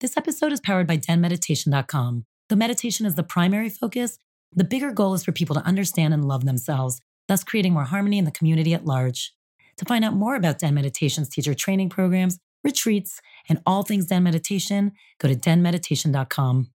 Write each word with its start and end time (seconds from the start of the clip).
This 0.00 0.18
episode 0.18 0.52
is 0.52 0.60
powered 0.60 0.86
by 0.86 0.98
denmeditation.com. 0.98 2.26
Though 2.50 2.56
meditation 2.56 3.06
is 3.06 3.14
the 3.14 3.22
primary 3.22 3.70
focus, 3.70 4.18
the 4.52 4.62
bigger 4.62 4.92
goal 4.92 5.14
is 5.14 5.24
for 5.24 5.32
people 5.32 5.54
to 5.54 5.64
understand 5.64 6.12
and 6.12 6.22
love 6.22 6.44
themselves, 6.44 7.00
thus 7.28 7.42
creating 7.42 7.72
more 7.72 7.84
harmony 7.84 8.18
in 8.18 8.26
the 8.26 8.30
community 8.30 8.74
at 8.74 8.84
large. 8.84 9.32
To 9.78 9.86
find 9.86 10.04
out 10.04 10.12
more 10.12 10.36
about 10.36 10.58
Den 10.58 10.74
Meditation's 10.74 11.30
teacher 11.30 11.54
training 11.54 11.88
programs, 11.88 12.38
retreats, 12.62 13.22
and 13.48 13.62
all 13.64 13.84
things 13.84 14.04
Den 14.04 14.22
Meditation, 14.22 14.92
go 15.18 15.28
to 15.28 15.34
denmeditation.com. 15.34 16.68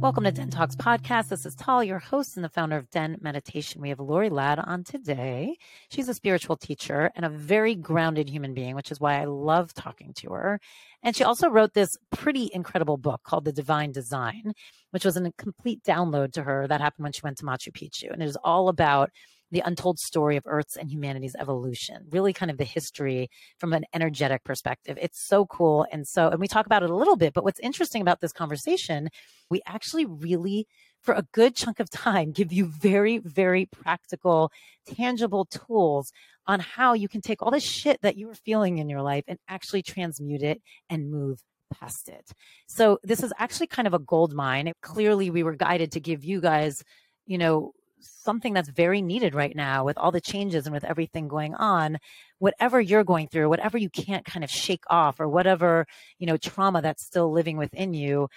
Welcome 0.00 0.22
to 0.24 0.30
Den 0.30 0.48
Talks 0.48 0.76
podcast. 0.76 1.28
This 1.28 1.44
is 1.44 1.56
Tal, 1.56 1.82
your 1.82 1.98
host 1.98 2.36
and 2.36 2.44
the 2.44 2.48
founder 2.48 2.76
of 2.76 2.88
Den 2.88 3.18
Meditation. 3.20 3.80
We 3.80 3.88
have 3.88 3.98
Lorie 3.98 4.30
Ladd 4.30 4.60
on 4.60 4.84
today. 4.84 5.56
She's 5.90 6.08
a 6.08 6.14
spiritual 6.14 6.56
teacher 6.56 7.10
and 7.16 7.26
a 7.26 7.28
very 7.28 7.74
grounded 7.74 8.28
human 8.28 8.54
being, 8.54 8.76
which 8.76 8.92
is 8.92 9.00
why 9.00 9.20
I 9.20 9.24
love 9.24 9.74
talking 9.74 10.12
to 10.18 10.30
her. 10.34 10.60
And 11.02 11.16
she 11.16 11.24
also 11.24 11.48
wrote 11.48 11.74
this 11.74 11.96
pretty 12.12 12.48
incredible 12.54 12.96
book 12.96 13.22
called 13.24 13.44
The 13.44 13.52
Divine 13.52 13.90
Design, 13.90 14.52
which 14.92 15.04
was 15.04 15.16
a 15.16 15.32
complete 15.32 15.82
download 15.82 16.32
to 16.34 16.44
her 16.44 16.68
that 16.68 16.80
happened 16.80 17.02
when 17.02 17.12
she 17.12 17.22
went 17.24 17.38
to 17.38 17.44
Machu 17.44 17.72
Picchu. 17.72 18.12
And 18.12 18.22
it 18.22 18.26
is 18.26 18.38
all 18.44 18.68
about 18.68 19.10
the 19.50 19.62
untold 19.64 19.98
story 19.98 20.36
of 20.36 20.44
Earth's 20.46 20.76
and 20.76 20.90
humanity's 20.90 21.34
evolution, 21.38 22.06
really 22.10 22.32
kind 22.32 22.50
of 22.50 22.58
the 22.58 22.64
history 22.64 23.30
from 23.58 23.72
an 23.72 23.84
energetic 23.94 24.44
perspective. 24.44 24.98
It's 25.00 25.20
so 25.20 25.46
cool. 25.46 25.86
And 25.90 26.06
so, 26.06 26.28
and 26.28 26.40
we 26.40 26.48
talk 26.48 26.66
about 26.66 26.82
it 26.82 26.90
a 26.90 26.96
little 26.96 27.16
bit, 27.16 27.32
but 27.32 27.44
what's 27.44 27.60
interesting 27.60 28.02
about 28.02 28.20
this 28.20 28.32
conversation, 28.32 29.08
we 29.50 29.62
actually 29.66 30.04
really, 30.04 30.66
for 31.02 31.14
a 31.14 31.26
good 31.32 31.54
chunk 31.54 31.80
of 31.80 31.90
time, 31.90 32.32
give 32.38 32.52
you 32.52 32.66
very, 32.66 33.18
very 33.18 33.66
practical, 33.66 34.52
tangible 34.86 35.46
tools 35.46 36.12
on 36.46 36.60
how 36.60 36.94
you 36.94 37.08
can 37.08 37.20
take 37.20 37.42
all 37.42 37.50
this 37.50 37.62
shit 37.62 38.00
that 38.02 38.16
you 38.16 38.30
are 38.30 38.34
feeling 38.34 38.78
in 38.78 38.88
your 38.88 39.02
life 39.02 39.24
and 39.28 39.38
actually 39.48 39.82
transmute 39.82 40.42
it 40.42 40.62
and 40.88 41.10
move 41.10 41.42
past 41.70 42.08
it. 42.08 42.32
So 42.66 42.98
this 43.02 43.22
is 43.22 43.32
actually 43.38 43.66
kind 43.66 43.86
of 43.86 43.94
a 43.94 43.98
gold 43.98 44.32
mine. 44.32 44.72
Clearly, 44.82 45.30
we 45.30 45.42
were 45.42 45.54
guided 45.54 45.92
to 45.92 46.00
give 46.00 46.24
you 46.24 46.40
guys, 46.40 46.82
you 47.26 47.38
know, 47.38 47.72
something 48.00 48.52
that's 48.52 48.68
very 48.68 49.02
needed 49.02 49.34
right 49.34 49.56
now 49.56 49.84
with 49.84 49.98
all 49.98 50.10
the 50.10 50.20
changes 50.20 50.66
and 50.66 50.74
with 50.74 50.84
everything 50.84 51.28
going 51.28 51.54
on 51.54 51.98
whatever 52.38 52.80
you're 52.80 53.04
going 53.04 53.28
through 53.28 53.48
whatever 53.48 53.78
you 53.78 53.90
can't 53.90 54.24
kind 54.24 54.44
of 54.44 54.50
shake 54.50 54.84
off 54.88 55.20
or 55.20 55.28
whatever 55.28 55.86
you 56.18 56.26
know 56.26 56.36
trauma 56.36 56.80
that's 56.80 57.04
still 57.04 57.32
living 57.32 57.56
within 57.56 57.94
you 57.94 58.28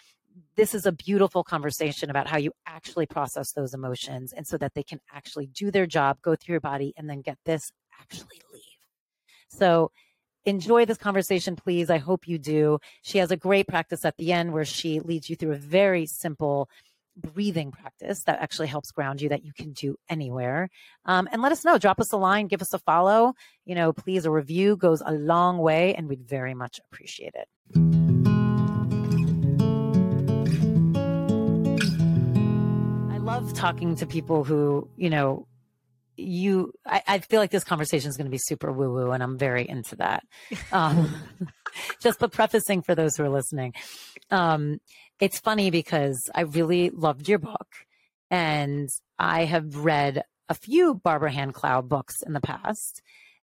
this 0.56 0.74
is 0.74 0.86
a 0.86 0.92
beautiful 0.92 1.44
conversation 1.44 2.10
about 2.10 2.28
how 2.28 2.38
you 2.38 2.52
actually 2.66 3.06
process 3.06 3.52
those 3.52 3.74
emotions 3.74 4.34
and 4.34 4.48
so 4.48 4.58
that 4.58 4.74
they 4.74 4.84
can 4.84 5.00
actually 5.14 5.48
do 5.48 5.72
their 5.72 5.86
job 5.86 6.18
go 6.22 6.36
through 6.36 6.54
your 6.54 6.62
body 6.62 6.94
and 6.98 7.10
then 7.10 7.22
get 7.22 7.38
this 7.46 7.72
actually 8.00 8.42
leave 8.54 8.62
so 9.50 9.92
enjoy 10.46 10.86
this 10.86 10.98
conversation, 10.98 11.56
please. 11.56 11.90
I 11.90 11.98
hope 11.98 12.28
you 12.28 12.38
do. 12.38 12.80
She 13.04 13.20
has 13.20 13.32
a 13.32 13.38
great 13.38 13.68
practice 13.68 14.06
at 14.06 14.18
the 14.18 14.34
end 14.34 14.54
where 14.54 14.66
she 14.66 15.00
leads 15.00 15.30
you 15.30 15.36
through 15.36 15.54
a 15.54 15.58
very 15.58 16.06
simple 16.06 16.70
breathing 17.18 17.72
practice 17.72 18.24
that 18.24 18.40
actually 18.40 18.68
helps 18.68 18.92
ground 18.92 19.22
you 19.22 19.30
that 19.30 19.44
you 19.44 19.54
can 19.54 19.74
do 19.74 19.96
anywhere. 20.10 20.70
Um, 21.06 21.28
and 21.32 21.42
let 21.42 21.52
us 21.52 21.66
know. 21.66 21.78
Drop 21.78 22.00
us 22.00 22.12
a 22.12 22.18
line, 22.18 22.48
give 22.48 22.62
us 22.62 22.74
a 22.74 22.80
follow. 22.80 23.34
You 23.66 23.76
know, 23.76 23.94
please, 23.94 24.26
a 24.26 24.32
review 24.32 24.76
goes 24.76 25.02
a 25.06 25.12
long 25.12 25.58
way 25.58 25.96
and 25.96 26.08
we'd 26.08 26.28
very 26.28 26.54
much 26.54 26.80
appreciate 26.92 27.34
it. 27.36 27.48
I 33.12 33.18
love 33.18 33.54
talking 33.54 33.96
to 33.98 34.06
people 34.06 34.44
who, 34.44 34.90
you 34.98 35.10
know, 35.10 35.48
you 36.18 36.74
I, 36.86 37.02
I 37.08 37.20
feel 37.20 37.40
like 37.40 37.52
this 37.52 37.64
conversation 37.64 38.10
is 38.10 38.18
going 38.18 38.26
to 38.26 38.32
be 38.32 38.38
super 38.38 38.72
woo 38.72 38.92
woo 38.94 39.12
and 39.12 39.24
i'm 39.24 39.38
very 39.38 39.68
into 39.68 39.96
that 39.98 40.24
um, 40.72 41.14
just 42.02 42.20
but 42.20 42.32
prefacing 42.32 42.82
for 42.82 42.96
those 42.96 43.16
who 43.16 43.24
are 43.24 43.30
listening 43.30 43.74
um, 44.30 44.80
it's 45.22 45.40
funny 45.40 45.70
because 45.70 46.30
I 46.34 46.42
really 46.42 46.90
loved 46.90 47.30
your 47.30 47.38
book 47.38 47.68
and 48.32 48.90
I 49.20 49.46
have 49.46 49.78
read 49.78 50.24
a 50.50 50.56
few 50.56 50.96
Barbara 50.96 51.32
Hand 51.32 51.54
Clow 51.54 51.82
books 51.82 52.24
in 52.24 52.34
the 52.34 52.42
past. 52.42 53.04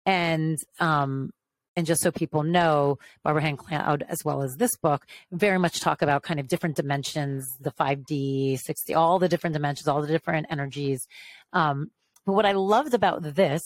And, 0.05 0.59
um, 0.79 1.31
and 1.75 1.87
just 1.87 2.03
so 2.03 2.13
people 2.13 2.43
know, 2.43 2.99
Barbara 3.25 3.41
Hand 3.41 3.59
Clow, 3.59 3.97
as 4.07 4.23
well 4.23 4.43
as 4.43 4.57
this 4.57 4.77
book, 4.77 5.07
very 5.33 5.59
much 5.59 5.81
talk 5.81 6.03
about 6.03 6.23
kind 6.23 6.39
of 6.39 6.47
different 6.47 6.77
dimensions, 6.77 7.57
the 7.59 7.73
5D, 7.73 8.61
6D, 8.61 8.95
all 8.95 9.19
the 9.19 9.29
different 9.29 9.55
dimensions, 9.55 9.89
all 9.89 10.03
the 10.03 10.09
different 10.09 10.49
energies. 10.51 11.09
Um, 11.55 11.91
but 12.27 12.35
what 12.35 12.45
I 12.45 12.53
loved 12.53 12.93
about 12.93 13.23
this 13.23 13.63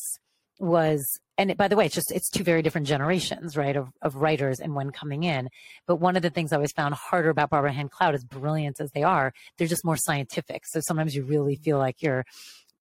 was 0.61 1.19
and 1.39 1.51
it, 1.51 1.57
by 1.57 1.69
the 1.69 1.77
way, 1.77 1.87
it's 1.87 1.95
just 1.95 2.11
it's 2.13 2.31
two 2.31 2.45
very 2.45 2.63
different 2.63 2.87
generations, 2.87 3.57
right, 3.57 3.77
of, 3.77 3.89
of 4.01 4.17
writers 4.17 4.59
and 4.59 4.75
when 4.75 4.91
coming 4.91 5.25
in. 5.25 5.49
But 5.87 5.97
one 5.97 6.17
of 6.17 6.23
the 6.23 6.31
things 6.31 6.53
I 6.53 6.57
always 6.57 6.73
found 6.73 6.95
harder 6.95 7.29
about 7.29 7.51
Barbara 7.51 7.73
Hand 7.73 7.91
Clow, 7.91 8.11
as 8.11 8.25
brilliant 8.25 8.81
as 8.81 8.91
they 8.93 9.03
are, 9.03 9.33
they're 9.59 9.67
just 9.69 9.85
more 9.85 9.97
scientific. 9.97 10.63
So 10.67 10.81
sometimes 10.81 11.15
you 11.15 11.25
really 11.25 11.57
feel 11.57 11.79
like 11.79 12.03
you're, 12.03 12.25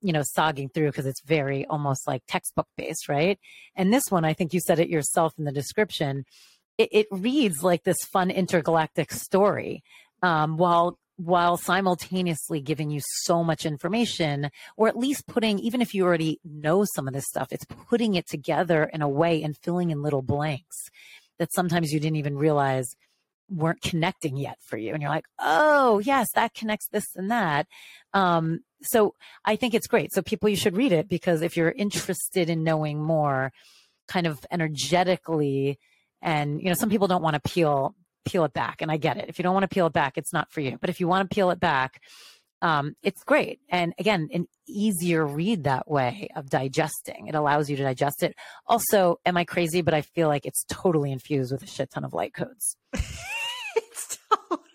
you 0.01 0.13
know, 0.13 0.23
sogging 0.23 0.69
through 0.73 0.87
because 0.87 1.05
it's 1.05 1.21
very 1.21 1.65
almost 1.65 2.07
like 2.07 2.23
textbook 2.27 2.67
based, 2.77 3.09
right? 3.09 3.37
And 3.75 3.93
this 3.93 4.05
one, 4.09 4.23
I 4.23 4.33
think 4.33 4.53
you 4.53 4.61
said 4.61 4.79
it 4.79 4.89
yourself 4.89 5.33
in 5.37 5.43
the 5.43 5.51
description. 5.51 6.25
It, 6.77 6.89
it 6.91 7.07
reads 7.11 7.61
like 7.61 7.83
this 7.83 8.03
fun 8.05 8.31
intergalactic 8.31 9.11
story, 9.11 9.83
um, 10.21 10.57
while 10.57 10.97
while 11.17 11.57
simultaneously 11.57 12.61
giving 12.61 12.89
you 12.89 12.99
so 13.23 13.43
much 13.43 13.65
information, 13.65 14.49
or 14.75 14.87
at 14.87 14.97
least 14.97 15.27
putting, 15.27 15.59
even 15.59 15.81
if 15.81 15.93
you 15.93 16.03
already 16.03 16.39
know 16.43 16.85
some 16.95 17.07
of 17.07 17.13
this 17.13 17.25
stuff, 17.27 17.47
it's 17.51 17.65
putting 17.65 18.15
it 18.15 18.27
together 18.27 18.83
in 18.83 19.01
a 19.01 19.09
way 19.09 19.41
and 19.41 19.57
filling 19.57 19.91
in 19.91 20.01
little 20.01 20.21
blanks 20.21 20.89
that 21.39 21.53
sometimes 21.53 21.91
you 21.91 21.99
didn't 21.99 22.17
even 22.17 22.37
realize 22.37 22.95
weren't 23.49 23.81
connecting 23.81 24.37
yet 24.37 24.57
for 24.59 24.77
you. 24.77 24.93
And 24.93 25.01
you're 25.01 25.11
like, 25.11 25.27
oh, 25.39 25.99
yes, 25.99 26.27
that 26.33 26.53
connects 26.53 26.87
this 26.87 27.05
and 27.15 27.29
that. 27.31 27.67
Um, 28.13 28.61
so 28.81 29.13
I 29.43 29.55
think 29.55 29.73
it's 29.73 29.87
great. 29.87 30.13
So 30.13 30.21
people, 30.21 30.49
you 30.49 30.55
should 30.55 30.75
read 30.75 30.91
it 30.91 31.07
because 31.07 31.41
if 31.41 31.55
you're 31.55 31.71
interested 31.71 32.49
in 32.49 32.63
knowing 32.63 33.01
more, 33.01 33.51
kind 34.07 34.27
of 34.27 34.39
energetically, 34.51 35.79
and 36.21 36.61
you 36.61 36.69
know, 36.69 36.75
some 36.75 36.89
people 36.89 37.07
don't 37.07 37.21
want 37.21 37.35
to 37.35 37.49
peel 37.49 37.95
peel 38.25 38.43
it 38.45 38.53
back. 38.53 38.81
And 38.81 38.91
I 38.91 38.97
get 38.97 39.17
it. 39.17 39.29
If 39.29 39.39
you 39.39 39.43
don't 39.43 39.53
want 39.53 39.63
to 39.63 39.73
peel 39.73 39.87
it 39.87 39.93
back, 39.93 40.17
it's 40.17 40.33
not 40.33 40.51
for 40.51 40.61
you. 40.61 40.77
But 40.79 40.89
if 40.89 40.99
you 40.99 41.07
want 41.07 41.29
to 41.29 41.33
peel 41.33 41.51
it 41.51 41.59
back, 41.59 42.01
um, 42.61 42.95
it's 43.03 43.23
great. 43.23 43.59
And 43.69 43.93
again, 43.99 44.29
an 44.33 44.47
easier 44.67 45.25
read 45.25 45.65
that 45.65 45.89
way 45.89 46.29
of 46.35 46.49
digesting. 46.49 47.27
It 47.27 47.35
allows 47.35 47.69
you 47.69 47.77
to 47.77 47.83
digest 47.83 48.23
it. 48.23 48.35
Also, 48.65 49.19
am 49.25 49.37
I 49.37 49.45
crazy? 49.45 49.81
But 49.81 49.93
I 49.93 50.01
feel 50.01 50.27
like 50.27 50.45
it's 50.45 50.65
totally 50.67 51.11
infused 51.11 51.51
with 51.51 51.63
a 51.63 51.67
shit 51.67 51.91
ton 51.91 52.03
of 52.03 52.13
light 52.13 52.33
codes. 52.33 52.77
it's 52.93 54.17
totally 54.29 54.65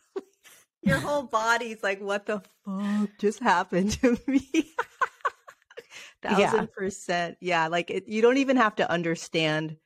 your 0.82 0.98
whole 0.98 1.22
body's 1.22 1.82
like, 1.82 2.00
what 2.00 2.26
the 2.26 2.42
fuck 2.64 3.10
just 3.18 3.40
happened 3.40 3.92
to 4.00 4.18
me? 4.26 4.48
Thousand 6.22 6.38
yeah. 6.38 6.66
percent. 6.74 7.36
Yeah. 7.40 7.68
Like 7.68 7.90
it, 7.90 8.08
you 8.08 8.22
don't 8.22 8.36
even 8.38 8.56
have 8.56 8.76
to 8.76 8.90
understand 8.90 9.76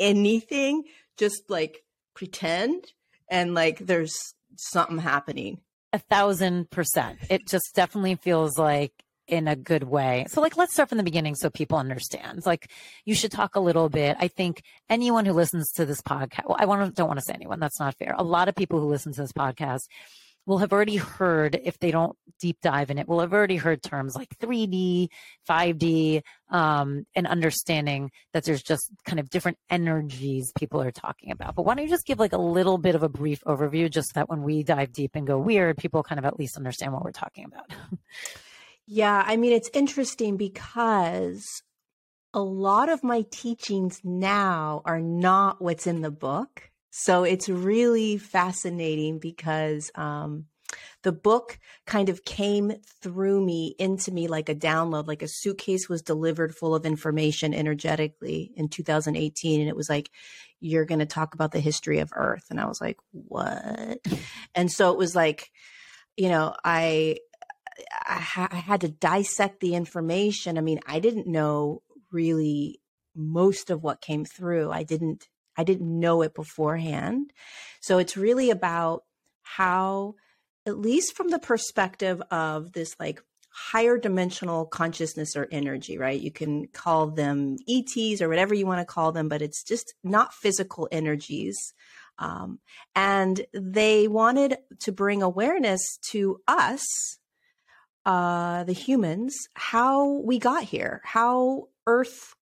anything. 0.00 0.84
Just 1.16 1.48
like 1.48 1.84
pretend 2.14 2.84
and 3.30 3.54
like 3.54 3.78
there's 3.78 4.34
something 4.56 4.98
happening 4.98 5.60
A 5.92 5.98
thousand 5.98 6.70
percent. 6.70 7.18
It 7.30 7.46
just 7.46 7.74
definitely 7.74 8.16
feels 8.16 8.58
like 8.58 8.92
in 9.26 9.46
a 9.46 9.54
good 9.54 9.84
way. 9.84 10.24
So 10.28 10.40
like 10.40 10.56
let's 10.56 10.72
start 10.72 10.88
from 10.88 10.98
the 10.98 11.04
beginning 11.04 11.34
so 11.34 11.50
people 11.50 11.78
understand. 11.78 12.46
Like 12.46 12.70
you 13.04 13.14
should 13.14 13.30
talk 13.30 13.56
a 13.56 13.60
little 13.60 13.88
bit. 13.88 14.16
I 14.18 14.28
think 14.28 14.62
anyone 14.88 15.26
who 15.26 15.32
listens 15.32 15.70
to 15.72 15.84
this 15.84 16.00
podcast, 16.00 16.46
well, 16.46 16.56
I 16.58 16.64
want 16.64 16.86
to, 16.86 16.92
don't 16.92 17.08
want 17.08 17.18
to 17.18 17.24
say 17.24 17.34
anyone, 17.34 17.60
that's 17.60 17.78
not 17.78 17.94
fair. 17.98 18.14
A 18.16 18.24
lot 18.24 18.48
of 18.48 18.54
people 18.54 18.80
who 18.80 18.88
listen 18.88 19.12
to 19.12 19.20
this 19.20 19.32
podcast 19.32 19.82
will 20.48 20.58
have 20.58 20.72
already 20.72 20.96
heard, 20.96 21.60
if 21.62 21.78
they 21.78 21.90
don't 21.90 22.16
deep 22.40 22.56
dive 22.62 22.90
in 22.90 22.96
it, 22.96 23.06
will 23.06 23.20
have 23.20 23.34
already 23.34 23.56
heard 23.56 23.82
terms 23.82 24.16
like 24.16 24.34
3D, 24.38 25.08
5D, 25.46 26.22
um, 26.48 27.04
and 27.14 27.26
understanding 27.26 28.10
that 28.32 28.44
there's 28.44 28.62
just 28.62 28.90
kind 29.04 29.20
of 29.20 29.28
different 29.28 29.58
energies 29.68 30.50
people 30.56 30.80
are 30.80 30.90
talking 30.90 31.32
about. 31.32 31.54
But 31.54 31.66
why 31.66 31.74
don't 31.74 31.84
you 31.84 31.90
just 31.90 32.06
give 32.06 32.18
like 32.18 32.32
a 32.32 32.40
little 32.40 32.78
bit 32.78 32.94
of 32.94 33.02
a 33.02 33.10
brief 33.10 33.40
overview 33.46 33.90
just 33.90 34.08
so 34.08 34.20
that 34.20 34.30
when 34.30 34.42
we 34.42 34.62
dive 34.62 34.90
deep 34.90 35.10
and 35.14 35.26
go 35.26 35.38
weird, 35.38 35.76
people 35.76 36.02
kind 36.02 36.18
of 36.18 36.24
at 36.24 36.38
least 36.38 36.56
understand 36.56 36.94
what 36.94 37.04
we're 37.04 37.12
talking 37.12 37.44
about? 37.44 37.70
Yeah, 38.90 39.22
I 39.26 39.36
mean, 39.36 39.52
it's 39.52 39.68
interesting 39.74 40.38
because 40.38 41.44
a 42.32 42.40
lot 42.40 42.88
of 42.88 43.04
my 43.04 43.26
teachings 43.30 44.00
now 44.02 44.80
are 44.86 44.98
not 44.98 45.60
what's 45.60 45.86
in 45.86 46.00
the 46.00 46.10
book. 46.10 46.70
So 47.00 47.22
it's 47.22 47.48
really 47.48 48.18
fascinating 48.18 49.20
because 49.20 49.92
um, 49.94 50.46
the 51.04 51.12
book 51.12 51.60
kind 51.86 52.08
of 52.08 52.24
came 52.24 52.72
through 53.00 53.44
me 53.46 53.76
into 53.78 54.10
me 54.10 54.26
like 54.26 54.48
a 54.48 54.54
download, 54.54 55.06
like 55.06 55.22
a 55.22 55.28
suitcase 55.28 55.88
was 55.88 56.02
delivered 56.02 56.56
full 56.56 56.74
of 56.74 56.84
information 56.84 57.54
energetically 57.54 58.50
in 58.56 58.68
2018. 58.68 59.60
And 59.60 59.68
it 59.68 59.76
was 59.76 59.88
like, 59.88 60.10
you're 60.58 60.86
going 60.86 60.98
to 60.98 61.06
talk 61.06 61.34
about 61.34 61.52
the 61.52 61.60
history 61.60 62.00
of 62.00 62.10
Earth. 62.16 62.46
And 62.50 62.60
I 62.60 62.66
was 62.66 62.80
like, 62.80 62.96
what? 63.12 64.04
And 64.56 64.70
so 64.70 64.90
it 64.90 64.98
was 64.98 65.14
like, 65.14 65.52
you 66.16 66.28
know, 66.28 66.52
I 66.64 67.18
I, 68.04 68.14
ha- 68.14 68.48
I 68.50 68.56
had 68.56 68.80
to 68.80 68.88
dissect 68.88 69.60
the 69.60 69.76
information. 69.76 70.58
I 70.58 70.62
mean, 70.62 70.80
I 70.84 70.98
didn't 70.98 71.28
know 71.28 71.82
really 72.10 72.80
most 73.14 73.70
of 73.70 73.84
what 73.84 74.00
came 74.00 74.24
through. 74.24 74.72
I 74.72 74.82
didn't 74.82 75.28
I 75.58 75.64
didn't 75.64 76.00
know 76.00 76.22
it 76.22 76.34
beforehand. 76.34 77.32
So 77.80 77.98
it's 77.98 78.16
really 78.16 78.50
about 78.50 79.02
how 79.42 80.14
at 80.66 80.78
least 80.78 81.16
from 81.16 81.28
the 81.28 81.38
perspective 81.38 82.22
of 82.30 82.72
this 82.72 82.94
like 83.00 83.22
higher 83.50 83.98
dimensional 83.98 84.66
consciousness 84.66 85.34
or 85.34 85.48
energy, 85.50 85.98
right? 85.98 86.20
You 86.20 86.30
can 86.30 86.68
call 86.68 87.08
them 87.08 87.56
ETs 87.68 88.22
or 88.22 88.28
whatever 88.28 88.54
you 88.54 88.66
want 88.66 88.80
to 88.80 88.84
call 88.92 89.10
them, 89.10 89.28
but 89.28 89.42
it's 89.42 89.64
just 89.64 89.94
not 90.04 90.32
physical 90.32 90.88
energies. 90.92 91.56
Um, 92.18 92.60
and 92.94 93.44
they 93.52 94.06
wanted 94.06 94.58
to 94.80 94.92
bring 94.92 95.22
awareness 95.22 95.80
to 96.10 96.40
us 96.46 96.84
uh, 98.06 98.64
the 98.64 98.72
humans 98.72 99.36
how 99.54 100.20
we 100.20 100.38
got 100.38 100.62
here, 100.62 101.00
how 101.04 101.68
Earth 101.86 102.34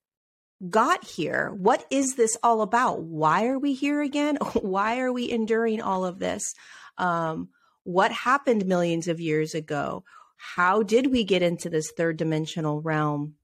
got 0.68 1.04
here. 1.04 1.52
What 1.56 1.84
is 1.90 2.14
this 2.14 2.36
all 2.42 2.62
about? 2.62 3.02
Why 3.02 3.46
are 3.46 3.58
we 3.58 3.74
here 3.74 4.02
again? 4.02 4.36
Why 4.54 5.00
are 5.00 5.12
we 5.12 5.30
enduring 5.30 5.80
all 5.80 6.04
of 6.04 6.18
this? 6.18 6.54
Um, 6.98 7.50
what 7.84 8.10
happened 8.10 8.66
millions 8.66 9.06
of 9.08 9.20
years 9.20 9.54
ago? 9.54 10.04
How 10.36 10.82
did 10.82 11.10
we 11.10 11.24
get 11.24 11.42
into 11.42 11.70
this 11.70 11.92
third 11.96 12.16
dimensional 12.16 12.80
realm? 12.80 13.34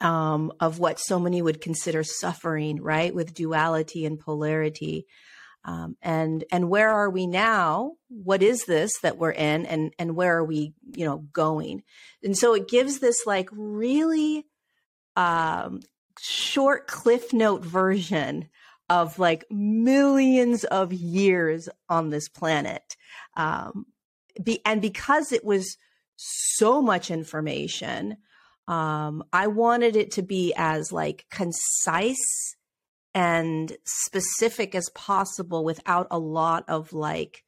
Um, 0.00 0.52
of 0.60 0.78
what 0.78 1.00
so 1.00 1.18
many 1.18 1.42
would 1.42 1.60
consider 1.60 2.04
suffering, 2.04 2.80
right? 2.80 3.12
With 3.12 3.34
duality 3.34 4.04
and 4.04 4.16
polarity. 4.16 5.06
Um, 5.64 5.96
and 6.00 6.44
and 6.52 6.70
where 6.70 6.88
are 6.88 7.10
we 7.10 7.26
now? 7.26 7.94
What 8.08 8.40
is 8.40 8.64
this 8.64 8.92
that 9.02 9.18
we're 9.18 9.32
in, 9.32 9.66
and 9.66 9.92
and 9.98 10.14
where 10.14 10.36
are 10.36 10.44
we, 10.44 10.72
you 10.94 11.04
know, 11.04 11.18
going? 11.32 11.82
And 12.22 12.38
so 12.38 12.54
it 12.54 12.68
gives 12.68 13.00
this 13.00 13.26
like 13.26 13.48
really 13.52 14.46
um, 15.16 15.80
short 16.20 16.86
cliff 16.86 17.32
note 17.32 17.64
version 17.64 18.48
of 18.88 19.18
like 19.18 19.44
millions 19.50 20.64
of 20.64 20.92
years 20.92 21.68
on 21.88 22.10
this 22.10 22.28
planet. 22.28 22.96
Um, 23.36 23.86
be, 24.42 24.60
and 24.64 24.80
because 24.80 25.32
it 25.32 25.44
was 25.44 25.76
so 26.16 26.80
much 26.80 27.10
information, 27.10 28.16
um, 28.66 29.24
I 29.32 29.46
wanted 29.46 29.96
it 29.96 30.12
to 30.12 30.22
be 30.22 30.52
as 30.56 30.92
like 30.92 31.26
concise 31.30 32.56
and 33.14 33.76
specific 33.84 34.74
as 34.74 34.90
possible 34.90 35.64
without 35.64 36.06
a 36.10 36.18
lot 36.18 36.64
of 36.68 36.92
like 36.92 37.44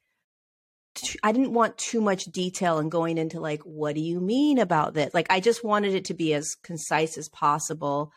I 1.23 1.31
didn't 1.31 1.53
want 1.53 1.77
too 1.77 2.01
much 2.01 2.25
detail 2.25 2.79
and 2.79 2.91
going 2.91 3.17
into 3.17 3.39
like 3.39 3.61
what 3.61 3.95
do 3.95 4.01
you 4.01 4.19
mean 4.19 4.57
about 4.57 4.93
this 4.93 5.13
like 5.13 5.27
I 5.29 5.39
just 5.39 5.63
wanted 5.63 5.93
it 5.93 6.05
to 6.05 6.13
be 6.13 6.33
as 6.33 6.55
concise 6.63 7.17
as 7.17 7.29
possible 7.29 8.11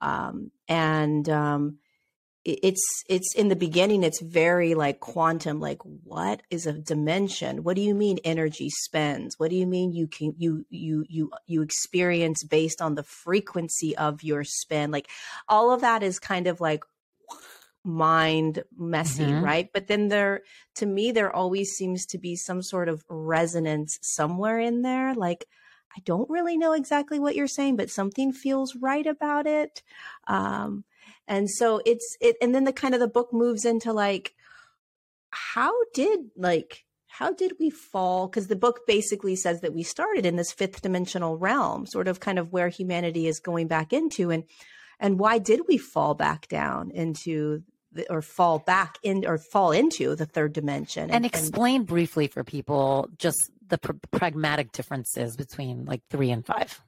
um, 0.00 0.50
and 0.68 1.28
um, 1.28 1.78
it's 2.46 3.02
it's 3.08 3.34
in 3.34 3.48
the 3.48 3.56
beginning 3.56 4.04
it's 4.04 4.20
very 4.20 4.76
like 4.76 5.00
quantum 5.00 5.58
like 5.58 5.80
what 6.04 6.42
is 6.48 6.66
a 6.66 6.72
dimension? 6.72 7.64
What 7.64 7.74
do 7.74 7.82
you 7.82 7.94
mean 7.94 8.18
energy 8.24 8.70
spends? 8.70 9.36
What 9.36 9.50
do 9.50 9.56
you 9.56 9.66
mean 9.66 9.92
you 9.92 10.06
can 10.06 10.34
you 10.38 10.64
you 10.70 11.04
you 11.08 11.32
you 11.46 11.62
experience 11.62 12.44
based 12.44 12.80
on 12.80 12.94
the 12.94 13.02
frequency 13.02 13.96
of 13.96 14.22
your 14.22 14.44
spin 14.44 14.92
like 14.92 15.08
all 15.48 15.72
of 15.72 15.80
that 15.80 16.04
is 16.04 16.20
kind 16.20 16.46
of 16.46 16.60
like 16.60 16.84
mind 17.82 18.62
messy 18.78 19.24
mm-hmm. 19.24 19.44
right? 19.44 19.68
But 19.72 19.88
then 19.88 20.06
there 20.06 20.42
to 20.76 20.86
me 20.86 21.10
there 21.10 21.34
always 21.34 21.70
seems 21.70 22.06
to 22.06 22.18
be 22.18 22.36
some 22.36 22.62
sort 22.62 22.88
of 22.88 23.04
resonance 23.08 23.98
somewhere 24.02 24.60
in 24.60 24.82
there 24.82 25.14
like 25.14 25.46
i 25.96 26.00
don't 26.04 26.30
really 26.30 26.56
know 26.56 26.72
exactly 26.72 27.18
what 27.18 27.36
you're 27.36 27.46
saying 27.46 27.76
but 27.76 27.90
something 27.90 28.32
feels 28.32 28.74
right 28.76 29.06
about 29.06 29.46
it. 29.46 29.82
Um 30.26 30.84
and 31.28 31.50
so 31.50 31.80
it's 31.84 32.16
it 32.20 32.36
and 32.40 32.54
then 32.54 32.64
the 32.64 32.72
kind 32.72 32.94
of 32.94 33.00
the 33.00 33.08
book 33.08 33.32
moves 33.32 33.64
into 33.64 33.92
like 33.92 34.34
how 35.30 35.72
did 35.92 36.30
like 36.36 36.86
how 37.18 37.32
did 37.32 37.54
we 37.58 37.70
fall? 37.70 38.28
Because 38.28 38.48
the 38.48 38.56
book 38.56 38.80
basically 38.86 39.36
says 39.36 39.62
that 39.62 39.72
we 39.72 39.82
started 39.82 40.26
in 40.26 40.36
this 40.36 40.52
fifth 40.52 40.82
dimensional 40.82 41.38
realm 41.38 41.86
sort 41.86 42.08
of 42.08 42.20
kind 42.20 42.38
of 42.38 42.52
where 42.52 42.68
humanity 42.68 43.26
is 43.26 43.40
going 43.40 43.68
back 43.68 43.94
into 43.94 44.30
and 44.30 44.44
and 45.00 45.18
why 45.18 45.38
did 45.38 45.60
we 45.66 45.78
fall 45.78 46.14
back 46.14 46.48
down 46.48 46.90
into 46.90 47.62
the, 47.92 48.10
or 48.10 48.20
fall 48.20 48.58
back 48.58 48.98
in 49.02 49.24
or 49.26 49.38
fall 49.38 49.72
into 49.72 50.14
the 50.14 50.26
third 50.26 50.52
dimension 50.52 51.04
and, 51.04 51.12
and 51.12 51.26
explain 51.26 51.80
and, 51.80 51.86
briefly 51.86 52.26
for 52.26 52.44
people 52.44 53.08
just 53.18 53.50
the 53.68 53.78
pr- 53.78 53.92
pragmatic 54.10 54.72
differences 54.72 55.36
between 55.36 55.84
like 55.84 56.02
3 56.10 56.30
and 56.30 56.46
5 56.46 56.82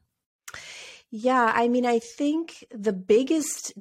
yeah 1.10 1.52
i 1.54 1.68
mean 1.68 1.86
i 1.86 1.98
think 1.98 2.64
the 2.70 2.92
biggest 2.92 3.72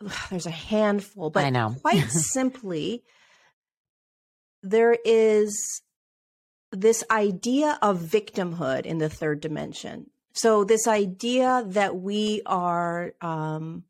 there's 0.30 0.46
a 0.46 0.50
handful, 0.50 1.30
but 1.30 1.44
I 1.44 1.50
know. 1.50 1.76
quite 1.80 2.08
simply, 2.10 3.02
there 4.62 4.96
is 5.04 5.82
this 6.70 7.04
idea 7.10 7.78
of 7.82 7.98
victimhood 7.98 8.86
in 8.86 8.98
the 8.98 9.08
third 9.08 9.40
dimension. 9.40 10.10
So, 10.34 10.64
this 10.64 10.86
idea 10.86 11.64
that 11.68 11.96
we 11.96 12.42
are 12.46 13.12
um, 13.20 13.84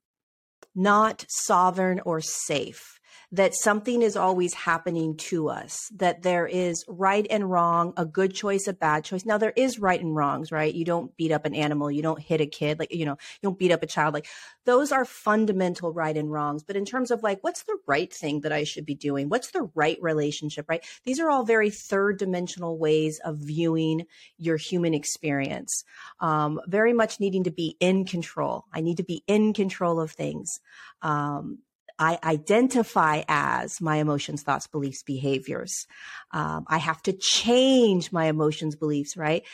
not 0.75 1.25
sovereign 1.29 2.01
or 2.05 2.21
safe, 2.21 2.99
that 3.33 3.55
something 3.55 4.03
is 4.03 4.15
always 4.15 4.53
happening 4.53 5.17
to 5.17 5.49
us, 5.49 5.91
that 5.97 6.23
there 6.23 6.47
is 6.47 6.85
right 6.87 7.27
and 7.31 7.51
wrong, 7.51 7.95
a 7.97 8.05
good 8.05 8.35
choice, 8.35 8.69
a 8.69 8.75
bad 8.75 9.05
choice. 9.05 9.25
Now, 9.25 9.39
there 9.39 9.55
is 9.57 9.79
right 9.79 10.01
and 10.01 10.15
wrongs, 10.15 10.53
right? 10.53 10.73
You 10.73 10.85
don't 10.85 11.17
beat 11.17 11.33
up 11.33 11.47
an 11.47 11.55
animal, 11.55 11.91
you 11.91 12.03
don't 12.03 12.21
hit 12.21 12.43
a 12.43 12.47
kid, 12.47 12.79
like, 12.79 12.93
you 12.93 13.07
know, 13.07 13.13
you 13.13 13.49
don't 13.49 13.59
beat 13.59 13.73
up 13.73 13.83
a 13.83 13.87
child. 13.87 14.13
Like, 14.13 14.27
those 14.67 14.93
are 14.93 15.07
fundamental 15.07 15.95
right 15.95 16.15
and 16.15 16.31
wrongs. 16.31 16.63
But 16.63 16.77
in 16.77 16.85
terms 16.85 17.11
of 17.11 17.23
like, 17.23 17.39
what's 17.43 17.63
the 17.63 17.79
right 17.87 18.13
thing 18.13 18.43
that 18.43 18.53
I 18.53 18.65
should 18.65 18.85
be 18.85 18.95
doing? 18.95 19.31
What's 19.31 19.51
the 19.51 19.71
right 19.75 19.99
relationship, 20.03 20.67
right? 20.69 20.85
These 21.05 21.19
are 21.19 21.31
all 21.31 21.45
very 21.45 21.71
third 21.71 22.19
dimensional 22.19 22.79
ways 22.79 23.19
of 23.25 23.39
viewing 23.39 24.05
your 24.37 24.59
human 24.59 24.93
experience. 24.93 25.85
Um, 26.21 26.61
very 26.67 26.93
much 26.93 27.19
needing 27.19 27.45
to 27.45 27.51
be 27.51 27.77
in 27.81 28.05
control. 28.05 28.67
I 28.73 28.83
need 28.83 28.99
to 28.99 29.05
be 29.05 29.25
in 29.27 29.55
control 29.55 30.01
of 30.01 30.11
things. 30.11 30.61
Um, 31.01 31.61
I 31.99 32.19
identify 32.25 33.23
as 33.29 33.81
my 33.81 33.97
emotions, 33.97 34.43
thoughts, 34.43 34.67
beliefs, 34.67 35.03
behaviors. 35.03 35.87
Um, 36.33 36.65
I 36.69 36.79
have 36.79 37.03
to 37.03 37.13
change 37.13 38.13
my 38.13 38.27
emotions, 38.27 38.77
beliefs, 38.77 39.17
right? 39.17 39.45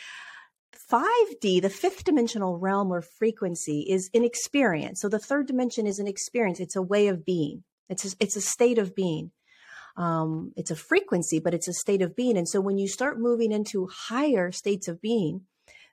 5D, 0.91 1.61
the 1.61 1.69
fifth 1.69 2.03
dimensional 2.03 2.57
realm 2.57 2.91
or 2.91 3.01
frequency, 3.01 3.81
is 3.81 4.09
an 4.13 4.23
experience. 4.23 5.01
So 5.01 5.09
the 5.09 5.19
third 5.19 5.47
dimension 5.47 5.85
is 5.85 5.99
an 5.99 6.07
experience. 6.07 6.59
It's 6.59 6.75
a 6.75 6.81
way 6.81 7.07
of 7.07 7.23
being. 7.25 7.63
It's 7.89 8.13
a, 8.13 8.15
it's 8.19 8.35
a 8.35 8.41
state 8.41 8.79
of 8.79 8.95
being. 8.95 9.31
Um, 9.97 10.53
it's 10.55 10.71
a 10.71 10.75
frequency, 10.75 11.39
but 11.39 11.53
it's 11.53 11.67
a 11.67 11.73
state 11.73 12.01
of 12.01 12.15
being. 12.15 12.37
And 12.37 12.47
so 12.47 12.61
when 12.61 12.77
you 12.77 12.87
start 12.87 13.19
moving 13.19 13.51
into 13.51 13.89
higher 13.91 14.51
states 14.51 14.87
of 14.87 15.01
being, 15.01 15.41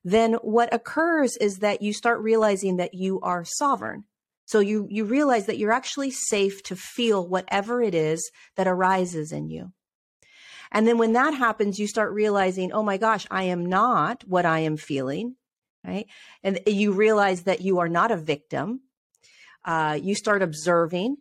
then 0.05 0.35
what 0.35 0.73
occurs 0.73 1.37
is 1.37 1.59
that 1.59 1.83
you 1.83 1.93
start 1.93 2.21
realizing 2.21 2.77
that 2.77 2.95
you 2.95 3.21
are 3.21 3.45
sovereign. 3.45 4.05
So 4.47 4.61
you 4.61 4.87
you 4.91 5.05
realize 5.05 5.47
that 5.47 5.59
you're 5.59 5.73
actually 5.73 6.11
safe 6.11 6.63
to 6.65 6.77
feel 6.77 7.29
whatever 7.29 7.83
it 7.83 7.95
is 7.95 8.31
that 8.57 8.69
arises 8.69 9.33
in 9.33 9.49
you. 9.51 9.73
And 10.73 10.87
then 10.87 10.99
when 10.99 11.13
that 11.13 11.35
happens, 11.35 11.79
you 11.79 11.87
start 11.87 12.13
realizing, 12.13 12.73
oh 12.73 12.83
my 12.83 12.97
gosh, 12.97 13.27
I 13.31 13.45
am 13.45 13.67
not 13.67 14.25
what 14.27 14.47
I 14.47 14.61
am 14.61 14.77
feeling. 14.77 15.37
Right. 15.85 16.07
And 16.43 16.61
you 16.67 16.93
realize 16.93 17.43
that 17.43 17.61
you 17.61 17.79
are 17.79 17.89
not 17.89 18.11
a 18.11 18.17
victim. 18.17 18.81
Uh, 19.65 19.99
you 20.01 20.15
start 20.15 20.43
observing. 20.43 21.19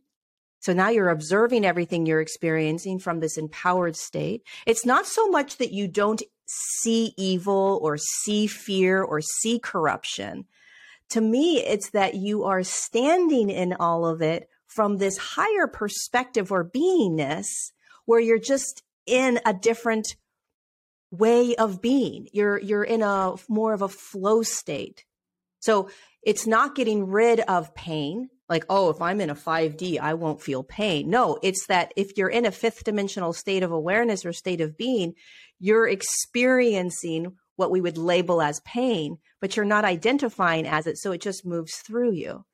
So 0.59 0.73
now 0.73 0.89
you're 0.89 1.09
observing 1.09 1.65
everything 1.65 2.05
you're 2.07 2.21
experiencing 2.21 2.97
from 2.97 3.19
this 3.19 3.37
empowered 3.37 3.95
state. 3.95 4.41
It's 4.65 4.85
not 4.85 5.05
so 5.05 5.27
much 5.27 5.57
that 5.57 5.71
you 5.71 5.87
don't 5.87 6.23
see 6.47 7.13
evil 7.17 7.79
or 7.83 7.97
see 7.97 8.47
fear 8.47 9.03
or 9.03 9.21
see 9.21 9.59
corruption. 9.59 10.45
To 11.11 11.21
me, 11.21 11.61
it's 11.61 11.91
that 11.91 12.15
you 12.15 12.43
are 12.45 12.63
standing 12.63 13.49
in 13.49 13.73
all 13.73 14.05
of 14.05 14.21
it 14.21 14.49
from 14.67 14.97
this 14.97 15.17
higher 15.17 15.67
perspective 15.67 16.51
or 16.51 16.69
beingness 16.69 17.71
where 18.05 18.19
you're 18.19 18.39
just 18.39 18.83
in 19.05 19.39
a 19.45 19.53
different 19.53 20.15
way 21.11 21.55
of 21.55 21.81
being. 21.81 22.27
You're 22.33 22.59
you're 22.59 22.83
in 22.83 23.01
a 23.01 23.35
more 23.47 23.73
of 23.73 23.81
a 23.81 23.87
flow 23.87 24.41
state. 24.43 25.05
So 25.59 25.89
it's 26.21 26.45
not 26.45 26.75
getting 26.75 27.07
rid 27.07 27.39
of 27.41 27.73
pain. 27.75 28.29
Like, 28.47 28.65
oh, 28.69 28.91
if 28.91 29.01
I'm 29.01 29.21
in 29.21 29.31
a 29.31 29.35
5D, 29.35 29.99
I 29.99 30.13
won't 30.13 30.41
feel 30.41 30.63
pain. 30.63 31.09
No, 31.09 31.39
it's 31.41 31.65
that 31.67 31.91
if 31.95 32.15
you're 32.17 32.29
in 32.29 32.45
a 32.45 32.51
fifth 32.51 32.83
dimensional 32.83 33.33
state 33.33 33.63
of 33.63 33.71
awareness 33.71 34.25
or 34.25 34.33
state 34.33 34.61
of 34.61 34.77
being, 34.77 35.13
you're 35.59 35.87
experiencing 35.87 37.35
what 37.55 37.71
we 37.71 37.81
would 37.81 37.97
label 37.97 38.41
as 38.41 38.59
pain, 38.61 39.17
but 39.41 39.55
you're 39.55 39.65
not 39.65 39.85
identifying 39.85 40.67
as 40.67 40.87
it. 40.87 40.97
So 40.97 41.11
it 41.11 41.21
just 41.21 41.45
moves 41.45 41.77
through 41.77 42.13
you. 42.13 42.45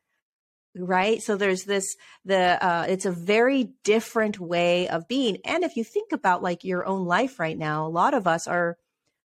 Right? 0.75 1.21
So 1.21 1.35
there's 1.35 1.65
this 1.65 1.95
the 2.23 2.63
uh 2.65 2.85
it's 2.87 3.05
a 3.05 3.11
very 3.11 3.71
different 3.83 4.39
way 4.39 4.87
of 4.87 5.07
being. 5.07 5.37
And 5.43 5.63
if 5.63 5.75
you 5.75 5.83
think 5.83 6.13
about 6.13 6.41
like 6.41 6.63
your 6.63 6.85
own 6.85 7.05
life 7.05 7.39
right 7.39 7.57
now 7.57 7.85
a 7.85 7.89
lot 7.89 8.13
of 8.13 8.25
us 8.25 8.47
are 8.47 8.77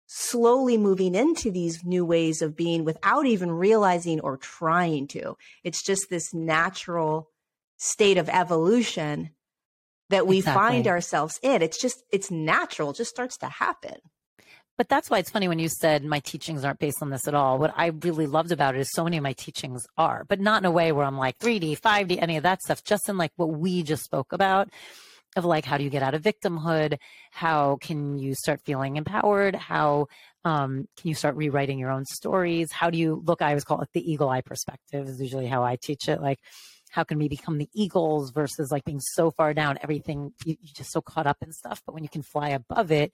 slowly 0.06 0.76
moving 0.76 1.14
into 1.14 1.50
these 1.50 1.84
new 1.84 2.04
ways 2.04 2.42
of 2.42 2.54
being 2.54 2.84
without 2.84 3.24
even 3.24 3.50
realizing 3.50 4.20
or 4.20 4.36
trying 4.36 5.06
to. 5.06 5.38
It's 5.64 5.82
just 5.82 6.10
this 6.10 6.34
natural 6.34 7.30
state 7.78 8.18
of 8.18 8.28
evolution 8.28 9.30
that 10.10 10.26
we 10.26 10.38
exactly. 10.38 10.60
find 10.60 10.86
ourselves 10.86 11.40
in. 11.42 11.62
It's 11.62 11.80
just 11.80 12.02
it's 12.12 12.30
natural. 12.30 12.90
It 12.90 12.96
just 12.96 13.10
starts 13.10 13.38
to 13.38 13.46
happen 13.46 13.96
but 14.76 14.88
that's 14.88 15.10
why 15.10 15.18
it's 15.18 15.30
funny 15.30 15.48
when 15.48 15.58
you 15.58 15.68
said 15.68 16.04
my 16.04 16.20
teachings 16.20 16.64
aren't 16.64 16.78
based 16.78 17.02
on 17.02 17.10
this 17.10 17.28
at 17.28 17.34
all. 17.34 17.58
What 17.58 17.74
I 17.76 17.86
really 17.86 18.26
loved 18.26 18.52
about 18.52 18.74
it 18.74 18.80
is 18.80 18.90
so 18.92 19.04
many 19.04 19.16
of 19.16 19.22
my 19.22 19.34
teachings 19.34 19.86
are, 19.96 20.24
but 20.28 20.40
not 20.40 20.62
in 20.62 20.66
a 20.66 20.70
way 20.70 20.92
where 20.92 21.04
I'm 21.04 21.18
like 21.18 21.38
3D, 21.38 21.80
5D, 21.80 22.20
any 22.20 22.36
of 22.36 22.42
that 22.44 22.62
stuff, 22.62 22.82
just 22.82 23.08
in 23.08 23.16
like 23.16 23.32
what 23.36 23.50
we 23.50 23.82
just 23.82 24.04
spoke 24.04 24.32
about 24.32 24.68
of 25.36 25.44
like 25.44 25.64
how 25.64 25.78
do 25.78 25.84
you 25.84 25.90
get 25.90 26.02
out 26.02 26.14
of 26.14 26.22
victimhood? 26.22 26.98
How 27.30 27.76
can 27.80 28.18
you 28.18 28.34
start 28.34 28.60
feeling 28.62 28.96
empowered? 28.96 29.54
How 29.54 30.08
um, 30.44 30.88
can 30.96 31.08
you 31.08 31.14
start 31.14 31.36
rewriting 31.36 31.78
your 31.78 31.90
own 31.90 32.04
stories? 32.04 32.72
How 32.72 32.90
do 32.90 32.98
you 32.98 33.22
look? 33.24 33.42
I 33.42 33.48
always 33.48 33.64
call 33.64 33.80
it 33.80 33.88
the 33.92 34.10
eagle 34.10 34.28
eye 34.28 34.40
perspective, 34.40 35.08
is 35.08 35.20
usually 35.20 35.46
how 35.46 35.62
I 35.62 35.76
teach 35.76 36.08
it. 36.08 36.20
Like, 36.20 36.38
how 36.90 37.04
can 37.04 37.18
we 37.18 37.28
become 37.28 37.58
the 37.58 37.70
eagles 37.74 38.32
versus 38.32 38.70
like 38.70 38.84
being 38.84 39.00
so 39.00 39.30
far 39.30 39.54
down, 39.54 39.78
everything, 39.82 40.32
you, 40.44 40.56
you're 40.60 40.74
just 40.74 40.92
so 40.92 41.00
caught 41.00 41.26
up 41.26 41.38
in 41.40 41.52
stuff. 41.52 41.80
But 41.86 41.94
when 41.94 42.02
you 42.02 42.10
can 42.10 42.22
fly 42.22 42.50
above 42.50 42.92
it, 42.92 43.12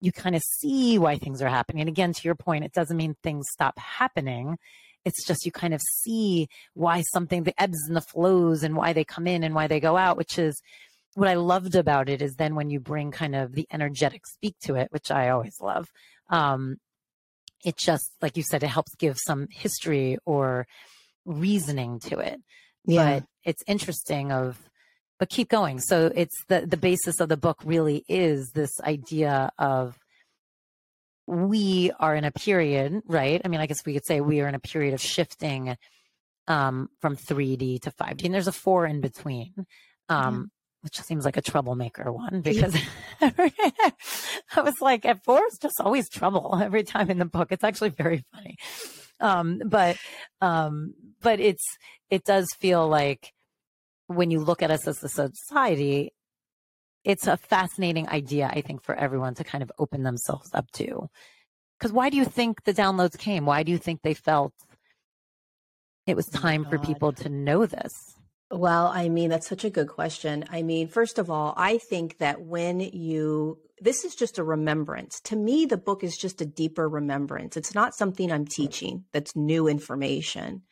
you 0.00 0.12
kind 0.12 0.36
of 0.36 0.42
see 0.42 0.98
why 0.98 1.16
things 1.16 1.40
are 1.42 1.48
happening. 1.48 1.80
And 1.80 1.88
again, 1.88 2.12
to 2.12 2.22
your 2.24 2.34
point, 2.34 2.64
it 2.64 2.72
doesn't 2.72 2.96
mean 2.96 3.16
things 3.22 3.46
stop 3.50 3.78
happening. 3.78 4.56
It's 5.04 5.24
just 5.26 5.46
you 5.46 5.52
kind 5.52 5.72
of 5.72 5.80
see 6.02 6.48
why 6.74 7.02
something, 7.12 7.44
the 7.44 7.60
ebbs 7.60 7.78
and 7.86 7.96
the 7.96 8.00
flows, 8.00 8.62
and 8.62 8.76
why 8.76 8.92
they 8.92 9.04
come 9.04 9.26
in 9.26 9.42
and 9.42 9.54
why 9.54 9.66
they 9.66 9.80
go 9.80 9.96
out, 9.96 10.16
which 10.16 10.38
is 10.38 10.60
what 11.14 11.28
I 11.28 11.34
loved 11.34 11.74
about 11.74 12.08
it 12.08 12.20
is 12.20 12.34
then 12.34 12.54
when 12.54 12.68
you 12.68 12.78
bring 12.78 13.10
kind 13.10 13.34
of 13.34 13.52
the 13.52 13.66
energetic 13.72 14.26
speak 14.26 14.56
to 14.64 14.74
it, 14.74 14.88
which 14.90 15.10
I 15.10 15.30
always 15.30 15.56
love. 15.60 15.88
Um, 16.28 16.76
it 17.64 17.76
just, 17.76 18.12
like 18.20 18.36
you 18.36 18.42
said, 18.42 18.62
it 18.62 18.68
helps 18.68 18.94
give 18.96 19.16
some 19.18 19.48
history 19.50 20.18
or 20.26 20.66
reasoning 21.24 22.00
to 22.00 22.18
it. 22.18 22.40
Yeah. 22.84 23.20
But 23.20 23.24
it's 23.44 23.62
interesting 23.66 24.30
of 24.30 24.58
but 25.18 25.28
keep 25.28 25.48
going. 25.48 25.80
So 25.80 26.10
it's 26.14 26.36
the 26.48 26.66
the 26.66 26.76
basis 26.76 27.20
of 27.20 27.28
the 27.28 27.36
book 27.36 27.60
really 27.64 28.04
is 28.08 28.50
this 28.54 28.70
idea 28.80 29.50
of 29.58 29.98
we 31.26 31.90
are 31.98 32.14
in 32.14 32.24
a 32.24 32.30
period, 32.30 33.02
right? 33.06 33.40
I 33.44 33.48
mean, 33.48 33.60
I 33.60 33.66
guess 33.66 33.84
we 33.84 33.94
could 33.94 34.06
say 34.06 34.20
we 34.20 34.40
are 34.40 34.48
in 34.48 34.54
a 34.54 34.60
period 34.60 34.94
of 34.94 35.00
shifting 35.00 35.76
um, 36.46 36.88
from 37.00 37.16
3D 37.16 37.82
to 37.82 37.90
5D, 37.90 38.24
and 38.24 38.34
there's 38.34 38.46
a 38.46 38.52
four 38.52 38.86
in 38.86 39.00
between, 39.00 39.52
um, 40.08 40.34
yeah. 40.34 40.82
which 40.82 41.00
seems 41.00 41.24
like 41.24 41.36
a 41.36 41.42
troublemaker 41.42 42.12
one 42.12 42.42
because 42.42 42.76
I 43.20 43.42
was 44.58 44.74
like, 44.80 45.04
at 45.04 45.24
four 45.24 45.44
is 45.46 45.58
just 45.60 45.80
always 45.80 46.08
trouble 46.08 46.58
every 46.62 46.84
time 46.84 47.10
in 47.10 47.18
the 47.18 47.24
book. 47.24 47.48
It's 47.50 47.64
actually 47.64 47.90
very 47.90 48.24
funny, 48.32 48.56
um, 49.18 49.60
but 49.64 49.96
um, 50.40 50.94
but 51.20 51.40
it's 51.40 51.64
it 52.08 52.24
does 52.24 52.46
feel 52.60 52.86
like 52.86 53.32
when 54.06 54.30
you 54.30 54.40
look 54.40 54.62
at 54.62 54.70
us 54.70 54.86
as 54.86 55.02
a 55.02 55.08
society, 55.08 56.12
it's 57.04 57.26
a 57.26 57.36
fascinating 57.36 58.08
idea, 58.08 58.50
I 58.52 58.60
think, 58.60 58.82
for 58.82 58.94
everyone 58.94 59.34
to 59.36 59.44
kind 59.44 59.62
of 59.62 59.70
open 59.78 60.02
themselves 60.02 60.50
up 60.54 60.70
to. 60.72 61.08
Because 61.78 61.92
why 61.92 62.10
do 62.10 62.16
you 62.16 62.24
think 62.24 62.64
the 62.64 62.74
downloads 62.74 63.18
came? 63.18 63.46
Why 63.46 63.62
do 63.62 63.70
you 63.70 63.78
think 63.78 64.02
they 64.02 64.14
felt 64.14 64.52
it 66.06 66.16
was 66.16 66.28
oh 66.34 66.38
time 66.38 66.64
oh 66.66 66.70
for 66.70 66.78
people 66.78 67.12
to 67.12 67.28
know 67.28 67.66
this? 67.66 68.14
Well, 68.50 68.86
I 68.86 69.08
mean, 69.08 69.30
that's 69.30 69.48
such 69.48 69.64
a 69.64 69.70
good 69.70 69.88
question. 69.88 70.44
I 70.50 70.62
mean, 70.62 70.88
first 70.88 71.18
of 71.18 71.30
all, 71.30 71.52
I 71.56 71.78
think 71.78 72.18
that 72.18 72.42
when 72.42 72.78
you, 72.80 73.58
this 73.80 74.04
is 74.04 74.14
just 74.14 74.38
a 74.38 74.44
remembrance. 74.44 75.20
To 75.22 75.36
me, 75.36 75.66
the 75.66 75.76
book 75.76 76.04
is 76.04 76.16
just 76.16 76.40
a 76.40 76.46
deeper 76.46 76.88
remembrance. 76.88 77.56
It's 77.56 77.74
not 77.74 77.94
something 77.94 78.30
I'm 78.30 78.46
teaching 78.46 79.04
that's 79.12 79.34
new 79.34 79.66
information 79.66 80.62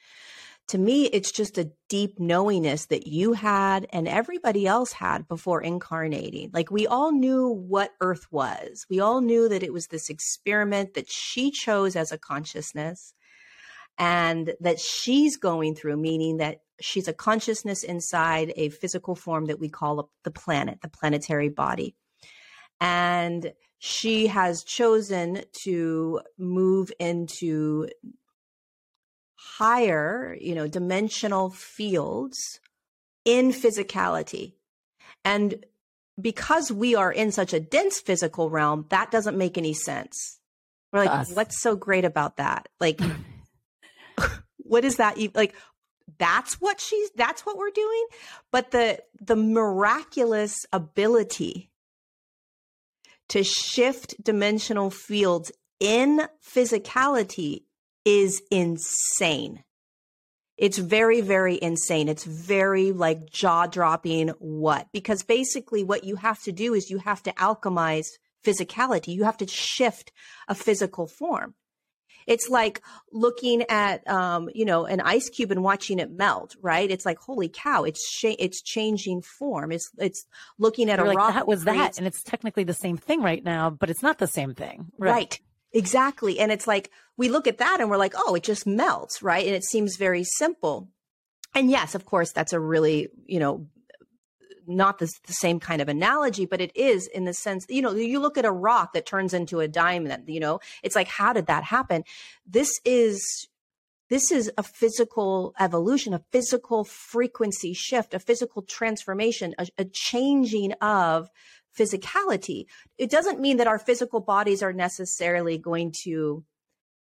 to 0.68 0.78
me, 0.78 1.04
it's 1.06 1.30
just 1.30 1.58
a 1.58 1.70
deep 1.88 2.18
knowingness 2.18 2.86
that 2.86 3.06
you 3.06 3.34
had 3.34 3.86
and 3.92 4.08
everybody 4.08 4.66
else 4.66 4.92
had 4.92 5.28
before 5.28 5.60
incarnating. 5.60 6.50
Like 6.54 6.70
we 6.70 6.86
all 6.86 7.12
knew 7.12 7.48
what 7.48 7.92
Earth 8.00 8.26
was. 8.30 8.86
We 8.88 8.98
all 9.00 9.20
knew 9.20 9.48
that 9.48 9.62
it 9.62 9.72
was 9.72 9.88
this 9.88 10.08
experiment 10.08 10.94
that 10.94 11.10
she 11.10 11.50
chose 11.50 11.96
as 11.96 12.12
a 12.12 12.18
consciousness 12.18 13.12
and 13.98 14.54
that 14.60 14.80
she's 14.80 15.36
going 15.36 15.74
through, 15.74 15.98
meaning 15.98 16.38
that 16.38 16.60
she's 16.80 17.08
a 17.08 17.12
consciousness 17.12 17.82
inside 17.82 18.52
a 18.56 18.70
physical 18.70 19.14
form 19.14 19.46
that 19.46 19.60
we 19.60 19.68
call 19.68 20.10
the 20.24 20.30
planet, 20.30 20.80
the 20.80 20.88
planetary 20.88 21.50
body. 21.50 21.94
And 22.80 23.52
she 23.78 24.28
has 24.28 24.64
chosen 24.64 25.42
to 25.62 26.22
move 26.38 26.90
into 26.98 27.88
higher, 29.44 30.36
you 30.40 30.54
know, 30.54 30.66
dimensional 30.66 31.50
fields 31.50 32.38
in 33.24 33.52
physicality. 33.52 34.54
And 35.24 35.64
because 36.20 36.72
we 36.72 36.94
are 36.94 37.12
in 37.12 37.30
such 37.32 37.52
a 37.52 37.60
dense 37.60 38.00
physical 38.00 38.50
realm, 38.50 38.86
that 38.90 39.10
doesn't 39.10 39.36
make 39.36 39.58
any 39.58 39.74
sense. 39.74 40.38
We're 40.92 41.04
like, 41.04 41.28
what's 41.36 41.60
so 41.60 41.76
great 41.76 42.04
about 42.04 42.36
that? 42.36 42.68
Like, 42.80 43.00
what 44.58 44.84
is 44.84 44.96
that? 44.96 45.18
Like, 45.34 45.54
that's 46.18 46.60
what 46.60 46.80
she's, 46.80 47.10
that's 47.16 47.44
what 47.44 47.56
we're 47.56 47.70
doing. 47.70 48.06
But 48.52 48.70
the, 48.70 49.02
the 49.20 49.36
miraculous 49.36 50.54
ability 50.72 51.70
to 53.30 53.42
shift 53.42 54.22
dimensional 54.22 54.90
fields 54.90 55.50
in 55.80 56.20
physicality 56.46 57.64
is 58.04 58.42
insane. 58.50 59.64
It's 60.56 60.78
very, 60.78 61.20
very 61.20 61.58
insane. 61.60 62.08
It's 62.08 62.24
very 62.24 62.92
like 62.92 63.28
jaw 63.30 63.66
dropping 63.66 64.28
what? 64.38 64.86
Because 64.92 65.22
basically 65.22 65.82
what 65.82 66.04
you 66.04 66.16
have 66.16 66.40
to 66.42 66.52
do 66.52 66.74
is 66.74 66.90
you 66.90 66.98
have 66.98 67.22
to 67.24 67.32
alchemize 67.32 68.06
physicality. 68.44 69.08
You 69.08 69.24
have 69.24 69.38
to 69.38 69.46
shift 69.46 70.12
a 70.46 70.54
physical 70.54 71.08
form. 71.08 71.54
It's 72.26 72.48
like 72.48 72.80
looking 73.12 73.64
at, 73.68 74.08
um, 74.08 74.48
you 74.54 74.64
know, 74.64 74.86
an 74.86 75.00
ice 75.00 75.28
cube 75.28 75.50
and 75.50 75.62
watching 75.62 75.98
it 75.98 76.10
melt, 76.10 76.56
right? 76.62 76.90
It's 76.90 77.04
like, 77.04 77.18
holy 77.18 77.48
cow, 77.48 77.84
it's 77.84 78.08
sh- 78.08 78.36
it's 78.38 78.62
changing 78.62 79.22
form. 79.22 79.72
It's 79.72 79.90
it's 79.98 80.24
looking 80.58 80.88
at 80.88 80.98
You're 80.98 81.06
a 81.06 81.08
like, 81.10 81.18
rock. 81.18 81.34
That 81.34 81.46
was 81.46 81.64
that, 81.64 81.98
and 81.98 82.06
it's 82.06 82.22
technically 82.22 82.64
the 82.64 82.72
same 82.74 82.96
thing 82.96 83.20
right 83.20 83.44
now, 83.44 83.70
but 83.70 83.90
it's 83.90 84.02
not 84.02 84.18
the 84.18 84.26
same 84.26 84.54
thing, 84.54 84.86
right? 84.98 85.10
right. 85.10 85.40
Exactly. 85.74 86.38
And 86.38 86.52
it's 86.52 86.66
like 86.66 86.90
we 87.16 87.28
look 87.28 87.46
at 87.46 87.58
that 87.58 87.80
and 87.80 87.90
we're 87.90 87.98
like, 87.98 88.14
oh, 88.16 88.34
it 88.34 88.44
just 88.44 88.66
melts, 88.66 89.22
right? 89.22 89.44
And 89.44 89.54
it 89.54 89.64
seems 89.64 89.96
very 89.96 90.24
simple. 90.24 90.88
And 91.54 91.70
yes, 91.70 91.94
of 91.94 92.04
course, 92.04 92.32
that's 92.32 92.52
a 92.52 92.60
really, 92.60 93.08
you 93.26 93.40
know, 93.40 93.66
not 94.66 94.98
the, 94.98 95.10
the, 95.26 95.32
same 95.34 95.60
kind 95.60 95.82
of 95.82 95.88
analogy, 95.88 96.46
but 96.46 96.60
it 96.60 96.74
is 96.74 97.06
in 97.08 97.24
the 97.24 97.34
sense, 97.34 97.66
you 97.68 97.82
know, 97.82 97.92
you 97.92 98.18
look 98.18 98.38
at 98.38 98.46
a 98.46 98.50
rock 98.50 98.94
that 98.94 99.04
turns 99.04 99.34
into 99.34 99.60
a 99.60 99.68
diamond, 99.68 100.24
you 100.26 100.40
know, 100.40 100.58
it's 100.82 100.96
like, 100.96 101.08
how 101.08 101.34
did 101.34 101.46
that 101.46 101.64
happen? 101.64 102.02
This 102.46 102.80
is 102.84 103.46
this 104.08 104.30
is 104.30 104.50
a 104.56 104.62
physical 104.62 105.54
evolution, 105.58 106.14
a 106.14 106.22
physical 106.30 106.84
frequency 106.84 107.74
shift, 107.74 108.14
a 108.14 108.18
physical 108.18 108.62
transformation, 108.62 109.54
a, 109.58 109.66
a 109.78 109.84
changing 109.84 110.72
of 110.74 111.30
physicality. 111.78 112.66
It 112.98 113.10
doesn't 113.10 113.40
mean 113.40 113.58
that 113.58 113.66
our 113.66 113.78
physical 113.78 114.20
bodies 114.20 114.62
are 114.62 114.72
necessarily 114.72 115.58
going 115.58 115.92
to 116.04 116.44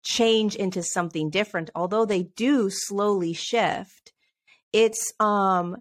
change 0.03 0.55
into 0.55 0.83
something 0.83 1.29
different, 1.29 1.69
although 1.75 2.05
they 2.05 2.23
do 2.23 2.69
slowly 2.69 3.33
shift. 3.33 4.13
It's 4.71 5.13
um 5.19 5.77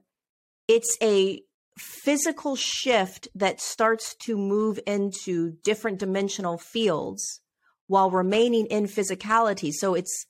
it's 0.68 0.96
a 1.02 1.42
physical 1.78 2.54
shift 2.54 3.28
that 3.34 3.60
starts 3.60 4.14
to 4.26 4.36
move 4.36 4.78
into 4.86 5.52
different 5.64 5.98
dimensional 5.98 6.58
fields 6.58 7.40
while 7.86 8.10
remaining 8.10 8.66
in 8.66 8.84
physicality. 8.86 9.72
So 9.72 9.94
it's 9.94 10.26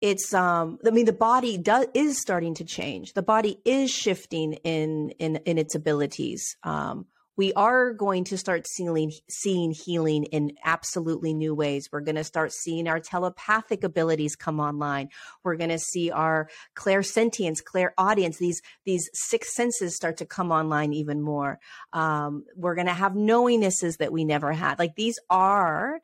it's 0.00 0.32
um 0.32 0.78
i 0.86 0.90
mean 0.90 1.04
the 1.04 1.12
body 1.12 1.58
does 1.58 1.86
is 1.94 2.20
starting 2.20 2.54
to 2.54 2.64
change 2.64 3.12
the 3.12 3.22
body 3.22 3.58
is 3.64 3.90
shifting 3.90 4.54
in 4.64 5.10
in 5.18 5.36
in 5.44 5.58
its 5.58 5.74
abilities 5.74 6.56
um 6.62 7.06
we 7.40 7.54
are 7.54 7.94
going 7.94 8.24
to 8.24 8.36
start 8.36 8.66
seeing 8.66 9.12
seeing 9.30 9.70
healing 9.70 10.24
in 10.24 10.52
absolutely 10.62 11.32
new 11.32 11.54
ways. 11.54 11.88
We're 11.90 12.02
going 12.02 12.16
to 12.16 12.22
start 12.22 12.52
seeing 12.52 12.86
our 12.86 13.00
telepathic 13.00 13.82
abilities 13.82 14.36
come 14.36 14.60
online. 14.60 15.08
We're 15.42 15.56
going 15.56 15.70
to 15.70 15.78
see 15.78 16.10
our 16.10 16.50
clairsentience, 16.76 17.64
clairaudience, 17.64 18.36
these 18.36 18.60
these 18.84 19.08
six 19.14 19.56
senses 19.56 19.96
start 19.96 20.18
to 20.18 20.26
come 20.26 20.52
online 20.52 20.92
even 20.92 21.22
more. 21.22 21.58
Um, 21.94 22.44
we're 22.56 22.74
going 22.74 22.88
to 22.88 22.92
have 22.92 23.12
knowingnesses 23.12 23.96
that 23.96 24.12
we 24.12 24.26
never 24.26 24.52
had. 24.52 24.78
Like 24.78 24.96
these 24.96 25.18
are. 25.30 26.00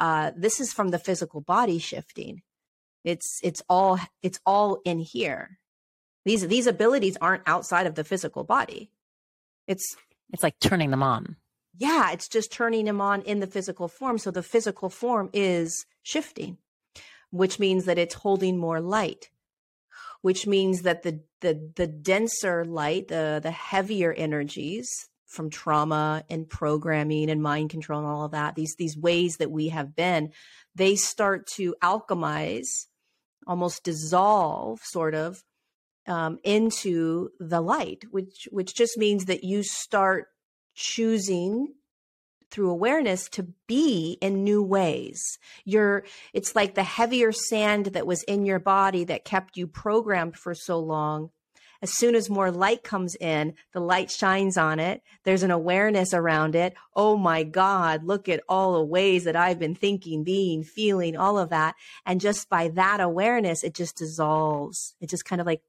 Uh, 0.00 0.32
this 0.36 0.58
is 0.58 0.72
from 0.72 0.88
the 0.88 0.98
physical 0.98 1.40
body 1.40 1.78
shifting. 1.78 2.42
It's 3.04 3.38
it's 3.44 3.62
all 3.68 4.00
it's 4.24 4.40
all 4.44 4.80
in 4.84 4.98
here. 4.98 5.60
These 6.24 6.48
these 6.48 6.66
abilities 6.66 7.16
aren't 7.20 7.44
outside 7.46 7.86
of 7.86 7.94
the 7.94 8.02
physical 8.02 8.42
body. 8.42 8.90
It's 9.68 9.96
it's 10.32 10.42
like 10.42 10.58
turning 10.60 10.90
them 10.90 11.02
on. 11.02 11.36
Yeah, 11.76 12.12
it's 12.12 12.28
just 12.28 12.52
turning 12.52 12.84
them 12.84 13.00
on 13.00 13.22
in 13.22 13.40
the 13.40 13.46
physical 13.46 13.88
form. 13.88 14.18
So 14.18 14.30
the 14.30 14.42
physical 14.42 14.90
form 14.90 15.30
is 15.32 15.86
shifting, 16.02 16.58
which 17.30 17.58
means 17.58 17.86
that 17.86 17.98
it's 17.98 18.14
holding 18.14 18.58
more 18.58 18.80
light, 18.80 19.30
which 20.20 20.46
means 20.46 20.82
that 20.82 21.02
the 21.02 21.20
the 21.40 21.72
the 21.76 21.86
denser 21.86 22.64
light, 22.64 23.08
the 23.08 23.40
the 23.42 23.50
heavier 23.50 24.12
energies 24.12 24.88
from 25.26 25.48
trauma 25.48 26.24
and 26.28 26.48
programming 26.50 27.30
and 27.30 27.42
mind 27.42 27.70
control 27.70 28.00
and 28.00 28.08
all 28.08 28.24
of 28.24 28.32
that, 28.32 28.56
these 28.56 28.74
these 28.76 28.96
ways 28.96 29.36
that 29.38 29.50
we 29.50 29.68
have 29.68 29.94
been, 29.94 30.32
they 30.74 30.96
start 30.96 31.46
to 31.46 31.74
alchemize, 31.82 32.66
almost 33.46 33.84
dissolve, 33.84 34.80
sort 34.82 35.14
of, 35.14 35.42
um, 36.10 36.38
into 36.42 37.30
the 37.38 37.60
light, 37.60 38.04
which 38.10 38.48
which 38.50 38.74
just 38.74 38.98
means 38.98 39.26
that 39.26 39.44
you 39.44 39.62
start 39.62 40.26
choosing 40.74 41.74
through 42.50 42.70
awareness 42.70 43.28
to 43.28 43.46
be 43.68 44.18
in 44.20 44.42
new 44.42 44.62
ways. 44.62 45.22
You're 45.64 46.04
it's 46.32 46.56
like 46.56 46.74
the 46.74 46.82
heavier 46.82 47.30
sand 47.30 47.86
that 47.86 48.06
was 48.06 48.24
in 48.24 48.44
your 48.44 48.58
body 48.58 49.04
that 49.04 49.24
kept 49.24 49.56
you 49.56 49.68
programmed 49.68 50.36
for 50.36 50.54
so 50.54 50.80
long. 50.80 51.30
As 51.82 51.96
soon 51.96 52.14
as 52.14 52.28
more 52.28 52.50
light 52.50 52.82
comes 52.82 53.14
in, 53.16 53.54
the 53.72 53.80
light 53.80 54.10
shines 54.10 54.56
on 54.56 54.78
it. 54.78 55.02
There's 55.24 55.42
an 55.42 55.50
awareness 55.50 56.12
around 56.12 56.54
it. 56.54 56.74
Oh 56.94 57.16
my 57.16 57.42
God, 57.42 58.04
look 58.04 58.28
at 58.28 58.42
all 58.48 58.74
the 58.74 58.84
ways 58.84 59.24
that 59.24 59.36
I've 59.36 59.58
been 59.58 59.74
thinking, 59.74 60.22
being, 60.22 60.62
feeling, 60.62 61.16
all 61.16 61.38
of 61.38 61.50
that. 61.50 61.74
And 62.04 62.20
just 62.20 62.48
by 62.48 62.68
that 62.68 63.00
awareness, 63.00 63.64
it 63.64 63.74
just 63.74 63.96
dissolves. 63.96 64.94
It 65.00 65.08
just 65.08 65.24
kind 65.24 65.40
of 65.40 65.46
like 65.46 65.62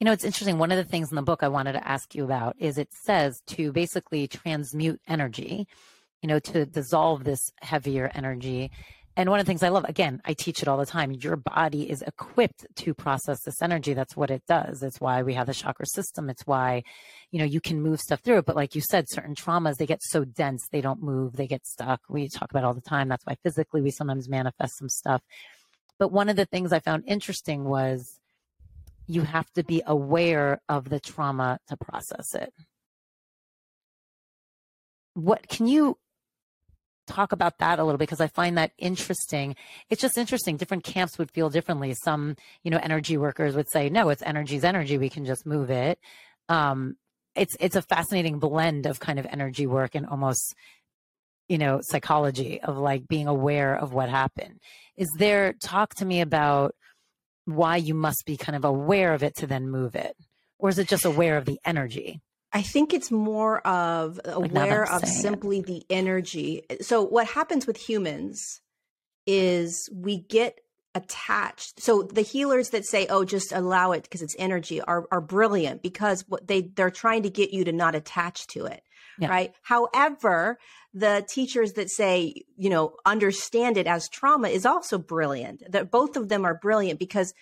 you 0.00 0.04
know, 0.04 0.12
it's 0.12 0.24
interesting. 0.24 0.58
One 0.58 0.72
of 0.72 0.76
the 0.76 0.84
things 0.84 1.10
in 1.10 1.16
the 1.16 1.22
book 1.22 1.42
I 1.42 1.48
wanted 1.48 1.72
to 1.72 1.88
ask 1.88 2.14
you 2.14 2.24
about 2.24 2.56
is 2.58 2.78
it 2.78 2.92
says 2.92 3.40
to 3.46 3.72
basically 3.72 4.26
transmute 4.26 5.00
energy, 5.06 5.66
you 6.20 6.28
know, 6.28 6.38
to 6.40 6.66
dissolve 6.66 7.24
this 7.24 7.52
heavier 7.62 8.10
energy. 8.12 8.70
And 9.16 9.30
one 9.30 9.38
of 9.38 9.46
the 9.46 9.50
things 9.50 9.62
I 9.62 9.68
love, 9.68 9.84
again, 9.84 10.20
I 10.24 10.32
teach 10.32 10.60
it 10.60 10.66
all 10.66 10.76
the 10.76 10.84
time. 10.84 11.12
Your 11.12 11.36
body 11.36 11.88
is 11.88 12.02
equipped 12.02 12.66
to 12.76 12.94
process 12.94 13.40
this 13.44 13.62
energy. 13.62 13.94
That's 13.94 14.16
what 14.16 14.30
it 14.30 14.42
does. 14.48 14.82
It's 14.82 15.00
why 15.00 15.22
we 15.22 15.34
have 15.34 15.46
the 15.46 15.54
chakra 15.54 15.86
system. 15.86 16.28
It's 16.28 16.44
why, 16.46 16.82
you 17.30 17.38
know, 17.38 17.44
you 17.44 17.60
can 17.60 17.80
move 17.80 18.00
stuff 18.00 18.20
through 18.20 18.38
it. 18.38 18.44
But 18.44 18.56
like 18.56 18.74
you 18.74 18.80
said, 18.80 19.08
certain 19.08 19.36
traumas, 19.36 19.76
they 19.76 19.86
get 19.86 20.02
so 20.02 20.24
dense, 20.24 20.66
they 20.72 20.80
don't 20.80 21.00
move, 21.00 21.36
they 21.36 21.46
get 21.46 21.64
stuck. 21.64 22.00
We 22.08 22.28
talk 22.28 22.50
about 22.50 22.64
all 22.64 22.74
the 22.74 22.80
time. 22.80 23.08
That's 23.08 23.24
why 23.24 23.36
physically 23.42 23.82
we 23.82 23.92
sometimes 23.92 24.28
manifest 24.28 24.78
some 24.78 24.88
stuff. 24.88 25.22
But 25.96 26.10
one 26.10 26.28
of 26.28 26.34
the 26.34 26.46
things 26.46 26.72
I 26.72 26.80
found 26.80 27.04
interesting 27.06 27.64
was 27.64 28.18
you 29.06 29.22
have 29.22 29.48
to 29.52 29.62
be 29.62 29.80
aware 29.86 30.60
of 30.68 30.88
the 30.88 30.98
trauma 30.98 31.60
to 31.68 31.76
process 31.76 32.34
it. 32.34 32.52
What 35.14 35.46
can 35.46 35.68
you 35.68 35.98
talk 37.06 37.32
about 37.32 37.58
that 37.58 37.78
a 37.78 37.84
little 37.84 37.98
because 37.98 38.20
I 38.20 38.28
find 38.28 38.58
that 38.58 38.72
interesting. 38.78 39.56
It's 39.90 40.00
just 40.00 40.18
interesting. 40.18 40.56
Different 40.56 40.84
camps 40.84 41.18
would 41.18 41.30
feel 41.30 41.50
differently. 41.50 41.94
Some, 41.94 42.36
you 42.62 42.70
know, 42.70 42.80
energy 42.82 43.16
workers 43.16 43.54
would 43.54 43.70
say, 43.70 43.88
no, 43.88 44.08
it's 44.08 44.22
energy's 44.22 44.64
energy. 44.64 44.98
We 44.98 45.10
can 45.10 45.24
just 45.24 45.46
move 45.46 45.70
it. 45.70 45.98
Um, 46.48 46.96
it's 47.34 47.56
it's 47.58 47.76
a 47.76 47.82
fascinating 47.82 48.38
blend 48.38 48.86
of 48.86 49.00
kind 49.00 49.18
of 49.18 49.26
energy 49.26 49.66
work 49.66 49.94
and 49.94 50.06
almost 50.06 50.54
you 51.48 51.58
know 51.58 51.80
psychology 51.82 52.60
of 52.60 52.78
like 52.78 53.08
being 53.08 53.26
aware 53.26 53.74
of 53.74 53.92
what 53.92 54.08
happened 54.08 54.60
is 54.96 55.10
there 55.18 55.52
talk 55.54 55.94
to 55.96 56.04
me 56.04 56.20
about 56.20 56.74
why 57.44 57.76
you 57.76 57.94
must 57.94 58.24
be 58.24 58.36
kind 58.36 58.56
of 58.56 58.64
aware 58.64 59.12
of 59.12 59.22
it 59.22 59.36
to 59.36 59.46
then 59.46 59.68
move 59.68 59.94
it? 59.94 60.16
Or 60.58 60.68
is 60.68 60.78
it 60.78 60.88
just 60.88 61.04
aware 61.04 61.36
of 61.36 61.44
the 61.44 61.58
energy? 61.64 62.20
I 62.54 62.62
think 62.62 62.94
it's 62.94 63.10
more 63.10 63.58
of 63.66 64.20
aware 64.24 64.90
of 64.90 65.06
simply 65.06 65.58
it. 65.58 65.66
the 65.66 65.84
energy. 65.90 66.62
So, 66.80 67.02
what 67.02 67.26
happens 67.26 67.66
with 67.66 67.76
humans 67.76 68.60
is 69.26 69.90
we 69.92 70.18
get 70.18 70.60
attached. 70.94 71.82
So, 71.82 72.04
the 72.04 72.22
healers 72.22 72.70
that 72.70 72.86
say, 72.86 73.08
"Oh, 73.08 73.24
just 73.24 73.50
allow 73.50 73.90
it 73.90 74.04
because 74.04 74.22
it's 74.22 74.36
energy," 74.38 74.80
are 74.80 75.04
are 75.10 75.20
brilliant 75.20 75.82
because 75.82 76.24
what 76.28 76.46
they 76.46 76.62
they're 76.62 76.90
trying 76.90 77.24
to 77.24 77.30
get 77.30 77.52
you 77.52 77.64
to 77.64 77.72
not 77.72 77.96
attach 77.96 78.46
to 78.48 78.66
it, 78.66 78.84
yeah. 79.18 79.28
right? 79.28 79.52
However, 79.62 80.58
the 80.94 81.26
teachers 81.28 81.72
that 81.72 81.90
say, 81.90 82.44
you 82.56 82.70
know, 82.70 82.94
understand 83.04 83.76
it 83.76 83.88
as 83.88 84.08
trauma 84.08 84.48
is 84.48 84.64
also 84.64 84.96
brilliant. 84.96 85.64
That 85.72 85.90
both 85.90 86.16
of 86.16 86.28
them 86.28 86.44
are 86.44 86.54
brilliant 86.54 87.00
because 87.00 87.34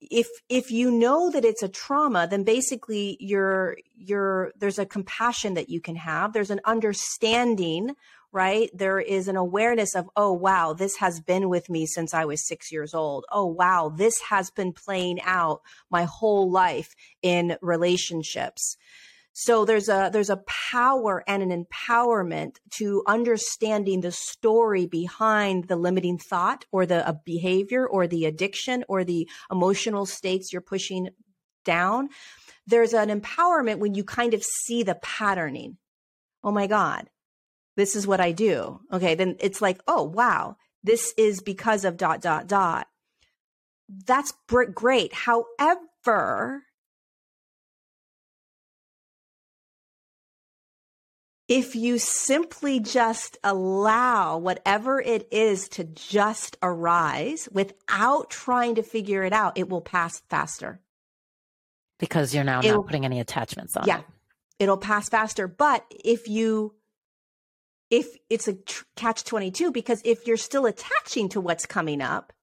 if 0.00 0.28
if 0.48 0.70
you 0.70 0.90
know 0.90 1.30
that 1.30 1.44
it's 1.44 1.62
a 1.62 1.68
trauma 1.68 2.26
then 2.30 2.44
basically 2.44 3.16
you're 3.20 3.76
you're 3.96 4.52
there's 4.58 4.78
a 4.78 4.86
compassion 4.86 5.54
that 5.54 5.68
you 5.68 5.80
can 5.80 5.96
have. 5.96 6.32
There's 6.32 6.50
an 6.50 6.60
understanding 6.64 7.94
right? 8.30 8.68
There 8.74 9.00
is 9.00 9.26
an 9.26 9.36
awareness 9.36 9.94
of 9.94 10.08
oh 10.16 10.32
wow 10.32 10.72
this 10.74 10.96
has 10.98 11.20
been 11.20 11.48
with 11.48 11.70
me 11.70 11.86
since 11.86 12.12
i 12.12 12.24
was 12.24 12.46
6 12.46 12.70
years 12.70 12.94
old. 12.94 13.24
Oh 13.32 13.46
wow 13.46 13.88
this 13.94 14.20
has 14.28 14.50
been 14.50 14.72
playing 14.72 15.20
out 15.22 15.62
my 15.90 16.04
whole 16.04 16.50
life 16.50 16.94
in 17.22 17.56
relationships 17.62 18.76
so 19.40 19.64
there's 19.64 19.88
a 19.88 20.10
there's 20.12 20.30
a 20.30 20.42
power 20.48 21.22
and 21.28 21.44
an 21.44 21.64
empowerment 21.64 22.56
to 22.70 23.04
understanding 23.06 24.00
the 24.00 24.10
story 24.10 24.84
behind 24.84 25.68
the 25.68 25.76
limiting 25.76 26.18
thought 26.18 26.64
or 26.72 26.86
the 26.86 27.06
uh, 27.08 27.14
behavior 27.24 27.86
or 27.86 28.08
the 28.08 28.24
addiction 28.24 28.84
or 28.88 29.04
the 29.04 29.28
emotional 29.48 30.06
states 30.06 30.52
you're 30.52 30.60
pushing 30.60 31.10
down. 31.64 32.08
There's 32.66 32.92
an 32.92 33.10
empowerment 33.10 33.78
when 33.78 33.94
you 33.94 34.02
kind 34.02 34.34
of 34.34 34.42
see 34.42 34.82
the 34.82 34.96
patterning. 34.96 35.76
Oh 36.42 36.50
my 36.50 36.66
god. 36.66 37.08
This 37.76 37.94
is 37.94 38.08
what 38.08 38.20
I 38.20 38.32
do. 38.32 38.80
Okay, 38.92 39.14
then 39.14 39.36
it's 39.38 39.62
like, 39.62 39.80
"Oh, 39.86 40.02
wow. 40.02 40.56
This 40.82 41.14
is 41.16 41.42
because 41.42 41.84
of 41.84 41.96
dot 41.96 42.20
dot 42.20 42.48
dot." 42.48 42.88
That's 43.88 44.32
great. 44.74 45.12
However, 45.12 46.64
if 51.48 51.74
you 51.74 51.98
simply 51.98 52.78
just 52.78 53.38
allow 53.42 54.36
whatever 54.36 55.00
it 55.00 55.26
is 55.32 55.68
to 55.70 55.84
just 55.84 56.58
arise 56.62 57.48
without 57.50 58.28
trying 58.28 58.74
to 58.74 58.82
figure 58.82 59.24
it 59.24 59.32
out, 59.32 59.56
it 59.56 59.68
will 59.68 59.80
pass 59.80 60.20
faster. 60.28 60.78
Because 61.98 62.34
you're 62.34 62.44
now 62.44 62.60
it'll, 62.60 62.82
not 62.82 62.86
putting 62.86 63.06
any 63.06 63.18
attachments 63.18 63.76
on 63.76 63.86
yeah, 63.86 64.00
it. 64.00 64.04
It'll 64.58 64.76
pass 64.76 65.08
faster. 65.08 65.48
But 65.48 65.84
if 65.90 66.28
you, 66.28 66.74
if 67.90 68.06
it's 68.28 68.46
a 68.46 68.52
tr- 68.52 68.84
catch 68.94 69.24
22, 69.24 69.72
because 69.72 70.02
if 70.04 70.26
you're 70.26 70.36
still 70.36 70.66
attaching 70.66 71.30
to 71.30 71.40
what's 71.40 71.64
coming 71.64 72.02
up, 72.02 72.34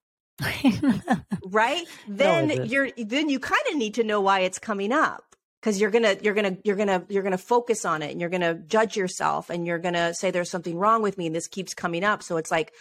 right? 1.45 1.85
Then 2.07 2.47
no, 2.47 2.63
you're, 2.63 2.89
then 2.97 3.29
you 3.29 3.39
kind 3.39 3.61
of 3.69 3.77
need 3.77 3.93
to 3.93 4.03
know 4.03 4.19
why 4.19 4.41
it's 4.41 4.59
coming 4.59 4.91
up 4.91 5.24
because 5.65 5.81
you're 5.81 5.89
gonna 5.89 6.15
you're 6.21 6.35
gonna 6.35 6.57
you're 6.63 6.75
gonna 6.75 7.03
you're 7.09 7.23
gonna 7.23 7.39
focus 7.39 7.85
on 7.85 8.03
it 8.03 8.11
and 8.11 8.21
you're 8.21 8.29
gonna 8.29 8.53
judge 8.53 8.95
yourself 8.95 9.49
and 9.49 9.65
you're 9.65 9.79
gonna 9.79 10.13
say 10.13 10.29
there's 10.29 10.51
something 10.51 10.77
wrong 10.77 11.01
with 11.01 11.17
me 11.17 11.25
and 11.25 11.35
this 11.35 11.47
keeps 11.47 11.73
coming 11.73 12.03
up. 12.03 12.21
So 12.21 12.37
it's 12.37 12.51
like 12.51 12.71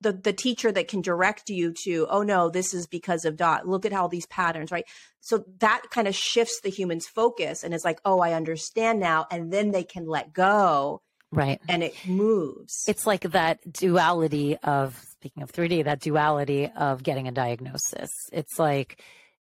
the 0.00 0.12
the 0.12 0.32
teacher 0.32 0.70
that 0.70 0.86
can 0.86 1.00
direct 1.00 1.50
you 1.50 1.74
to 1.82 2.06
oh 2.08 2.22
no 2.22 2.48
this 2.48 2.72
is 2.72 2.86
because 2.86 3.24
of 3.24 3.36
dot. 3.36 3.66
Look 3.66 3.84
at 3.84 3.92
how 3.92 4.06
these 4.06 4.26
patterns 4.26 4.70
right? 4.70 4.84
So 5.18 5.44
that 5.58 5.82
kind 5.90 6.06
of 6.06 6.14
shifts 6.14 6.60
the 6.62 6.70
human's 6.70 7.08
focus 7.08 7.64
and 7.64 7.74
it's 7.74 7.84
like 7.84 8.00
oh 8.04 8.20
i 8.20 8.32
understand 8.32 9.00
now 9.00 9.26
and 9.32 9.52
then 9.52 9.72
they 9.72 9.82
can 9.82 10.06
let 10.06 10.32
go 10.32 11.02
right. 11.32 11.60
and 11.68 11.82
it 11.82 11.94
moves. 12.06 12.84
It's 12.86 13.08
like 13.08 13.22
that 13.32 13.58
duality 13.72 14.56
of 14.58 14.96
speaking 15.10 15.42
of 15.42 15.50
3d 15.50 15.84
that 15.84 16.00
duality 16.00 16.70
of 16.76 17.02
getting 17.02 17.26
a 17.26 17.32
diagnosis. 17.32 18.10
It's 18.32 18.56
like 18.56 19.02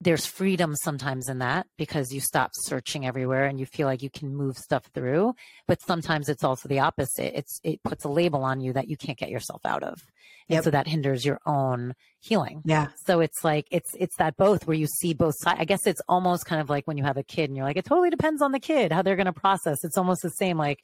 there's 0.03 0.25
freedom 0.25 0.75
sometimes 0.75 1.29
in 1.29 1.39
that 1.39 1.67
because 1.77 2.11
you 2.11 2.19
stop 2.19 2.51
searching 2.53 3.05
everywhere 3.05 3.45
and 3.45 3.59
you 3.59 3.65
feel 3.65 3.87
like 3.87 4.01
you 4.01 4.09
can 4.09 4.35
move 4.35 4.57
stuff 4.57 4.85
through 4.93 5.33
but 5.67 5.81
sometimes 5.81 6.29
it's 6.29 6.43
also 6.43 6.67
the 6.67 6.79
opposite. 6.79 7.37
It's 7.37 7.59
it 7.63 7.81
puts 7.83 8.03
a 8.03 8.09
label 8.09 8.43
on 8.43 8.59
you 8.59 8.73
that 8.73 8.89
you 8.89 8.97
can't 8.97 9.17
get 9.17 9.29
yourself 9.29 9.61
out 9.65 9.83
of. 9.83 10.01
And 10.49 10.55
yep. 10.55 10.63
so 10.65 10.71
that 10.71 10.87
hinders 10.87 11.23
your 11.23 11.39
own 11.45 11.93
healing. 12.19 12.61
Yeah. 12.65 12.87
So 13.05 13.21
it's 13.21 13.43
like 13.43 13.67
it's 13.71 13.91
it's 13.97 14.17
that 14.17 14.35
both 14.37 14.67
where 14.67 14.75
you 14.75 14.87
see 14.87 15.13
both 15.13 15.35
sides 15.37 15.59
i 15.59 15.65
guess 15.65 15.87
it's 15.87 16.01
almost 16.07 16.45
kind 16.45 16.61
of 16.61 16.69
like 16.69 16.85
when 16.85 16.97
you 16.97 17.03
have 17.03 17.17
a 17.17 17.23
kid 17.23 17.49
and 17.49 17.55
you're 17.55 17.65
like 17.65 17.77
it 17.77 17.85
totally 17.85 18.09
depends 18.09 18.41
on 18.41 18.51
the 18.51 18.59
kid 18.59 18.91
how 18.91 19.01
they're 19.01 19.15
going 19.15 19.25
to 19.25 19.33
process. 19.33 19.83
It's 19.83 19.97
almost 19.97 20.21
the 20.21 20.29
same 20.29 20.57
like 20.57 20.79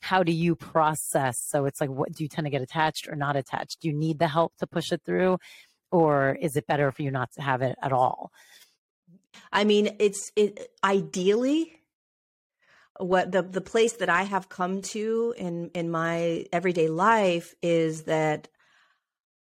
how 0.00 0.22
do 0.22 0.32
you 0.32 0.56
process? 0.56 1.36
So 1.48 1.66
it's 1.66 1.80
like 1.80 1.90
what 1.90 2.12
do 2.12 2.24
you 2.24 2.28
tend 2.28 2.46
to 2.46 2.50
get 2.50 2.62
attached 2.62 3.08
or 3.08 3.16
not 3.16 3.36
attached? 3.36 3.80
Do 3.80 3.88
you 3.88 3.94
need 3.94 4.18
the 4.18 4.28
help 4.28 4.56
to 4.58 4.66
push 4.66 4.92
it 4.92 5.02
through? 5.04 5.38
Or 5.90 6.38
is 6.40 6.56
it 6.56 6.66
better 6.66 6.90
for 6.90 7.02
you 7.02 7.10
not 7.10 7.30
to 7.34 7.42
have 7.42 7.60
it 7.60 7.76
at 7.82 7.92
all 7.92 8.30
I 9.52 9.64
mean, 9.64 9.96
it's 9.98 10.32
it 10.36 10.70
ideally 10.82 11.78
what 12.98 13.32
the 13.32 13.42
the 13.42 13.60
place 13.60 13.94
that 13.94 14.08
I 14.08 14.22
have 14.22 14.48
come 14.48 14.82
to 14.82 15.34
in 15.36 15.70
in 15.74 15.90
my 15.90 16.46
everyday 16.52 16.88
life 16.88 17.54
is 17.62 18.02
that 18.04 18.48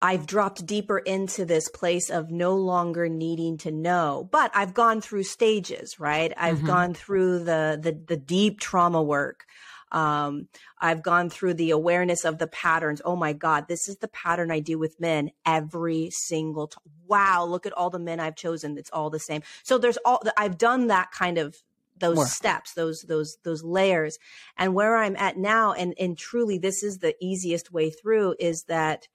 I've 0.01 0.27
dropped 0.27 0.66
deeper 0.66 0.99
into 0.99 1.45
this 1.45 1.68
place 1.68 2.11
of 2.11 2.31
no 2.31 2.57
longer 2.57 3.09
needing 3.09 3.57
to 3.59 3.71
know. 3.71 4.29
But 4.33 4.51
I've 4.53 4.75
gone 4.75 5.01
through 5.01 5.23
stages, 5.23 6.01
right? 6.01 6.33
I've 6.37 6.59
mm-hmm. 6.59 6.66
gone 6.66 6.95
through 6.95 7.40
the 7.45 7.79
the 7.81 7.92
the 7.92 8.16
deep 8.16 8.61
trauma 8.61 9.03
work. 9.03 9.45
Um, 9.92 10.48
I've 10.81 11.02
gone 11.02 11.31
through 11.31 11.55
the 11.55 11.70
awareness 11.70 12.24
of 12.24 12.38
the 12.38 12.46
patterns. 12.46 13.00
Oh 13.05 13.14
my 13.14 13.33
God, 13.33 13.68
this 13.68 13.88
is 13.88 13.98
the 13.98 14.09
pattern 14.09 14.50
I 14.50 14.61
do 14.61 14.78
with 14.78 14.98
men 14.98 15.31
every 15.46 16.11
single 16.11 16.68
time. 16.68 16.83
Wow, 17.07 17.44
look 17.44 17.66
at 17.66 17.74
all 17.74 17.90
the 17.90 17.98
men 17.98 18.18
I've 18.18 18.37
chosen. 18.37 18.76
It's 18.78 18.90
all 18.90 19.11
the 19.11 19.20
same. 19.20 19.42
So 19.62 19.78
there's 19.78 19.98
all, 20.05 20.22
I've 20.37 20.59
done 20.59 20.87
that 20.87 21.12
kind 21.12 21.37
of 21.38 21.62
those 21.98 22.16
More. 22.16 22.26
steps 22.26 22.72
those 22.72 23.02
those 23.02 23.37
those 23.44 23.62
layers 23.62 24.18
and 24.57 24.74
where 24.74 24.96
i'm 24.96 25.14
at 25.16 25.37
now 25.37 25.72
and 25.72 25.94
and 26.00 26.18
truly 26.18 26.59
this 26.59 26.83
is 26.83 26.98
the 26.98 27.14
easiest 27.20 27.72
way 27.72 27.90
through 27.90 28.35
is 28.40 28.64
that 28.64 29.07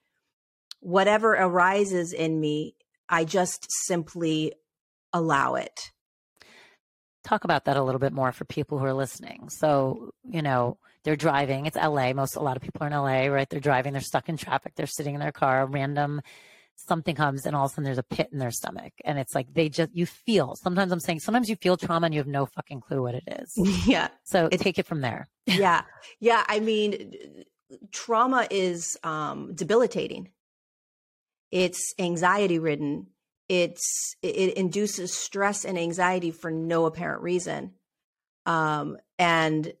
whatever 0.80 1.32
arises 1.34 2.12
in 2.12 2.40
me 2.40 2.74
i 3.08 3.24
just 3.24 3.66
simply 3.86 4.54
allow 5.12 5.54
it 5.54 5.92
talk 7.24 7.44
about 7.44 7.64
that 7.64 7.76
a 7.76 7.82
little 7.82 7.98
bit 7.98 8.12
more 8.12 8.32
for 8.32 8.44
people 8.44 8.78
who 8.78 8.84
are 8.84 8.94
listening. 8.94 9.48
So, 9.48 10.12
you 10.24 10.42
know, 10.42 10.78
they're 11.04 11.16
driving. 11.16 11.66
It's 11.66 11.76
LA. 11.76 12.12
Most 12.12 12.36
a 12.36 12.40
lot 12.40 12.56
of 12.56 12.62
people 12.62 12.82
are 12.82 12.86
in 12.86 12.92
LA, 12.92 13.32
right? 13.32 13.48
They're 13.48 13.60
driving. 13.60 13.92
They're 13.92 14.02
stuck 14.02 14.28
in 14.28 14.36
traffic. 14.36 14.74
They're 14.76 14.86
sitting 14.86 15.14
in 15.14 15.20
their 15.20 15.32
car. 15.32 15.66
Random 15.66 16.20
something 16.86 17.14
comes, 17.14 17.44
and 17.44 17.56
all 17.56 17.66
of 17.66 17.72
a 17.72 17.74
sudden 17.74 17.84
there's 17.84 17.98
a 17.98 18.02
pit 18.02 18.28
in 18.32 18.38
their 18.38 18.50
stomach, 18.50 18.92
and 19.04 19.18
it's 19.18 19.34
like 19.34 19.52
they 19.52 19.68
just 19.68 19.94
you 19.94 20.06
feel. 20.06 20.54
Sometimes 20.56 20.92
I'm 20.92 21.00
saying 21.00 21.20
sometimes 21.20 21.48
you 21.48 21.56
feel 21.56 21.76
trauma 21.76 22.06
and 22.06 22.14
you 22.14 22.20
have 22.20 22.28
no 22.28 22.46
fucking 22.46 22.80
clue 22.80 23.02
what 23.02 23.14
it 23.14 23.24
is. 23.26 23.52
Yeah. 23.86 24.08
So 24.24 24.48
it, 24.50 24.60
take 24.60 24.78
it 24.78 24.86
from 24.86 25.00
there. 25.00 25.28
yeah. 25.46 25.82
Yeah. 26.20 26.44
I 26.46 26.60
mean, 26.60 27.44
trauma 27.92 28.46
is 28.50 28.96
um, 29.02 29.54
debilitating. 29.54 30.30
It's 31.50 31.94
anxiety 31.98 32.58
ridden 32.58 33.06
it's 33.48 34.14
it 34.22 34.54
induces 34.54 35.12
stress 35.12 35.64
and 35.64 35.78
anxiety 35.78 36.30
for 36.30 36.50
no 36.50 36.86
apparent 36.86 37.22
reason. 37.22 37.72
Um, 38.46 38.98
and 39.18 39.72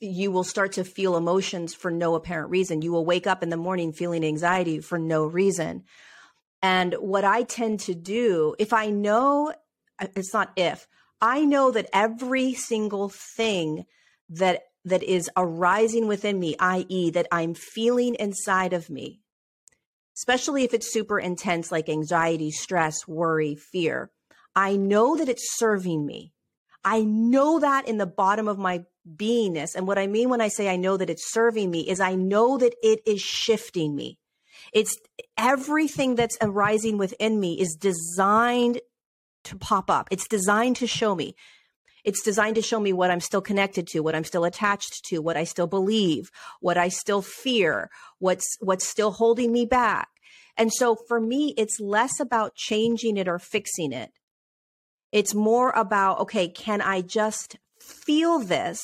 you 0.00 0.30
will 0.30 0.44
start 0.44 0.72
to 0.72 0.84
feel 0.84 1.16
emotions 1.16 1.74
for 1.74 1.90
no 1.90 2.14
apparent 2.14 2.50
reason. 2.50 2.82
You 2.82 2.92
will 2.92 3.04
wake 3.04 3.26
up 3.26 3.42
in 3.42 3.50
the 3.50 3.56
morning 3.56 3.92
feeling 3.92 4.24
anxiety 4.24 4.80
for 4.80 4.98
no 4.98 5.26
reason. 5.26 5.84
And 6.62 6.94
what 6.94 7.24
i 7.24 7.44
tend 7.44 7.80
to 7.80 7.94
do 7.94 8.54
if 8.58 8.72
i 8.72 8.90
know 8.90 9.52
uh, 10.00 10.06
it's 10.16 10.34
not 10.34 10.50
if 10.56 10.88
i 11.20 11.44
know 11.44 11.70
that 11.70 11.88
every 11.92 12.54
single 12.54 13.08
thing 13.08 13.84
that 14.28 14.62
that 14.84 15.02
is 15.02 15.30
arising 15.36 16.08
within 16.08 16.38
me 16.40 16.56
i.e 16.58 17.10
that 17.10 17.28
i'm 17.30 17.54
feeling 17.54 18.16
inside 18.16 18.72
of 18.72 18.90
me 18.90 19.20
especially 20.18 20.64
if 20.64 20.74
it's 20.74 20.92
super 20.92 21.18
intense, 21.18 21.70
like 21.70 21.88
anxiety, 21.88 22.50
stress, 22.50 23.06
worry, 23.06 23.54
fear. 23.54 24.10
I 24.56 24.76
know 24.76 25.16
that 25.16 25.28
it's 25.28 25.56
serving 25.56 26.04
me. 26.04 26.32
I 26.84 27.02
know 27.02 27.60
that 27.60 27.86
in 27.86 27.98
the 27.98 28.06
bottom 28.06 28.48
of 28.48 28.58
my 28.58 28.84
beingness. 29.08 29.76
And 29.76 29.86
what 29.86 29.98
I 29.98 30.06
mean 30.06 30.28
when 30.28 30.40
I 30.40 30.48
say 30.48 30.68
I 30.68 30.76
know 30.76 30.96
that 30.96 31.10
it's 31.10 31.32
serving 31.32 31.70
me 31.70 31.88
is 31.88 32.00
I 32.00 32.16
know 32.16 32.58
that 32.58 32.74
it 32.82 33.00
is 33.06 33.20
shifting 33.20 33.94
me. 33.94 34.18
It's 34.72 34.96
everything 35.36 36.16
that's 36.16 36.36
arising 36.40 36.98
within 36.98 37.38
me 37.38 37.60
is 37.60 37.76
designed 37.76 38.80
to 39.44 39.56
pop 39.56 39.88
up. 39.90 40.08
It's 40.10 40.26
designed 40.26 40.76
to 40.76 40.86
show 40.86 41.14
me. 41.14 41.36
It's 42.08 42.22
designed 42.22 42.54
to 42.54 42.62
show 42.62 42.80
me 42.80 42.94
what 42.94 43.10
I'm 43.10 43.20
still 43.20 43.42
connected 43.42 43.86
to, 43.88 44.00
what 44.00 44.14
I'm 44.14 44.24
still 44.24 44.46
attached 44.46 45.04
to, 45.08 45.18
what 45.18 45.36
I 45.36 45.44
still 45.44 45.66
believe, 45.66 46.30
what 46.58 46.78
I 46.78 46.88
still 46.88 47.20
fear, 47.20 47.90
what's 48.18 48.56
what's 48.60 48.88
still 48.88 49.10
holding 49.10 49.52
me 49.52 49.66
back. 49.66 50.08
And 50.56 50.72
so 50.72 50.96
for 50.96 51.20
me, 51.20 51.52
it's 51.58 51.78
less 51.78 52.18
about 52.18 52.54
changing 52.54 53.18
it 53.18 53.28
or 53.28 53.38
fixing 53.38 53.92
it. 53.92 54.10
It's 55.12 55.34
more 55.34 55.68
about, 55.72 56.20
okay, 56.20 56.48
can 56.48 56.80
I 56.80 57.02
just 57.02 57.58
feel 57.78 58.38
this 58.38 58.80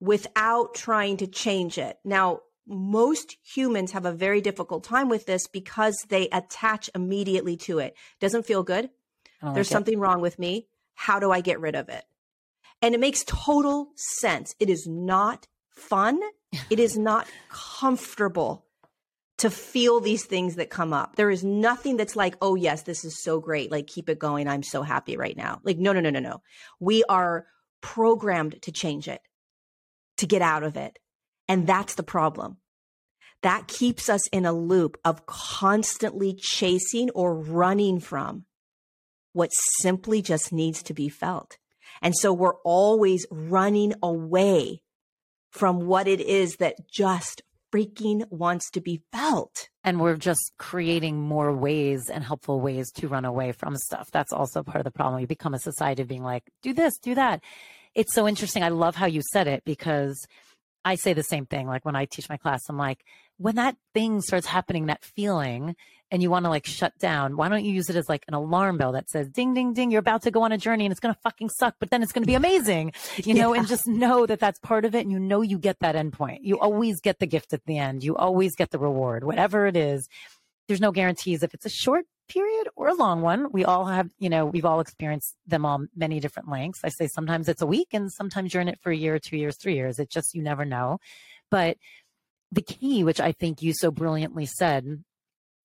without 0.00 0.74
trying 0.74 1.18
to 1.18 1.26
change 1.26 1.76
it? 1.76 1.98
Now, 2.06 2.40
most 2.66 3.36
humans 3.44 3.92
have 3.92 4.06
a 4.06 4.12
very 4.12 4.40
difficult 4.40 4.82
time 4.82 5.10
with 5.10 5.26
this 5.26 5.46
because 5.46 6.06
they 6.08 6.26
attach 6.32 6.88
immediately 6.94 7.58
to 7.68 7.80
it. 7.80 7.94
Doesn't 8.18 8.46
feel 8.46 8.62
good. 8.62 8.88
There's 9.42 9.70
like 9.70 9.76
something 9.76 9.98
wrong 9.98 10.22
with 10.22 10.38
me. 10.38 10.68
How 11.00 11.18
do 11.18 11.30
I 11.30 11.40
get 11.40 11.60
rid 11.60 11.76
of 11.76 11.88
it? 11.88 12.04
And 12.82 12.94
it 12.94 13.00
makes 13.00 13.24
total 13.24 13.88
sense. 13.96 14.54
It 14.60 14.68
is 14.68 14.86
not 14.86 15.46
fun. 15.70 16.20
It 16.68 16.78
is 16.78 16.98
not 17.10 17.26
comfortable 17.48 18.66
to 19.38 19.48
feel 19.48 20.00
these 20.00 20.26
things 20.26 20.56
that 20.56 20.68
come 20.68 20.92
up. 20.92 21.16
There 21.16 21.30
is 21.30 21.42
nothing 21.42 21.96
that's 21.96 22.16
like, 22.16 22.36
oh, 22.42 22.54
yes, 22.54 22.82
this 22.82 23.02
is 23.02 23.22
so 23.24 23.40
great. 23.40 23.70
Like, 23.70 23.86
keep 23.86 24.10
it 24.10 24.18
going. 24.18 24.46
I'm 24.46 24.62
so 24.62 24.82
happy 24.82 25.16
right 25.16 25.34
now. 25.38 25.62
Like, 25.64 25.78
no, 25.78 25.94
no, 25.94 26.00
no, 26.00 26.10
no, 26.10 26.20
no. 26.20 26.42
We 26.80 27.02
are 27.04 27.46
programmed 27.80 28.60
to 28.60 28.70
change 28.70 29.08
it, 29.08 29.22
to 30.18 30.26
get 30.26 30.42
out 30.42 30.64
of 30.64 30.76
it. 30.76 30.98
And 31.48 31.66
that's 31.66 31.94
the 31.94 32.02
problem. 32.02 32.58
That 33.40 33.68
keeps 33.68 34.10
us 34.10 34.28
in 34.28 34.44
a 34.44 34.52
loop 34.52 34.98
of 35.02 35.24
constantly 35.24 36.34
chasing 36.34 37.08
or 37.14 37.34
running 37.34 38.00
from 38.00 38.44
what 39.32 39.50
simply 39.78 40.22
just 40.22 40.52
needs 40.52 40.82
to 40.84 40.94
be 40.94 41.08
felt. 41.08 41.58
And 42.02 42.16
so 42.16 42.32
we're 42.32 42.56
always 42.64 43.26
running 43.30 43.94
away 44.02 44.82
from 45.50 45.86
what 45.86 46.06
it 46.08 46.20
is 46.20 46.56
that 46.56 46.88
just 46.90 47.42
freaking 47.72 48.24
wants 48.30 48.70
to 48.70 48.80
be 48.80 49.02
felt. 49.12 49.68
And 49.84 50.00
we're 50.00 50.16
just 50.16 50.52
creating 50.58 51.20
more 51.20 51.54
ways 51.54 52.10
and 52.12 52.24
helpful 52.24 52.60
ways 52.60 52.90
to 52.92 53.08
run 53.08 53.24
away 53.24 53.52
from 53.52 53.76
stuff. 53.76 54.08
That's 54.12 54.32
also 54.32 54.62
part 54.62 54.78
of 54.78 54.84
the 54.84 54.90
problem. 54.90 55.20
We 55.20 55.26
become 55.26 55.54
a 55.54 55.58
society 55.58 56.02
of 56.02 56.08
being 56.08 56.22
like, 56.22 56.44
do 56.62 56.72
this, 56.72 56.98
do 56.98 57.14
that. 57.14 57.40
It's 57.94 58.14
so 58.14 58.28
interesting. 58.28 58.62
I 58.62 58.68
love 58.68 58.96
how 58.96 59.06
you 59.06 59.22
said 59.32 59.46
it 59.46 59.64
because 59.64 60.26
I 60.84 60.94
say 60.94 61.12
the 61.12 61.22
same 61.22 61.46
thing. 61.46 61.66
Like 61.66 61.84
when 61.84 61.96
I 61.96 62.04
teach 62.06 62.28
my 62.28 62.36
class, 62.36 62.62
I'm 62.68 62.76
like, 62.76 63.04
when 63.38 63.56
that 63.56 63.76
thing 63.94 64.20
starts 64.20 64.46
happening, 64.46 64.86
that 64.86 65.04
feeling, 65.04 65.76
and 66.10 66.22
you 66.22 66.30
want 66.30 66.44
to 66.44 66.48
like 66.50 66.66
shut 66.66 66.98
down, 66.98 67.36
why 67.36 67.48
don't 67.48 67.64
you 67.64 67.72
use 67.72 67.88
it 67.88 67.96
as 67.96 68.08
like 68.08 68.24
an 68.28 68.34
alarm 68.34 68.78
bell 68.78 68.92
that 68.92 69.08
says 69.08 69.28
ding, 69.28 69.54
ding, 69.54 69.72
ding, 69.72 69.90
you're 69.90 70.00
about 70.00 70.22
to 70.22 70.30
go 70.30 70.42
on 70.42 70.52
a 70.52 70.58
journey 70.58 70.84
and 70.84 70.92
it's 70.92 71.00
going 71.00 71.14
to 71.14 71.20
fucking 71.20 71.48
suck, 71.48 71.76
but 71.78 71.90
then 71.90 72.02
it's 72.02 72.12
going 72.12 72.22
to 72.22 72.26
be 72.26 72.34
amazing, 72.34 72.92
you 73.16 73.34
know, 73.34 73.54
yeah. 73.54 73.60
and 73.60 73.68
just 73.68 73.86
know 73.86 74.26
that 74.26 74.40
that's 74.40 74.58
part 74.58 74.84
of 74.84 74.94
it. 74.94 75.00
And 75.00 75.12
you 75.12 75.20
know, 75.20 75.42
you 75.42 75.58
get 75.58 75.78
that 75.80 75.94
endpoint. 75.94 76.40
You 76.42 76.58
always 76.58 77.00
get 77.00 77.18
the 77.18 77.26
gift 77.26 77.52
at 77.52 77.64
the 77.64 77.78
end. 77.78 78.02
You 78.02 78.16
always 78.16 78.56
get 78.56 78.70
the 78.70 78.78
reward, 78.78 79.24
whatever 79.24 79.66
it 79.66 79.76
is. 79.76 80.08
There's 80.68 80.80
no 80.80 80.92
guarantees 80.92 81.42
if 81.42 81.54
it's 81.54 81.66
a 81.66 81.70
short 81.70 82.06
period 82.28 82.68
or 82.76 82.88
a 82.88 82.94
long 82.94 83.22
one. 83.22 83.50
We 83.52 83.64
all 83.64 83.86
have, 83.86 84.10
you 84.18 84.28
know, 84.28 84.46
we've 84.46 84.64
all 84.64 84.80
experienced 84.80 85.34
them 85.46 85.66
on 85.66 85.88
many 85.96 86.20
different 86.20 86.48
lengths. 86.48 86.80
I 86.84 86.88
say 86.88 87.08
sometimes 87.08 87.48
it's 87.48 87.62
a 87.62 87.66
week 87.66 87.88
and 87.92 88.10
sometimes 88.10 88.54
you're 88.54 88.60
in 88.60 88.68
it 88.68 88.78
for 88.80 88.90
a 88.90 88.96
year, 88.96 89.18
two 89.18 89.36
years, 89.36 89.56
three 89.56 89.74
years. 89.74 89.98
It 89.98 90.10
just, 90.10 90.34
you 90.34 90.42
never 90.42 90.64
know. 90.64 90.98
But 91.50 91.76
the 92.52 92.62
key, 92.62 93.04
which 93.04 93.20
I 93.20 93.32
think 93.32 93.62
you 93.62 93.72
so 93.72 93.90
brilliantly 93.90 94.46
said, 94.46 95.02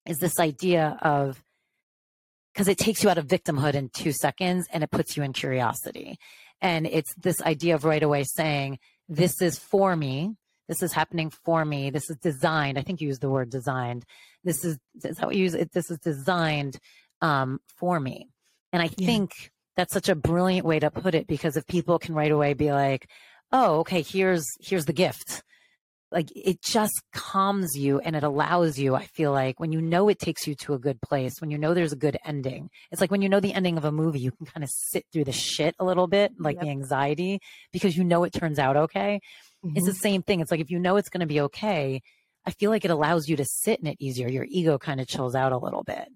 is 0.05 0.17
this 0.17 0.39
idea 0.39 0.97
of 1.01 1.41
because 2.53 2.67
it 2.69 2.77
takes 2.77 3.03
you 3.03 3.09
out 3.09 3.17
of 3.17 3.27
victimhood 3.27 3.73
in 3.73 3.89
two 3.89 4.13
seconds 4.13 4.65
and 4.71 4.81
it 4.81 4.89
puts 4.89 5.17
you 5.17 5.23
in 5.23 5.33
curiosity. 5.33 6.17
And 6.61 6.87
it's 6.87 7.13
this 7.15 7.41
idea 7.41 7.75
of 7.75 7.83
right 7.83 8.01
away 8.01 8.23
saying, 8.23 8.79
This 9.09 9.41
is 9.41 9.59
for 9.59 9.95
me. 9.95 10.35
This 10.67 10.81
is 10.81 10.93
happening 10.93 11.29
for 11.29 11.63
me. 11.63 11.89
This 11.89 12.09
is 12.09 12.17
designed. 12.17 12.79
I 12.79 12.81
think 12.81 13.01
you 13.01 13.07
use 13.07 13.19
the 13.19 13.29
word 13.29 13.49
designed. 13.49 14.05
This 14.43 14.63
is, 14.63 14.77
is 15.03 15.17
that 15.17 15.25
what 15.25 15.35
you 15.35 15.43
use? 15.43 15.53
It, 15.53 15.71
this 15.73 15.91
is 15.91 15.99
designed 15.99 16.79
um, 17.21 17.59
for 17.77 17.99
me. 17.99 18.29
And 18.71 18.81
I 18.81 18.89
yeah. 18.97 19.05
think 19.05 19.31
that's 19.75 19.93
such 19.93 20.09
a 20.09 20.15
brilliant 20.15 20.65
way 20.65 20.79
to 20.79 20.89
put 20.89 21.13
it 21.13 21.27
because 21.27 21.57
if 21.57 21.67
people 21.67 21.99
can 21.99 22.15
right 22.15 22.31
away 22.31 22.53
be 22.53 22.71
like, 22.71 23.09
oh, 23.51 23.79
okay, 23.79 24.01
here's, 24.01 24.45
here's 24.59 24.85
the 24.85 24.93
gift 24.93 25.43
like 26.15 26.31
it 26.33 26.61
just 26.61 27.03
calms 27.13 27.77
you 27.77 27.99
and 27.99 28.15
it 28.15 28.23
allows 28.23 28.79
you 28.79 28.95
i 28.95 29.03
feel 29.03 29.31
like 29.31 29.59
when 29.59 29.71
you 29.71 29.81
know 29.81 30.07
it 30.07 30.17
takes 30.17 30.47
you 30.47 30.55
to 30.55 30.73
a 30.73 30.79
good 30.79 30.99
place 31.01 31.41
when 31.41 31.51
you 31.51 31.57
know 31.57 31.73
there's 31.73 31.91
a 31.91 31.97
good 31.97 32.17
ending 32.25 32.69
it's 32.91 33.01
like 33.01 33.11
when 33.11 33.21
you 33.21 33.29
know 33.29 33.41
the 33.41 33.53
ending 33.53 33.77
of 33.77 33.83
a 33.85 33.91
movie 33.91 34.19
you 34.19 34.31
can 34.31 34.45
kind 34.45 34.63
of 34.63 34.69
sit 34.69 35.05
through 35.11 35.25
the 35.25 35.31
shit 35.33 35.75
a 35.77 35.85
little 35.85 36.07
bit 36.07 36.31
like 36.39 36.55
yep. 36.55 36.63
the 36.63 36.69
anxiety 36.69 37.39
because 37.73 37.95
you 37.97 38.03
know 38.03 38.23
it 38.23 38.31
turns 38.31 38.57
out 38.57 38.77
okay 38.77 39.19
mm-hmm. 39.63 39.75
it's 39.75 39.85
the 39.85 39.91
mm-hmm. 39.91 39.99
same 39.99 40.23
thing 40.23 40.39
it's 40.39 40.49
like 40.49 40.61
if 40.61 40.71
you 40.71 40.79
know 40.79 40.95
it's 40.95 41.09
going 41.09 41.19
to 41.19 41.27
be 41.27 41.41
okay 41.41 42.01
i 42.45 42.51
feel 42.51 42.71
like 42.71 42.85
it 42.85 42.91
allows 42.91 43.27
you 43.27 43.35
to 43.35 43.45
sit 43.45 43.79
in 43.81 43.87
it 43.87 43.97
easier 43.99 44.29
your 44.29 44.47
ego 44.49 44.77
kind 44.77 45.01
of 45.01 45.07
chills 45.07 45.35
out 45.35 45.51
a 45.51 45.57
little 45.57 45.83
bit 45.83 46.07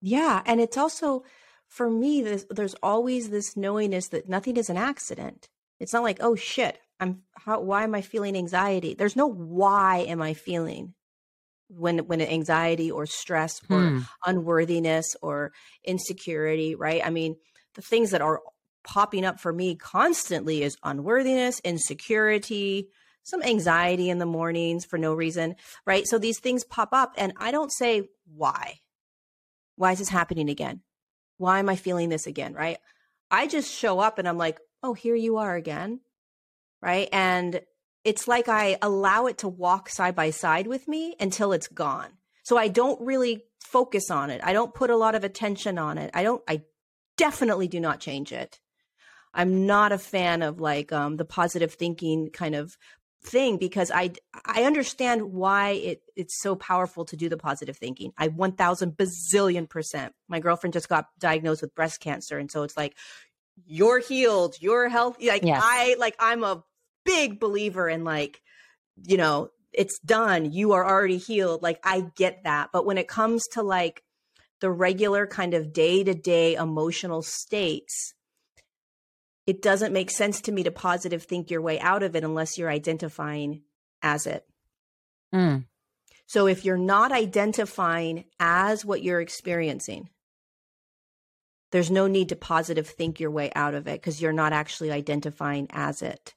yeah 0.00 0.42
and 0.46 0.60
it's 0.60 0.78
also 0.78 1.22
for 1.68 1.90
me 1.90 2.22
there's, 2.22 2.46
there's 2.50 2.74
always 2.82 3.28
this 3.28 3.56
knowingness 3.56 4.08
that 4.08 4.28
nothing 4.28 4.56
is 4.56 4.70
an 4.70 4.78
accident 4.78 5.48
it's 5.78 5.92
not 5.92 6.02
like 6.02 6.18
oh 6.20 6.34
shit 6.34 6.78
I'm 7.02 7.22
how 7.34 7.60
why 7.60 7.82
am 7.82 7.94
I 7.94 8.00
feeling 8.00 8.36
anxiety? 8.36 8.94
There's 8.94 9.16
no 9.16 9.26
why 9.26 10.04
am 10.08 10.22
I 10.22 10.34
feeling 10.34 10.94
when 11.68 11.98
when 12.06 12.20
anxiety 12.20 12.90
or 12.90 13.06
stress 13.06 13.60
or 13.68 13.80
hmm. 13.80 13.98
unworthiness 14.24 15.16
or 15.20 15.52
insecurity, 15.84 16.76
right? 16.76 17.02
I 17.04 17.10
mean, 17.10 17.36
the 17.74 17.82
things 17.82 18.12
that 18.12 18.22
are 18.22 18.40
popping 18.84 19.24
up 19.24 19.40
for 19.40 19.52
me 19.52 19.74
constantly 19.74 20.62
is 20.62 20.76
unworthiness, 20.84 21.60
insecurity, 21.60 22.88
some 23.24 23.42
anxiety 23.42 24.08
in 24.08 24.18
the 24.18 24.26
mornings 24.26 24.84
for 24.84 24.98
no 24.98 25.12
reason, 25.12 25.56
right? 25.84 26.06
So 26.06 26.18
these 26.18 26.38
things 26.38 26.64
pop 26.64 26.90
up 26.92 27.14
and 27.18 27.32
I 27.36 27.50
don't 27.50 27.72
say 27.72 28.08
why. 28.32 28.78
Why 29.74 29.92
is 29.92 29.98
this 29.98 30.08
happening 30.08 30.48
again? 30.48 30.82
Why 31.38 31.58
am 31.58 31.68
I 31.68 31.74
feeling 31.74 32.10
this 32.10 32.28
again, 32.28 32.54
right? 32.54 32.78
I 33.28 33.48
just 33.48 33.72
show 33.72 33.98
up 33.98 34.18
and 34.20 34.28
I'm 34.28 34.38
like, 34.38 34.60
"Oh, 34.84 34.94
here 34.94 35.16
you 35.16 35.38
are 35.38 35.56
again." 35.56 36.00
Right? 36.82 37.08
And 37.12 37.62
it's 38.04 38.26
like 38.26 38.48
I 38.48 38.76
allow 38.82 39.26
it 39.26 39.38
to 39.38 39.48
walk 39.48 39.88
side 39.88 40.14
by 40.14 40.30
side 40.30 40.66
with 40.66 40.88
me 40.88 41.14
until 41.20 41.52
it's 41.52 41.68
gone. 41.68 42.10
So 42.42 42.58
I 42.58 42.68
don't 42.68 43.00
really 43.00 43.44
focus 43.60 44.10
on 44.10 44.30
it. 44.30 44.40
I 44.42 44.52
don't 44.52 44.74
put 44.74 44.90
a 44.90 44.96
lot 44.96 45.14
of 45.14 45.24
attention 45.24 45.78
on 45.78 45.96
it. 45.96 46.10
I 46.12 46.24
don't, 46.24 46.42
I 46.48 46.62
definitely 47.16 47.68
do 47.68 47.78
not 47.78 48.00
change 48.00 48.32
it. 48.32 48.58
I'm 49.32 49.66
not 49.66 49.92
a 49.92 49.98
fan 49.98 50.42
of 50.42 50.60
like 50.60 50.92
um, 50.92 51.16
the 51.16 51.24
positive 51.24 51.72
thinking 51.72 52.30
kind 52.30 52.54
of 52.54 52.76
thing 53.24 53.56
because 53.56 53.90
I 53.90 54.10
I 54.44 54.64
understand 54.64 55.32
why 55.32 55.70
it 55.70 56.02
it's 56.16 56.40
so 56.42 56.56
powerful 56.56 57.04
to 57.06 57.16
do 57.16 57.28
the 57.28 57.36
positive 57.36 57.76
thinking. 57.76 58.12
I 58.18 58.28
1000 58.28 58.96
bazillion 58.96 59.68
percent. 59.68 60.12
My 60.28 60.40
girlfriend 60.40 60.74
just 60.74 60.88
got 60.88 61.06
diagnosed 61.18 61.62
with 61.62 61.74
breast 61.74 62.00
cancer 62.00 62.36
and 62.38 62.50
so 62.50 62.64
it's 62.64 62.76
like 62.76 62.96
you're 63.64 64.00
healed, 64.00 64.56
you're 64.60 64.88
healthy. 64.88 65.28
Like 65.28 65.44
yes. 65.44 65.62
I 65.64 65.96
like 65.98 66.16
I'm 66.18 66.42
a 66.42 66.64
big 67.04 67.40
believer 67.40 67.88
in 67.88 68.04
like, 68.04 68.40
you 69.04 69.16
know, 69.16 69.50
it's 69.72 69.98
done. 70.00 70.52
You 70.52 70.72
are 70.72 70.86
already 70.86 71.18
healed. 71.18 71.62
Like 71.62 71.80
I 71.84 72.06
get 72.16 72.44
that. 72.44 72.70
But 72.72 72.86
when 72.86 72.98
it 72.98 73.08
comes 73.08 73.42
to 73.52 73.62
like 73.62 74.02
the 74.60 74.70
regular 74.70 75.26
kind 75.26 75.54
of 75.54 75.72
day 75.72 76.04
to 76.04 76.14
day 76.14 76.54
emotional 76.54 77.22
states, 77.22 78.14
it 79.46 79.62
doesn't 79.62 79.92
make 79.92 80.10
sense 80.10 80.40
to 80.42 80.52
me 80.52 80.62
to 80.62 80.70
positive 80.70 81.24
think 81.24 81.50
your 81.50 81.62
way 81.62 81.80
out 81.80 82.02
of 82.02 82.14
it 82.14 82.24
unless 82.24 82.58
you're 82.58 82.70
identifying 82.70 83.62
as 84.02 84.26
it. 84.26 84.44
Mm. 85.34 85.64
So 86.26 86.46
if 86.46 86.64
you're 86.64 86.78
not 86.78 87.12
identifying 87.12 88.24
as 88.38 88.84
what 88.84 89.02
you're 89.02 89.20
experiencing, 89.20 90.08
there's 91.72 91.90
no 91.90 92.06
need 92.06 92.28
to 92.28 92.36
positive 92.36 92.86
think 92.86 93.18
your 93.18 93.30
way 93.30 93.50
out 93.54 93.74
of 93.74 93.88
it 93.88 94.00
because 94.00 94.20
you're 94.20 94.32
not 94.32 94.52
actually 94.52 94.92
identifying 94.92 95.66
as 95.70 96.02
it. 96.02 96.34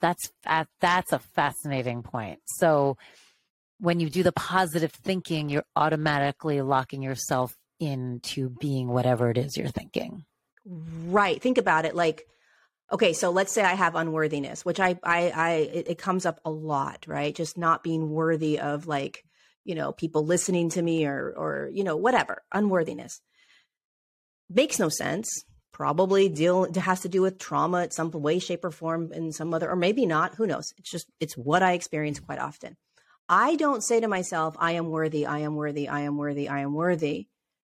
That's 0.00 0.30
that's 0.80 1.12
a 1.12 1.18
fascinating 1.18 2.02
point. 2.02 2.40
So 2.46 2.96
when 3.78 4.00
you 4.00 4.10
do 4.10 4.22
the 4.22 4.32
positive 4.32 4.92
thinking, 4.92 5.48
you're 5.48 5.64
automatically 5.76 6.60
locking 6.62 7.02
yourself 7.02 7.54
into 7.78 8.50
being 8.60 8.88
whatever 8.88 9.30
it 9.30 9.38
is 9.38 9.56
you're 9.56 9.68
thinking. 9.68 10.24
Right. 10.66 11.40
Think 11.40 11.58
about 11.58 11.86
it 11.86 11.94
like 11.94 12.26
okay, 12.92 13.12
so 13.12 13.30
let's 13.30 13.52
say 13.52 13.62
I 13.62 13.74
have 13.74 13.94
unworthiness, 13.94 14.64
which 14.64 14.80
I 14.80 14.98
I 15.02 15.30
I 15.30 15.50
it, 15.72 15.88
it 15.90 15.98
comes 15.98 16.26
up 16.26 16.40
a 16.44 16.50
lot, 16.50 17.04
right? 17.06 17.34
Just 17.34 17.56
not 17.56 17.82
being 17.82 18.10
worthy 18.10 18.58
of 18.58 18.86
like, 18.86 19.24
you 19.64 19.74
know, 19.74 19.92
people 19.92 20.24
listening 20.24 20.70
to 20.70 20.82
me 20.82 21.06
or 21.06 21.32
or 21.36 21.70
you 21.72 21.84
know, 21.84 21.96
whatever, 21.96 22.42
unworthiness. 22.52 23.20
Makes 24.48 24.78
no 24.78 24.88
sense 24.88 25.44
probably 25.80 26.28
deal 26.28 26.70
has 26.74 27.00
to 27.00 27.08
do 27.08 27.22
with 27.22 27.38
trauma 27.38 27.84
in 27.84 27.90
some 27.90 28.10
way 28.10 28.38
shape 28.38 28.66
or 28.66 28.70
form 28.70 29.10
in 29.14 29.32
some 29.32 29.54
other 29.54 29.70
or 29.70 29.74
maybe 29.74 30.04
not 30.04 30.34
who 30.34 30.46
knows? 30.46 30.74
It's 30.76 30.90
just 30.90 31.06
it's 31.20 31.38
what 31.38 31.62
i 31.62 31.72
experience 31.72 32.20
quite 32.20 32.38
often. 32.38 32.76
I 33.30 33.56
don't 33.56 33.82
say 33.82 33.98
to 34.00 34.06
myself 34.06 34.54
i 34.58 34.72
am 34.72 34.90
worthy 34.90 35.24
i 35.24 35.38
am 35.38 35.56
worthy 35.56 35.88
i 35.88 36.00
am 36.00 36.18
worthy 36.18 36.50
i 36.50 36.60
am 36.60 36.74
worthy 36.74 37.28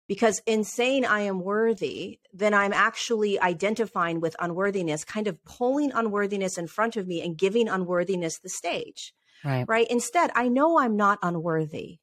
because 0.10 0.42
in 0.46 0.66
saying 0.66 1.06
i 1.06 1.22
am 1.22 1.40
worthy 1.40 2.20
then 2.34 2.54
i'm 2.54 2.74
actually 2.74 3.40
identifying 3.40 4.20
with 4.20 4.36
unworthiness 4.38 5.06
kind 5.06 5.28
of 5.28 5.42
pulling 5.46 5.94
unworthiness 5.94 6.58
in 6.58 6.68
front 6.68 6.98
of 6.98 7.08
me 7.08 7.22
and 7.22 7.38
giving 7.38 7.70
unworthiness 7.70 8.38
the 8.40 8.50
stage 8.50 9.14
right. 9.46 9.64
right? 9.70 9.88
Instead 9.90 10.30
i 10.36 10.50
know 10.50 10.78
i'm 10.78 10.98
not 10.98 11.20
unworthy 11.22 12.00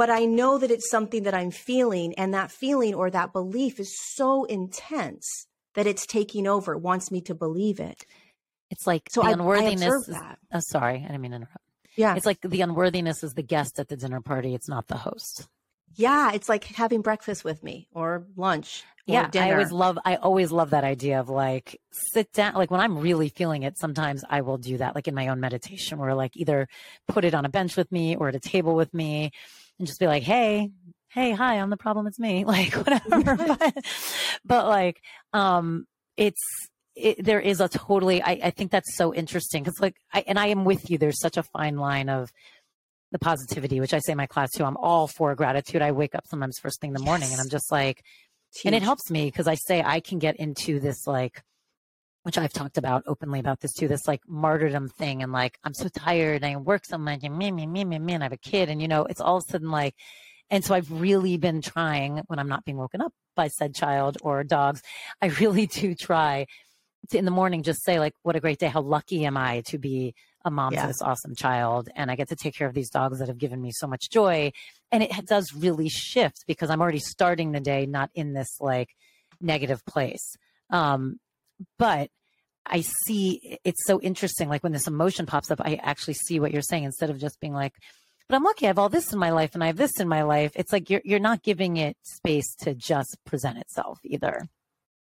but 0.00 0.08
I 0.08 0.24
know 0.24 0.56
that 0.56 0.70
it's 0.70 0.88
something 0.88 1.24
that 1.24 1.34
I'm 1.34 1.50
feeling, 1.50 2.14
and 2.14 2.32
that 2.32 2.50
feeling 2.50 2.94
or 2.94 3.10
that 3.10 3.34
belief 3.34 3.78
is 3.78 3.94
so 4.14 4.44
intense 4.44 5.46
that 5.74 5.86
it's 5.86 6.06
taking 6.06 6.46
over. 6.46 6.72
It 6.72 6.78
wants 6.78 7.10
me 7.10 7.20
to 7.20 7.34
believe 7.34 7.80
it. 7.80 8.06
It's 8.70 8.86
like 8.86 9.10
so 9.10 9.20
the 9.20 9.28
I, 9.28 9.32
unworthiness. 9.32 10.08
I 10.08 10.12
is, 10.12 10.36
oh, 10.54 10.60
sorry, 10.60 11.04
I 11.04 11.08
didn't 11.08 11.20
mean 11.20 11.32
to 11.32 11.36
interrupt. 11.36 11.58
Yeah, 11.96 12.14
it's 12.16 12.24
like 12.24 12.40
the 12.40 12.62
unworthiness 12.62 13.22
is 13.22 13.34
the 13.34 13.42
guest 13.42 13.78
at 13.78 13.88
the 13.88 13.96
dinner 13.98 14.22
party. 14.22 14.54
It's 14.54 14.70
not 14.70 14.88
the 14.88 14.96
host. 14.96 15.46
Yeah, 15.96 16.32
it's 16.32 16.48
like 16.48 16.64
having 16.64 17.02
breakfast 17.02 17.44
with 17.44 17.62
me 17.62 17.86
or 17.92 18.26
lunch. 18.36 18.84
Or 19.06 19.12
yeah, 19.12 19.28
dinner. 19.28 19.48
I 19.48 19.52
always 19.52 19.70
love. 19.70 19.98
I 20.02 20.16
always 20.16 20.50
love 20.50 20.70
that 20.70 20.84
idea 20.84 21.20
of 21.20 21.28
like 21.28 21.78
sit 22.14 22.32
down. 22.32 22.54
Like 22.54 22.70
when 22.70 22.80
I'm 22.80 22.96
really 22.96 23.28
feeling 23.28 23.64
it, 23.64 23.76
sometimes 23.76 24.24
I 24.30 24.40
will 24.40 24.56
do 24.56 24.78
that. 24.78 24.94
Like 24.94 25.08
in 25.08 25.14
my 25.14 25.28
own 25.28 25.40
meditation, 25.40 25.98
where 25.98 26.14
like 26.14 26.38
either 26.38 26.68
put 27.06 27.26
it 27.26 27.34
on 27.34 27.44
a 27.44 27.50
bench 27.50 27.76
with 27.76 27.92
me 27.92 28.16
or 28.16 28.28
at 28.28 28.34
a 28.34 28.40
table 28.40 28.74
with 28.74 28.94
me, 28.94 29.32
and 29.80 29.86
just 29.86 29.98
be 29.98 30.06
like, 30.06 30.22
hey, 30.22 30.70
hey, 31.08 31.32
hi, 31.32 31.54
I'm 31.54 31.70
the 31.70 31.76
problem. 31.76 32.06
It's 32.06 32.18
me. 32.18 32.44
Like 32.50 32.74
whatever. 32.74 33.36
but, 33.58 33.84
but 34.44 34.66
like, 34.66 35.00
um, 35.32 35.86
it's, 36.16 36.42
it, 36.94 37.24
there 37.24 37.40
is 37.40 37.60
a 37.60 37.68
totally, 37.68 38.22
I, 38.22 38.38
I 38.44 38.50
think 38.50 38.70
that's 38.70 38.94
so 38.94 39.14
interesting 39.14 39.62
because 39.62 39.80
like, 39.80 39.96
I, 40.12 40.22
and 40.26 40.38
I 40.38 40.48
am 40.48 40.64
with 40.64 40.90
you. 40.90 40.98
There's 40.98 41.20
such 41.20 41.36
a 41.36 41.42
fine 41.42 41.76
line 41.76 42.08
of 42.08 42.30
the 43.10 43.18
positivity, 43.18 43.80
which 43.80 43.94
I 43.94 44.00
say 44.00 44.12
in 44.12 44.18
my 44.18 44.26
class 44.26 44.50
too. 44.52 44.64
I'm 44.64 44.76
all 44.76 45.08
for 45.08 45.34
gratitude. 45.34 45.82
I 45.82 45.92
wake 45.92 46.14
up 46.14 46.26
sometimes 46.28 46.58
first 46.58 46.80
thing 46.80 46.90
in 46.90 46.94
the 46.94 47.02
morning 47.02 47.30
yes. 47.30 47.32
and 47.32 47.40
I'm 47.40 47.50
just 47.50 47.72
like, 47.72 48.04
and 48.64 48.74
it 48.74 48.82
helps 48.82 49.10
me 49.10 49.26
because 49.26 49.48
I 49.48 49.54
say 49.54 49.82
I 49.82 50.00
can 50.00 50.18
get 50.18 50.36
into 50.36 50.80
this 50.80 51.06
like, 51.06 51.42
which 52.22 52.36
I've 52.36 52.52
talked 52.52 52.76
about 52.76 53.04
openly 53.06 53.40
about 53.40 53.60
this 53.60 53.72
too, 53.72 53.88
this 53.88 54.06
like 54.06 54.20
martyrdom 54.28 54.88
thing. 54.88 55.22
And 55.22 55.32
like, 55.32 55.58
I'm 55.64 55.74
so 55.74 55.88
tired 55.88 56.42
and 56.42 56.44
I 56.44 56.56
work 56.56 56.84
so 56.84 56.98
much 56.98 57.20
and 57.22 57.36
me, 57.36 57.50
me, 57.50 57.66
me, 57.66 57.84
me, 57.84 57.98
me, 57.98 58.12
and 58.12 58.22
I 58.22 58.26
have 58.26 58.32
a 58.32 58.36
kid. 58.36 58.68
And, 58.68 58.80
you 58.82 58.88
know, 58.88 59.04
it's 59.04 59.20
all 59.20 59.38
of 59.38 59.44
a 59.48 59.50
sudden 59.50 59.70
like, 59.70 59.94
and 60.50 60.64
so 60.64 60.74
I've 60.74 60.90
really 60.90 61.36
been 61.36 61.62
trying 61.62 62.22
when 62.26 62.38
I'm 62.38 62.48
not 62.48 62.64
being 62.64 62.76
woken 62.76 63.00
up 63.00 63.12
by 63.36 63.48
said 63.48 63.74
child 63.74 64.18
or 64.22 64.44
dogs, 64.44 64.82
I 65.22 65.26
really 65.26 65.66
do 65.80 65.94
try 65.94 66.46
to 67.10 67.18
in 67.18 67.24
the 67.24 67.30
morning 67.30 67.62
just 67.62 67.82
say 67.82 67.98
like, 67.98 68.14
what 68.22 68.36
a 68.36 68.40
great 68.40 68.58
day. 68.58 68.66
How 68.66 68.82
lucky 68.82 69.24
am 69.24 69.36
I 69.36 69.62
to 69.66 69.78
be 69.78 70.14
a 70.44 70.50
mom 70.50 70.74
yeah. 70.74 70.82
to 70.82 70.88
this 70.88 71.00
awesome 71.00 71.34
child? 71.34 71.88
And 71.96 72.10
I 72.10 72.16
get 72.16 72.28
to 72.28 72.36
take 72.36 72.54
care 72.54 72.66
of 72.66 72.74
these 72.74 72.90
dogs 72.90 73.18
that 73.20 73.28
have 73.28 73.38
given 73.38 73.62
me 73.62 73.72
so 73.72 73.86
much 73.86 74.10
joy. 74.10 74.52
And 74.92 75.02
it 75.02 75.26
does 75.26 75.54
really 75.54 75.88
shift 75.88 76.44
because 76.46 76.68
I'm 76.68 76.82
already 76.82 76.98
starting 76.98 77.52
the 77.52 77.60
day 77.60 77.86
not 77.86 78.10
in 78.14 78.34
this 78.34 78.60
like 78.60 78.90
negative 79.40 79.84
place. 79.86 80.36
Um, 80.68 81.18
but 81.78 82.10
I 82.66 82.82
see 83.06 83.58
it's 83.64 83.84
so 83.86 84.00
interesting. 84.00 84.48
Like 84.48 84.62
when 84.62 84.72
this 84.72 84.86
emotion 84.86 85.26
pops 85.26 85.50
up, 85.50 85.60
I 85.60 85.80
actually 85.82 86.14
see 86.14 86.40
what 86.40 86.52
you're 86.52 86.62
saying 86.62 86.84
instead 86.84 87.10
of 87.10 87.18
just 87.18 87.40
being 87.40 87.54
like, 87.54 87.72
but 88.28 88.36
I'm 88.36 88.44
lucky 88.44 88.66
I 88.66 88.68
have 88.68 88.78
all 88.78 88.88
this 88.88 89.12
in 89.12 89.18
my 89.18 89.30
life 89.30 89.54
and 89.54 89.64
I 89.64 89.68
have 89.68 89.76
this 89.76 89.98
in 89.98 90.08
my 90.08 90.22
life. 90.22 90.52
It's 90.54 90.72
like 90.72 90.88
you're 90.88 91.02
you're 91.04 91.18
not 91.18 91.42
giving 91.42 91.76
it 91.76 91.96
space 92.02 92.54
to 92.60 92.74
just 92.74 93.18
present 93.24 93.58
itself 93.58 93.98
either. 94.04 94.48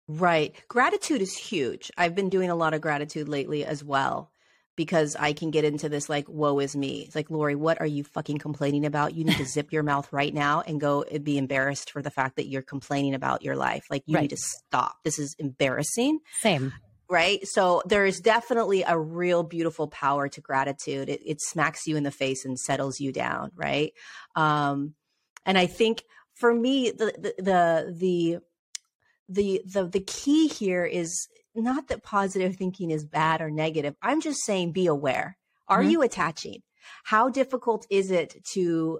Right. 0.07 0.55
Gratitude 0.69 1.21
is 1.21 1.35
huge. 1.35 1.91
I've 1.97 2.15
been 2.15 2.29
doing 2.29 2.49
a 2.49 2.55
lot 2.55 2.73
of 2.73 2.79
gratitude 2.79 3.27
lately 3.27 3.65
as 3.65 3.83
well 3.83 4.31
because 4.77 5.17
I 5.19 5.33
can 5.33 5.51
get 5.51 5.65
into 5.65 5.89
this 5.89 6.07
like, 6.07 6.29
woe 6.29 6.59
is 6.59 6.75
me. 6.75 7.01
It's 7.01 7.15
like, 7.15 7.29
Lorie, 7.29 7.55
what 7.55 7.81
are 7.81 7.87
you 7.87 8.05
fucking 8.05 8.37
complaining 8.37 8.85
about? 8.85 9.15
You 9.15 9.25
need 9.25 9.35
to 9.37 9.45
zip 9.45 9.73
your 9.73 9.83
mouth 9.83 10.07
right 10.13 10.33
now 10.33 10.61
and 10.61 10.79
go 10.79 11.01
and 11.01 11.25
be 11.25 11.37
embarrassed 11.37 11.91
for 11.91 12.01
the 12.01 12.11
fact 12.11 12.37
that 12.37 12.47
you're 12.47 12.61
complaining 12.61 13.15
about 13.15 13.41
your 13.41 13.57
life. 13.57 13.87
Like, 13.89 14.03
you 14.05 14.15
right. 14.15 14.21
need 14.21 14.29
to 14.29 14.37
stop. 14.37 14.97
This 15.03 15.19
is 15.19 15.35
embarrassing. 15.39 16.19
Same. 16.39 16.71
right? 17.09 17.45
So 17.47 17.81
there 17.85 18.05
is 18.05 18.19
definitely 18.19 18.83
a 18.83 18.97
real 18.97 19.43
beautiful 19.43 19.87
power 19.87 20.27
to 20.29 20.41
gratitude. 20.41 21.09
It, 21.09 21.21
it 21.25 21.41
smacks 21.41 21.87
you 21.87 21.97
in 21.97 22.03
the 22.03 22.11
face 22.11 22.45
and 22.45 22.59
settles 22.59 22.99
you 22.99 23.11
down, 23.11 23.51
right? 23.55 23.93
Um, 24.35 24.93
and 25.45 25.57
I 25.57 25.65
think 25.65 26.03
for 26.33 26.53
me, 26.53 26.91
the 26.91 27.05
the 27.17 27.33
the 27.41 27.93
the 27.97 28.39
the 29.29 29.61
the, 29.65 29.87
the 29.87 29.99
key 30.01 30.47
here 30.47 30.85
is 30.85 31.27
not 31.63 31.87
that 31.87 32.03
positive 32.03 32.55
thinking 32.55 32.91
is 32.91 33.05
bad 33.05 33.41
or 33.41 33.49
negative. 33.49 33.95
I'm 34.01 34.21
just 34.21 34.45
saying 34.45 34.71
be 34.71 34.87
aware. 34.87 35.37
Are 35.67 35.81
mm-hmm. 35.81 35.89
you 35.89 36.01
attaching? 36.01 36.61
How 37.03 37.29
difficult 37.29 37.85
is 37.89 38.11
it 38.11 38.43
to 38.53 38.99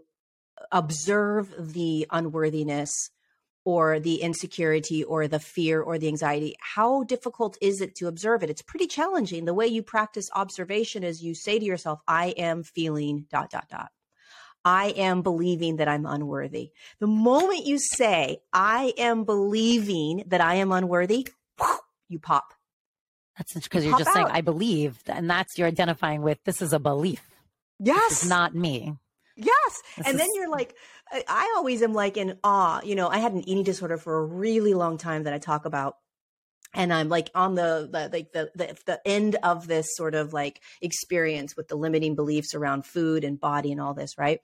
observe 0.72 1.54
the 1.74 2.08
unworthiness 2.12 2.92
or 3.64 4.00
the 4.00 4.22
insecurity 4.22 5.04
or 5.04 5.28
the 5.28 5.40
fear 5.40 5.82
or 5.82 5.98
the 5.98 6.08
anxiety? 6.08 6.56
How 6.60 7.04
difficult 7.04 7.58
is 7.62 7.82
it 7.82 7.96
to 7.96 8.08
observe 8.08 8.44
it? 8.44 8.50
It's 8.50 8.62
pretty 8.62 8.88
challenging. 8.88 9.46
The 9.46 9.54
way 9.54 9.68
you 9.68 9.84
practice 9.84 10.30
observation 10.36 11.04
is 11.04 11.22
you 11.22 11.36
say 11.36 11.60
to 11.60 11.66
yourself, 11.66 12.00
I 12.08 12.28
am 12.38 12.64
feeling 12.64 13.26
dot, 13.30 13.50
dot, 13.50 13.68
dot. 13.70 13.90
I 14.66 14.88
am 14.98 15.22
believing 15.22 15.78
that 15.78 15.88
I'm 15.88 16.06
unworthy. 16.06 16.72
The 17.00 17.08
moment 17.08 17.66
you 17.66 17.78
say, 17.80 18.40
I 18.52 18.94
am 18.98 19.24
believing 19.24 20.24
that 20.28 20.42
I 20.42 20.56
am 20.56 20.74
unworthy, 20.74 21.28
you 22.10 22.20
pop. 22.20 22.54
That's 23.38 23.54
because 23.54 23.86
you 23.86 23.94
are 23.94 24.00
just 24.00 24.10
out. 24.10 24.14
saying, 24.14 24.28
I 24.32 24.42
believe. 24.42 25.00
And 25.08 25.30
that's 25.30 25.58
you're 25.58 25.68
identifying 25.68 26.22
with 26.22 26.44
this 26.44 26.62
is 26.62 26.74
a 26.74 26.80
belief. 26.80 27.22
Yes. 27.80 28.26
not 28.26 28.56
me. 28.56 28.96
Yes. 29.36 29.82
This 29.96 30.08
and 30.08 30.16
is... 30.16 30.22
then 30.22 30.30
you're 30.34 30.50
like, 30.50 30.76
I 31.12 31.54
always 31.58 31.82
am 31.84 31.94
like 31.94 32.18
in 32.18 32.38
awe. 32.44 32.82
You 32.84 32.96
know, 32.96 33.08
I 33.08 33.20
had 33.20 33.34
an 33.34 33.48
eating 33.48 33.64
disorder 33.64 33.98
for 33.98 34.18
a 34.18 34.26
really 34.26 34.74
long 34.74 34.98
time 34.98 35.24
that 35.24 35.34
I 35.34 35.38
talk 35.38 35.66
about 35.66 35.98
and 36.78 36.94
I'm 36.94 37.10
like 37.10 37.32
on 37.34 37.56
the, 37.56 37.90
the 37.92 38.10
like 38.14 38.32
the, 38.32 38.52
the 38.56 38.78
the 38.86 39.02
end 39.04 39.36
of 39.42 39.68
this 39.68 39.88
sort 39.96 40.14
of 40.14 40.32
like 40.32 40.62
experience 40.80 41.58
with 41.58 41.68
the 41.68 41.76
limiting 41.76 42.16
beliefs 42.16 42.54
around 42.54 42.86
food 42.86 43.24
and 43.24 43.40
body 43.40 43.72
and 43.72 43.82
all 43.82 43.96
this, 43.96 44.16
right? 44.18 44.40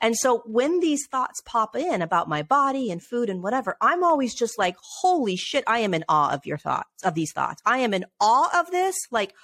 And 0.00 0.14
so 0.14 0.42
when 0.44 0.80
these 0.80 1.06
thoughts 1.10 1.40
pop 1.46 1.74
in 1.74 2.02
about 2.02 2.28
my 2.28 2.42
body 2.42 2.90
and 2.90 3.02
food 3.02 3.30
and 3.30 3.42
whatever, 3.42 3.76
I'm 3.80 4.04
always 4.04 4.34
just 4.34 4.58
like, 4.58 4.76
holy 5.00 5.34
shit, 5.34 5.64
I 5.66 5.78
am 5.80 5.94
in 5.94 6.04
awe 6.10 6.30
of 6.32 6.44
your 6.44 6.58
thoughts, 6.58 7.02
of 7.02 7.14
these 7.14 7.32
thoughts. 7.32 7.62
I 7.64 7.78
am 7.78 7.94
in 7.94 8.04
awe 8.20 8.60
of 8.60 8.70
this, 8.70 8.94
like 9.10 9.34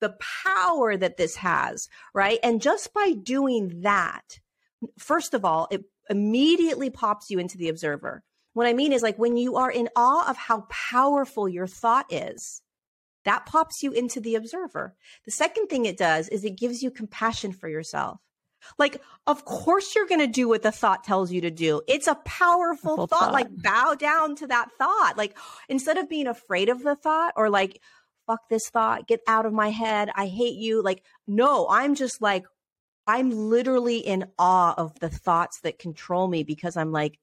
the 0.00 0.16
power 0.44 0.96
that 0.96 1.18
this 1.18 1.36
has, 1.36 1.86
right? 2.14 2.38
And 2.42 2.62
just 2.62 2.94
by 2.94 3.12
doing 3.12 3.82
that, 3.82 4.40
first 4.98 5.34
of 5.34 5.44
all, 5.44 5.68
it 5.70 5.84
immediately 6.08 6.88
pops 6.88 7.28
you 7.28 7.38
into 7.38 7.58
the 7.58 7.68
observer 7.68 8.24
what 8.52 8.66
I 8.66 8.72
mean 8.72 8.92
is 8.92 9.02
like 9.02 9.18
when 9.18 9.36
you 9.36 9.56
are 9.56 9.70
in 9.70 9.88
awe 9.96 10.28
of 10.28 10.36
how 10.36 10.66
powerful 10.68 11.48
your 11.48 11.66
thought 11.66 12.06
is, 12.10 12.62
that 13.24 13.46
pops 13.46 13.82
you 13.82 13.92
into 13.92 14.20
the 14.20 14.34
observer. 14.34 14.94
The 15.24 15.30
second 15.30 15.68
thing 15.68 15.86
it 15.86 15.96
does 15.98 16.28
is 16.28 16.44
it 16.44 16.58
gives 16.58 16.82
you 16.82 16.90
compassion 16.90 17.52
for 17.52 17.68
yourself. 17.68 18.20
Like, 18.78 19.00
of 19.26 19.44
course 19.44 19.94
you're 19.94 20.06
going 20.06 20.20
to 20.20 20.26
do 20.26 20.48
what 20.48 20.62
the 20.62 20.72
thought 20.72 21.04
tells 21.04 21.32
you 21.32 21.40
to 21.42 21.50
do. 21.50 21.80
It's 21.88 22.06
a 22.06 22.14
powerful 22.24 23.06
thought. 23.06 23.10
thought. 23.10 23.32
Like, 23.32 23.48
bow 23.50 23.94
down 23.94 24.36
to 24.36 24.46
that 24.48 24.70
thought. 24.78 25.14
Like, 25.16 25.36
instead 25.68 25.96
of 25.96 26.08
being 26.08 26.26
afraid 26.26 26.68
of 26.68 26.82
the 26.82 26.96
thought 26.96 27.32
or 27.36 27.48
like, 27.48 27.80
fuck 28.26 28.40
this 28.48 28.68
thought, 28.68 29.08
get 29.08 29.20
out 29.26 29.46
of 29.46 29.52
my 29.52 29.70
head, 29.70 30.10
I 30.14 30.26
hate 30.26 30.56
you. 30.56 30.82
Like, 30.82 31.02
no, 31.26 31.66
I'm 31.70 31.94
just 31.94 32.20
like, 32.20 32.44
I'm 33.06 33.30
literally 33.30 33.98
in 33.98 34.26
awe 34.38 34.74
of 34.76 34.98
the 35.00 35.08
thoughts 35.08 35.60
that 35.60 35.78
control 35.78 36.28
me 36.28 36.42
because 36.42 36.76
I'm 36.76 36.92
like, 36.92 37.18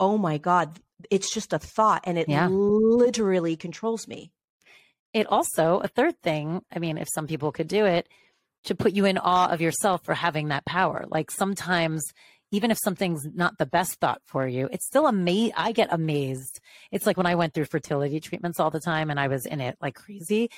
oh 0.00 0.18
my 0.18 0.38
God, 0.38 0.80
it's 1.10 1.32
just 1.32 1.52
a 1.52 1.58
thought 1.58 2.02
and 2.04 2.18
it 2.18 2.28
yeah. 2.28 2.48
literally 2.48 3.56
controls 3.56 4.08
me. 4.08 4.32
It 5.12 5.26
also, 5.26 5.78
a 5.78 5.88
third 5.88 6.20
thing, 6.22 6.62
I 6.74 6.78
mean, 6.78 6.96
if 6.98 7.08
some 7.12 7.26
people 7.26 7.52
could 7.52 7.68
do 7.68 7.84
it, 7.84 8.08
to 8.64 8.74
put 8.74 8.92
you 8.92 9.04
in 9.04 9.18
awe 9.18 9.48
of 9.48 9.60
yourself 9.60 10.04
for 10.04 10.14
having 10.14 10.48
that 10.48 10.64
power. 10.64 11.04
Like 11.08 11.30
sometimes, 11.30 12.04
even 12.52 12.70
if 12.70 12.78
something's 12.82 13.26
not 13.26 13.58
the 13.58 13.66
best 13.66 13.98
thought 14.00 14.20
for 14.26 14.46
you, 14.46 14.68
it's 14.72 14.86
still 14.86 15.06
amazing. 15.06 15.54
I 15.56 15.72
get 15.72 15.92
amazed. 15.92 16.60
It's 16.90 17.06
like 17.06 17.16
when 17.16 17.26
I 17.26 17.36
went 17.36 17.54
through 17.54 17.66
fertility 17.66 18.20
treatments 18.20 18.60
all 18.60 18.70
the 18.70 18.80
time 18.80 19.10
and 19.10 19.18
I 19.18 19.28
was 19.28 19.46
in 19.46 19.60
it 19.60 19.76
like 19.80 19.94
crazy. 19.94 20.50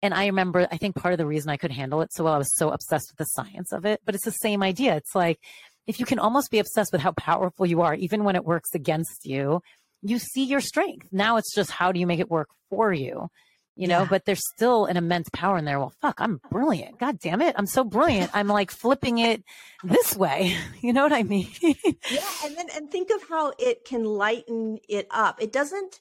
And 0.00 0.14
I 0.14 0.26
remember, 0.26 0.68
I 0.70 0.76
think 0.76 0.94
part 0.94 1.12
of 1.12 1.18
the 1.18 1.26
reason 1.26 1.50
I 1.50 1.56
could 1.56 1.72
handle 1.72 2.02
it 2.02 2.12
so 2.12 2.22
well, 2.22 2.34
I 2.34 2.38
was 2.38 2.54
so 2.56 2.70
obsessed 2.70 3.10
with 3.10 3.18
the 3.18 3.24
science 3.24 3.72
of 3.72 3.84
it. 3.84 4.00
But 4.04 4.14
it's 4.14 4.24
the 4.24 4.30
same 4.30 4.62
idea. 4.62 4.94
It's 4.94 5.14
like, 5.14 5.40
if 5.88 5.98
you 5.98 6.06
can 6.06 6.18
almost 6.18 6.50
be 6.50 6.58
obsessed 6.58 6.92
with 6.92 7.00
how 7.00 7.12
powerful 7.12 7.66
you 7.66 7.80
are, 7.80 7.94
even 7.94 8.22
when 8.22 8.36
it 8.36 8.44
works 8.44 8.74
against 8.74 9.24
you, 9.24 9.62
you 10.02 10.18
see 10.18 10.44
your 10.44 10.60
strength. 10.60 11.08
Now 11.10 11.38
it's 11.38 11.52
just 11.54 11.70
how 11.70 11.90
do 11.90 11.98
you 11.98 12.06
make 12.06 12.20
it 12.20 12.30
work 12.30 12.50
for 12.70 12.92
you? 12.92 13.28
You 13.74 13.86
know, 13.86 14.00
yeah. 14.00 14.08
but 14.10 14.24
there's 14.24 14.42
still 14.54 14.84
an 14.86 14.96
immense 14.96 15.28
power 15.32 15.56
in 15.56 15.64
there. 15.64 15.78
Well, 15.78 15.94
fuck, 16.02 16.16
I'm 16.20 16.40
brilliant. 16.50 16.98
God 16.98 17.18
damn 17.20 17.40
it. 17.40 17.54
I'm 17.56 17.66
so 17.66 17.84
brilliant. 17.84 18.32
I'm 18.34 18.48
like 18.48 18.70
flipping 18.70 19.18
it 19.18 19.42
this 19.82 20.14
way. 20.14 20.56
You 20.80 20.92
know 20.92 21.02
what 21.02 21.12
I 21.12 21.22
mean? 21.22 21.48
yeah. 21.62 22.20
And 22.44 22.56
then, 22.56 22.66
and 22.74 22.90
think 22.90 23.10
of 23.10 23.22
how 23.28 23.52
it 23.58 23.84
can 23.84 24.04
lighten 24.04 24.78
it 24.88 25.06
up. 25.10 25.42
It 25.42 25.52
doesn't, 25.52 26.00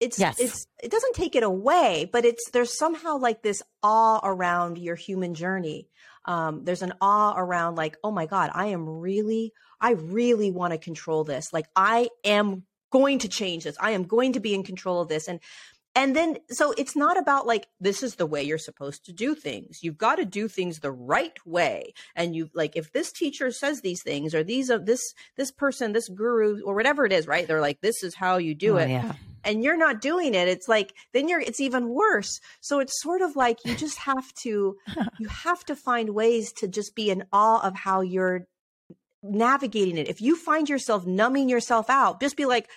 it's, 0.00 0.18
yes. 0.18 0.40
it's, 0.40 0.66
it 0.82 0.90
doesn't 0.90 1.14
take 1.14 1.36
it 1.36 1.42
away, 1.42 2.08
but 2.10 2.24
it's, 2.24 2.50
there's 2.50 2.76
somehow 2.76 3.18
like 3.18 3.42
this 3.42 3.62
awe 3.82 4.20
around 4.24 4.78
your 4.78 4.96
human 4.96 5.34
journey 5.34 5.88
um, 6.24 6.64
there's 6.64 6.82
an 6.82 6.94
awe 7.00 7.34
around 7.36 7.76
like, 7.76 7.96
oh 8.04 8.10
my 8.10 8.26
God, 8.26 8.50
I 8.54 8.66
am 8.66 8.88
really, 8.88 9.52
I 9.80 9.92
really 9.92 10.50
want 10.50 10.72
to 10.72 10.78
control 10.78 11.24
this. 11.24 11.52
Like 11.52 11.66
I 11.74 12.08
am 12.24 12.64
going 12.90 13.18
to 13.20 13.28
change 13.28 13.64
this. 13.64 13.76
I 13.80 13.92
am 13.92 14.04
going 14.04 14.34
to 14.34 14.40
be 14.40 14.54
in 14.54 14.62
control 14.62 15.00
of 15.00 15.08
this. 15.08 15.28
And 15.28 15.40
and 15.94 16.16
then 16.16 16.38
so 16.50 16.72
it's 16.78 16.96
not 16.96 17.18
about 17.18 17.46
like 17.46 17.66
this 17.80 18.02
is 18.02 18.14
the 18.14 18.26
way 18.26 18.42
you're 18.42 18.58
supposed 18.58 19.04
to 19.04 19.12
do 19.12 19.34
things 19.34 19.82
you've 19.82 19.98
got 19.98 20.16
to 20.16 20.24
do 20.24 20.48
things 20.48 20.80
the 20.80 20.90
right 20.90 21.36
way 21.44 21.92
and 22.16 22.34
you 22.34 22.48
like 22.54 22.76
if 22.76 22.92
this 22.92 23.12
teacher 23.12 23.50
says 23.50 23.80
these 23.80 24.02
things 24.02 24.34
or 24.34 24.42
these 24.42 24.70
are 24.70 24.78
this 24.78 25.14
this 25.36 25.50
person 25.50 25.92
this 25.92 26.08
guru 26.08 26.62
or 26.62 26.74
whatever 26.74 27.04
it 27.04 27.12
is 27.12 27.26
right 27.26 27.46
they're 27.46 27.60
like 27.60 27.80
this 27.82 28.02
is 28.02 28.14
how 28.14 28.38
you 28.38 28.54
do 28.54 28.74
oh, 28.74 28.78
it 28.78 28.88
yeah 28.88 29.12
and 29.44 29.62
you're 29.64 29.76
not 29.76 30.00
doing 30.00 30.34
it 30.34 30.48
it's 30.48 30.68
like 30.68 30.94
then 31.12 31.28
you're 31.28 31.40
it's 31.40 31.60
even 31.60 31.88
worse. 31.88 32.40
So 32.60 32.78
it's 32.78 33.00
sort 33.02 33.22
of 33.22 33.36
like 33.36 33.58
you 33.64 33.74
just 33.74 33.98
have 33.98 34.32
to 34.42 34.76
you 35.18 35.28
have 35.28 35.64
to 35.64 35.74
find 35.74 36.10
ways 36.10 36.52
to 36.54 36.68
just 36.68 36.94
be 36.94 37.10
in 37.10 37.24
awe 37.32 37.66
of 37.66 37.74
how 37.74 38.02
you're 38.02 38.46
navigating 39.22 39.98
it. 39.98 40.08
If 40.08 40.20
you 40.20 40.36
find 40.36 40.68
yourself 40.68 41.06
numbing 41.06 41.48
yourself 41.48 41.88
out 41.88 42.20
just 42.20 42.36
be 42.36 42.44
like 42.44 42.68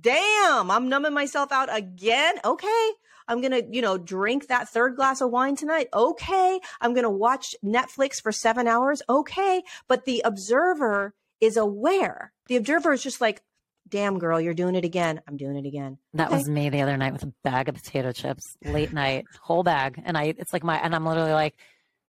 damn 0.00 0.70
i'm 0.70 0.88
numbing 0.88 1.14
myself 1.14 1.50
out 1.50 1.74
again? 1.74 2.36
Okay 2.44 2.90
i'm 3.26 3.40
gonna 3.40 3.62
you 3.70 3.82
know 3.82 3.98
drink 3.98 4.46
that 4.46 4.68
third 4.68 4.96
glass 4.96 5.20
of 5.20 5.30
wine 5.30 5.56
tonight? 5.56 5.88
Okay 5.92 6.60
i'm 6.80 6.94
gonna 6.94 7.10
watch 7.10 7.54
netflix 7.64 8.22
for 8.22 8.32
seven 8.32 8.68
hours? 8.68 9.02
Okay. 9.08 9.62
But 9.88 10.04
the 10.04 10.22
observer 10.24 11.14
is 11.40 11.56
aware. 11.56 12.32
The 12.48 12.56
observer 12.56 12.92
is 12.92 13.02
just 13.02 13.20
like 13.20 13.42
damn 13.88 14.18
girl, 14.18 14.40
you're 14.40 14.54
doing 14.54 14.74
it 14.74 14.84
again. 14.84 15.20
I'm 15.26 15.36
doing 15.36 15.56
it 15.56 15.66
again. 15.66 15.98
That 16.14 16.28
okay. 16.28 16.36
was 16.36 16.48
me 16.48 16.68
the 16.68 16.82
other 16.82 16.96
night 16.96 17.12
with 17.12 17.22
a 17.22 17.32
bag 17.44 17.68
of 17.68 17.74
potato 17.74 18.12
chips, 18.12 18.56
late 18.64 18.92
night, 18.92 19.26
whole 19.40 19.62
bag. 19.62 20.00
And 20.04 20.16
I, 20.16 20.34
it's 20.36 20.52
like 20.52 20.64
my, 20.64 20.76
and 20.78 20.94
I'm 20.94 21.06
literally 21.06 21.32
like, 21.32 21.54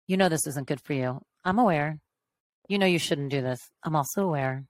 you 0.08 0.18
know, 0.18 0.30
this 0.30 0.48
isn't 0.48 0.68
good 0.68 0.82
for 0.82 0.94
you. 0.94 1.22
I'm 1.44 1.60
aware. 1.60 2.00
You 2.68 2.78
know, 2.78 2.86
you 2.86 3.00
shouldn't 3.00 3.32
do 3.32 3.42
this. 3.42 3.70
I'm 3.84 3.96
also 3.96 4.24
aware. 4.24 4.66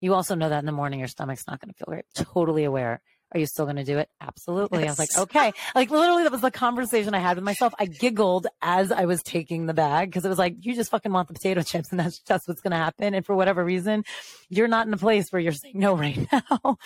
You 0.00 0.14
also 0.14 0.34
know 0.34 0.48
that 0.48 0.58
in 0.58 0.66
the 0.66 0.72
morning 0.72 0.98
your 0.98 1.08
stomach's 1.08 1.46
not 1.46 1.60
going 1.60 1.72
to 1.72 1.74
feel 1.74 1.86
great. 1.88 2.04
Totally 2.14 2.64
aware. 2.64 3.00
Are 3.32 3.38
you 3.38 3.46
still 3.46 3.64
going 3.64 3.76
to 3.76 3.84
do 3.84 3.98
it? 3.98 4.08
Absolutely. 4.20 4.80
Yes. 4.80 4.88
I 4.88 4.90
was 4.90 4.98
like, 4.98 5.22
okay. 5.22 5.52
Like 5.74 5.90
literally 5.90 6.24
that 6.24 6.32
was 6.32 6.40
the 6.40 6.50
conversation 6.50 7.14
I 7.14 7.20
had 7.20 7.36
with 7.36 7.44
myself. 7.44 7.72
I 7.78 7.86
giggled 7.86 8.48
as 8.60 8.90
I 8.90 9.04
was 9.04 9.22
taking 9.22 9.66
the 9.66 9.74
bag 9.74 10.08
because 10.10 10.24
it 10.24 10.28
was 10.28 10.38
like, 10.38 10.56
you 10.60 10.74
just 10.74 10.90
fucking 10.90 11.12
want 11.12 11.28
the 11.28 11.34
potato 11.34 11.62
chips 11.62 11.90
and 11.90 12.00
that's 12.00 12.18
just 12.18 12.48
what's 12.48 12.60
going 12.60 12.72
to 12.72 12.76
happen. 12.76 13.14
And 13.14 13.24
for 13.24 13.36
whatever 13.36 13.64
reason, 13.64 14.04
you're 14.48 14.68
not 14.68 14.86
in 14.86 14.92
a 14.92 14.98
place 14.98 15.30
where 15.30 15.40
you're 15.40 15.52
saying 15.52 15.78
no 15.78 15.96
right 15.96 16.26
now. 16.32 16.78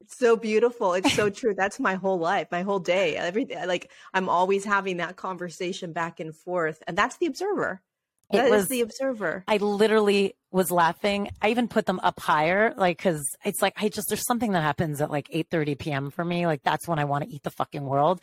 It's 0.00 0.18
so 0.18 0.36
beautiful. 0.36 0.94
It's 0.94 1.12
so 1.14 1.30
true. 1.30 1.54
That's 1.56 1.80
my 1.80 1.94
whole 1.94 2.18
life, 2.18 2.46
my 2.52 2.62
whole 2.62 2.78
day. 2.78 3.16
Everything 3.16 3.66
like 3.66 3.90
I'm 4.14 4.28
always 4.28 4.64
having 4.64 4.98
that 4.98 5.16
conversation 5.16 5.92
back 5.92 6.20
and 6.20 6.34
forth. 6.34 6.80
And 6.86 6.96
that's 6.96 7.16
the 7.16 7.26
observer. 7.26 7.82
That 8.30 8.46
it 8.46 8.50
was 8.50 8.68
the 8.68 8.80
observer. 8.80 9.44
I 9.46 9.58
literally 9.58 10.34
was 10.50 10.70
laughing. 10.70 11.30
I 11.40 11.50
even 11.50 11.68
put 11.68 11.86
them 11.86 12.00
up 12.02 12.18
higher, 12.18 12.74
like, 12.76 12.98
cause 12.98 13.24
it's 13.44 13.62
like, 13.62 13.74
I 13.76 13.88
just, 13.88 14.08
there's 14.08 14.26
something 14.26 14.52
that 14.52 14.62
happens 14.62 15.00
at 15.00 15.10
like 15.10 15.28
8 15.30 15.48
30 15.50 15.74
PM 15.76 16.10
for 16.10 16.24
me. 16.24 16.46
Like, 16.46 16.62
that's 16.62 16.88
when 16.88 16.98
I 16.98 17.04
want 17.04 17.24
to 17.24 17.30
eat 17.30 17.44
the 17.44 17.50
fucking 17.50 17.84
world. 17.84 18.20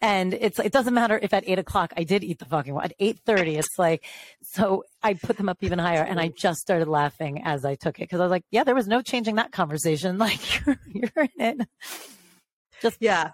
And 0.00 0.34
it's, 0.34 0.58
it 0.58 0.72
doesn't 0.72 0.94
matter 0.94 1.18
if 1.20 1.32
at 1.32 1.44
eight 1.46 1.58
o'clock 1.58 1.92
I 1.96 2.04
did 2.04 2.24
eat 2.24 2.38
the 2.38 2.44
fucking 2.44 2.72
world. 2.72 2.84
At 2.84 2.94
8 2.98 3.20
30, 3.24 3.56
it's 3.56 3.78
like, 3.78 4.04
so 4.42 4.84
I 5.02 5.14
put 5.14 5.36
them 5.36 5.48
up 5.48 5.58
even 5.62 5.78
higher 5.78 6.02
and 6.02 6.20
I 6.20 6.28
just 6.28 6.60
started 6.60 6.88
laughing 6.88 7.42
as 7.44 7.64
I 7.64 7.74
took 7.74 8.00
it. 8.00 8.08
Cause 8.08 8.20
I 8.20 8.24
was 8.24 8.30
like, 8.30 8.44
yeah, 8.50 8.64
there 8.64 8.74
was 8.74 8.86
no 8.86 9.02
changing 9.02 9.36
that 9.36 9.52
conversation. 9.52 10.18
Like, 10.24 10.66
you're, 10.66 10.78
you're 10.86 11.28
in 11.38 11.60
it. 11.60 11.68
Just, 12.80 12.96
yeah. 13.00 13.30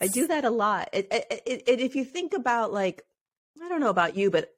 I 0.00 0.08
do 0.08 0.26
that 0.28 0.44
a 0.44 0.50
lot. 0.50 0.88
It, 0.92 1.08
it, 1.10 1.62
it, 1.66 1.80
if 1.80 1.94
you 1.94 2.04
think 2.04 2.32
about 2.34 2.72
like, 2.72 3.02
I 3.62 3.68
don't 3.68 3.80
know 3.80 3.90
about 3.90 4.16
you, 4.16 4.30
but 4.30 4.48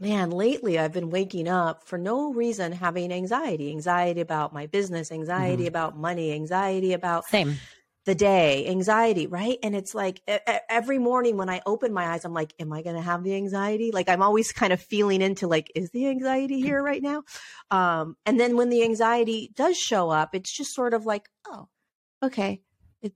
man, 0.00 0.30
lately 0.30 0.78
I've 0.78 0.92
been 0.92 1.10
waking 1.10 1.48
up 1.48 1.84
for 1.84 1.98
no 1.98 2.32
reason 2.32 2.72
having 2.72 3.12
anxiety, 3.12 3.70
anxiety 3.70 4.20
about 4.20 4.52
my 4.52 4.66
business, 4.66 5.12
anxiety 5.12 5.64
mm-hmm. 5.64 5.68
about 5.68 5.98
money, 5.98 6.32
anxiety 6.32 6.92
about 6.92 7.26
same 7.26 7.56
the 8.08 8.14
day, 8.14 8.66
anxiety, 8.68 9.26
right? 9.26 9.58
And 9.62 9.76
it's 9.76 9.94
like 9.94 10.22
every 10.70 10.98
morning 10.98 11.36
when 11.36 11.50
I 11.50 11.60
open 11.66 11.92
my 11.92 12.06
eyes, 12.06 12.24
I'm 12.24 12.32
like, 12.32 12.54
am 12.58 12.72
I 12.72 12.80
going 12.80 12.96
to 12.96 13.02
have 13.02 13.22
the 13.22 13.34
anxiety? 13.34 13.90
Like 13.92 14.08
I'm 14.08 14.22
always 14.22 14.50
kind 14.60 14.72
of 14.72 14.80
feeling 14.80 15.20
into 15.20 15.46
like, 15.46 15.70
is 15.74 15.90
the 15.90 16.08
anxiety 16.08 16.58
here 16.58 16.82
right 16.82 17.02
now? 17.02 17.22
Um, 17.70 18.16
and 18.24 18.40
then 18.40 18.56
when 18.56 18.70
the 18.70 18.82
anxiety 18.82 19.50
does 19.54 19.76
show 19.76 20.08
up, 20.08 20.34
it's 20.34 20.50
just 20.50 20.74
sort 20.74 20.94
of 20.94 21.04
like, 21.04 21.28
oh, 21.46 21.68
okay, 22.22 22.62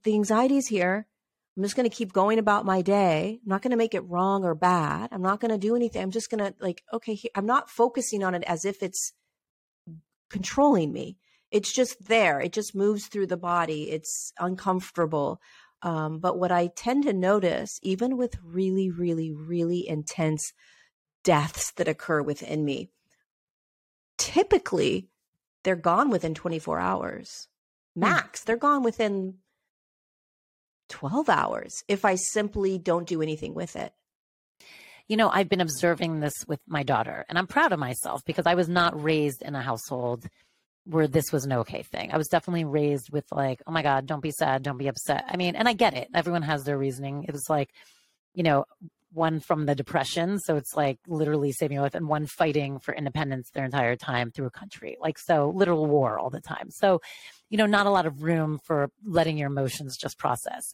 the 0.03 0.13
anxiety 0.13 0.57
is 0.57 0.67
here. 0.67 1.07
I'm 1.55 1.63
just 1.63 1.75
going 1.75 1.89
to 1.89 1.95
keep 1.95 2.13
going 2.13 2.39
about 2.39 2.65
my 2.65 2.81
day. 2.81 3.39
I'm 3.43 3.49
not 3.49 3.61
going 3.61 3.71
to 3.71 3.77
make 3.77 3.93
it 3.93 4.09
wrong 4.09 4.43
or 4.43 4.55
bad. 4.55 5.09
I'm 5.11 5.21
not 5.21 5.39
going 5.39 5.51
to 5.51 5.57
do 5.57 5.75
anything. 5.75 6.01
I'm 6.01 6.11
just 6.11 6.31
going 6.31 6.43
to 6.43 6.55
like, 6.59 6.81
okay, 6.91 7.19
I'm 7.35 7.45
not 7.45 7.69
focusing 7.69 8.23
on 8.23 8.33
it 8.33 8.43
as 8.47 8.65
if 8.65 8.81
it's 8.81 9.13
controlling 10.31 10.91
me. 10.91 11.17
It's 11.51 11.71
just 11.71 12.07
there. 12.07 12.39
It 12.39 12.53
just 12.53 12.75
moves 12.75 13.05
through 13.05 13.27
the 13.27 13.37
body. 13.37 13.91
It's 13.91 14.33
uncomfortable. 14.39 15.39
Um, 15.83 16.19
but 16.19 16.39
what 16.39 16.51
I 16.51 16.71
tend 16.75 17.03
to 17.03 17.13
notice, 17.13 17.79
even 17.83 18.17
with 18.17 18.39
really, 18.43 18.89
really, 18.89 19.31
really 19.31 19.87
intense 19.87 20.53
deaths 21.23 21.71
that 21.73 21.87
occur 21.87 22.23
within 22.23 22.65
me, 22.65 22.89
typically 24.17 25.09
they're 25.63 25.75
gone 25.75 26.09
within 26.09 26.33
24 26.33 26.79
hours. 26.79 27.47
Hmm. 27.93 27.99
Max, 28.01 28.43
they're 28.43 28.57
gone 28.57 28.81
within 28.81 29.35
12 30.89 31.29
hours 31.29 31.83
if 31.87 32.05
I 32.05 32.15
simply 32.15 32.77
don't 32.77 33.07
do 33.07 33.21
anything 33.21 33.53
with 33.53 33.75
it. 33.75 33.93
You 35.07 35.17
know, 35.17 35.29
I've 35.29 35.49
been 35.49 35.61
observing 35.61 36.19
this 36.19 36.33
with 36.47 36.61
my 36.65 36.83
daughter, 36.83 37.25
and 37.27 37.37
I'm 37.37 37.47
proud 37.47 37.73
of 37.73 37.79
myself 37.79 38.23
because 38.25 38.45
I 38.45 38.55
was 38.55 38.69
not 38.69 39.01
raised 39.01 39.41
in 39.41 39.53
a 39.53 39.61
household 39.61 40.25
where 40.85 41.07
this 41.07 41.31
was 41.31 41.45
an 41.45 41.53
okay 41.53 41.83
thing. 41.83 42.11
I 42.11 42.17
was 42.17 42.27
definitely 42.27 42.65
raised 42.65 43.09
with 43.11 43.25
like, 43.31 43.61
oh 43.67 43.71
my 43.71 43.83
God, 43.83 44.05
don't 44.05 44.21
be 44.21 44.31
sad, 44.31 44.63
don't 44.63 44.77
be 44.77 44.87
upset. 44.87 45.25
I 45.27 45.37
mean, 45.37 45.55
and 45.55 45.67
I 45.67 45.73
get 45.73 45.93
it. 45.93 46.09
Everyone 46.13 46.41
has 46.41 46.63
their 46.63 46.77
reasoning. 46.77 47.25
It 47.27 47.31
was 47.31 47.45
like, 47.49 47.69
you 48.33 48.43
know, 48.43 48.65
one 49.13 49.39
from 49.39 49.65
the 49.65 49.75
depression. 49.75 50.39
So 50.39 50.55
it's 50.55 50.75
like 50.75 50.99
literally 51.07 51.51
saving 51.51 51.75
your 51.75 51.83
life 51.83 51.95
and 51.95 52.07
one 52.07 52.25
fighting 52.25 52.79
for 52.79 52.93
independence 52.93 53.49
their 53.53 53.65
entire 53.65 53.95
time 53.95 54.31
through 54.31 54.47
a 54.47 54.51
country. 54.51 54.97
Like, 54.99 55.19
so 55.19 55.53
literal 55.55 55.85
war 55.85 56.19
all 56.19 56.29
the 56.29 56.41
time. 56.41 56.69
So, 56.71 57.01
you 57.53 57.57
know, 57.57 57.67
not 57.67 57.85
a 57.85 57.91
lot 57.91 58.07
of 58.07 58.23
room 58.23 58.59
for 58.65 58.89
letting 59.05 59.37
your 59.37 59.45
emotions 59.45 59.95
just 59.95 60.17
process. 60.17 60.73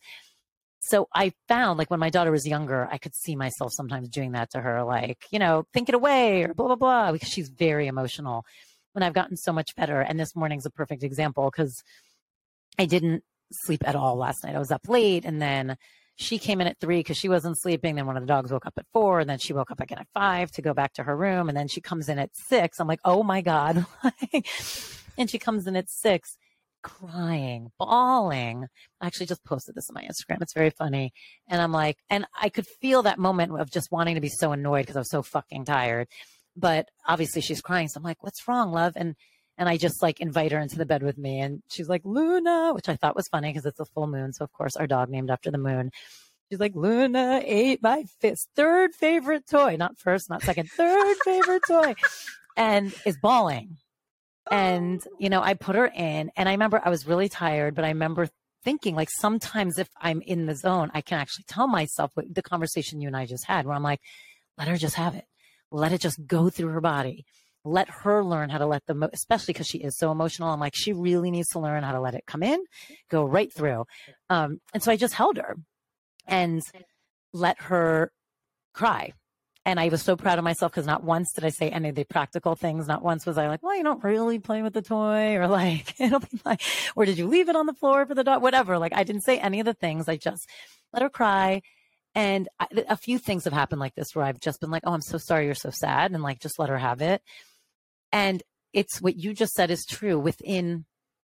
So 0.80 1.10
I 1.14 1.34
found 1.50 1.78
like 1.78 1.92
when 1.92 2.00
my 2.00 2.10
daughter 2.10 2.32
was 2.32 2.48
younger, 2.48 2.88
I 2.90 2.98
could 2.98 3.14
see 3.14 3.36
myself 3.36 3.74
sometimes 3.74 4.08
doing 4.08 4.32
that 4.32 4.52
to 4.52 4.62
her, 4.62 4.86
like, 4.86 5.26
you 5.30 5.40
know, 5.40 5.66
think 5.74 5.90
it 5.90 5.96
away 5.96 6.44
or 6.44 6.54
blah, 6.54 6.68
blah, 6.68 6.78
blah, 6.78 7.12
because 7.12 7.28
she's 7.28 7.50
very 7.50 7.88
emotional. 7.88 8.46
When 8.94 9.04
I've 9.04 9.14
gotten 9.14 9.36
so 9.36 9.52
much 9.52 9.76
better. 9.76 10.00
And 10.00 10.18
this 10.18 10.38
morning's 10.38 10.66
a 10.66 10.70
perfect 10.70 11.04
example 11.04 11.52
because 11.52 11.84
I 12.80 12.86
didn't 12.86 13.26
sleep 13.52 13.86
at 13.86 13.98
all 13.98 14.16
last 14.16 14.46
night. 14.46 14.56
I 14.56 14.60
was 14.60 14.72
up 14.72 14.88
late 14.88 15.26
and 15.26 15.42
then 15.42 15.76
she 16.16 16.38
came 16.38 16.62
in 16.62 16.68
at 16.68 16.80
three 16.80 17.00
because 17.00 17.18
she 17.18 17.28
wasn't 17.28 17.60
sleeping. 17.60 17.96
Then 17.96 18.06
one 18.06 18.16
of 18.16 18.24
the 18.24 18.28
dogs 18.28 18.54
woke 18.54 18.66
up 18.66 18.74
at 18.78 18.86
four, 18.94 19.20
and 19.20 19.30
then 19.30 19.40
she 19.40 19.54
woke 19.54 19.72
up 19.72 19.82
again 19.82 20.00
at 20.00 20.08
five 20.14 20.50
to 20.52 20.62
go 20.62 20.74
back 20.74 20.94
to 20.94 21.04
her 21.04 21.16
room. 21.16 21.50
And 21.50 21.58
then 21.58 21.68
she 21.68 21.80
comes 21.82 22.08
in 22.08 22.20
at 22.20 22.30
six. 22.34 22.80
I'm 22.80 22.88
like, 22.88 23.00
oh 23.04 23.24
my 23.24 23.42
God. 23.42 23.86
and 25.18 25.30
she 25.30 25.40
comes 25.40 25.66
in 25.68 25.78
at 25.78 25.90
six 25.90 26.38
crying, 26.82 27.72
bawling. 27.78 28.66
I 29.02 29.08
actually 29.08 29.28
just 29.28 29.44
posted 29.44 29.76
this 29.76 29.90
on 29.90 29.96
my 29.96 30.04
Instagram. 30.04 30.42
It's 30.42 30.54
very 30.54 30.70
funny. 30.70 31.12
And 31.48 31.62
I'm 31.62 31.72
like, 31.72 31.98
and 32.10 32.26
I 32.40 32.50
could 32.50 32.68
feel 32.82 33.04
that 33.04 33.20
moment 33.20 33.60
of 33.60 33.72
just 33.72 33.92
wanting 33.92 34.16
to 34.16 34.22
be 34.22 34.30
so 34.30 34.52
annoyed 34.52 34.82
because 34.82 34.96
I 34.96 35.00
was 35.00 35.12
so 35.12 35.22
fucking 35.22 35.66
tired. 35.66 36.08
But 36.56 36.90
obviously 37.08 37.42
she's 37.42 37.62
crying. 37.62 37.88
So 37.88 37.98
I'm 37.98 38.04
like, 38.04 38.24
what's 38.24 38.48
wrong, 38.48 38.72
love? 38.72 38.94
And 38.96 39.16
and 39.60 39.68
I 39.68 39.76
just 39.76 40.02
like 40.02 40.22
invite 40.22 40.54
her 40.54 40.60
into 40.60 40.78
the 40.78 40.86
bed 40.86 41.04
with 41.04 41.18
me. 41.18 41.42
And 41.42 41.62
she's 41.70 41.90
like, 41.90 42.02
Luna, 42.06 42.72
which 42.74 42.88
I 42.88 42.96
thought 42.96 43.16
was 43.16 43.28
funny 43.28 43.50
because 43.50 43.66
it's 43.66 43.80
a 43.80 43.86
full 43.86 44.08
moon. 44.08 44.32
So, 44.32 44.46
of 44.46 44.54
course, 44.54 44.78
our 44.78 44.88
dog 44.88 45.10
named 45.10 45.30
after 45.30 45.52
the 45.52 45.58
moon. 45.58 45.92
She's 46.50 46.62
like, 46.62 46.76
Luna 46.76 47.42
ate 47.44 47.84
my 47.84 48.06
fifth, 48.22 48.48
third 48.56 48.96
favorite 48.96 49.44
toy, 49.48 49.76
not 49.78 50.00
first, 50.00 50.30
not 50.30 50.42
second, 50.42 50.70
third 50.72 51.18
favorite 51.24 51.62
toy, 51.68 51.94
and 52.56 52.94
is 53.06 53.18
bawling. 53.22 53.78
And, 54.52 55.02
you 55.20 55.30
know, 55.30 55.42
I 55.42 55.54
put 55.54 55.76
her 55.76 55.86
in, 55.86 56.32
and 56.36 56.50
I 56.50 56.54
remember 56.54 56.82
I 56.84 56.90
was 56.90 57.08
really 57.08 57.30
tired, 57.30 57.76
but 57.76 57.86
I 57.86 57.90
remember 57.90 58.28
thinking 58.64 58.96
like 58.96 59.10
sometimes 59.20 59.78
if 59.78 59.88
I'm 60.02 60.22
in 60.22 60.46
the 60.46 60.56
zone, 60.56 60.92
I 60.94 61.02
can 61.02 61.20
actually 61.20 61.46
tell 61.48 61.68
myself 61.68 62.12
what 62.16 62.34
the 62.34 62.42
conversation 62.42 63.00
you 63.00 63.08
and 63.08 63.16
I 63.16 63.26
just 63.26 63.46
had, 63.46 63.66
where 63.66 63.76
I'm 63.76 63.84
like, 63.84 64.02
let 64.58 64.68
her 64.68 64.76
just 64.76 64.96
have 64.96 65.16
it. 65.16 65.26
Let 65.72 65.94
it 65.94 66.02
just 66.02 66.26
go 66.26 66.50
through 66.50 66.70
her 66.70 66.82
body 66.82 67.26
let 67.66 67.90
her 67.90 68.24
learn 68.24 68.50
how 68.50 68.58
to 68.58 68.66
let 68.66 68.86
the, 68.86 69.10
especially 69.14 69.54
because 69.54 69.68
she 69.68 69.80
is 69.80 69.98
so 69.98 70.12
emotional. 70.12 70.50
I'm 70.50 70.60
like, 70.60 70.74
she 70.76 70.94
really 70.94 71.32
needs 71.32 71.50
to 71.50 71.60
learn 71.60 71.84
how 71.84 71.92
to 71.92 72.00
let 72.00 72.16
it 72.16 72.26
come 72.26 72.44
in, 72.44 72.64
go 73.10 73.24
right 73.24 73.54
through. 73.54 73.86
Um, 74.30 74.60
and 74.74 74.82
so 74.82 74.92
I 74.92 74.96
just 74.96 75.14
held 75.14 75.38
her 75.38 75.56
and 76.28 76.62
let 77.34 77.62
her 77.64 78.12
cry. 78.74 79.14
And 79.70 79.80
I 79.80 79.90
was 79.90 80.02
so 80.02 80.16
proud 80.16 80.40
of 80.40 80.44
myself 80.44 80.72
because 80.72 80.88
not 80.88 81.04
once 81.04 81.32
did 81.32 81.46
I 81.46 81.50
say 81.50 81.70
any 81.70 81.90
of 81.90 81.96
the 81.96 82.04
practical 82.04 82.56
things. 82.56 82.88
Not 82.88 83.04
once 83.04 83.24
was 83.28 83.38
I 83.38 83.48
like, 83.48 83.62
well, 83.62 83.78
you 83.78 83.84
don't 83.84 84.04
really 84.04 84.40
play 84.40 84.64
with 84.64 84.74
the 84.74 84.82
toy 84.82 85.36
or 85.36 85.48
like, 85.62 85.94
it'll 86.02 86.20
be 86.32 86.42
like, 86.44 86.64
or 86.96 87.06
did 87.06 87.20
you 87.20 87.28
leave 87.28 87.50
it 87.50 87.56
on 87.56 87.68
the 87.68 87.76
floor 87.76 88.08
for 88.08 88.16
the 88.16 88.24
dog? 88.24 88.42
Whatever. 88.42 88.80
Like 88.80 88.94
I 88.96 89.04
didn't 89.04 89.22
say 89.22 89.38
any 89.38 89.60
of 89.60 89.68
the 89.68 89.76
things. 89.76 90.10
I 90.10 90.18
just 90.18 90.50
let 90.92 91.04
her 91.04 91.10
cry. 91.10 91.62
And 92.16 92.50
I, 92.60 92.66
a 92.88 92.98
few 92.98 93.20
things 93.20 93.44
have 93.44 93.54
happened 93.54 93.80
like 93.80 93.94
this 93.94 94.16
where 94.16 94.26
I've 94.26 94.40
just 94.40 94.60
been 94.60 94.72
like, 94.72 94.82
oh, 94.88 94.94
I'm 94.94 95.02
so 95.02 95.20
sorry 95.20 95.46
you're 95.46 95.54
so 95.54 95.70
sad. 95.70 96.14
And 96.14 96.24
like, 96.24 96.40
just 96.40 96.58
let 96.58 96.70
her 96.70 96.80
have 96.80 97.04
it. 97.04 97.22
And 98.12 98.42
it's 98.74 99.00
what 99.00 99.18
you 99.18 99.36
just 99.36 99.54
said 99.54 99.70
is 99.70 99.86
true. 99.88 100.18
Within 100.18 100.86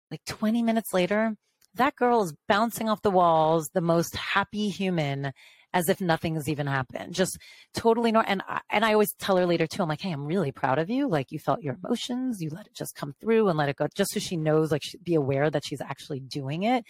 like 0.09 0.25
20 0.25 0.63
minutes 0.63 0.95
later, 0.95 1.35
that 1.75 1.95
girl 1.95 2.23
is 2.23 2.33
bouncing 2.47 2.89
off 2.89 3.03
the 3.03 3.11
walls, 3.11 3.69
the 3.75 3.81
most 3.81 4.15
happy 4.15 4.69
human, 4.69 5.31
as 5.73 5.89
if 5.89 6.01
nothing 6.01 6.35
has 6.35 6.49
even 6.49 6.67
happened. 6.67 7.13
Just 7.13 7.37
totally 7.73 8.11
normal. 8.11 8.29
And 8.29 8.43
I, 8.47 8.61
and 8.69 8.85
I 8.85 8.93
always 8.93 9.13
tell 9.13 9.37
her 9.37 9.45
later 9.45 9.67
too. 9.67 9.81
I'm 9.81 9.89
like, 9.89 10.01
hey, 10.01 10.11
I'm 10.11 10.25
really 10.25 10.51
proud 10.51 10.79
of 10.79 10.89
you. 10.89 11.07
Like 11.07 11.31
you 11.31 11.39
felt 11.39 11.61
your 11.61 11.77
emotions, 11.83 12.41
you 12.41 12.49
let 12.49 12.67
it 12.67 12.75
just 12.75 12.95
come 12.95 13.13
through 13.21 13.47
and 13.47 13.57
let 13.57 13.69
it 13.69 13.77
go, 13.77 13.87
just 13.95 14.13
so 14.13 14.19
she 14.19 14.37
knows, 14.37 14.71
like, 14.71 14.83
be 15.03 15.15
aware 15.15 15.49
that 15.49 15.65
she's 15.65 15.81
actually 15.81 16.19
doing 16.19 16.63
it. 16.63 16.83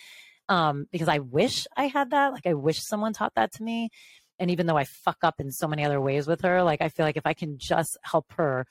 Um, 0.49 0.85
because 0.91 1.07
I 1.07 1.19
wish 1.19 1.65
I 1.77 1.87
had 1.87 2.09
that. 2.11 2.33
Like 2.33 2.45
I 2.45 2.53
wish 2.53 2.79
someone 2.81 3.13
taught 3.13 3.35
that 3.35 3.53
to 3.53 3.63
me. 3.63 3.89
And 4.39 4.49
even 4.49 4.65
though 4.65 4.77
I 4.77 4.85
fuck 4.85 5.17
up 5.23 5.35
in 5.39 5.51
so 5.51 5.67
many 5.67 5.85
other 5.85 6.01
ways 6.01 6.27
with 6.27 6.41
her, 6.41 6.63
like 6.63 6.81
I 6.81 6.89
feel 6.89 7.05
like 7.05 7.17
if 7.17 7.27
I 7.27 7.33
can 7.33 7.57
just 7.59 7.97
help 8.03 8.25
her, 8.33 8.65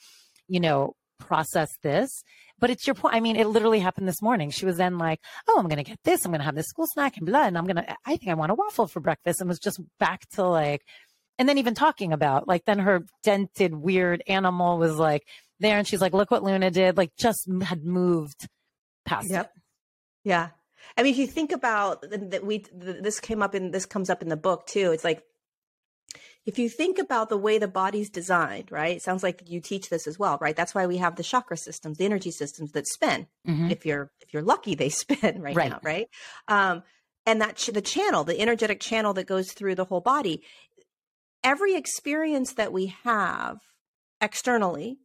you 0.48 0.58
know, 0.61 0.94
process 1.20 1.70
this. 1.82 2.24
But 2.61 2.70
it's 2.70 2.86
your 2.86 2.94
point. 2.94 3.14
I 3.14 3.20
mean, 3.20 3.36
it 3.36 3.46
literally 3.46 3.80
happened 3.80 4.06
this 4.06 4.22
morning. 4.22 4.50
She 4.50 4.66
was 4.66 4.76
then 4.76 4.98
like, 4.98 5.20
Oh, 5.48 5.56
I'm 5.58 5.66
going 5.66 5.82
to 5.82 5.88
get 5.88 5.98
this. 6.04 6.24
I'm 6.24 6.30
going 6.30 6.40
to 6.40 6.44
have 6.44 6.54
this 6.54 6.68
school 6.68 6.86
snack 6.86 7.16
and 7.16 7.26
blah. 7.26 7.46
And 7.46 7.56
I'm 7.56 7.64
going 7.64 7.76
to, 7.76 7.96
I 8.04 8.16
think 8.16 8.28
I 8.28 8.34
want 8.34 8.52
a 8.52 8.54
waffle 8.54 8.86
for 8.86 9.00
breakfast 9.00 9.40
and 9.40 9.48
was 9.48 9.58
just 9.58 9.80
back 9.98 10.28
to 10.34 10.44
like, 10.44 10.82
and 11.38 11.48
then 11.48 11.58
even 11.58 11.74
talking 11.74 12.12
about 12.12 12.46
like, 12.46 12.64
then 12.66 12.78
her 12.80 13.02
dented 13.24 13.74
weird 13.74 14.22
animal 14.26 14.78
was 14.78 14.96
like 14.96 15.22
there. 15.58 15.78
And 15.78 15.86
she's 15.86 16.00
like, 16.00 16.12
look 16.12 16.30
what 16.30 16.42
Luna 16.44 16.70
did. 16.70 16.96
Like 16.96 17.12
just 17.18 17.48
had 17.62 17.84
moved 17.84 18.46
past 19.06 19.30
yep. 19.30 19.46
it. 19.46 19.62
Yeah. 20.28 20.48
I 20.96 21.02
mean, 21.02 21.12
if 21.12 21.18
you 21.18 21.26
think 21.26 21.52
about 21.52 22.02
that, 22.11 22.44
we 22.44 22.64
this 22.72 23.20
came 23.20 23.42
up 23.42 23.54
in 23.54 23.70
this 23.70 23.86
comes 23.86 24.11
up 24.11 24.22
in 24.22 24.28
the 24.28 24.36
book 24.36 24.66
too. 24.66 24.92
It's 24.92 25.04
like 25.04 25.22
if 26.51 26.59
you 26.59 26.68
think 26.68 26.98
about 26.98 27.28
the 27.28 27.36
way 27.36 27.59
the 27.59 27.68
body's 27.68 28.11
designed, 28.11 28.72
right? 28.72 28.96
It 28.96 29.03
sounds 29.03 29.22
like 29.22 29.48
you 29.48 29.61
teach 29.61 29.88
this 29.88 30.09
as 30.09 30.18
well, 30.18 30.36
right? 30.40 30.57
That's 30.57 30.74
why 30.74 30.84
we 30.88 30.96
have 30.96 31.14
the 31.14 31.22
chakra 31.22 31.57
systems, 31.57 31.98
the 31.98 32.05
energy 32.05 32.32
systems 32.32 32.72
that 32.72 32.88
spin. 32.88 33.28
Mm-hmm. 33.46 33.70
If 33.70 33.86
you're 33.86 34.11
if 34.20 34.34
you're 34.34 34.42
lucky, 34.42 34.74
they 34.74 34.88
spin 35.03 35.40
right, 35.40 35.55
right. 35.55 35.70
now, 35.70 35.78
right? 35.84 36.09
Um, 36.48 36.82
and 37.24 37.40
that 37.40 37.55
ch- 37.55 37.68
the 37.68 37.80
channel, 37.80 38.24
the 38.24 38.40
energetic 38.40 38.80
channel 38.80 39.14
that 39.14 39.28
goes 39.28 39.53
through 39.53 39.76
the 39.76 39.84
whole 39.84 40.01
body. 40.01 40.42
Every 41.44 41.76
experience 41.76 42.55
that 42.55 42.72
we 42.72 42.86
have 43.05 43.59
externally 44.20 44.98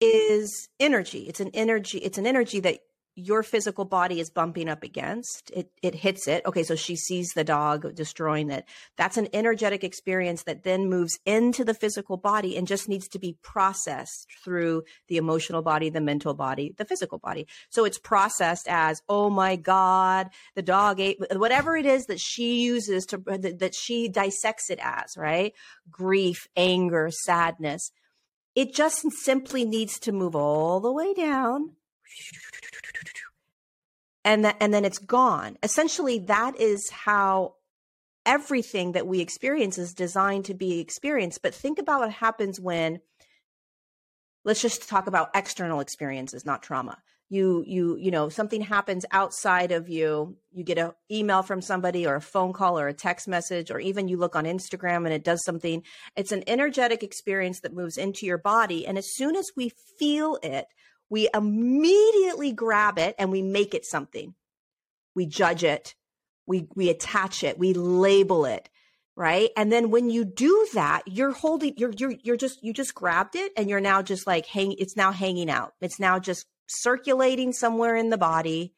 is 0.00 0.68
energy. 0.80 1.20
It's 1.28 1.38
an 1.38 1.50
energy. 1.54 1.98
It's 1.98 2.18
an 2.18 2.26
energy 2.26 2.58
that 2.58 2.80
your 3.16 3.42
physical 3.42 3.86
body 3.86 4.20
is 4.20 4.28
bumping 4.28 4.68
up 4.68 4.82
against 4.82 5.50
it 5.50 5.70
it 5.82 5.94
hits 5.94 6.28
it. 6.28 6.44
Okay 6.44 6.62
so 6.62 6.76
she 6.76 6.94
sees 6.94 7.30
the 7.30 7.44
dog 7.44 7.94
destroying 7.94 8.50
it. 8.50 8.66
That's 8.96 9.16
an 9.16 9.28
energetic 9.32 9.82
experience 9.82 10.42
that 10.42 10.64
then 10.64 10.90
moves 10.90 11.18
into 11.24 11.64
the 11.64 11.72
physical 11.72 12.18
body 12.18 12.56
and 12.56 12.66
just 12.66 12.88
needs 12.88 13.08
to 13.08 13.18
be 13.18 13.38
processed 13.42 14.28
through 14.44 14.82
the 15.08 15.16
emotional 15.16 15.62
body 15.62 15.88
the 15.88 16.00
mental 16.00 16.34
body 16.34 16.74
the 16.76 16.84
physical 16.84 17.18
body. 17.18 17.46
So 17.70 17.86
it's 17.86 17.98
processed 17.98 18.68
as 18.68 19.00
oh 19.08 19.30
my 19.30 19.56
god 19.56 20.28
the 20.54 20.62
dog 20.62 21.00
ate 21.00 21.18
whatever 21.32 21.74
it 21.74 21.86
is 21.86 22.06
that 22.06 22.20
she 22.20 22.60
uses 22.60 23.06
to 23.06 23.16
that 23.26 23.74
she 23.74 24.08
dissects 24.08 24.68
it 24.68 24.78
as 24.82 25.16
right? 25.16 25.54
Grief 25.90 26.48
anger 26.54 27.10
sadness. 27.10 27.90
It 28.54 28.74
just 28.74 29.10
simply 29.12 29.64
needs 29.64 29.98
to 30.00 30.12
move 30.12 30.36
all 30.36 30.80
the 30.80 30.92
way 30.92 31.14
down 31.14 31.76
and 34.26 34.52
and 34.60 34.74
then 34.74 34.84
it's 34.84 34.98
gone. 34.98 35.56
Essentially 35.62 36.18
that 36.18 36.60
is 36.60 36.90
how 36.90 37.54
everything 38.26 38.92
that 38.92 39.06
we 39.06 39.20
experience 39.20 39.78
is 39.78 39.94
designed 39.94 40.44
to 40.46 40.54
be 40.54 40.80
experienced. 40.80 41.40
But 41.42 41.54
think 41.54 41.78
about 41.78 42.00
what 42.00 42.10
happens 42.12 42.60
when 42.60 43.00
let's 44.44 44.60
just 44.60 44.88
talk 44.88 45.06
about 45.06 45.30
external 45.34 45.80
experiences 45.80 46.44
not 46.44 46.62
trauma. 46.62 46.98
You 47.28 47.64
you 47.66 47.96
you 47.96 48.10
know 48.10 48.28
something 48.28 48.60
happens 48.62 49.06
outside 49.12 49.70
of 49.70 49.88
you. 49.88 50.36
You 50.52 50.64
get 50.64 50.78
an 50.78 50.90
email 51.10 51.42
from 51.42 51.62
somebody 51.62 52.04
or 52.04 52.16
a 52.16 52.20
phone 52.20 52.52
call 52.52 52.80
or 52.80 52.88
a 52.88 52.94
text 52.94 53.28
message 53.28 53.70
or 53.70 53.78
even 53.78 54.08
you 54.08 54.16
look 54.16 54.34
on 54.34 54.44
instagram 54.44 55.04
and 55.04 55.12
it 55.12 55.24
does 55.24 55.44
something. 55.44 55.84
It's 56.16 56.32
an 56.32 56.42
energetic 56.48 57.04
experience 57.04 57.60
that 57.60 57.74
moves 57.74 57.96
into 57.96 58.26
your 58.26 58.38
body. 58.38 58.88
And 58.88 58.98
as 58.98 59.14
soon 59.14 59.36
as 59.36 59.52
we 59.56 59.70
feel 59.98 60.38
it 60.42 60.66
we 61.08 61.28
immediately 61.32 62.52
grab 62.52 62.98
it 62.98 63.14
and 63.18 63.30
we 63.30 63.42
make 63.42 63.74
it 63.74 63.84
something. 63.84 64.34
We 65.14 65.26
judge 65.26 65.64
it. 65.64 65.94
We 66.46 66.68
we 66.74 66.88
attach 66.88 67.44
it. 67.44 67.58
We 67.58 67.72
label 67.72 68.44
it 68.44 68.68
right? 69.16 69.48
And 69.56 69.72
then 69.72 69.90
when 69.90 70.10
you 70.10 70.24
do 70.24 70.68
that 70.74 71.02
you're 71.06 71.32
holding 71.32 71.74
you're 71.76 71.92
you're 71.96 72.14
you're 72.22 72.36
just 72.36 72.62
you 72.62 72.72
just 72.72 72.94
grabbed 72.94 73.34
it 73.34 73.50
and 73.56 73.68
you're 73.68 73.80
now 73.80 74.02
just 74.02 74.26
like 74.26 74.46
hang 74.46 74.74
it's 74.78 74.96
now 74.96 75.10
hanging 75.10 75.50
out. 75.50 75.72
It's 75.80 75.98
now 75.98 76.18
just 76.18 76.46
circulating 76.68 77.52
somewhere 77.52 77.96
in 77.96 78.10
the 78.10 78.18
body 78.18 78.74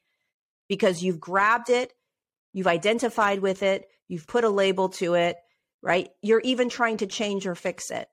because 0.67 1.03
you've 1.03 1.19
grabbed 1.19 1.69
it, 1.69 1.93
you've 2.53 2.67
identified 2.67 3.39
with 3.39 3.63
it, 3.63 3.87
you've 4.07 4.27
put 4.27 4.43
a 4.43 4.49
label 4.49 4.89
to 4.89 5.15
it, 5.15 5.37
right? 5.81 6.09
You're 6.21 6.41
even 6.41 6.69
trying 6.69 6.97
to 6.97 7.07
change 7.07 7.45
or 7.45 7.55
fix 7.55 7.91
it. 7.91 8.07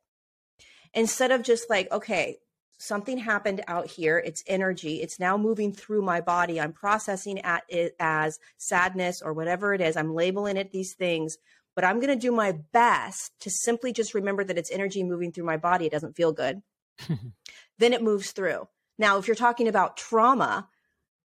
Instead 0.95 1.31
of 1.31 1.43
just 1.43 1.69
like, 1.69 1.93
okay, 1.93 2.39
something 2.79 3.19
happened 3.19 3.63
out 3.69 3.87
here, 3.87 4.19
it's 4.19 4.43
energy, 4.47 5.03
it's 5.03 5.19
now 5.19 5.37
moving 5.37 5.73
through 5.73 6.03
my 6.03 6.21
body. 6.21 6.61
I'm 6.61 6.73
processing 6.73 7.41
at 7.41 7.65
it 7.69 7.95
as 7.99 8.39
sadness 8.59 9.23
or 9.23 9.33
whatever 9.33 9.75
it 9.75 9.81
is. 9.81 9.97
I'm 9.97 10.15
labeling 10.15 10.57
it 10.57 10.73
these 10.73 10.95
things, 10.95 11.39
but 11.75 11.85
I'm 11.85 12.01
going 12.01 12.09
to 12.13 12.17
do 12.17 12.33
my 12.33 12.53
best 12.73 13.33
to 13.41 13.51
simply 13.51 13.93
just 13.93 14.15
remember 14.15 14.45
that 14.45 14.59
it's 14.59 14.71
energy 14.71 15.03
moving 15.03 15.33
through 15.33 15.45
my 15.45 15.57
body. 15.57 15.87
It 15.87 15.93
doesn't 15.93 16.17
feel 16.17 16.33
good. 16.33 16.63
then 17.79 17.93
it 17.93 18.03
moves 18.03 18.33
through. 18.33 18.69
Now, 18.99 19.19
if 19.19 19.27
you're 19.27 19.37
talking 19.37 19.69
about 19.69 19.97
trauma, 19.97 20.69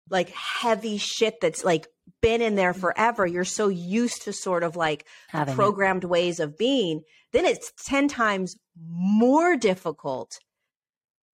like 0.09 0.29
heavy 0.29 0.97
shit 0.97 1.39
that's 1.41 1.63
like 1.63 1.87
been 2.21 2.41
in 2.41 2.55
there 2.55 2.73
mm. 2.73 2.79
forever, 2.79 3.25
you're 3.25 3.45
so 3.45 3.69
used 3.69 4.23
to 4.23 4.33
sort 4.33 4.63
of 4.63 4.75
like 4.75 5.05
Having 5.29 5.55
programmed 5.55 6.03
it. 6.03 6.07
ways 6.07 6.39
of 6.39 6.57
being, 6.57 7.01
then 7.31 7.45
it's 7.45 7.71
10 7.85 8.07
times 8.09 8.57
more 8.77 9.55
difficult 9.55 10.39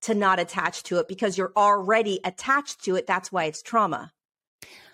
to 0.01 0.13
not 0.13 0.39
attach 0.39 0.83
to 0.83 0.97
it 0.97 1.07
because 1.07 1.37
you're 1.37 1.53
already 1.55 2.19
attached 2.23 2.83
to 2.85 2.95
it. 2.95 3.07
That's 3.07 3.31
why 3.31 3.45
it's 3.45 3.61
trauma. 3.61 4.11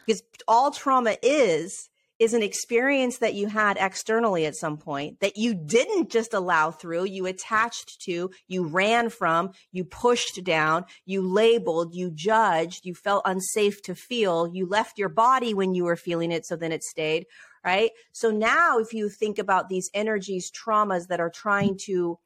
Because 0.06 0.24
all 0.48 0.72
trauma 0.72 1.18
is 1.22 1.90
is 2.20 2.34
an 2.34 2.44
experience 2.44 3.18
that 3.18 3.34
you 3.34 3.48
had 3.48 3.78
externally 3.80 4.46
at 4.46 4.56
some 4.56 4.78
point 4.78 5.20
that 5.20 5.36
you 5.36 5.54
didn't 5.54 6.10
just 6.10 6.34
allow 6.34 6.72
through, 6.72 7.06
you 7.06 7.26
attached 7.26 8.00
to, 8.02 8.30
you 8.48 8.64
ran 8.66 9.10
from, 9.10 9.52
you 9.72 9.84
pushed 9.84 10.44
down, 10.44 10.86
you 11.06 11.22
labeled, 11.22 11.94
you 11.94 12.12
judged, 12.12 12.86
you 12.86 12.94
felt 12.94 13.24
unsafe 13.26 13.82
to 13.82 13.96
feel, 13.96 14.48
you 14.48 14.66
left 14.66 14.98
your 14.98 15.10
body 15.10 15.54
when 15.54 15.74
you 15.74 15.84
were 15.84 15.96
feeling 15.96 16.32
it, 16.32 16.46
so 16.46 16.56
then 16.56 16.72
it 16.72 16.84
stayed, 16.84 17.26
right? 17.66 17.92
So 18.12 18.30
now, 18.30 18.78
if 18.78 18.94
you 18.94 19.10
think 19.10 19.40
about 19.40 19.68
these 19.68 19.90
energies, 19.94 20.52
traumas 20.52 21.08
that 21.08 21.20
are 21.20 21.32
trying 21.32 21.78
to 21.86 22.20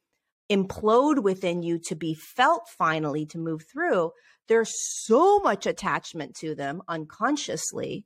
implode 0.50 1.24
within 1.24 1.64
you 1.64 1.80
to 1.80 1.96
be 1.96 2.14
felt 2.14 2.68
finally 2.78 3.26
to 3.28 3.38
move 3.38 3.64
through, 3.72 4.12
there's 4.48 4.74
so 5.06 5.40
much 5.40 5.66
attachment 5.66 6.36
to 6.36 6.56
them 6.56 6.82
unconsciously 6.88 8.06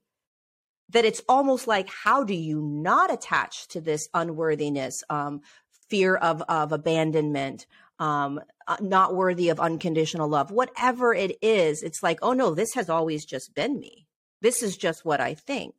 that 0.92 1.06
it's 1.06 1.22
almost 1.28 1.68
like 1.68 1.90
how 1.90 2.24
do 2.24 2.34
you 2.34 2.62
not 2.62 3.14
attach 3.14 3.68
to 3.70 3.82
this 3.82 4.08
unworthiness 4.14 5.04
um, 5.10 5.42
fear 5.90 6.16
of 6.16 6.42
of 6.44 6.72
abandonment 6.72 7.66
um, 8.00 8.40
uh, 8.68 8.78
not 8.82 9.16
worthy 9.16 9.50
of 9.50 9.60
unconditional 9.60 10.28
love 10.28 10.52
whatever 10.52 11.14
it 11.14 11.38
is 11.42 11.82
it's 11.82 12.04
like 12.04 12.20
oh 12.22 12.34
no 12.34 12.54
this 12.54 12.74
has 12.74 12.90
always 12.90 13.26
just 13.26 13.54
been 13.54 13.80
me. 13.80 14.08
This 14.42 14.64
is 14.64 14.76
just 14.76 15.06
what 15.06 15.22
i 15.22 15.34
think. 15.34 15.74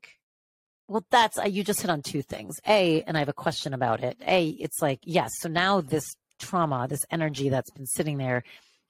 Well 0.88 1.04
that's 1.10 1.38
uh, 1.38 1.44
you 1.44 1.64
just 1.64 1.82
hit 1.82 1.90
on 1.90 2.02
two 2.02 2.22
things. 2.22 2.56
A 2.66 3.02
and 3.02 3.16
i 3.16 3.20
have 3.20 3.28
a 3.28 3.34
question 3.34 3.74
about 3.74 4.02
it. 4.02 4.16
A 4.26 4.48
it's 4.48 4.80
like 4.80 5.00
yes 5.02 5.30
so 5.40 5.48
now 5.48 5.80
this 5.80 6.14
trauma 6.43 6.86
this 6.88 7.05
energy 7.11 7.49
that's 7.49 7.70
been 7.70 7.86
sitting 7.86 8.18
there 8.18 8.45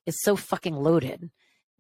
is 0.07 0.21
so 0.23 0.35
fucking 0.35 0.75
loaded 0.75 1.31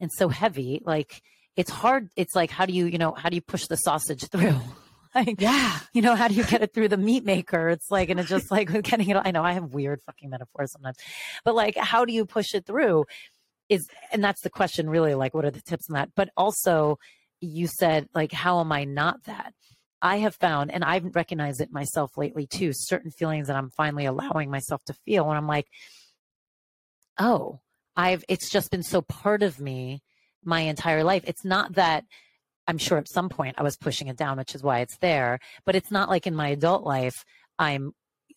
and 0.00 0.10
so 0.12 0.28
heavy 0.28 0.80
like 0.84 1.22
it's 1.56 1.70
hard. 1.70 2.08
It's 2.16 2.34
like, 2.34 2.50
how 2.50 2.66
do 2.66 2.72
you, 2.72 2.86
you 2.86 2.98
know, 2.98 3.12
how 3.12 3.28
do 3.28 3.34
you 3.34 3.42
push 3.42 3.66
the 3.66 3.76
sausage 3.76 4.24
through? 4.30 4.60
like, 5.14 5.40
yeah, 5.40 5.78
you 5.92 6.00
know, 6.00 6.14
how 6.14 6.28
do 6.28 6.34
you 6.34 6.44
get 6.44 6.62
it 6.62 6.72
through 6.72 6.88
the 6.88 6.96
meat 6.96 7.24
maker? 7.24 7.68
It's 7.68 7.90
like, 7.90 8.08
and 8.08 8.18
it's 8.18 8.28
just 8.28 8.50
like 8.50 8.70
getting 8.82 9.08
it. 9.08 9.16
I 9.16 9.30
know 9.30 9.42
I 9.42 9.52
have 9.52 9.74
weird 9.74 10.00
fucking 10.06 10.30
metaphors 10.30 10.72
sometimes, 10.72 10.96
but 11.44 11.54
like, 11.54 11.76
how 11.76 12.04
do 12.04 12.12
you 12.12 12.24
push 12.24 12.54
it 12.54 12.66
through? 12.66 13.04
Is, 13.68 13.88
and 14.10 14.22
that's 14.22 14.42
the 14.42 14.50
question 14.50 14.90
really, 14.90 15.14
like, 15.14 15.34
what 15.34 15.44
are 15.44 15.50
the 15.50 15.60
tips 15.60 15.86
on 15.90 15.94
that? 15.94 16.10
But 16.14 16.30
also, 16.36 16.98
you 17.40 17.66
said, 17.66 18.08
like, 18.14 18.32
how 18.32 18.60
am 18.60 18.72
I 18.72 18.84
not 18.84 19.24
that? 19.24 19.54
I 20.02 20.16
have 20.16 20.34
found, 20.34 20.72
and 20.72 20.84
I've 20.84 21.14
recognized 21.14 21.60
it 21.60 21.72
myself 21.72 22.18
lately 22.18 22.46
too, 22.46 22.72
certain 22.74 23.12
feelings 23.12 23.46
that 23.46 23.56
I'm 23.56 23.70
finally 23.70 24.04
allowing 24.04 24.50
myself 24.50 24.82
to 24.86 24.94
feel 24.94 25.26
when 25.26 25.36
I'm 25.36 25.46
like, 25.46 25.68
oh, 27.18 27.60
I've, 27.96 28.24
it's 28.28 28.50
just 28.50 28.70
been 28.70 28.82
so 28.82 29.00
part 29.00 29.42
of 29.42 29.60
me 29.60 30.02
my 30.44 30.60
entire 30.60 31.04
life. 31.04 31.22
It's 31.26 31.44
not 31.44 31.74
that 31.74 32.04
I'm 32.66 32.78
sure 32.78 32.98
at 32.98 33.08
some 33.08 33.28
point 33.28 33.56
I 33.58 33.62
was 33.62 33.76
pushing 33.76 34.08
it 34.08 34.16
down, 34.16 34.38
which 34.38 34.54
is 34.54 34.62
why 34.62 34.80
it's 34.80 34.98
there, 34.98 35.38
but 35.64 35.76
it's 35.76 35.90
not 35.90 36.08
like 36.08 36.26
in 36.26 36.34
my 36.34 36.48
adult 36.48 36.84
life 36.84 37.24
I'm 37.58 37.92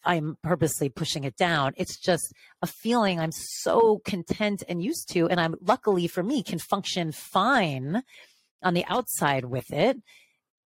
I'm 0.07 0.37
purposely 0.43 0.89
pushing 0.89 1.23
it 1.23 1.35
down. 1.35 1.73
It's 1.77 1.97
just 1.97 2.31
a 2.61 2.67
feeling 2.67 3.19
I'm 3.19 3.31
so 3.31 4.01
content 4.05 4.61
and 4.69 4.83
used 4.83 5.09
to 5.13 5.27
and 5.27 5.39
I'm 5.39 5.55
luckily 5.61 6.07
for 6.07 6.21
me 6.21 6.43
can 6.43 6.59
function 6.59 7.11
fine 7.11 8.03
on 8.61 8.75
the 8.75 8.85
outside 8.87 9.45
with 9.45 9.71
it. 9.71 9.97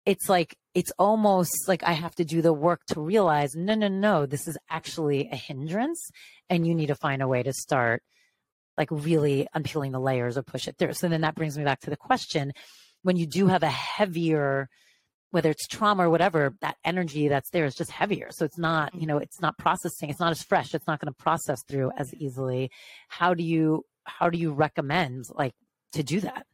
It's 0.05 0.29
like 0.29 0.55
it's 0.73 0.91
almost 0.99 1.67
like 1.67 1.83
I 1.83 1.93
have 1.93 2.15
to 2.15 2.25
do 2.25 2.41
the 2.41 2.53
work 2.53 2.81
to 2.87 3.01
realize 3.01 3.55
no 3.55 3.75
no 3.75 3.87
no 3.87 4.25
this 4.25 4.47
is 4.47 4.57
actually 4.69 5.29
a 5.31 5.35
hindrance 5.35 6.09
and 6.49 6.67
you 6.67 6.75
need 6.75 6.87
to 6.87 6.95
find 6.95 7.21
a 7.21 7.27
way 7.27 7.43
to 7.43 7.53
start 7.53 8.03
like 8.77 8.89
really 8.91 9.47
unpeeling 9.53 9.91
the 9.91 9.99
layers 9.99 10.37
or 10.37 10.43
push 10.43 10.67
it 10.67 10.75
through. 10.77 10.93
So 10.93 11.07
then 11.07 11.21
that 11.21 11.35
brings 11.35 11.57
me 11.57 11.63
back 11.63 11.79
to 11.81 11.89
the 11.89 11.97
question 11.97 12.51
when 13.03 13.17
you 13.17 13.27
do 13.27 13.47
have 13.47 13.63
a 13.63 13.69
heavier, 13.69 14.67
whether 15.31 15.49
it's 15.51 15.67
trauma 15.67 16.07
or 16.07 16.09
whatever, 16.09 16.55
that 16.61 16.75
energy 16.83 17.27
that's 17.27 17.49
there 17.51 17.65
is 17.65 17.75
just 17.75 17.91
heavier. 17.91 18.29
So 18.31 18.45
it's 18.45 18.57
not, 18.57 18.95
you 18.95 19.05
know, 19.05 19.17
it's 19.17 19.39
not 19.39 19.57
processing, 19.57 20.09
it's 20.09 20.19
not 20.19 20.31
as 20.31 20.41
fresh, 20.41 20.73
it's 20.73 20.87
not 20.87 20.99
going 20.99 21.13
to 21.13 21.23
process 21.23 21.63
through 21.67 21.91
as 21.97 22.13
easily. 22.15 22.71
How 23.07 23.33
do 23.33 23.43
you, 23.43 23.83
how 24.05 24.29
do 24.29 24.37
you 24.37 24.51
recommend 24.51 25.25
like 25.29 25.53
to 25.93 26.03
do 26.03 26.19
that? 26.21 26.45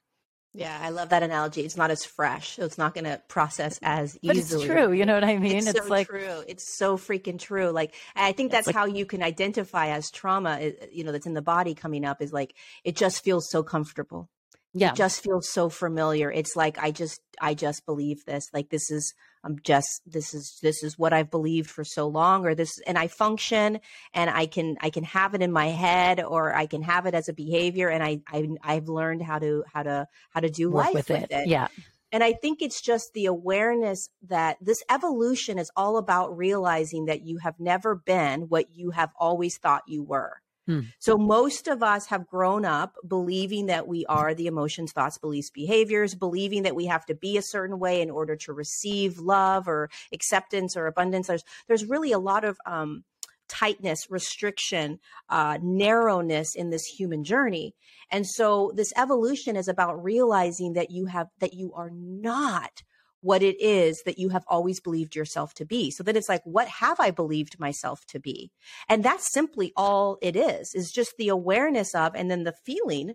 Yeah, 0.54 0.78
I 0.82 0.90
love 0.90 1.10
that 1.10 1.24
analogy. 1.24 1.62
It's 1.62 1.78
not 1.78 1.92
as 1.92 2.04
fresh, 2.04 2.56
so 2.56 2.66
it's 2.66 2.78
not 2.78 2.94
going 2.94 3.06
to 3.06 3.22
process 3.30 3.80
as 3.82 4.18
but 4.22 4.36
easily. 4.36 4.68
But 4.68 4.74
it's 4.76 4.86
true. 4.86 4.92
You 4.92 5.06
know 5.06 5.14
what 5.14 5.24
I 5.24 5.38
mean? 5.38 5.56
It's, 5.56 5.68
it's 5.68 5.80
so 5.80 5.88
like 5.88 6.08
true. 6.08 6.44
It's 6.48 6.78
so 6.78 6.98
freaking 6.98 7.40
true. 7.40 7.70
Like 7.70 7.96
I 8.16 8.34
think 8.34 8.52
that's 8.52 8.68
like, 8.68 8.76
how 8.76 8.86
you 8.86 9.06
can 9.06 9.24
identify 9.24 9.88
as 9.88 10.12
trauma. 10.12 10.72
You 10.92 11.06
know, 11.06 11.14
that's 11.14 11.26
in 11.26 11.34
the 11.34 11.42
body 11.42 11.74
coming 11.74 12.04
up 12.04 12.22
is 12.22 12.34
like 12.34 12.54
it 12.84 12.98
just 12.98 13.24
feels 13.24 13.50
so 13.50 13.64
comfortable. 13.64 14.30
Yeah, 14.74 14.92
it 14.92 14.96
just 14.96 15.24
feels 15.24 15.50
so 15.50 15.70
familiar. 15.70 16.32
It's 16.32 16.56
like 16.56 16.78
I 16.80 16.92
just 16.92 17.20
I 17.42 17.54
just 17.54 17.86
believe 17.86 18.24
this. 18.26 18.48
Like 18.54 18.70
this 18.70 18.90
is 18.90 19.14
I'm 19.44 19.58
just 19.64 20.02
this 20.06 20.34
is 20.34 20.60
this 20.62 20.84
is 20.84 20.98
what 20.98 21.14
I've 21.14 21.32
believed 21.32 21.70
for 21.70 21.84
so 21.84 22.08
long 22.08 22.46
or 22.46 22.56
this 22.56 22.80
and 22.88 22.98
I 22.98 23.08
function 23.08 23.80
and 24.14 24.30
I 24.30 24.46
can 24.46 24.78
I 24.82 24.90
can 24.90 25.04
have 25.04 25.34
it 25.34 25.42
in 25.42 25.52
my 25.52 25.68
head 25.68 26.22
or 26.22 26.56
I 26.56 26.68
can 26.68 26.84
have 26.84 27.06
it 27.06 27.14
as 27.14 27.28
a 27.28 27.34
behavior 27.34 27.90
and 27.90 28.04
I, 28.04 28.22
I 28.28 28.48
I've 28.64 28.88
learned 28.88 29.24
how 29.24 29.40
to 29.40 29.64
how 29.72 29.84
to 29.84 30.08
how 30.30 30.40
to 30.40 30.50
do 30.50 30.72
Work 30.72 30.86
life 30.86 30.94
with, 30.94 31.10
with 31.10 31.24
it. 31.24 31.32
it. 31.32 31.48
Yeah. 31.48 31.68
And 32.14 32.24
I 32.24 32.34
think 32.34 32.62
it's 32.62 32.82
just 32.82 33.14
the 33.14 33.26
awareness 33.26 34.10
that 34.28 34.58
this 34.62 34.84
evolution 34.90 35.58
is 35.58 35.72
all 35.76 35.98
about 35.98 36.38
realizing 36.38 37.06
that 37.06 37.22
you 37.22 37.38
have 37.38 37.60
never 37.60 37.96
been 37.96 38.42
what 38.42 38.76
you 38.76 38.92
have 38.92 39.12
always 39.18 39.58
thought 39.58 39.84
you 39.88 40.04
were. 40.04 40.42
Hmm. 40.68 40.82
So 41.00 41.18
most 41.18 41.68
of 41.68 41.82
us 41.82 42.08
have 42.08 42.28
grown 42.28 42.66
up 42.66 42.96
believing 43.08 43.66
that 43.66 43.88
we 43.88 44.06
are 44.06 44.34
the 44.34 44.48
emotions, 44.48 44.92
thoughts, 44.92 45.18
beliefs, 45.18 45.50
behaviors, 45.50 46.14
believing 46.14 46.64
that 46.64 46.76
we 46.76 46.86
have 46.86 47.06
to 47.08 47.16
be 47.16 47.38
a 47.38 47.42
certain 47.42 47.80
way 47.80 48.02
in 48.02 48.12
order 48.12 48.36
to 48.36 48.54
receive 48.54 49.18
love 49.18 49.68
or 49.68 49.90
acceptance 50.14 50.78
or 50.78 50.86
abundance. 50.88 51.28
There's 51.28 51.44
there's 51.68 51.86
really 51.86 52.12
a 52.12 52.20
lot 52.20 52.44
of 52.44 52.58
um, 52.66 53.04
tightness, 53.52 54.10
restriction, 54.10 55.00
uh, 55.30 55.58
narrowness 55.62 56.56
in 56.56 56.70
this 56.70 56.86
human 56.86 57.24
journey. 57.24 57.76
And 58.10 58.26
so 58.26 58.72
this 58.76 58.94
evolution 58.96 59.56
is 59.56 59.68
about 59.68 60.02
realizing 60.02 60.74
that 60.74 60.92
you 60.92 61.08
have 61.08 61.28
that 61.40 61.54
you 61.54 61.74
are 61.74 61.92
not 61.92 62.84
what 63.22 63.44
it 63.44 63.60
is 63.62 64.02
that 64.06 64.18
you 64.18 64.30
have 64.30 64.44
always 64.48 64.80
believed 64.80 65.16
yourself 65.16 65.54
to 65.54 65.66
be. 65.66 65.92
So 65.92 66.04
then 66.04 66.16
it's 66.16 66.30
like, 66.30 66.42
what 66.44 66.68
have 66.68 67.00
I 67.00 67.12
believed 67.12 67.60
myself 67.60 68.04
to 68.08 68.20
be? 68.20 68.52
And 68.90 69.04
that's 69.04 69.32
simply 69.32 69.72
all 69.78 70.18
it 70.22 70.36
is, 70.36 70.74
is 70.74 70.92
just 70.92 71.14
the 71.18 71.30
awareness 71.30 71.94
of, 71.96 72.16
and 72.16 72.30
then 72.30 72.44
the 72.44 72.56
feeling 72.66 73.14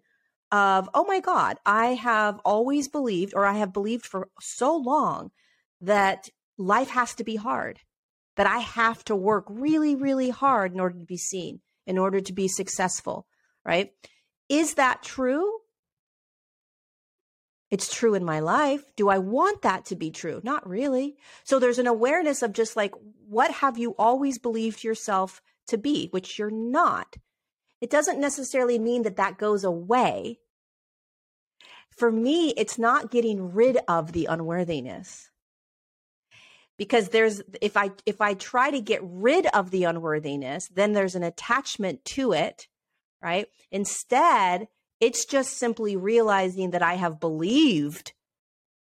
of, 0.53 0.89
oh 0.95 1.05
my 1.05 1.19
God, 1.19 1.59
I 1.67 1.95
have 1.95 2.41
always 2.45 2.89
believed, 2.89 3.35
or 3.35 3.45
I 3.45 3.55
have 3.55 3.73
believed 3.73 4.07
for 4.07 4.29
so 4.41 4.77
long 4.77 5.33
that 5.81 6.29
life 6.57 6.91
has 6.91 7.15
to 7.17 7.25
be 7.25 7.37
hard, 7.37 7.81
that 8.37 8.47
I 8.47 8.59
have 8.59 9.05
to 9.07 9.17
work 9.17 9.45
really, 9.49 9.97
really 9.97 10.31
hard 10.31 10.73
in 10.73 10.79
order 10.79 10.99
to 10.99 11.05
be 11.05 11.17
seen, 11.17 11.61
in 11.85 11.99
order 11.99 12.21
to 12.21 12.33
be 12.33 12.47
successful, 12.47 13.27
right? 13.65 13.91
Is 14.49 14.75
that 14.75 15.03
true? 15.03 15.51
It's 17.77 17.95
true 17.95 18.15
in 18.15 18.25
my 18.25 18.41
life. 18.41 18.87
Do 18.97 19.11
I 19.11 19.19
want 19.19 19.61
that 19.61 19.85
to 19.87 19.97
be 19.97 20.11
true? 20.11 20.41
Not 20.43 20.67
really. 20.67 21.19
So 21.45 21.59
there's 21.59 21.79
an 21.79 21.87
awareness 21.87 22.41
of 22.41 22.55
just 22.55 22.75
like, 22.75 22.95
what 23.29 23.51
have 23.51 23.77
you 23.77 23.95
always 23.99 24.39
believed 24.39 24.83
yourself 24.83 25.43
to 25.69 25.77
be, 25.77 26.09
which 26.09 26.39
you're 26.39 26.49
not? 26.49 27.17
It 27.83 27.91
doesn't 27.91 28.19
necessarily 28.19 28.79
mean 28.79 29.03
that 29.03 29.17
that 29.17 29.37
goes 29.37 29.63
away. 29.63 30.39
For 31.91 32.11
me, 32.11 32.55
it's 32.57 32.79
not 32.79 33.11
getting 33.11 33.53
rid 33.53 33.77
of 33.87 34.13
the 34.13 34.25
unworthiness. 34.25 35.29
Because 36.79 37.11
there's 37.11 37.43
if 37.61 37.77
I 37.77 37.91
if 38.07 38.23
I 38.23 38.33
try 38.33 38.71
to 38.71 38.81
get 38.81 39.01
rid 39.03 39.45
of 39.49 39.71
the 39.71 39.85
unworthiness, 39.85 40.69
then 40.69 40.95
there's 40.95 41.15
an 41.15 41.23
attachment 41.23 42.07
to 42.07 42.33
it, 42.33 42.69
right? 43.23 43.49
Instead, 43.71 44.69
it's 45.01 45.25
just 45.25 45.59
simply 45.59 45.97
realizing 45.97 46.71
that 46.71 46.83
I 46.83 46.95
have 46.95 47.21
believed 47.21 48.13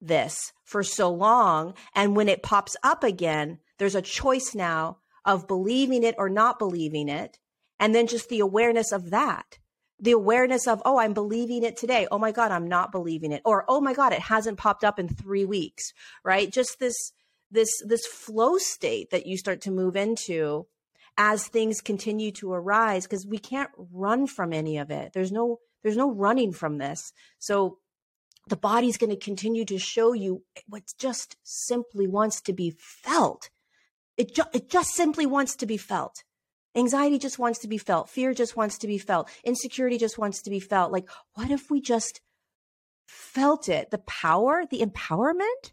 this 0.00 0.52
for 0.64 0.82
so 0.82 1.10
long. 1.10 1.74
And 1.94 2.16
when 2.16 2.28
it 2.28 2.42
pops 2.42 2.76
up 2.82 3.04
again, 3.04 3.58
there's 3.78 3.94
a 3.94 4.02
choice 4.02 4.54
now 4.54 4.98
of 5.24 5.48
believing 5.48 6.04
it 6.04 6.14
or 6.18 6.28
not 6.28 6.58
believing 6.58 7.08
it. 7.08 7.38
And 7.80 7.94
then 7.94 8.06
just 8.06 8.28
the 8.28 8.40
awareness 8.40 8.92
of 8.92 9.10
that. 9.10 9.58
The 10.00 10.12
awareness 10.12 10.66
of, 10.66 10.80
oh, 10.84 10.98
I'm 10.98 11.12
believing 11.12 11.64
it 11.64 11.76
today. 11.76 12.06
Oh 12.10 12.18
my 12.18 12.30
God, 12.30 12.52
I'm 12.52 12.68
not 12.68 12.92
believing 12.92 13.32
it. 13.32 13.42
Or, 13.44 13.64
oh 13.68 13.80
my 13.80 13.94
God, 13.94 14.12
it 14.12 14.20
hasn't 14.20 14.58
popped 14.58 14.84
up 14.84 14.98
in 14.98 15.08
three 15.08 15.44
weeks, 15.44 15.92
right? 16.24 16.50
Just 16.50 16.78
this, 16.78 17.12
this, 17.50 17.68
this 17.84 18.06
flow 18.06 18.58
state 18.58 19.10
that 19.10 19.26
you 19.26 19.36
start 19.36 19.60
to 19.62 19.70
move 19.70 19.96
into 19.96 20.66
as 21.16 21.48
things 21.48 21.80
continue 21.80 22.30
to 22.30 22.52
arise 22.52 23.04
because 23.04 23.26
we 23.26 23.38
can't 23.38 23.70
run 23.92 24.28
from 24.28 24.52
any 24.52 24.78
of 24.78 24.90
it. 24.90 25.12
There's 25.12 25.32
no, 25.32 25.58
there's 25.82 25.96
no 25.96 26.10
running 26.10 26.52
from 26.52 26.78
this. 26.78 27.12
So 27.38 27.78
the 28.48 28.56
body's 28.56 28.96
going 28.96 29.10
to 29.10 29.16
continue 29.16 29.64
to 29.66 29.78
show 29.78 30.12
you 30.12 30.42
what 30.68 30.82
just 30.98 31.36
simply 31.42 32.06
wants 32.06 32.40
to 32.42 32.52
be 32.52 32.74
felt. 32.78 33.50
It, 34.16 34.34
ju- 34.34 34.42
it 34.52 34.68
just 34.68 34.94
simply 34.94 35.26
wants 35.26 35.54
to 35.56 35.66
be 35.66 35.76
felt. 35.76 36.24
Anxiety 36.74 37.18
just 37.18 37.38
wants 37.38 37.58
to 37.60 37.68
be 37.68 37.78
felt. 37.78 38.08
Fear 38.08 38.34
just 38.34 38.56
wants 38.56 38.78
to 38.78 38.86
be 38.86 38.98
felt. 38.98 39.28
Insecurity 39.44 39.98
just 39.98 40.18
wants 40.18 40.42
to 40.42 40.50
be 40.50 40.60
felt. 40.60 40.92
Like, 40.92 41.08
what 41.34 41.50
if 41.50 41.70
we 41.70 41.80
just 41.80 42.20
felt 43.06 43.68
it? 43.68 43.90
The 43.90 43.98
power, 43.98 44.64
the 44.68 44.80
empowerment? 44.80 45.72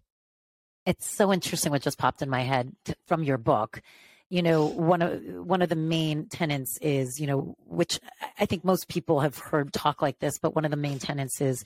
It's 0.85 1.15
so 1.15 1.33
interesting 1.33 1.71
what 1.71 1.81
just 1.81 1.97
popped 1.97 2.21
in 2.21 2.29
my 2.29 2.41
head 2.41 2.73
from 3.07 3.23
your 3.23 3.37
book 3.37 3.81
you 4.29 4.41
know 4.41 4.65
one 4.65 5.01
of 5.01 5.21
one 5.45 5.61
of 5.61 5.69
the 5.69 5.75
main 5.75 6.27
tenants 6.27 6.77
is 6.81 7.19
you 7.19 7.27
know 7.27 7.55
which 7.65 7.99
i 8.39 8.45
think 8.45 8.63
most 8.63 8.87
people 8.87 9.19
have 9.19 9.37
heard 9.37 9.71
talk 9.71 10.01
like 10.01 10.19
this 10.19 10.39
but 10.39 10.55
one 10.55 10.65
of 10.65 10.71
the 10.71 10.77
main 10.77 10.99
tenants 10.99 11.41
is 11.41 11.63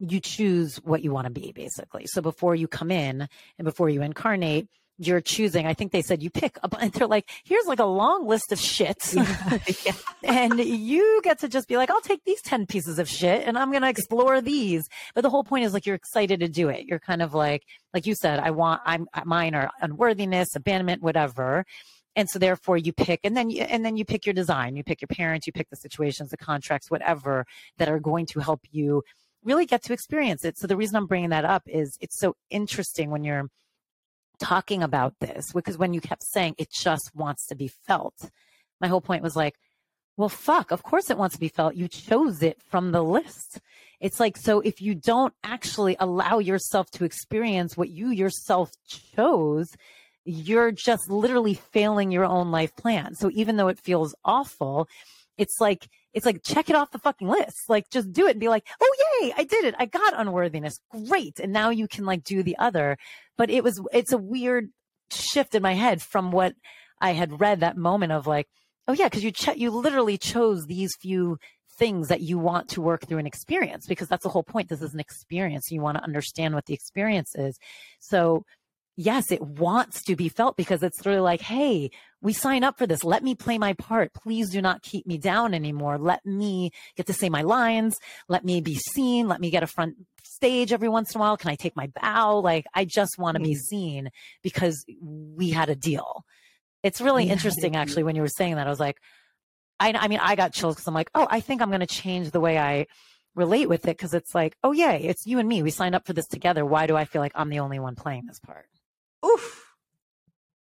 you 0.00 0.20
choose 0.20 0.76
what 0.84 1.02
you 1.02 1.12
want 1.12 1.26
to 1.26 1.30
be 1.30 1.52
basically 1.52 2.06
so 2.06 2.20
before 2.20 2.54
you 2.54 2.68
come 2.68 2.90
in 2.90 3.28
and 3.58 3.64
before 3.64 3.88
you 3.88 4.02
incarnate 4.02 4.68
you're 4.98 5.20
choosing. 5.20 5.66
I 5.66 5.74
think 5.74 5.92
they 5.92 6.02
said 6.02 6.22
you 6.22 6.30
pick 6.30 6.58
up 6.62 6.74
and 6.80 6.92
they're 6.92 7.06
like, 7.06 7.28
here's 7.44 7.66
like 7.66 7.78
a 7.78 7.84
long 7.84 8.26
list 8.26 8.52
of 8.52 8.60
shit. 8.60 9.14
yeah. 9.84 9.92
and 10.22 10.58
you 10.58 11.20
get 11.22 11.40
to 11.40 11.48
just 11.48 11.68
be 11.68 11.76
like, 11.76 11.90
I'll 11.90 12.00
take 12.00 12.24
these 12.24 12.40
10 12.42 12.66
pieces 12.66 12.98
of 12.98 13.08
shit 13.08 13.46
and 13.46 13.58
I'm 13.58 13.70
going 13.70 13.82
to 13.82 13.88
explore 13.88 14.40
these. 14.40 14.88
But 15.14 15.22
the 15.22 15.30
whole 15.30 15.44
point 15.44 15.64
is 15.64 15.72
like, 15.72 15.86
you're 15.86 15.96
excited 15.96 16.40
to 16.40 16.48
do 16.48 16.68
it. 16.68 16.86
You're 16.86 17.00
kind 17.00 17.22
of 17.22 17.34
like, 17.34 17.64
like 17.92 18.06
you 18.06 18.14
said, 18.14 18.38
I 18.38 18.50
want, 18.52 18.82
I'm, 18.84 19.08
mine 19.24 19.54
are 19.54 19.70
unworthiness, 19.80 20.54
abandonment, 20.54 21.02
whatever 21.02 21.64
and 22.16 22.28
so 22.30 22.38
therefore 22.38 22.76
you 22.76 22.92
pick 22.92 23.20
and 23.24 23.36
then 23.36 23.50
you, 23.50 23.62
and 23.62 23.84
then 23.84 23.96
you 23.96 24.04
pick 24.04 24.26
your 24.26 24.34
design 24.34 24.76
you 24.76 24.84
pick 24.84 25.00
your 25.00 25.08
parents 25.08 25.46
you 25.46 25.52
pick 25.52 25.68
the 25.70 25.76
situations 25.76 26.30
the 26.30 26.36
contracts 26.36 26.90
whatever 26.90 27.44
that 27.78 27.88
are 27.88 28.00
going 28.00 28.26
to 28.26 28.40
help 28.40 28.60
you 28.70 29.02
really 29.44 29.66
get 29.66 29.82
to 29.84 29.92
experience 29.92 30.44
it. 30.44 30.58
So 30.58 30.66
the 30.66 30.76
reason 30.76 30.96
i'm 30.96 31.06
bringing 31.06 31.30
that 31.30 31.44
up 31.44 31.62
is 31.66 31.96
it's 32.00 32.18
so 32.18 32.34
interesting 32.50 33.10
when 33.10 33.24
you're 33.24 33.48
talking 34.38 34.82
about 34.82 35.14
this 35.20 35.52
because 35.52 35.78
when 35.78 35.94
you 35.94 36.00
kept 36.00 36.24
saying 36.24 36.56
it 36.58 36.70
just 36.70 37.14
wants 37.14 37.46
to 37.46 37.54
be 37.54 37.68
felt 37.68 38.30
my 38.80 38.88
whole 38.88 39.00
point 39.00 39.22
was 39.22 39.36
like 39.36 39.54
well 40.16 40.28
fuck 40.28 40.72
of 40.72 40.82
course 40.82 41.08
it 41.08 41.18
wants 41.18 41.34
to 41.34 41.40
be 41.40 41.48
felt. 41.48 41.76
You 41.76 41.88
chose 41.88 42.42
it 42.42 42.60
from 42.62 42.92
the 42.92 43.02
list. 43.02 43.60
It's 44.00 44.18
like 44.18 44.36
so 44.36 44.60
if 44.60 44.80
you 44.80 44.94
don't 44.94 45.34
actually 45.44 45.96
allow 46.00 46.38
yourself 46.38 46.90
to 46.92 47.04
experience 47.04 47.76
what 47.76 47.90
you 47.90 48.08
yourself 48.08 48.72
chose 48.86 49.76
you're 50.24 50.72
just 50.72 51.10
literally 51.10 51.54
failing 51.54 52.10
your 52.10 52.24
own 52.24 52.50
life 52.50 52.74
plan. 52.76 53.14
So 53.14 53.30
even 53.32 53.56
though 53.56 53.68
it 53.68 53.78
feels 53.78 54.14
awful, 54.24 54.88
it's 55.36 55.60
like 55.60 55.88
it's 56.12 56.26
like 56.26 56.42
check 56.44 56.70
it 56.70 56.76
off 56.76 56.92
the 56.92 56.98
fucking 56.98 57.28
list. 57.28 57.68
Like 57.68 57.90
just 57.90 58.12
do 58.12 58.26
it 58.26 58.32
and 58.32 58.40
be 58.40 58.48
like, 58.48 58.66
"Oh 58.80 58.94
yay, 59.20 59.34
I 59.36 59.44
did 59.44 59.64
it. 59.64 59.74
I 59.78 59.86
got 59.86 60.18
unworthiness. 60.18 60.78
Great." 61.08 61.40
And 61.40 61.52
now 61.52 61.70
you 61.70 61.88
can 61.88 62.04
like 62.04 62.24
do 62.24 62.42
the 62.42 62.56
other. 62.58 62.96
But 63.36 63.50
it 63.50 63.64
was 63.64 63.80
it's 63.92 64.12
a 64.12 64.18
weird 64.18 64.70
shift 65.10 65.54
in 65.54 65.62
my 65.62 65.74
head 65.74 66.00
from 66.02 66.30
what 66.30 66.54
I 67.00 67.12
had 67.12 67.40
read 67.40 67.60
that 67.60 67.76
moment 67.76 68.12
of 68.12 68.26
like, 68.26 68.46
"Oh 68.88 68.92
yeah, 68.92 69.08
cuz 69.08 69.24
you 69.24 69.32
ch- 69.32 69.56
you 69.56 69.70
literally 69.70 70.18
chose 70.18 70.66
these 70.66 70.96
few 71.00 71.38
things 71.78 72.08
that 72.08 72.20
you 72.20 72.38
want 72.38 72.68
to 72.70 72.80
work 72.80 73.06
through 73.06 73.18
an 73.18 73.26
experience 73.26 73.86
because 73.86 74.08
that's 74.08 74.22
the 74.22 74.28
whole 74.28 74.44
point. 74.44 74.68
This 74.68 74.82
is 74.82 74.94
an 74.94 75.00
experience. 75.00 75.70
You 75.70 75.80
want 75.80 75.98
to 75.98 76.04
understand 76.04 76.54
what 76.54 76.66
the 76.66 76.74
experience 76.74 77.34
is. 77.34 77.58
So 78.00 78.44
yes, 78.96 79.30
it 79.30 79.42
wants 79.42 80.02
to 80.04 80.16
be 80.16 80.28
felt 80.28 80.56
because 80.56 80.82
it's 80.82 81.04
really 81.04 81.20
like, 81.20 81.40
hey, 81.40 81.90
we 82.20 82.32
sign 82.32 82.64
up 82.64 82.78
for 82.78 82.86
this. 82.86 83.04
Let 83.04 83.22
me 83.22 83.34
play 83.34 83.58
my 83.58 83.72
part. 83.74 84.14
Please 84.14 84.50
do 84.50 84.62
not 84.62 84.82
keep 84.82 85.06
me 85.06 85.18
down 85.18 85.54
anymore. 85.54 85.98
Let 85.98 86.24
me 86.24 86.70
get 86.96 87.06
to 87.06 87.12
say 87.12 87.28
my 87.28 87.42
lines. 87.42 87.96
Let 88.28 88.44
me 88.44 88.60
be 88.60 88.76
seen. 88.76 89.28
Let 89.28 89.40
me 89.40 89.50
get 89.50 89.62
a 89.62 89.66
front 89.66 89.96
stage 90.22 90.72
every 90.72 90.88
once 90.88 91.14
in 91.14 91.18
a 91.18 91.20
while. 91.20 91.36
Can 91.36 91.50
I 91.50 91.56
take 91.56 91.76
my 91.76 91.90
bow? 92.00 92.38
Like, 92.38 92.66
I 92.74 92.84
just 92.84 93.18
want 93.18 93.36
to 93.36 93.42
mm-hmm. 93.42 93.50
be 93.50 93.54
seen 93.54 94.10
because 94.42 94.84
we 95.00 95.50
had 95.50 95.68
a 95.68 95.76
deal. 95.76 96.24
It's 96.82 97.00
really 97.00 97.28
interesting, 97.30 97.76
actually, 97.76 98.04
when 98.04 98.16
you 98.16 98.22
were 98.22 98.28
saying 98.28 98.56
that. 98.56 98.66
I 98.66 98.70
was 98.70 98.80
like, 98.80 98.98
I, 99.80 99.92
I 99.92 100.08
mean, 100.08 100.20
I 100.22 100.36
got 100.36 100.52
chills 100.52 100.76
because 100.76 100.86
I'm 100.86 100.94
like, 100.94 101.10
oh, 101.14 101.26
I 101.30 101.40
think 101.40 101.60
I'm 101.60 101.70
going 101.70 101.80
to 101.80 101.86
change 101.86 102.30
the 102.30 102.40
way 102.40 102.58
I 102.58 102.86
relate 103.34 103.68
with 103.68 103.84
it 103.84 103.96
because 103.96 104.14
it's 104.14 104.34
like, 104.34 104.56
oh, 104.62 104.72
yeah, 104.72 104.92
it's 104.92 105.26
you 105.26 105.38
and 105.38 105.48
me. 105.48 105.62
We 105.62 105.70
signed 105.70 105.94
up 105.94 106.06
for 106.06 106.12
this 106.12 106.26
together. 106.26 106.64
Why 106.64 106.86
do 106.86 106.96
I 106.96 107.04
feel 107.04 107.20
like 107.20 107.32
I'm 107.34 107.48
the 107.48 107.58
only 107.58 107.78
one 107.78 107.96
playing 107.96 108.26
this 108.26 108.38
part? 108.38 108.66
Oof. 109.24 109.60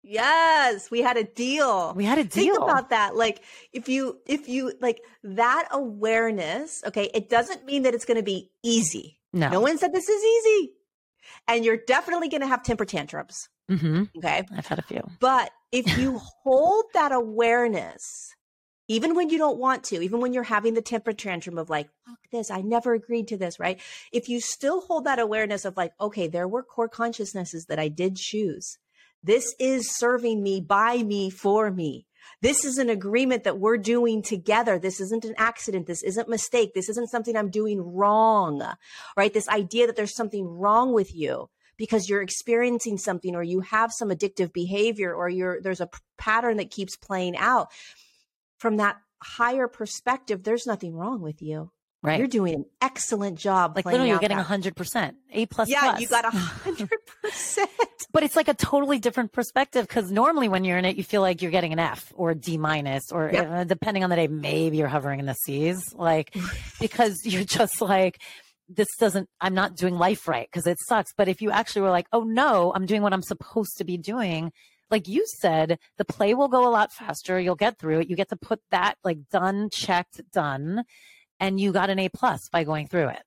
Yes, 0.02 0.90
we 0.90 1.00
had 1.00 1.16
a 1.16 1.24
deal. 1.24 1.94
We 1.94 2.04
had 2.04 2.18
a 2.18 2.24
deal. 2.24 2.54
Think 2.54 2.58
about 2.62 2.90
that. 2.90 3.14
Like 3.14 3.42
if 3.72 3.88
you 3.88 4.18
if 4.26 4.48
you 4.48 4.72
like 4.80 5.00
that 5.22 5.68
awareness, 5.70 6.82
okay, 6.86 7.08
it 7.14 7.30
doesn't 7.30 7.64
mean 7.64 7.82
that 7.82 7.94
it's 7.94 8.04
going 8.04 8.16
to 8.16 8.24
be 8.24 8.50
easy. 8.64 9.18
No. 9.32 9.48
No 9.48 9.60
one 9.60 9.78
said 9.78 9.92
this 9.92 10.08
is 10.08 10.22
easy. 10.22 10.72
And 11.46 11.64
you're 11.64 11.78
definitely 11.86 12.28
going 12.28 12.40
to 12.40 12.48
have 12.48 12.64
temper 12.64 12.84
tantrums. 12.84 13.48
Mm-hmm. 13.70 14.04
Okay. 14.18 14.42
I've 14.56 14.66
had 14.66 14.80
a 14.80 14.82
few. 14.82 15.02
But 15.20 15.50
if 15.70 15.96
you 15.96 16.20
hold 16.42 16.84
that 16.94 17.12
awareness, 17.12 18.34
even 18.88 19.14
when 19.14 19.30
you 19.30 19.38
don't 19.38 19.58
want 19.58 19.84
to, 19.84 20.02
even 20.02 20.20
when 20.20 20.32
you're 20.32 20.42
having 20.42 20.74
the 20.74 20.82
temper 20.82 21.12
tantrum 21.12 21.58
of 21.58 21.70
like, 21.70 21.88
fuck 22.06 22.18
this, 22.30 22.50
I 22.50 22.60
never 22.60 22.94
agreed 22.94 23.28
to 23.28 23.36
this, 23.36 23.60
right? 23.60 23.80
If 24.12 24.28
you 24.28 24.40
still 24.40 24.80
hold 24.80 25.04
that 25.04 25.18
awareness 25.18 25.64
of 25.64 25.76
like, 25.76 25.92
okay, 26.00 26.28
there 26.28 26.48
were 26.48 26.62
core 26.62 26.88
consciousnesses 26.88 27.66
that 27.66 27.78
I 27.78 27.88
did 27.88 28.16
choose. 28.16 28.78
This 29.22 29.54
is 29.60 29.94
serving 29.96 30.42
me, 30.42 30.60
by 30.60 31.02
me, 31.02 31.30
for 31.30 31.70
me. 31.70 32.06
This 32.40 32.64
is 32.64 32.78
an 32.78 32.90
agreement 32.90 33.44
that 33.44 33.58
we're 33.58 33.78
doing 33.78 34.20
together. 34.20 34.78
This 34.78 35.00
isn't 35.00 35.24
an 35.24 35.34
accident. 35.38 35.86
This 35.86 36.02
isn't 36.02 36.28
mistake. 36.28 36.74
This 36.74 36.88
isn't 36.88 37.10
something 37.10 37.36
I'm 37.36 37.50
doing 37.50 37.80
wrong, 37.80 38.64
right? 39.16 39.32
This 39.32 39.48
idea 39.48 39.86
that 39.86 39.94
there's 39.94 40.16
something 40.16 40.46
wrong 40.46 40.92
with 40.92 41.14
you 41.14 41.50
because 41.76 42.08
you're 42.08 42.22
experiencing 42.22 42.98
something 42.98 43.34
or 43.34 43.42
you 43.42 43.60
have 43.60 43.92
some 43.92 44.10
addictive 44.10 44.52
behavior 44.52 45.14
or 45.14 45.28
you're, 45.28 45.60
there's 45.60 45.80
a 45.80 45.88
pattern 46.18 46.56
that 46.56 46.70
keeps 46.70 46.96
playing 46.96 47.36
out 47.36 47.68
from 48.62 48.76
that 48.76 48.96
higher 49.20 49.66
perspective, 49.66 50.44
there's 50.44 50.68
nothing 50.68 50.94
wrong 50.94 51.20
with 51.20 51.42
you. 51.42 51.72
Right. 52.00 52.18
You're 52.18 52.28
doing 52.28 52.54
an 52.54 52.64
excellent 52.80 53.38
job. 53.38 53.72
Like 53.76 53.84
literally 53.84 54.10
you're 54.10 54.18
getting 54.20 54.38
a 54.38 54.42
hundred 54.42 54.76
percent. 54.76 55.16
A 55.32 55.46
plus 55.46 55.68
Yeah, 55.68 55.80
plus. 55.80 56.00
you 56.00 56.08
got 56.08 56.24
a 56.24 56.30
hundred 56.64 56.90
percent. 57.22 57.70
But 58.12 58.22
it's 58.22 58.36
like 58.36 58.48
a 58.48 58.54
totally 58.54 58.98
different 59.00 59.32
perspective 59.32 59.86
because 59.86 60.10
normally 60.12 60.48
when 60.48 60.64
you're 60.64 60.78
in 60.78 60.84
it, 60.84 60.96
you 60.96 61.02
feel 61.04 61.22
like 61.22 61.42
you're 61.42 61.50
getting 61.50 61.72
an 61.72 61.78
F 61.80 62.12
or 62.16 62.30
a 62.30 62.34
D 62.36 62.56
minus 62.56 63.10
or 63.10 63.34
uh, 63.34 63.64
depending 63.64 64.04
on 64.04 64.10
the 64.10 64.16
day, 64.16 64.28
maybe 64.28 64.76
you're 64.76 64.88
hovering 64.88 65.18
in 65.20 65.26
the 65.26 65.34
C's. 65.34 65.92
Like 65.94 66.34
because 66.80 67.24
you're 67.24 67.44
just 67.44 67.80
like, 67.80 68.20
this 68.68 68.88
doesn't, 68.98 69.28
I'm 69.40 69.54
not 69.54 69.76
doing 69.76 69.96
life 69.96 70.28
right 70.28 70.48
because 70.50 70.66
it 70.66 70.78
sucks. 70.86 71.12
But 71.16 71.28
if 71.28 71.42
you 71.42 71.50
actually 71.50 71.82
were 71.82 71.90
like, 71.90 72.06
oh 72.12 72.22
no, 72.22 72.72
I'm 72.74 72.86
doing 72.86 73.02
what 73.02 73.12
I'm 73.12 73.22
supposed 73.22 73.78
to 73.78 73.84
be 73.84 73.96
doing, 73.96 74.52
like 74.93 75.09
you 75.09 75.26
said, 75.26 75.78
the 75.97 76.05
play 76.05 76.34
will 76.34 76.49
go 76.49 76.68
a 76.68 76.70
lot 76.70 76.93
faster. 76.93 77.40
You'll 77.40 77.57
get 77.57 77.78
through 77.78 78.01
it. 78.01 78.11
You 78.11 78.14
get 78.14 78.28
to 78.28 78.36
put 78.36 78.61
that 78.70 78.95
like 79.03 79.28
done, 79.30 79.70
checked, 79.72 80.20
done, 80.32 80.84
and 81.40 81.59
you 81.59 81.72
got 81.72 81.90
an 81.90 81.99
A 81.99 82.09
plus 82.11 82.49
by 82.51 82.62
going 82.62 82.86
through 82.86 83.09
it. 83.09 83.22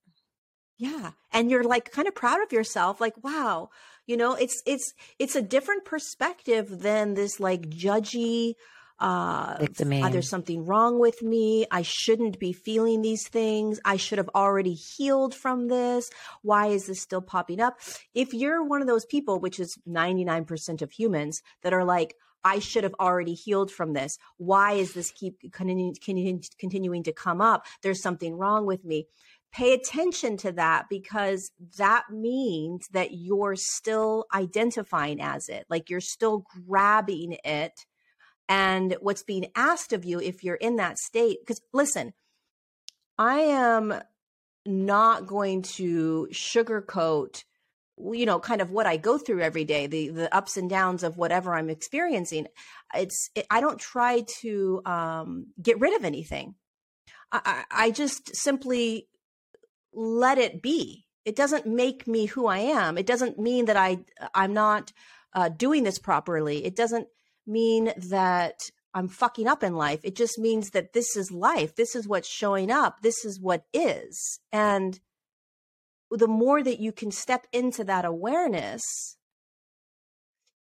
Yeah. 0.78 1.10
And 1.32 1.50
you're 1.50 1.64
like 1.64 1.90
kind 1.90 2.06
of 2.06 2.14
proud 2.14 2.42
of 2.42 2.52
yourself, 2.52 3.00
like, 3.00 3.22
wow, 3.24 3.70
you 4.06 4.16
know, 4.16 4.34
it's 4.34 4.62
it's 4.64 4.92
it's 5.18 5.34
a 5.34 5.42
different 5.42 5.84
perspective 5.84 6.80
than 6.80 7.14
this 7.14 7.40
like 7.40 7.68
judgy, 7.68 8.54
uh, 8.98 9.66
uh, 10.04 10.08
there's 10.10 10.30
something 10.30 10.64
wrong 10.64 10.98
with 10.98 11.22
me. 11.22 11.66
I 11.70 11.82
shouldn't 11.82 12.38
be 12.38 12.52
feeling 12.52 13.02
these 13.02 13.28
things. 13.28 13.78
I 13.84 13.96
should 13.96 14.18
have 14.18 14.30
already 14.34 14.72
healed 14.72 15.34
from 15.34 15.68
this. 15.68 16.10
Why 16.42 16.68
is 16.68 16.86
this 16.86 17.02
still 17.02 17.20
popping 17.20 17.60
up? 17.60 17.78
If 18.14 18.32
you're 18.32 18.64
one 18.64 18.80
of 18.80 18.88
those 18.88 19.04
people, 19.04 19.38
which 19.38 19.60
is 19.60 19.78
99% 19.86 20.82
of 20.82 20.90
humans 20.90 21.42
that 21.62 21.74
are 21.74 21.84
like, 21.84 22.14
I 22.46 22.60
should 22.60 22.84
have 22.84 22.94
already 23.00 23.34
healed 23.34 23.72
from 23.72 23.92
this. 23.92 24.18
Why 24.36 24.74
is 24.74 24.94
this 24.94 25.10
keep 25.10 25.52
continuing, 25.52 26.42
continuing 26.60 27.02
to 27.02 27.12
come 27.12 27.40
up? 27.40 27.66
There's 27.82 28.00
something 28.00 28.36
wrong 28.36 28.66
with 28.66 28.84
me. 28.84 29.08
Pay 29.52 29.72
attention 29.72 30.36
to 30.38 30.52
that 30.52 30.86
because 30.88 31.50
that 31.76 32.04
means 32.10 32.86
that 32.92 33.12
you're 33.12 33.56
still 33.56 34.26
identifying 34.32 35.20
as 35.20 35.48
it, 35.48 35.66
like 35.68 35.90
you're 35.90 36.00
still 36.00 36.44
grabbing 36.66 37.36
it. 37.44 37.84
And 38.48 38.96
what's 39.00 39.22
being 39.22 39.46
asked 39.56 39.92
of 39.92 40.04
you 40.04 40.20
if 40.20 40.44
you're 40.44 40.54
in 40.54 40.76
that 40.76 40.98
state, 40.98 41.38
because 41.40 41.60
listen, 41.72 42.12
I 43.18 43.40
am 43.40 43.94
not 44.66 45.26
going 45.26 45.62
to 45.62 46.28
sugarcoat 46.32 47.44
you 48.12 48.26
know 48.26 48.38
kind 48.38 48.60
of 48.60 48.70
what 48.70 48.86
i 48.86 48.96
go 48.96 49.16
through 49.16 49.40
every 49.40 49.64
day 49.64 49.86
the 49.86 50.08
the 50.10 50.34
ups 50.34 50.56
and 50.56 50.68
downs 50.68 51.02
of 51.02 51.16
whatever 51.16 51.54
i'm 51.54 51.70
experiencing. 51.70 52.46
It's 52.94 53.30
it, 53.34 53.46
i 53.50 53.60
don't 53.60 53.78
try 53.78 54.24
to 54.40 54.82
um, 54.84 55.46
get 55.60 55.80
rid 55.80 55.96
of 55.96 56.04
anything. 56.04 56.54
I, 57.32 57.64
I 57.70 57.90
just 57.90 58.36
simply 58.36 59.08
let 59.92 60.38
it 60.38 60.62
be. 60.62 61.06
It 61.24 61.34
doesn't 61.34 61.66
make 61.66 62.06
me 62.06 62.26
who 62.26 62.46
i 62.46 62.58
am. 62.58 62.98
It 62.98 63.06
doesn't 63.06 63.38
mean 63.38 63.64
that 63.66 63.76
i 63.76 63.98
i'm 64.34 64.52
not 64.52 64.92
uh, 65.34 65.48
doing 65.48 65.82
this 65.82 65.98
properly. 65.98 66.64
It 66.64 66.76
doesn't 66.76 67.08
mean 67.46 67.92
that 67.96 68.54
i'm 68.94 69.08
fucking 69.08 69.46
up 69.46 69.62
in 69.62 69.74
life. 69.74 70.00
It 70.04 70.16
just 70.16 70.38
means 70.38 70.70
that 70.70 70.92
this 70.92 71.16
is 71.16 71.30
life. 71.30 71.74
This 71.76 71.94
is 71.94 72.08
what's 72.08 72.28
showing 72.28 72.70
up. 72.70 73.02
This 73.02 73.24
is 73.24 73.40
what 73.40 73.64
is. 73.72 74.40
And 74.52 74.98
the 76.10 76.28
more 76.28 76.62
that 76.62 76.80
you 76.80 76.92
can 76.92 77.10
step 77.10 77.46
into 77.52 77.84
that 77.84 78.04
awareness 78.04 79.16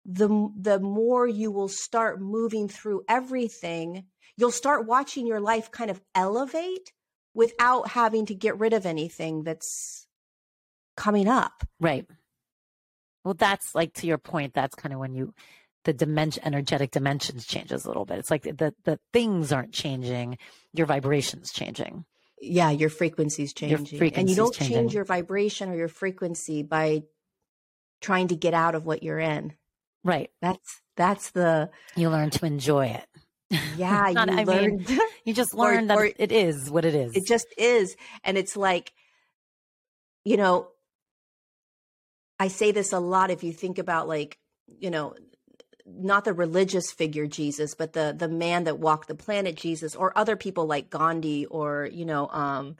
the 0.05 0.49
the 0.57 0.79
more 0.79 1.27
you 1.27 1.51
will 1.51 1.67
start 1.67 2.21
moving 2.21 2.67
through 2.67 3.03
everything. 3.07 4.05
You'll 4.37 4.51
start 4.51 4.87
watching 4.87 5.27
your 5.27 5.39
life 5.39 5.69
kind 5.71 5.91
of 5.91 6.01
elevate 6.15 6.91
without 7.33 7.89
having 7.89 8.25
to 8.25 8.35
get 8.35 8.57
rid 8.57 8.73
of 8.73 8.85
anything 8.85 9.43
that's 9.43 10.07
coming 10.97 11.27
up. 11.27 11.63
Right. 11.79 12.05
Well 13.23 13.35
that's 13.35 13.75
like 13.75 13.93
to 13.95 14.07
your 14.07 14.17
point 14.17 14.53
that's 14.53 14.75
kind 14.75 14.93
of 14.93 14.99
when 14.99 15.13
you 15.13 15.33
the 15.83 15.93
dimension 15.93 16.43
energetic 16.45 16.91
dimensions 16.91 17.45
changes 17.45 17.85
a 17.85 17.87
little 17.87 18.05
bit 18.05 18.17
it's 18.17 18.31
like 18.31 18.43
the 18.43 18.73
the 18.83 18.99
things 19.13 19.51
aren't 19.51 19.73
changing 19.73 20.37
your 20.73 20.85
vibrations 20.85 21.51
changing 21.51 22.05
yeah, 22.41 22.71
your 22.71 22.89
frequency's 22.89 23.53
changing. 23.53 23.99
Your 23.99 24.09
and 24.15 24.29
you 24.29 24.35
don't 24.35 24.53
changing. 24.53 24.75
change 24.75 24.93
your 24.95 25.05
vibration 25.05 25.69
or 25.69 25.75
your 25.75 25.87
frequency 25.87 26.63
by 26.63 27.03
trying 28.01 28.29
to 28.29 28.35
get 28.35 28.53
out 28.53 28.73
of 28.73 28.85
what 28.85 29.03
you're 29.03 29.19
in. 29.19 29.53
Right. 30.03 30.31
That's 30.41 30.81
that's 30.97 31.31
the 31.31 31.69
you 31.95 32.09
learn 32.09 32.31
to 32.31 32.45
enjoy 32.45 32.87
it. 32.87 33.05
Yeah, 33.77 34.09
you 34.09 34.17
I 34.17 34.43
learn. 34.43 34.77
Mean, 34.77 34.99
you 35.23 35.33
just 35.33 35.53
learn 35.53 35.87
that 35.87 35.97
or, 35.97 36.05
it 36.05 36.31
is 36.31 36.69
what 36.69 36.83
it 36.83 36.95
is. 36.95 37.15
It 37.15 37.27
just 37.27 37.47
is, 37.57 37.95
and 38.23 38.37
it's 38.37 38.57
like, 38.57 38.91
you 40.25 40.37
know, 40.37 40.69
I 42.39 42.47
say 42.47 42.71
this 42.71 42.91
a 42.91 42.99
lot. 42.99 43.29
If 43.29 43.43
you 43.43 43.53
think 43.53 43.77
about 43.77 44.07
like, 44.07 44.39
you 44.79 44.89
know, 44.89 45.13
not 45.95 46.25
the 46.25 46.33
religious 46.33 46.91
figure 46.91 47.27
Jesus, 47.27 47.75
but 47.75 47.93
the 47.93 48.15
the 48.17 48.29
man 48.29 48.65
that 48.65 48.79
walked 48.79 49.07
the 49.07 49.15
planet 49.15 49.55
Jesus, 49.55 49.95
or 49.95 50.17
other 50.17 50.35
people 50.35 50.65
like 50.65 50.89
Gandhi, 50.89 51.45
or 51.45 51.89
you 51.91 52.05
know, 52.05 52.27
um, 52.27 52.75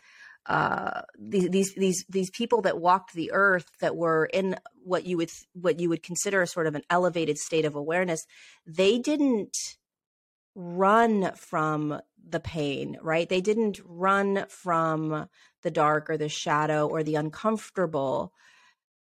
uh, 0.46 1.02
these 1.20 1.50
these 1.50 1.74
these 1.76 2.06
these 2.10 2.30
people 2.30 2.62
that 2.64 2.80
walked 2.80 3.14
the 3.14 3.32
earth 3.32 3.68
that 3.80 3.96
were 3.96 4.26
in 4.26 4.56
what 4.84 5.06
you 5.06 5.18
would 5.18 5.32
what 5.54 5.80
you 5.80 5.90
would 5.90 6.04
consider 6.04 6.42
a 6.42 6.48
sort 6.48 6.68
of 6.68 6.76
an 6.76 6.84
elevated 6.90 7.38
state 7.38 7.66
of 7.66 7.76
awareness. 7.76 8.26
They 8.66 9.00
didn't 9.00 9.56
run 10.56 11.32
from 11.36 12.02
the 12.28 12.40
pain, 12.40 12.98
right? 13.02 13.28
They 13.28 13.42
didn't 13.42 13.80
run 13.86 14.46
from 14.50 15.28
the 15.64 15.72
dark 15.72 16.10
or 16.10 16.18
the 16.18 16.30
shadow 16.30 16.88
or 16.88 17.04
the 17.04 17.16
uncomfortable 17.16 18.34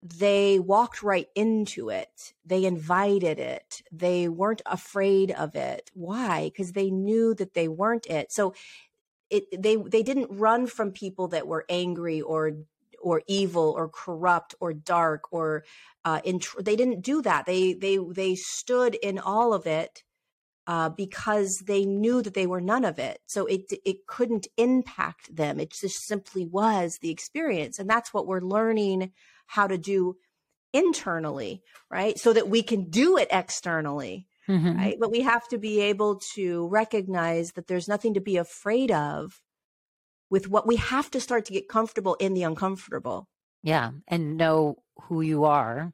they 0.01 0.59
walked 0.59 1.03
right 1.03 1.27
into 1.35 1.89
it. 1.89 2.33
They 2.45 2.65
invited 2.65 3.37
it. 3.39 3.81
They 3.91 4.29
weren't 4.29 4.61
afraid 4.65 5.31
of 5.31 5.55
it. 5.55 5.91
Why? 5.93 6.45
Because 6.45 6.71
they 6.71 6.89
knew 6.89 7.33
that 7.35 7.53
they 7.53 7.67
weren't 7.67 8.05
it. 8.07 8.31
So 8.31 8.53
it 9.29 9.45
they 9.61 9.75
they 9.75 10.03
didn't 10.03 10.31
run 10.31 10.67
from 10.67 10.91
people 10.91 11.27
that 11.29 11.47
were 11.47 11.65
angry 11.69 12.21
or 12.21 12.53
or 13.01 13.21
evil 13.27 13.73
or 13.77 13.89
corrupt 13.89 14.55
or 14.59 14.73
dark 14.73 15.31
or 15.31 15.63
uh, 16.05 16.21
in, 16.23 16.39
they 16.59 16.75
didn't 16.75 17.01
do 17.01 17.21
that. 17.21 17.45
They 17.45 17.73
they 17.73 17.97
they 17.97 18.35
stood 18.35 18.95
in 18.95 19.19
all 19.19 19.53
of 19.53 19.67
it 19.67 20.03
uh, 20.67 20.89
because 20.89 21.59
they 21.59 21.85
knew 21.85 22.21
that 22.21 22.33
they 22.33 22.47
were 22.47 22.61
none 22.61 22.85
of 22.85 22.99
it. 22.99 23.19
So 23.27 23.45
it 23.47 23.71
it 23.85 24.07
couldn't 24.07 24.47
impact 24.57 25.35
them. 25.35 25.59
It 25.59 25.71
just 25.71 26.05
simply 26.05 26.45
was 26.45 26.99
the 26.99 27.11
experience, 27.11 27.79
and 27.79 27.89
that's 27.89 28.13
what 28.13 28.27
we're 28.27 28.41
learning 28.41 29.11
how 29.49 29.67
to 29.67 29.77
do 29.77 30.15
internally, 30.73 31.63
right? 31.89 32.17
So 32.17 32.33
that 32.33 32.47
we 32.47 32.61
can 32.61 32.89
do 32.89 33.17
it 33.17 33.27
externally, 33.31 34.27
mm-hmm. 34.47 34.77
right? 34.77 34.97
But 34.99 35.11
we 35.11 35.21
have 35.21 35.47
to 35.49 35.57
be 35.57 35.81
able 35.81 36.21
to 36.35 36.67
recognize 36.67 37.51
that 37.53 37.67
there's 37.67 37.87
nothing 37.87 38.13
to 38.13 38.21
be 38.21 38.37
afraid 38.37 38.91
of 38.91 39.41
with 40.29 40.47
what 40.47 40.67
we 40.67 40.75
have 40.75 41.09
to 41.11 41.19
start 41.19 41.45
to 41.45 41.53
get 41.53 41.67
comfortable 41.67 42.13
in 42.15 42.35
the 42.35 42.43
uncomfortable. 42.43 43.27
Yeah. 43.63 43.91
And 44.07 44.37
know 44.37 44.77
who 45.01 45.21
you 45.21 45.45
are. 45.45 45.91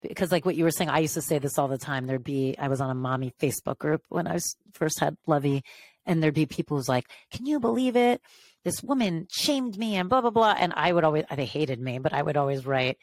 Because, 0.00 0.30
like 0.30 0.46
what 0.46 0.54
you 0.54 0.64
were 0.64 0.70
saying, 0.70 0.90
I 0.90 1.00
used 1.00 1.14
to 1.14 1.20
say 1.20 1.38
this 1.38 1.58
all 1.58 1.66
the 1.68 1.76
time. 1.76 2.06
There'd 2.06 2.22
be, 2.22 2.54
I 2.56 2.68
was 2.68 2.80
on 2.80 2.88
a 2.88 2.94
mommy 2.94 3.34
Facebook 3.40 3.78
group 3.78 4.02
when 4.08 4.28
I 4.28 4.34
was 4.34 4.56
first 4.72 5.00
had 5.00 5.16
Lovey, 5.26 5.62
and 6.06 6.22
there'd 6.22 6.34
be 6.34 6.46
people 6.46 6.76
who's 6.76 6.88
like, 6.88 7.06
Can 7.32 7.46
you 7.46 7.58
believe 7.58 7.96
it? 7.96 8.22
This 8.64 8.82
woman 8.82 9.26
shamed 9.30 9.78
me 9.78 9.96
and 9.96 10.08
blah 10.08 10.20
blah 10.20 10.30
blah. 10.30 10.54
And 10.58 10.72
i 10.76 10.92
would 10.92 11.04
always 11.04 11.24
they 11.34 11.44
hated 11.44 11.80
me 11.80 11.98
but 11.98 12.12
i 12.12 12.22
would 12.22 12.36
always 12.36 12.66
write 12.66 12.98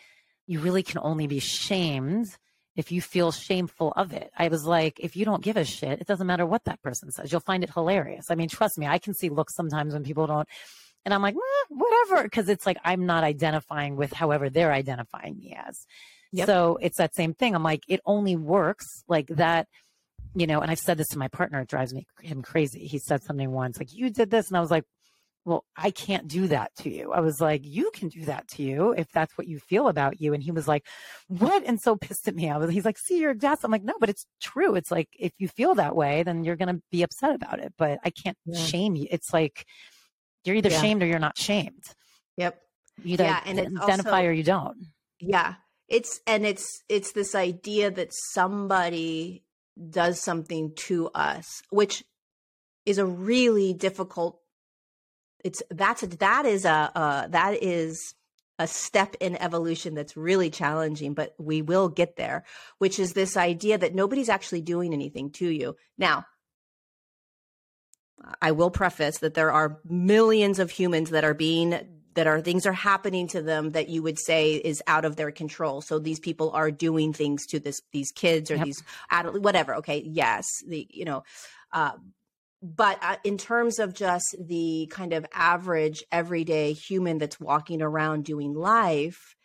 you 0.47 0.59
really 0.59 0.83
can 0.83 0.99
only 1.01 1.27
be 1.27 1.39
shamed 1.39 2.27
if 2.75 2.91
you 2.91 3.01
feel 3.01 3.31
shameful 3.31 3.93
of 3.95 4.11
it. 4.11 4.31
I 4.37 4.49
was 4.49 4.65
like 4.65 4.99
if 4.99 5.15
you 5.15 5.25
don't 5.25 5.43
give 5.43 5.57
a 5.57 5.65
shit 5.65 6.01
it 6.01 6.07
doesn't 6.07 6.27
matter 6.27 6.45
what 6.45 6.65
that 6.65 6.81
person 6.81 7.11
says. 7.11 7.31
You'll 7.31 7.41
find 7.41 7.63
it 7.63 7.73
hilarious. 7.73 8.29
I 8.29 8.35
mean 8.35 8.49
trust 8.49 8.77
me 8.77 8.87
i 8.87 8.99
can 8.99 9.13
see 9.13 9.29
looks 9.29 9.55
sometimes 9.55 9.93
when 9.93 10.03
people 10.03 10.27
don't 10.27 10.47
and 11.05 11.13
i'm 11.13 11.21
like 11.21 11.35
eh, 11.35 11.65
whatever. 11.69 12.23
Because 12.23 12.49
it's 12.49 12.65
like 12.65 12.77
i'm 12.83 13.05
not 13.05 13.23
identifying 13.23 13.95
with 13.95 14.13
however 14.13 14.49
they're 14.49 14.73
identifying 14.73 15.37
me 15.37 15.57
as. 15.57 15.85
Yep. 16.31 16.47
so 16.47 16.77
it's 16.81 16.97
that 16.97 17.15
same 17.15 17.33
thing. 17.33 17.55
I'm 17.55 17.63
like 17.63 17.83
it 17.87 18.01
only 18.05 18.35
works 18.35 19.03
like 19.07 19.27
that 19.27 19.67
you 20.35 20.47
know 20.47 20.59
and 20.59 20.69
i've 20.69 20.79
said 20.79 20.97
this 20.97 21.07
to 21.07 21.17
my 21.17 21.29
partner 21.29 21.61
it 21.61 21.69
drives 21.69 21.93
me 21.93 22.05
him 22.21 22.41
crazy. 22.41 22.85
He 22.87 22.99
said 22.99 23.23
something 23.23 23.51
once 23.51 23.79
like 23.79 23.93
you 23.93 24.09
did 24.09 24.29
this 24.29 24.49
and 24.49 24.57
i 24.57 24.59
was 24.59 24.71
like 24.71 24.83
well, 25.45 25.63
I 25.77 25.91
can't 25.91 26.27
do 26.27 26.47
that 26.47 26.71
to 26.79 26.89
you. 26.89 27.11
I 27.13 27.19
was 27.19 27.39
like, 27.39 27.61
you 27.63 27.91
can 27.93 28.09
do 28.09 28.25
that 28.25 28.47
to 28.49 28.63
you 28.63 28.93
if 28.97 29.07
that's 29.11 29.37
what 29.37 29.47
you 29.47 29.59
feel 29.59 29.87
about 29.87 30.19
you. 30.19 30.33
And 30.33 30.41
he 30.41 30.51
was 30.51 30.67
like, 30.67 30.87
what? 31.27 31.63
And 31.65 31.79
so 31.79 31.95
pissed 31.95 32.27
at 32.27 32.35
me. 32.35 32.49
I 32.49 32.57
was, 32.57 32.71
he's 32.71 32.83
like, 32.83 32.97
see, 32.97 33.19
you're. 33.19 33.35
I'm 33.43 33.71
like, 33.71 33.83
no, 33.83 33.93
but 33.99 34.09
it's 34.09 34.25
true. 34.41 34.73
It's 34.73 34.89
like, 34.89 35.07
if 35.19 35.33
you 35.37 35.47
feel 35.47 35.75
that 35.75 35.95
way, 35.95 36.23
then 36.23 36.43
you're 36.43 36.55
going 36.55 36.75
to 36.75 36.81
be 36.91 37.03
upset 37.03 37.35
about 37.35 37.59
it, 37.59 37.73
but 37.77 37.99
I 38.03 38.09
can't 38.09 38.37
yeah. 38.45 38.59
shame 38.59 38.95
you. 38.95 39.07
It's 39.11 39.31
like, 39.31 39.65
you're 40.45 40.55
either 40.55 40.69
yeah. 40.69 40.81
shamed 40.81 41.03
or 41.03 41.05
you're 41.05 41.19
not 41.19 41.37
shamed. 41.37 41.83
Yep. 42.37 42.59
You 43.03 43.13
either 43.13 43.23
yeah, 43.25 43.41
and 43.45 43.59
identify 43.59 44.17
also, 44.17 44.29
or 44.29 44.31
you 44.31 44.43
don't. 44.43 44.77
Yeah. 45.19 45.55
It's, 45.87 46.21
and 46.25 46.43
it's, 46.43 46.81
it's 46.89 47.11
this 47.11 47.35
idea 47.35 47.91
that 47.91 48.09
somebody 48.11 49.43
does 49.91 50.19
something 50.19 50.73
to 50.75 51.09
us, 51.13 51.61
which 51.69 52.03
is 52.85 52.97
a 52.97 53.05
really 53.05 53.73
difficult 53.73 54.39
it's 55.45 55.61
that's 55.69 56.01
that 56.01 56.45
is 56.47 56.65
a 56.65 56.91
uh, 56.95 57.27
that 57.27 57.61
is 57.61 58.15
a 58.57 58.67
step 58.67 59.15
in 59.19 59.35
evolution 59.35 59.93
that's 59.93 60.17
really 60.17 60.49
challenging, 60.49 61.13
but 61.13 61.35
we 61.37 61.61
will 61.61 61.87
get 61.87 62.15
there, 62.15 62.43
which 62.79 62.99
is 62.99 63.13
this 63.13 63.37
idea 63.37 63.77
that 63.77 63.93
nobody's 63.93 64.29
actually 64.29 64.61
doing 64.61 64.91
anything 64.93 65.29
to 65.29 65.47
you. 65.47 65.75
Now, 65.97 66.25
I 68.41 68.53
will 68.53 68.71
preface 68.71 69.19
that 69.19 69.35
there 69.35 69.51
are 69.51 69.79
millions 69.83 70.57
of 70.57 70.71
humans 70.71 71.11
that 71.11 71.23
are 71.23 71.35
being 71.35 71.79
that 72.15 72.25
are 72.25 72.41
things 72.41 72.65
are 72.65 72.73
happening 72.73 73.27
to 73.27 73.41
them 73.41 73.73
that 73.73 73.89
you 73.89 74.01
would 74.01 74.17
say 74.17 74.53
is 74.53 74.81
out 74.87 75.05
of 75.05 75.15
their 75.15 75.31
control. 75.31 75.81
So 75.81 75.99
these 75.99 76.19
people 76.19 76.49
are 76.51 76.71
doing 76.71 77.13
things 77.13 77.45
to 77.47 77.59
this 77.59 77.81
these 77.91 78.11
kids 78.11 78.49
or 78.49 78.55
yep. 78.55 78.65
these 78.65 78.81
adult 79.11 79.41
whatever. 79.41 79.75
Okay, 79.75 80.01
yes, 80.07 80.47
the 80.67 80.87
you 80.89 81.05
know, 81.05 81.23
uh, 81.71 81.91
but 82.61 82.97
uh, 83.01 83.17
in 83.23 83.37
terms 83.37 83.79
of 83.79 83.93
just 83.93 84.35
the 84.39 84.87
kind 84.91 85.13
of 85.13 85.25
average 85.33 86.03
everyday 86.11 86.73
human 86.73 87.17
that's 87.17 87.39
walking 87.39 87.81
around 87.81 88.25
doing 88.25 88.53
life 88.53 89.35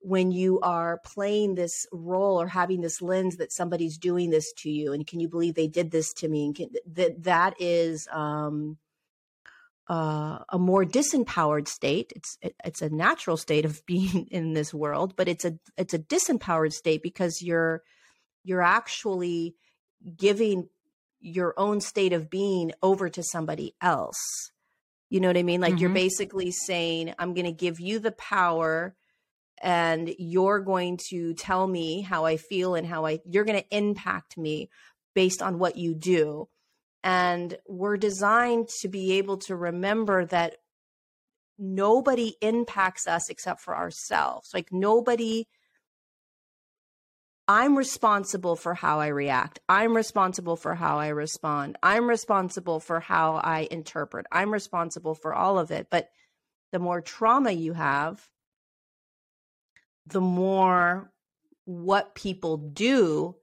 when 0.00 0.30
you 0.30 0.60
are 0.60 1.00
playing 1.04 1.54
this 1.54 1.86
role 1.92 2.40
or 2.40 2.46
having 2.46 2.80
this 2.80 3.02
lens 3.02 3.36
that 3.36 3.52
somebody's 3.52 3.98
doing 3.98 4.30
this 4.30 4.52
to 4.52 4.70
you 4.70 4.92
and 4.92 5.06
can 5.06 5.20
you 5.20 5.28
believe 5.28 5.54
they 5.54 5.68
did 5.68 5.90
this 5.90 6.12
to 6.12 6.28
me 6.28 6.46
and 6.46 6.54
can, 6.54 6.68
that 6.86 7.22
that 7.24 7.54
is 7.58 8.08
um, 8.12 8.76
uh, 9.88 10.38
a 10.50 10.58
more 10.58 10.84
disempowered 10.84 11.66
state. 11.66 12.12
It's 12.14 12.38
it, 12.42 12.54
it's 12.64 12.82
a 12.82 12.90
natural 12.90 13.36
state 13.36 13.64
of 13.64 13.84
being 13.86 14.28
in 14.30 14.52
this 14.52 14.72
world 14.72 15.14
but 15.16 15.28
it's 15.28 15.44
a 15.44 15.58
it's 15.76 15.94
a 15.94 15.98
disempowered 15.98 16.72
state 16.72 17.02
because 17.02 17.42
you're 17.42 17.82
you're 18.44 18.62
actually 18.62 19.56
giving 20.16 20.68
your 21.20 21.54
own 21.56 21.80
state 21.80 22.12
of 22.12 22.30
being 22.30 22.72
over 22.82 23.08
to 23.08 23.22
somebody 23.22 23.74
else 23.80 24.50
you 25.10 25.20
know 25.20 25.28
what 25.28 25.36
i 25.36 25.42
mean 25.42 25.60
like 25.60 25.74
mm-hmm. 25.74 25.82
you're 25.82 25.90
basically 25.90 26.50
saying 26.50 27.14
i'm 27.18 27.34
going 27.34 27.46
to 27.46 27.52
give 27.52 27.80
you 27.80 27.98
the 27.98 28.12
power 28.12 28.94
and 29.62 30.14
you're 30.18 30.60
going 30.60 30.98
to 31.10 31.34
tell 31.34 31.66
me 31.66 32.00
how 32.00 32.24
I 32.24 32.36
feel 32.36 32.74
and 32.74 32.86
how 32.86 33.06
I 33.06 33.20
you're 33.24 33.44
going 33.44 33.60
to 33.60 33.76
impact 33.76 34.36
me 34.38 34.70
based 35.14 35.42
on 35.42 35.58
what 35.58 35.76
you 35.76 35.94
do. 35.94 36.48
And 37.02 37.56
we're 37.66 37.96
designed 37.96 38.68
to 38.80 38.88
be 38.88 39.14
able 39.14 39.38
to 39.38 39.56
remember 39.56 40.26
that 40.26 40.56
nobody 41.58 42.36
impacts 42.40 43.06
us 43.06 43.28
except 43.28 43.60
for 43.60 43.76
ourselves. 43.76 44.50
Like 44.52 44.72
nobody 44.72 45.46
I'm 47.50 47.78
responsible 47.78 48.56
for 48.56 48.74
how 48.74 49.00
I 49.00 49.06
react. 49.06 49.58
I'm 49.70 49.96
responsible 49.96 50.56
for 50.56 50.74
how 50.74 50.98
I 50.98 51.08
respond. 51.08 51.78
I'm 51.82 52.06
responsible 52.06 52.78
for 52.78 53.00
how 53.00 53.36
I 53.36 53.66
interpret. 53.70 54.26
I'm 54.30 54.52
responsible 54.52 55.14
for 55.14 55.34
all 55.34 55.58
of 55.58 55.70
it. 55.70 55.86
But 55.90 56.10
the 56.72 56.78
more 56.78 57.00
trauma 57.00 57.52
you 57.52 57.72
have, 57.72 58.28
the 60.06 60.20
more 60.20 61.10
what 61.64 62.14
people 62.14 62.58
do 62.58 63.34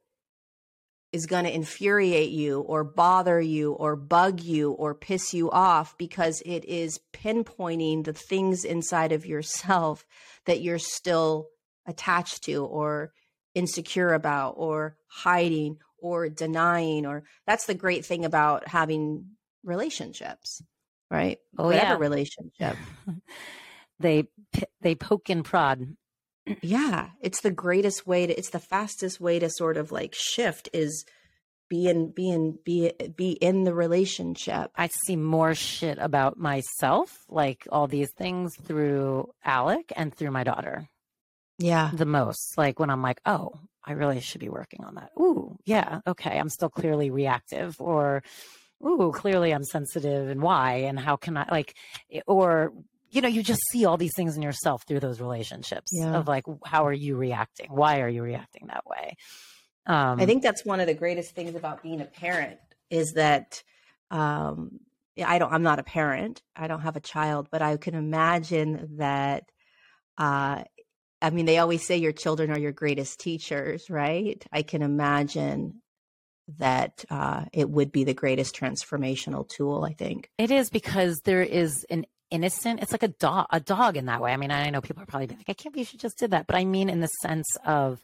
is 1.12 1.26
going 1.26 1.46
to 1.46 1.56
infuriate 1.56 2.32
you 2.32 2.60
or 2.60 2.84
bother 2.84 3.40
you 3.40 3.72
or 3.72 3.96
bug 3.96 4.42
you 4.42 4.72
or 4.72 4.94
piss 4.94 5.34
you 5.34 5.50
off 5.50 5.98
because 5.98 6.44
it 6.46 6.66
is 6.66 7.00
pinpointing 7.14 8.04
the 8.04 8.14
things 8.14 8.66
inside 8.66 9.14
of 9.14 9.26
yourself 9.26 10.06
that 10.46 10.62
you're 10.62 10.78
still 10.78 11.48
attached 11.88 12.44
to 12.44 12.66
or 12.66 13.14
insecure 13.56 14.14
about 14.14 14.52
or 14.58 14.98
hiding 15.08 15.78
or 15.98 16.30
denying 16.30 17.06
or 17.06 17.24
that's 17.48 17.66
the 17.66 17.74
great 17.74 18.06
thing 18.06 18.26
about 18.26 18.68
having 18.68 19.26
relationships 19.64 20.62
right? 21.12 21.40
Oh 21.58 21.66
whatever 21.68 21.94
yeah. 21.94 22.00
relationship. 22.00 22.78
They 23.98 24.28
they 24.82 24.94
poke 24.94 25.30
and 25.30 25.46
prod. 25.46 25.96
Yeah 26.62 27.12
it's 27.22 27.40
the 27.40 27.50
greatest 27.50 28.06
way 28.06 28.28
to 28.28 28.38
it's 28.38 28.50
the 28.50 28.60
fastest 28.60 29.22
way 29.22 29.40
to 29.40 29.50
sort 29.50 29.78
of 29.78 29.92
like 29.94 30.14
shift 30.14 30.68
is 30.74 31.06
be 31.70 31.88
in 31.88 32.12
be 32.12 32.30
in 32.30 32.60
be 32.66 32.92
be 33.16 33.32
in 33.32 33.64
the 33.64 33.74
relationship. 33.74 34.70
I 34.76 34.88
see 34.88 35.16
more 35.16 35.56
shit 35.56 35.98
about 35.98 36.38
myself 36.38 37.24
like 37.30 37.68
all 37.72 37.88
these 37.88 38.12
things 38.12 38.54
through 38.64 39.32
alec 39.46 39.94
and 39.96 40.14
through 40.14 40.32
my 40.32 40.44
daughter 40.44 40.90
yeah 41.58 41.92
the 41.94 42.06
most 42.06 42.58
like 42.58 42.80
when 42.80 42.90
i'm 42.90 43.02
like 43.02 43.22
oh 43.26 43.52
i 43.84 43.94
really 43.94 44.20
should 44.20 44.42
be 44.42 44.50
working 44.50 44.84
on 44.84 44.96
that 44.96 45.12
ooh 45.20 45.58
yeah 45.66 46.02
okay 46.06 46.38
i'm 46.38 46.50
still 46.50 46.70
clearly 46.70 47.10
reactive 47.10 47.76
or 47.80 48.24
ooh 48.86 49.12
clearly 49.14 49.52
i'm 49.52 49.64
sensitive 49.64 50.30
and 50.30 50.42
why 50.42 50.74
and 50.74 51.00
how 51.00 51.16
can 51.16 51.38
i 51.38 51.46
like 51.50 51.76
or 52.28 52.74
you 53.16 53.22
know, 53.22 53.30
you 53.30 53.42
just 53.42 53.62
see 53.72 53.86
all 53.86 53.96
these 53.96 54.14
things 54.14 54.36
in 54.36 54.42
yourself 54.42 54.84
through 54.86 55.00
those 55.00 55.22
relationships 55.22 55.90
yeah. 55.94 56.16
of 56.16 56.28
like, 56.28 56.44
how 56.66 56.86
are 56.86 56.94
you 56.94 57.16
reacting? 57.16 57.68
Why 57.70 58.02
are 58.02 58.10
you 58.10 58.22
reacting 58.22 58.68
that 58.68 58.86
way? 58.86 59.16
Um, 59.86 60.20
I 60.20 60.26
think 60.26 60.44
that's 60.44 60.66
one 60.66 60.82
of 60.82 60.88
the 60.88 60.94
greatest 60.94 61.34
things 61.34 61.56
about 61.56 61.82
being 61.82 62.02
a 62.02 62.06
parent 62.06 62.60
is 62.90 63.14
that, 63.14 63.64
um, 64.12 64.82
I 65.24 65.40
don't, 65.40 65.54
I'm 65.54 65.64
not 65.64 65.80
a 65.80 65.84
parent. 65.84 66.42
I 66.58 66.68
don't 66.68 66.82
have 66.82 66.98
a 66.98 67.00
child, 67.00 67.48
but 67.50 67.62
I 67.62 67.78
can 67.78 67.96
imagine 67.96 68.98
that, 68.98 69.46
uh, 70.18 70.64
I 71.26 71.32
mean, 71.32 71.48
they 71.48 71.58
always 71.58 71.86
say 71.86 71.98
your 71.98 72.12
children 72.12 72.52
are 72.52 72.60
your 72.60 72.72
greatest 72.72 73.20
teachers, 73.20 73.90
right? 73.90 74.46
I 74.52 74.62
can 74.62 74.84
imagine 74.84 75.82
that 76.60 77.04
uh, 77.10 77.46
it 77.52 77.68
would 77.68 77.92
be 77.92 78.04
the 78.04 78.14
greatest 78.14 78.56
transformational 78.56 79.50
tool. 79.50 79.84
I 79.84 79.94
think 79.94 80.30
it 80.38 80.52
is 80.52 80.70
because 80.70 81.20
there 81.24 81.42
is 81.42 81.84
an 81.90 82.06
innocent. 82.30 82.82
It's 82.84 82.92
like 82.92 83.02
a 83.02 83.08
dog, 83.08 83.48
a 83.50 83.60
dog 83.60 83.98
in 83.98 84.06
that 84.06 84.22
way. 84.22 84.34
I 84.34 84.38
mean, 84.38 84.52
I 84.52 84.70
know 84.70 84.82
people 84.82 85.02
are 85.02 85.08
probably 85.08 85.28
like, 85.28 85.50
I 85.50 85.54
can't 85.54 85.74
believe 85.74 85.88
she 85.88 85.98
just 85.98 86.20
did 86.20 86.30
that. 86.30 86.46
But 86.46 86.58
I 86.58 86.66
mean, 86.66 86.90
in 86.90 87.00
the 87.00 87.08
sense 87.08 87.48
of 87.66 88.04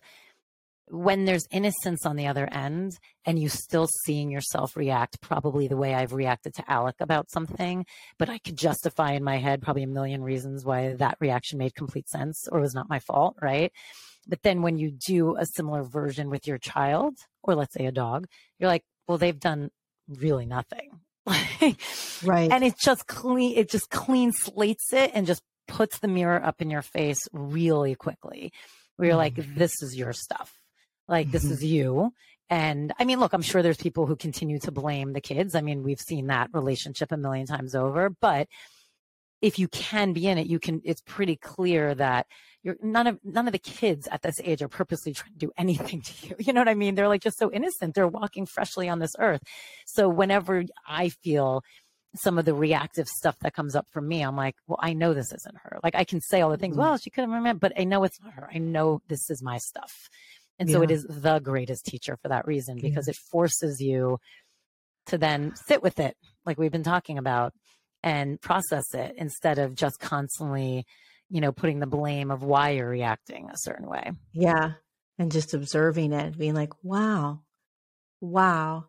when 0.92 1.24
there's 1.24 1.48
innocence 1.52 2.06
on 2.06 2.18
the 2.18 2.28
other 2.28 2.48
end 2.52 2.98
and 3.26 3.40
you 3.40 3.48
still 3.48 3.88
seeing 4.06 4.30
yourself 4.30 4.76
react 4.76 5.22
probably 5.22 5.68
the 5.68 5.78
way 5.78 5.94
I've 5.94 6.14
reacted 6.14 6.54
to 6.56 6.70
Alec 6.70 6.96
about 7.00 7.32
something, 7.32 7.86
but 8.20 8.30
I 8.30 8.40
could 8.40 8.58
justify 8.58 9.14
in 9.14 9.24
my 9.24 9.38
head 9.38 9.62
probably 9.62 9.84
a 9.84 9.88
million 9.88 10.22
reasons 10.22 10.66
why 10.66 10.94
that 10.94 11.18
reaction 11.22 11.60
made 11.60 11.76
complete 11.76 12.10
sense 12.10 12.46
or 12.52 12.60
was 12.60 12.76
not 12.76 12.90
my 12.90 13.00
fault, 13.00 13.38
right? 13.42 13.72
But 14.28 14.44
then 14.44 14.62
when 14.62 14.78
you 14.78 14.92
do 14.92 15.38
a 15.38 15.46
similar 15.46 15.84
version 15.84 16.30
with 16.30 16.46
your 16.46 16.58
child, 16.58 17.16
or 17.42 17.56
let's 17.56 17.74
say 17.74 17.86
a 17.86 17.92
dog, 17.92 18.28
you're 18.60 18.70
like, 18.70 18.84
well, 19.08 19.18
they've 19.18 19.40
done 19.40 19.72
really 20.08 20.46
nothing. 20.46 21.00
right. 21.26 22.52
And 22.52 22.64
it 22.64 22.76
just 22.78 23.08
clean, 23.08 23.58
it 23.58 23.70
just 23.70 23.90
clean 23.90 24.32
slates 24.34 24.92
it 24.94 25.12
and 25.14 25.26
just 25.26 25.42
puts 25.68 26.00
the 26.00 26.08
mirror 26.08 26.44
up 26.44 26.62
in 26.62 26.70
your 26.70 26.82
face 26.82 27.20
really 27.32 27.96
quickly. 27.96 28.52
Where 28.98 29.08
you're 29.08 29.18
mm-hmm. 29.18 29.40
like, 29.40 29.56
this 29.56 29.82
is 29.82 29.96
your 29.96 30.14
stuff. 30.14 30.61
Like, 31.12 31.28
mm-hmm. 31.28 31.34
this 31.34 31.46
is 31.46 31.64
you. 31.64 32.12
And 32.50 32.92
I 33.00 33.06
mean, 33.06 33.20
look, 33.20 33.34
I'm 33.34 33.42
sure 33.42 33.62
there's 33.62 33.78
people 33.78 34.08
who 34.08 34.16
continue 34.16 34.60
to 34.60 34.72
blame 34.72 35.14
the 35.14 35.22
kids. 35.22 35.56
I 35.56 35.62
mean, 35.62 35.84
we've 35.84 36.02
seen 36.02 36.28
that 36.28 36.50
relationship 36.54 37.12
a 37.12 37.18
million 37.18 37.46
times 37.48 37.76
over, 37.76 38.10
but 38.10 38.48
if 39.42 39.58
you 39.58 39.68
can 39.70 40.14
be 40.14 40.28
in 40.28 40.38
it, 40.38 40.48
you 40.48 40.60
can, 40.60 40.82
it's 40.84 41.02
pretty 41.02 41.36
clear 41.36 41.96
that 41.96 42.28
you're 42.62 42.76
none 42.82 43.08
of, 43.08 43.20
none 43.24 43.48
of 43.48 43.54
the 43.54 43.60
kids 43.60 44.08
at 44.12 44.22
this 44.22 44.40
age 44.44 44.62
are 44.62 44.68
purposely 44.68 45.14
trying 45.14 45.32
to 45.32 45.40
do 45.40 45.52
anything 45.58 46.02
to 46.02 46.28
you. 46.28 46.36
You 46.40 46.54
know 46.54 46.62
what 46.62 46.68
I 46.68 46.76
mean? 46.76 46.96
They're 46.96 47.08
like 47.08 47.24
just 47.24 47.40
so 47.40 47.52
innocent. 47.52 47.96
They're 47.96 48.08
walking 48.08 48.46
freshly 48.46 48.90
on 48.90 49.00
this 49.00 49.16
earth. 49.18 49.42
So 49.86 50.10
whenever 50.10 50.66
I 50.88 51.10
feel 51.10 51.64
some 52.16 52.38
of 52.38 52.44
the 52.44 52.54
reactive 52.54 53.08
stuff 53.08 53.38
that 53.40 53.54
comes 53.54 53.76
up 53.78 53.88
for 53.92 54.02
me, 54.02 54.22
I'm 54.22 54.36
like, 54.36 54.56
well, 54.68 54.80
I 54.82 54.92
know 54.92 55.14
this 55.14 55.32
isn't 55.32 55.58
her. 55.64 55.80
Like 55.82 55.96
I 55.96 56.04
can 56.04 56.20
say 56.20 56.42
all 56.42 56.50
the 56.50 56.58
things, 56.58 56.76
mm-hmm. 56.76 56.82
well, 56.82 56.98
she 56.98 57.10
could 57.10 57.22
have 57.22 57.30
remembered, 57.30 57.62
but 57.62 57.80
I 57.80 57.86
know 57.86 58.04
it's 58.04 58.22
not 58.22 58.34
her. 58.34 58.50
I 58.54 58.58
know 58.58 59.02
this 59.08 59.30
is 59.30 59.42
my 59.42 59.58
stuff. 59.58 60.10
And 60.62 60.70
yeah. 60.70 60.76
so 60.76 60.84
it 60.84 60.92
is 60.92 61.08
the 61.10 61.40
greatest 61.40 61.86
teacher 61.88 62.16
for 62.22 62.28
that 62.28 62.46
reason 62.46 62.78
because 62.80 63.08
yeah. 63.08 63.12
it 63.14 63.18
forces 63.32 63.82
you 63.82 64.20
to 65.08 65.18
then 65.18 65.56
sit 65.56 65.82
with 65.82 66.00
it, 66.00 66.16
like 66.46 66.60
we've 66.60 66.72
been 66.72 66.84
talking 66.84 67.18
about, 67.18 67.52
and 68.04 68.40
process 68.40 68.94
it 68.94 69.16
instead 69.18 69.58
of 69.58 69.74
just 69.74 70.00
constantly, 70.00 70.86
you 71.32 71.42
know, 71.42 71.52
putting 71.52 71.80
the 71.80 71.88
blame 71.88 72.30
of 72.30 72.44
why 72.44 72.70
you're 72.70 72.88
reacting 72.88 73.50
a 73.50 73.58
certain 73.58 73.90
way. 73.90 74.12
Yeah. 74.34 74.74
And 75.18 75.32
just 75.32 75.56
observing 75.56 76.14
it, 76.14 76.38
being 76.38 76.54
like, 76.54 76.74
wow, 76.84 77.40
wow, 78.20 78.86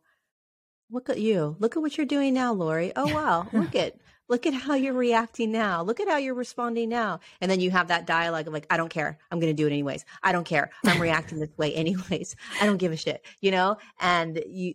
look 0.90 1.08
at 1.08 1.20
you. 1.20 1.56
Look 1.58 1.74
at 1.74 1.80
what 1.80 1.96
you're 1.96 2.04
doing 2.04 2.34
now, 2.34 2.52
Lorie. 2.52 2.92
Oh, 2.94 3.14
wow. 3.14 3.48
Look 3.50 3.74
at, 3.74 3.94
look 4.32 4.46
at 4.46 4.54
how 4.54 4.74
you're 4.74 4.94
reacting 4.94 5.52
now. 5.52 5.82
Look 5.82 6.00
at 6.00 6.08
how 6.08 6.16
you're 6.16 6.32
responding 6.32 6.88
now. 6.88 7.20
And 7.42 7.50
then 7.50 7.60
you 7.60 7.70
have 7.70 7.88
that 7.88 8.06
dialogue 8.06 8.46
of 8.46 8.54
like, 8.54 8.66
I 8.70 8.78
don't 8.78 8.88
care. 8.88 9.18
I'm 9.30 9.38
going 9.38 9.54
to 9.54 9.62
do 9.62 9.66
it 9.66 9.72
anyways. 9.72 10.06
I 10.22 10.32
don't 10.32 10.44
care. 10.44 10.70
I'm 10.86 11.00
reacting 11.08 11.38
this 11.38 11.50
way 11.58 11.74
anyways. 11.74 12.34
I 12.58 12.64
don't 12.64 12.78
give 12.78 12.92
a 12.92 12.96
shit, 12.96 13.22
you 13.42 13.50
know? 13.50 13.76
And 14.00 14.42
you, 14.46 14.72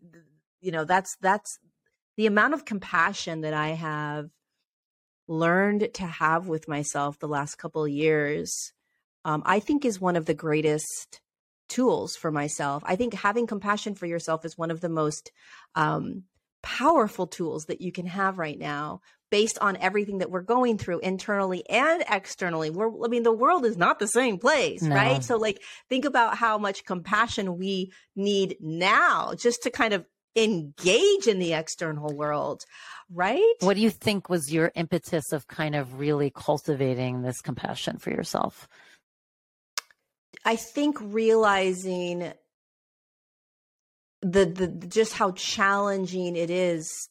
you 0.61 0.71
know, 0.71 0.85
that's, 0.85 1.17
that's, 1.21 1.57
the 2.17 2.25
amount 2.25 2.55
of 2.55 2.65
compassion 2.65 3.41
that 3.41 3.53
I 3.53 3.69
have 3.69 4.29
learned 5.27 5.89
to 5.93 6.03
have 6.03 6.47
with 6.47 6.67
myself 6.67 7.19
the 7.19 7.27
last 7.27 7.55
couple 7.55 7.85
of 7.85 7.91
years, 7.91 8.73
um, 9.23 9.43
I 9.45 9.59
think 9.59 9.85
is 9.85 10.01
one 10.01 10.15
of 10.15 10.25
the 10.25 10.33
greatest 10.33 11.21
tools 11.69 12.15
for 12.15 12.31
myself. 12.31 12.81
I 12.87 12.95
think 12.95 13.13
having 13.13 13.45
compassion 13.45 13.93
for 13.93 14.07
yourself 14.07 14.45
is 14.45 14.57
one 14.57 14.71
of 14.71 14.81
the 14.81 14.89
most 14.89 15.31
um, 15.75 16.23
powerful 16.63 17.27
tools 17.27 17.65
that 17.65 17.81
you 17.81 17.91
can 17.91 18.07
have 18.07 18.39
right 18.39 18.57
now 18.57 19.01
based 19.29 19.57
on 19.59 19.77
everything 19.77 20.19
that 20.19 20.31
we're 20.31 20.41
going 20.41 20.77
through 20.77 20.99
internally 20.99 21.67
and 21.69 22.03
externally. 22.09 22.69
We're, 22.69 23.05
I 23.05 23.07
mean, 23.09 23.23
the 23.23 23.31
world 23.31 23.65
is 23.65 23.77
not 23.77 23.99
the 23.99 24.07
same 24.07 24.37
place, 24.37 24.81
no. 24.81 24.95
right? 24.95 25.23
So, 25.23 25.37
like, 25.37 25.61
think 25.89 26.05
about 26.05 26.37
how 26.37 26.57
much 26.57 26.85
compassion 26.85 27.57
we 27.57 27.91
need 28.15 28.57
now 28.59 29.33
just 29.33 29.63
to 29.63 29.69
kind 29.69 29.93
of 29.93 30.05
engage 30.35 31.27
in 31.27 31.39
the 31.39 31.53
external 31.53 32.15
world, 32.15 32.63
right? 33.11 33.53
What 33.59 33.75
do 33.75 33.81
you 33.81 33.89
think 33.89 34.29
was 34.29 34.53
your 34.53 34.71
impetus 34.75 35.31
of 35.31 35.47
kind 35.47 35.75
of 35.75 35.99
really 35.99 36.31
cultivating 36.33 37.23
this 37.23 37.41
compassion 37.41 37.97
for 37.97 38.11
yourself? 38.11 38.67
I 40.45 40.55
think 40.55 40.97
realizing 41.01 42.31
the 44.21 44.45
the 44.45 44.67
just 44.87 45.13
how 45.13 45.31
challenging 45.31 46.35
it 46.35 46.49
is 46.49 47.09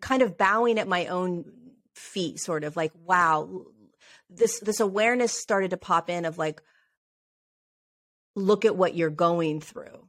kind 0.00 0.22
of 0.22 0.36
bowing 0.36 0.78
at 0.78 0.88
my 0.88 1.06
own 1.06 1.44
feet 1.94 2.38
sort 2.38 2.62
of 2.64 2.76
like 2.76 2.92
wow 3.04 3.64
this 4.30 4.60
this 4.60 4.80
awareness 4.80 5.32
started 5.32 5.70
to 5.70 5.76
pop 5.76 6.10
in 6.10 6.24
of 6.24 6.38
like 6.38 6.62
look 8.38 8.64
at 8.64 8.76
what 8.76 8.94
you're 8.94 9.10
going 9.10 9.60
through. 9.60 10.08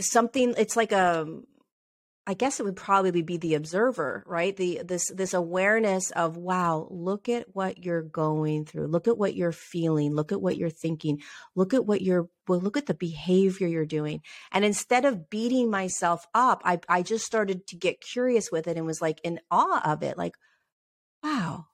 Something 0.00 0.54
it's 0.56 0.76
like 0.76 0.92
a 0.92 1.22
um, 1.22 1.46
I 2.30 2.34
guess 2.34 2.60
it 2.60 2.62
would 2.62 2.76
probably 2.76 3.22
be 3.22 3.38
the 3.38 3.56
observer, 3.56 4.22
right? 4.24 4.56
The 4.56 4.82
this 4.84 5.10
this 5.10 5.34
awareness 5.34 6.12
of 6.12 6.36
wow, 6.36 6.86
look 6.88 7.28
at 7.28 7.56
what 7.56 7.84
you're 7.84 8.04
going 8.04 8.66
through. 8.66 8.86
Look 8.86 9.08
at 9.08 9.18
what 9.18 9.34
you're 9.34 9.50
feeling. 9.50 10.14
Look 10.14 10.30
at 10.30 10.40
what 10.40 10.56
you're 10.56 10.70
thinking. 10.70 11.22
Look 11.56 11.74
at 11.74 11.86
what 11.86 12.02
you're 12.02 12.28
well, 12.46 12.60
look 12.60 12.76
at 12.76 12.86
the 12.86 12.94
behavior 12.94 13.66
you're 13.66 13.84
doing. 13.84 14.20
And 14.52 14.64
instead 14.64 15.04
of 15.04 15.28
beating 15.28 15.72
myself 15.72 16.24
up, 16.32 16.62
I 16.64 16.78
I 16.88 17.02
just 17.02 17.26
started 17.26 17.66
to 17.66 17.76
get 17.76 18.00
curious 18.00 18.52
with 18.52 18.68
it 18.68 18.76
and 18.76 18.86
was 18.86 19.02
like 19.02 19.20
in 19.24 19.40
awe 19.50 19.82
of 19.84 20.04
it. 20.04 20.16
Like, 20.16 20.36
wow, 21.24 21.66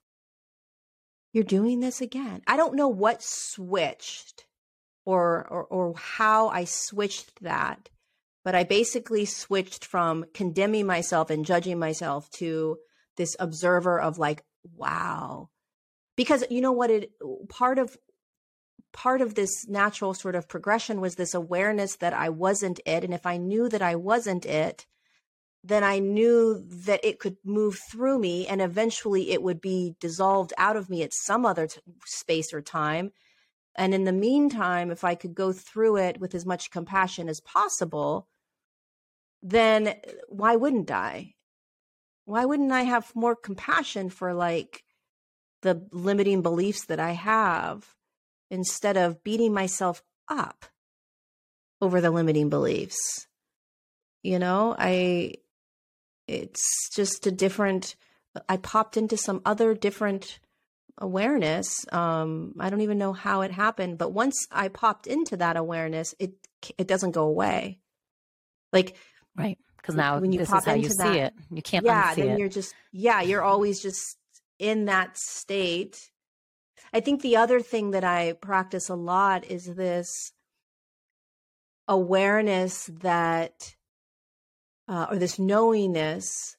you're 1.35 1.45
doing 1.45 1.81
this 1.81 2.01
again. 2.01 2.41
I 2.47 2.57
don't 2.57 2.77
know 2.77 2.89
what 2.89 3.23
switched 3.23 4.47
or 5.05 5.47
or, 5.51 5.65
or 5.67 5.95
how 5.99 6.49
I 6.49 6.65
switched 6.65 7.43
that 7.43 7.91
but 8.47 8.55
I 8.55 8.63
basically 8.63 9.25
switched 9.25 9.85
from 9.85 10.25
condemning 10.33 10.87
myself 10.87 11.31
and 11.31 11.45
judging 11.45 11.81
myself 11.81 12.31
to 12.39 12.79
this 13.17 13.35
observer 13.41 14.01
of 14.01 14.19
like, 14.19 14.45
wow. 14.77 15.49
Because 16.15 16.45
you 16.49 16.61
know 16.61 16.71
what 16.71 16.93
it 16.93 17.11
part 17.49 17.81
of 17.81 17.97
part 18.93 19.21
of 19.21 19.35
this 19.35 19.67
natural 19.67 20.15
sort 20.15 20.37
of 20.37 20.49
progression 20.49 21.01
was 21.01 21.17
this 21.17 21.35
awareness 21.35 21.97
that 21.97 22.15
I 22.15 22.29
wasn't 22.29 22.79
it. 22.87 23.03
And 23.03 23.13
if 23.13 23.27
I 23.27 23.37
knew 23.37 23.69
that 23.69 23.83
I 23.83 23.97
wasn't 23.97 24.47
it, 24.47 24.87
then 25.65 25.83
I 25.83 25.99
knew 25.99 26.65
that 26.85 27.01
it 27.03 27.19
could 27.19 27.39
move 27.45 27.81
through 27.91 28.21
me 28.21 28.47
and 28.47 28.63
eventually 28.63 29.33
it 29.33 29.43
would 29.43 29.61
be 29.61 29.97
dissolved 29.99 30.53
out 30.57 30.77
of 30.77 30.89
me 30.89 31.03
at 31.03 31.13
some 31.13 31.45
other 31.45 31.67
t- 31.67 31.81
space 32.05 32.55
or 32.55 32.63
time. 32.63 33.11
And 33.75 33.93
in 33.93 34.05
the 34.05 34.13
meantime, 34.13 34.93
if 34.93 35.03
I 35.03 35.17
could 35.17 35.35
go 35.35 35.53
through 35.53 35.97
it 35.97 36.21
with 36.21 36.33
as 36.33 36.47
much 36.47 36.71
compassion 36.71 37.29
as 37.29 37.41
possible, 37.41 38.29
then 39.51 39.95
why 40.29 40.57
wouldn't 40.57 40.91
I? 40.91 41.35
Why 42.25 42.45
wouldn't 42.45 42.73
I 42.73 42.83
have 42.83 43.15
more 43.15 43.37
compassion 43.37 44.11
for 44.11 44.35
like 44.35 44.83
the 45.63 45.87
limiting 45.93 46.43
beliefs 46.43 46.87
that 46.87 46.99
I 46.99 47.13
have 47.13 47.95
instead 48.51 48.97
of 48.97 49.23
beating 49.23 49.55
myself 49.55 50.03
up 50.29 50.67
over 51.81 52.01
the 52.01 52.11
limiting 52.11 52.51
beliefs? 52.51 53.29
You 54.25 54.41
know, 54.41 54.75
I, 54.77 55.35
it's 56.27 56.91
just 56.97 57.29
a 57.29 57.31
different, 57.31 57.95
I 58.49 58.57
popped 58.57 58.97
into 58.97 59.17
some 59.17 59.43
other 59.45 59.75
different 59.75 60.41
awareness. 60.99 61.69
Um, 61.93 62.55
I 62.59 62.69
don't 62.69 62.81
even 62.81 62.99
know 62.99 63.13
how 63.13 63.43
it 63.43 63.53
happened, 63.53 63.99
but 63.99 64.13
once 64.13 64.49
I 64.51 64.67
popped 64.67 65.07
into 65.07 65.37
that 65.37 65.57
awareness, 65.57 66.17
it, 66.19 66.33
it 66.77 66.89
doesn't 66.89 67.13
go 67.13 67.27
away. 67.27 67.79
Like 68.73 68.97
Right. 69.37 69.59
Because 69.77 69.95
now 69.95 70.19
when 70.19 70.33
you 70.33 70.39
this 70.39 70.51
pop 70.51 70.61
is 70.61 70.65
how 70.65 70.75
you 70.75 70.89
that, 70.89 71.13
see 71.13 71.19
it. 71.19 71.35
You 71.51 71.63
can't 71.63 71.85
yeah, 71.85 72.15
then 72.15 72.31
it. 72.31 72.39
you're 72.39 72.49
just 72.49 72.75
yeah, 72.93 73.21
you're 73.21 73.43
always 73.43 73.81
just 73.81 74.17
in 74.59 74.87
that 74.87 75.17
state. 75.17 76.11
I 76.93 77.01
think 77.01 77.23
the 77.23 77.37
other 77.37 77.61
thing 77.61 77.93
that 77.93 78.05
I 78.05 78.33
practice 78.33 78.89
a 78.89 78.95
lot 78.95 79.45
is 79.45 79.67
this 79.67 80.33
awareness 81.87 82.91
that 83.01 83.77
uh, 84.89 85.07
or 85.11 85.17
this 85.17 85.39
knowingness 85.39 86.57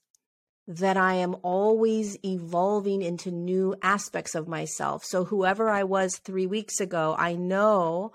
that 0.67 0.97
I 0.97 1.15
am 1.15 1.35
always 1.43 2.17
evolving 2.25 3.01
into 3.01 3.31
new 3.31 3.75
aspects 3.81 4.35
of 4.35 4.47
myself. 4.47 5.03
So, 5.05 5.23
whoever 5.25 5.69
I 5.69 5.83
was 5.83 6.17
three 6.17 6.45
weeks 6.45 6.79
ago, 6.79 7.15
I 7.17 7.35
know 7.35 8.11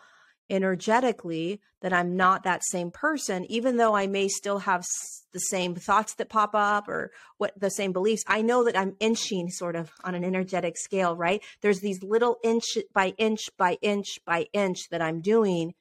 energetically 0.53 1.61
that 1.81 1.93
I'm 1.93 2.17
not 2.17 2.45
that 2.45 2.63
same 2.65 2.91
person, 2.91 3.45
even 3.51 3.77
though 3.77 3.97
I 3.97 4.07
may 4.07 4.29
still 4.29 4.61
have 4.61 4.85
the 5.33 5.41
same 5.41 5.75
thoughts 5.75 6.15
that 6.15 6.29
pop 6.29 6.55
up 6.55 6.89
or 6.89 7.11
what 7.39 7.59
the 7.59 7.71
same 7.71 7.93
beliefs. 7.93 8.23
I 8.29 8.43
know 8.43 8.65
that 8.65 8.79
I'm 8.79 8.97
inching 9.01 9.51
sort 9.51 9.75
of 9.75 9.91
on 10.05 10.15
an 10.15 10.25
energetic 10.25 10.77
scale, 10.77 11.17
right? 11.17 11.43
There's 11.61 11.81
these 11.81 12.03
little 12.03 12.37
inch 12.45 12.79
by 12.93 13.15
inch 13.19 13.49
by 13.57 13.79
inch 13.83 14.21
by 14.25 14.47
inch 14.53 14.89
that 14.91 15.03
I'm 15.03 15.21
doing 15.21 15.75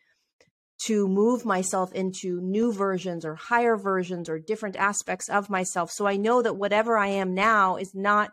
to 0.85 1.07
move 1.07 1.45
myself 1.45 1.93
into 1.93 2.41
new 2.41 2.73
versions 2.73 3.23
or 3.23 3.35
higher 3.35 3.77
versions 3.77 4.27
or 4.27 4.39
different 4.39 4.75
aspects 4.75 5.29
of 5.29 5.49
myself. 5.49 5.91
So 5.91 6.07
I 6.07 6.17
know 6.17 6.41
that 6.41 6.57
whatever 6.57 6.97
I 6.97 7.07
am 7.07 7.35
now 7.35 7.75
is 7.75 7.93
not 7.93 8.31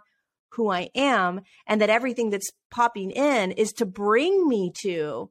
who 0.53 0.71
I 0.71 0.89
am 0.95 1.43
and 1.67 1.81
that 1.81 1.91
everything 1.91 2.31
that's 2.31 2.51
popping 2.71 3.11
in 3.11 3.53
is 3.53 3.73
to 3.75 3.85
bring 3.85 4.49
me 4.49 4.73
to 4.83 5.31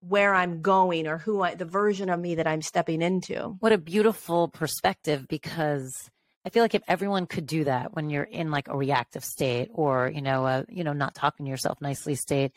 where 0.00 0.34
I'm 0.34 0.62
going 0.62 1.06
or 1.06 1.18
who 1.18 1.42
I, 1.42 1.54
the 1.54 1.64
version 1.64 2.08
of 2.08 2.18
me 2.18 2.36
that 2.36 2.46
I'm 2.46 2.62
stepping 2.62 3.02
into. 3.02 3.56
What 3.60 3.72
a 3.72 3.78
beautiful 3.78 4.48
perspective 4.48 5.26
because 5.28 6.10
I 6.44 6.48
feel 6.48 6.62
like 6.62 6.74
if 6.74 6.82
everyone 6.88 7.26
could 7.26 7.46
do 7.46 7.64
that 7.64 7.94
when 7.94 8.08
you're 8.08 8.22
in 8.22 8.50
like 8.50 8.68
a 8.68 8.76
reactive 8.76 9.24
state 9.24 9.68
or, 9.72 10.10
you 10.12 10.22
know, 10.22 10.46
a, 10.46 10.64
you 10.68 10.84
know, 10.84 10.94
not 10.94 11.14
talking 11.14 11.44
to 11.44 11.50
yourself 11.50 11.80
nicely 11.80 12.14
state, 12.14 12.52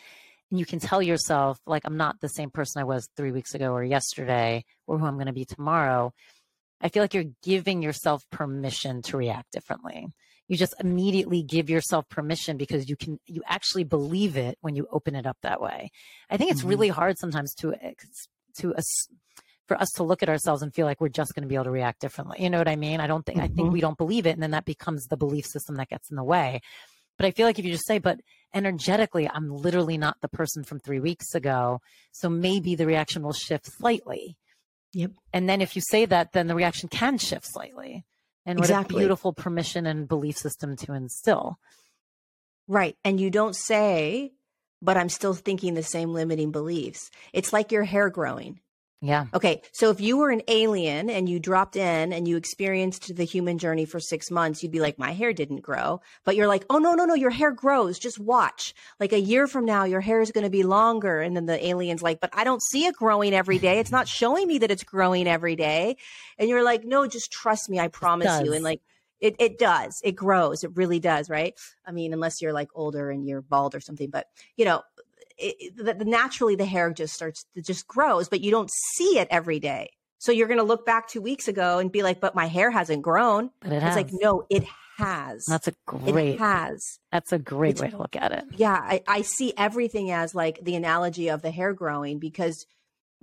and 0.49 0.59
you 0.59 0.65
can 0.65 0.79
tell 0.79 1.01
yourself 1.01 1.59
like, 1.65 1.83
I'm 1.85 1.97
not 1.97 2.21
the 2.21 2.29
same 2.29 2.49
person 2.49 2.79
I 2.79 2.85
was 2.85 3.09
three 3.17 3.31
weeks 3.31 3.55
ago 3.55 3.73
or 3.73 3.83
yesterday 3.83 4.63
or 4.87 4.97
who 4.97 5.05
I'm 5.05 5.15
going 5.15 5.27
to 5.27 5.33
be 5.33 5.45
tomorrow. 5.45 6.13
I 6.79 6.89
feel 6.89 7.03
like 7.03 7.13
you're 7.13 7.25
giving 7.43 7.81
yourself 7.81 8.23
permission 8.29 9.01
to 9.03 9.17
react 9.17 9.51
differently 9.51 10.07
you 10.47 10.57
just 10.57 10.75
immediately 10.79 11.41
give 11.41 11.69
yourself 11.69 12.07
permission 12.09 12.57
because 12.57 12.89
you 12.89 12.95
can 12.95 13.19
you 13.25 13.41
actually 13.47 13.83
believe 13.83 14.37
it 14.37 14.57
when 14.61 14.75
you 14.75 14.87
open 14.91 15.15
it 15.15 15.25
up 15.25 15.37
that 15.41 15.61
way 15.61 15.89
i 16.29 16.37
think 16.37 16.51
it's 16.51 16.61
mm-hmm. 16.61 16.69
really 16.69 16.89
hard 16.89 17.17
sometimes 17.17 17.53
to 17.53 17.73
to 18.55 18.73
us 18.75 19.07
for 19.67 19.77
us 19.77 19.89
to 19.95 20.03
look 20.03 20.21
at 20.21 20.29
ourselves 20.29 20.61
and 20.61 20.73
feel 20.73 20.85
like 20.85 20.99
we're 20.99 21.07
just 21.07 21.33
going 21.33 21.43
to 21.43 21.47
be 21.47 21.55
able 21.55 21.63
to 21.63 21.71
react 21.71 21.99
differently 21.99 22.37
you 22.39 22.49
know 22.49 22.57
what 22.57 22.67
i 22.67 22.75
mean 22.75 22.99
i 22.99 23.07
don't 23.07 23.25
think 23.25 23.37
mm-hmm. 23.39 23.51
i 23.51 23.55
think 23.55 23.71
we 23.71 23.81
don't 23.81 23.97
believe 23.97 24.25
it 24.25 24.31
and 24.31 24.43
then 24.43 24.51
that 24.51 24.65
becomes 24.65 25.05
the 25.05 25.17
belief 25.17 25.45
system 25.45 25.75
that 25.75 25.89
gets 25.89 26.09
in 26.09 26.17
the 26.17 26.23
way 26.23 26.61
but 27.17 27.25
i 27.25 27.31
feel 27.31 27.45
like 27.45 27.59
if 27.59 27.65
you 27.65 27.71
just 27.71 27.87
say 27.87 27.99
but 27.99 28.19
energetically 28.53 29.29
i'm 29.33 29.49
literally 29.49 29.97
not 29.97 30.17
the 30.21 30.27
person 30.27 30.63
from 30.63 30.79
3 30.79 30.99
weeks 30.99 31.33
ago 31.33 31.79
so 32.11 32.29
maybe 32.29 32.75
the 32.75 32.85
reaction 32.85 33.23
will 33.23 33.33
shift 33.33 33.65
slightly 33.77 34.37
Yep. 34.93 35.11
And 35.33 35.49
then 35.49 35.61
if 35.61 35.75
you 35.75 35.81
say 35.81 36.05
that, 36.05 36.33
then 36.33 36.47
the 36.47 36.55
reaction 36.55 36.87
can 36.87 37.17
shift 37.17 37.47
slightly. 37.47 38.05
And 38.45 38.59
what 38.59 38.65
exactly. 38.65 38.97
a 38.97 38.99
beautiful 38.99 39.33
permission 39.33 39.85
and 39.85 40.07
belief 40.07 40.37
system 40.37 40.75
to 40.77 40.93
instill. 40.93 41.57
Right. 42.67 42.97
And 43.03 43.19
you 43.19 43.29
don't 43.29 43.55
say, 43.55 44.33
but 44.81 44.97
I'm 44.97 45.09
still 45.09 45.33
thinking 45.33 45.73
the 45.73 45.83
same 45.83 46.13
limiting 46.13 46.51
beliefs. 46.51 47.09
It's 47.31 47.53
like 47.53 47.71
your 47.71 47.83
hair 47.83 48.09
growing. 48.09 48.59
Yeah. 49.03 49.25
Okay. 49.33 49.61
So 49.73 49.89
if 49.89 49.99
you 49.99 50.15
were 50.15 50.29
an 50.29 50.43
alien 50.47 51.09
and 51.09 51.27
you 51.27 51.37
dropped 51.37 51.75
in 51.75 52.13
and 52.13 52.25
you 52.25 52.37
experienced 52.37 53.13
the 53.13 53.25
human 53.25 53.57
journey 53.57 53.83
for 53.83 53.99
six 53.99 54.31
months, 54.31 54.63
you'd 54.63 54.71
be 54.71 54.79
like, 54.79 54.97
my 54.97 55.11
hair 55.11 55.33
didn't 55.33 55.59
grow. 55.59 55.99
But 56.23 56.37
you're 56.37 56.47
like, 56.47 56.63
oh, 56.69 56.77
no, 56.77 56.93
no, 56.93 57.03
no, 57.03 57.13
your 57.13 57.29
hair 57.29 57.51
grows. 57.51 57.99
Just 57.99 58.17
watch. 58.17 58.73
Like 59.01 59.11
a 59.11 59.19
year 59.19 59.45
from 59.45 59.65
now, 59.65 59.83
your 59.83 59.99
hair 59.99 60.21
is 60.21 60.31
going 60.31 60.45
to 60.45 60.49
be 60.49 60.63
longer. 60.63 61.19
And 61.19 61.35
then 61.35 61.47
the 61.47 61.67
alien's 61.67 62.01
like, 62.01 62.21
but 62.21 62.29
I 62.31 62.45
don't 62.45 62.63
see 62.63 62.85
it 62.85 62.95
growing 62.95 63.33
every 63.33 63.59
day. 63.59 63.79
It's 63.79 63.91
not 63.91 64.07
showing 64.07 64.47
me 64.47 64.59
that 64.59 64.71
it's 64.71 64.85
growing 64.85 65.27
every 65.27 65.57
day. 65.57 65.97
And 66.37 66.47
you're 66.47 66.63
like, 66.63 66.85
no, 66.85 67.05
just 67.05 67.29
trust 67.29 67.69
me. 67.69 67.81
I 67.81 67.89
promise 67.89 68.41
you. 68.41 68.53
And 68.53 68.63
like, 68.63 68.79
it, 69.19 69.35
it 69.37 69.57
does. 69.57 69.99
It 70.03 70.13
grows. 70.13 70.63
It 70.63 70.71
really 70.75 71.01
does. 71.01 71.29
Right. 71.29 71.59
I 71.85 71.91
mean, 71.91 72.13
unless 72.13 72.41
you're 72.41 72.53
like 72.53 72.69
older 72.73 73.09
and 73.09 73.27
you're 73.27 73.41
bald 73.41 73.75
or 73.75 73.81
something, 73.81 74.09
but 74.09 74.27
you 74.55 74.63
know, 74.63 74.81
it, 75.43 75.75
the, 75.75 76.05
naturally 76.05 76.55
the 76.55 76.65
hair 76.65 76.91
just 76.91 77.13
starts 77.13 77.45
to 77.55 77.61
just 77.61 77.87
grows, 77.87 78.29
but 78.29 78.41
you 78.41 78.51
don't 78.51 78.69
see 78.95 79.19
it 79.19 79.27
every 79.29 79.59
day. 79.59 79.89
So 80.19 80.31
you're 80.31 80.47
going 80.47 80.59
to 80.59 80.63
look 80.63 80.85
back 80.85 81.09
two 81.09 81.21
weeks 81.21 81.49
ago 81.49 81.79
and 81.79 81.91
be 81.91 82.01
like, 82.01 82.21
but 82.21 82.33
my 82.33 82.45
hair 82.45 82.71
hasn't 82.71 83.01
grown. 83.01 83.49
But 83.59 83.73
it 83.73 83.75
it's 83.75 83.83
has. 83.83 83.95
like, 83.95 84.09
no, 84.13 84.45
it 84.49 84.63
has. 84.97 85.43
That's 85.45 85.67
a 85.67 85.73
great, 85.85 86.35
it 86.35 86.39
has. 86.39 86.99
That's 87.11 87.33
a 87.33 87.39
great 87.39 87.71
it's, 87.71 87.81
way 87.81 87.89
to 87.89 87.97
look 87.97 88.15
at 88.15 88.31
it. 88.31 88.45
Yeah. 88.55 88.79
I, 88.81 89.01
I 89.05 89.21
see 89.23 89.53
everything 89.57 90.11
as 90.11 90.33
like 90.33 90.59
the 90.63 90.75
analogy 90.75 91.29
of 91.29 91.41
the 91.41 91.51
hair 91.51 91.73
growing 91.73 92.19
because 92.19 92.65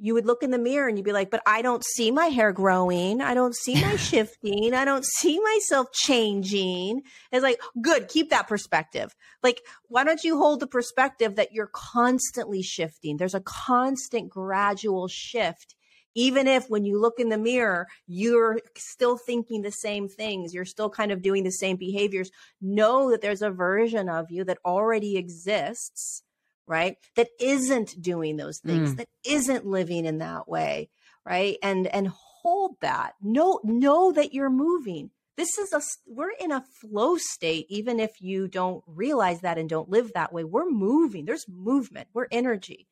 you 0.01 0.14
would 0.14 0.26
look 0.26 0.42
in 0.42 0.51
the 0.51 0.59
mirror 0.59 0.88
and 0.88 0.96
you'd 0.96 1.05
be 1.05 1.12
like, 1.12 1.30
but 1.30 1.42
I 1.46 1.61
don't 1.61 1.84
see 1.84 2.11
my 2.11 2.26
hair 2.26 2.53
growing. 2.53 3.20
I 3.20 3.34
don't 3.34 3.55
see 3.55 3.74
my 3.74 3.96
shifting. 3.96 4.72
I 4.72 4.86
don't 4.86 5.05
see 5.05 5.38
myself 5.38 5.92
changing. 5.92 7.03
It's 7.30 7.42
like, 7.42 7.61
good, 7.82 8.09
keep 8.09 8.30
that 8.30 8.48
perspective. 8.48 9.14
Like, 9.42 9.61
why 9.88 10.05
don't 10.05 10.24
you 10.24 10.38
hold 10.38 10.61
the 10.61 10.66
perspective 10.66 11.36
that 11.36 11.53
you're 11.53 11.70
constantly 11.72 12.62
shifting? 12.62 13.18
There's 13.18 13.34
a 13.34 13.40
constant 13.40 14.30
gradual 14.30 15.07
shift. 15.07 15.76
Even 16.16 16.48
if 16.48 16.68
when 16.68 16.84
you 16.84 16.98
look 16.98 17.20
in 17.20 17.28
the 17.28 17.38
mirror, 17.38 17.86
you're 18.09 18.59
still 18.76 19.16
thinking 19.16 19.62
the 19.62 19.70
same 19.70 20.09
things, 20.09 20.53
you're 20.53 20.64
still 20.64 20.90
kind 20.90 21.12
of 21.12 21.22
doing 21.22 21.44
the 21.44 21.53
same 21.53 21.76
behaviors, 21.76 22.30
know 22.61 23.11
that 23.11 23.20
there's 23.20 23.42
a 23.42 23.51
version 23.51 24.09
of 24.09 24.26
you 24.28 24.42
that 24.44 24.59
already 24.64 25.16
exists 25.16 26.24
right? 26.71 26.97
That 27.16 27.29
isn't 27.39 28.01
doing 28.01 28.39
those 28.39 28.61
things 28.61 28.95
mm. 28.95 28.97
that 28.97 29.09
isn't 29.27 29.66
living 29.66 30.07
in 30.07 30.18
that 30.18 30.49
way 30.49 30.89
right? 31.25 31.57
And 31.62 31.87
and 31.87 32.09
hold 32.09 32.77
that. 32.81 33.14
Know 33.23 33.61
know 33.64 34.12
that 34.12 34.33
you're 34.33 34.51
moving. 34.51 35.11
This 35.37 35.59
is 35.59 35.73
a 35.73 35.81
we're 36.07 36.33
in 36.39 36.53
a 36.53 36.64
flow 36.81 37.16
state 37.16 37.66
even 37.68 38.01
if 38.01 38.21
you 38.21 38.49
don't 38.49 38.83
realize 38.87 39.41
that 39.41 39.59
and 39.59 39.68
don't 39.68 39.89
live 39.89 40.12
that 40.14 40.33
way. 40.33 40.45
We're 40.45 40.68
moving. 40.68 41.25
There's 41.25 41.49
movement. 41.49 42.09
We're 42.12 42.29
energy. 42.31 42.87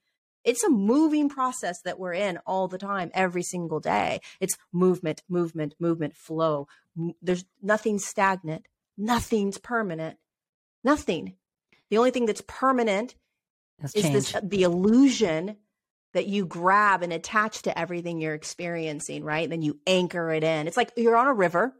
It's 0.44 0.64
a 0.64 0.70
moving 0.70 1.28
process 1.28 1.80
that 1.84 1.98
we're 1.98 2.14
in 2.14 2.38
all 2.46 2.68
the 2.68 2.78
time 2.78 3.10
every 3.12 3.42
single 3.42 3.80
day. 3.80 4.20
It's 4.40 4.56
movement 4.72 5.22
movement 5.28 5.74
movement 5.78 6.16
flow. 6.16 6.68
There's 7.20 7.44
nothing 7.62 7.98
stagnant. 7.98 8.66
Nothing's 8.96 9.58
permanent. 9.58 10.18
Nothing. 10.82 11.34
The 11.90 11.98
only 11.98 12.10
thing 12.10 12.26
that's 12.26 12.42
permanent 12.46 13.14
that's 13.78 13.94
is 13.94 14.02
change. 14.02 14.14
this 14.14 14.36
the 14.42 14.62
illusion 14.62 15.56
that 16.14 16.26
you 16.26 16.46
grab 16.46 17.02
and 17.02 17.12
attach 17.12 17.62
to 17.62 17.78
everything 17.78 18.20
you're 18.20 18.34
experiencing 18.34 19.24
right 19.24 19.44
and 19.44 19.52
then 19.52 19.62
you 19.62 19.78
anchor 19.86 20.30
it 20.30 20.44
in 20.44 20.66
it's 20.66 20.76
like 20.76 20.92
you're 20.96 21.16
on 21.16 21.26
a 21.26 21.34
river 21.34 21.74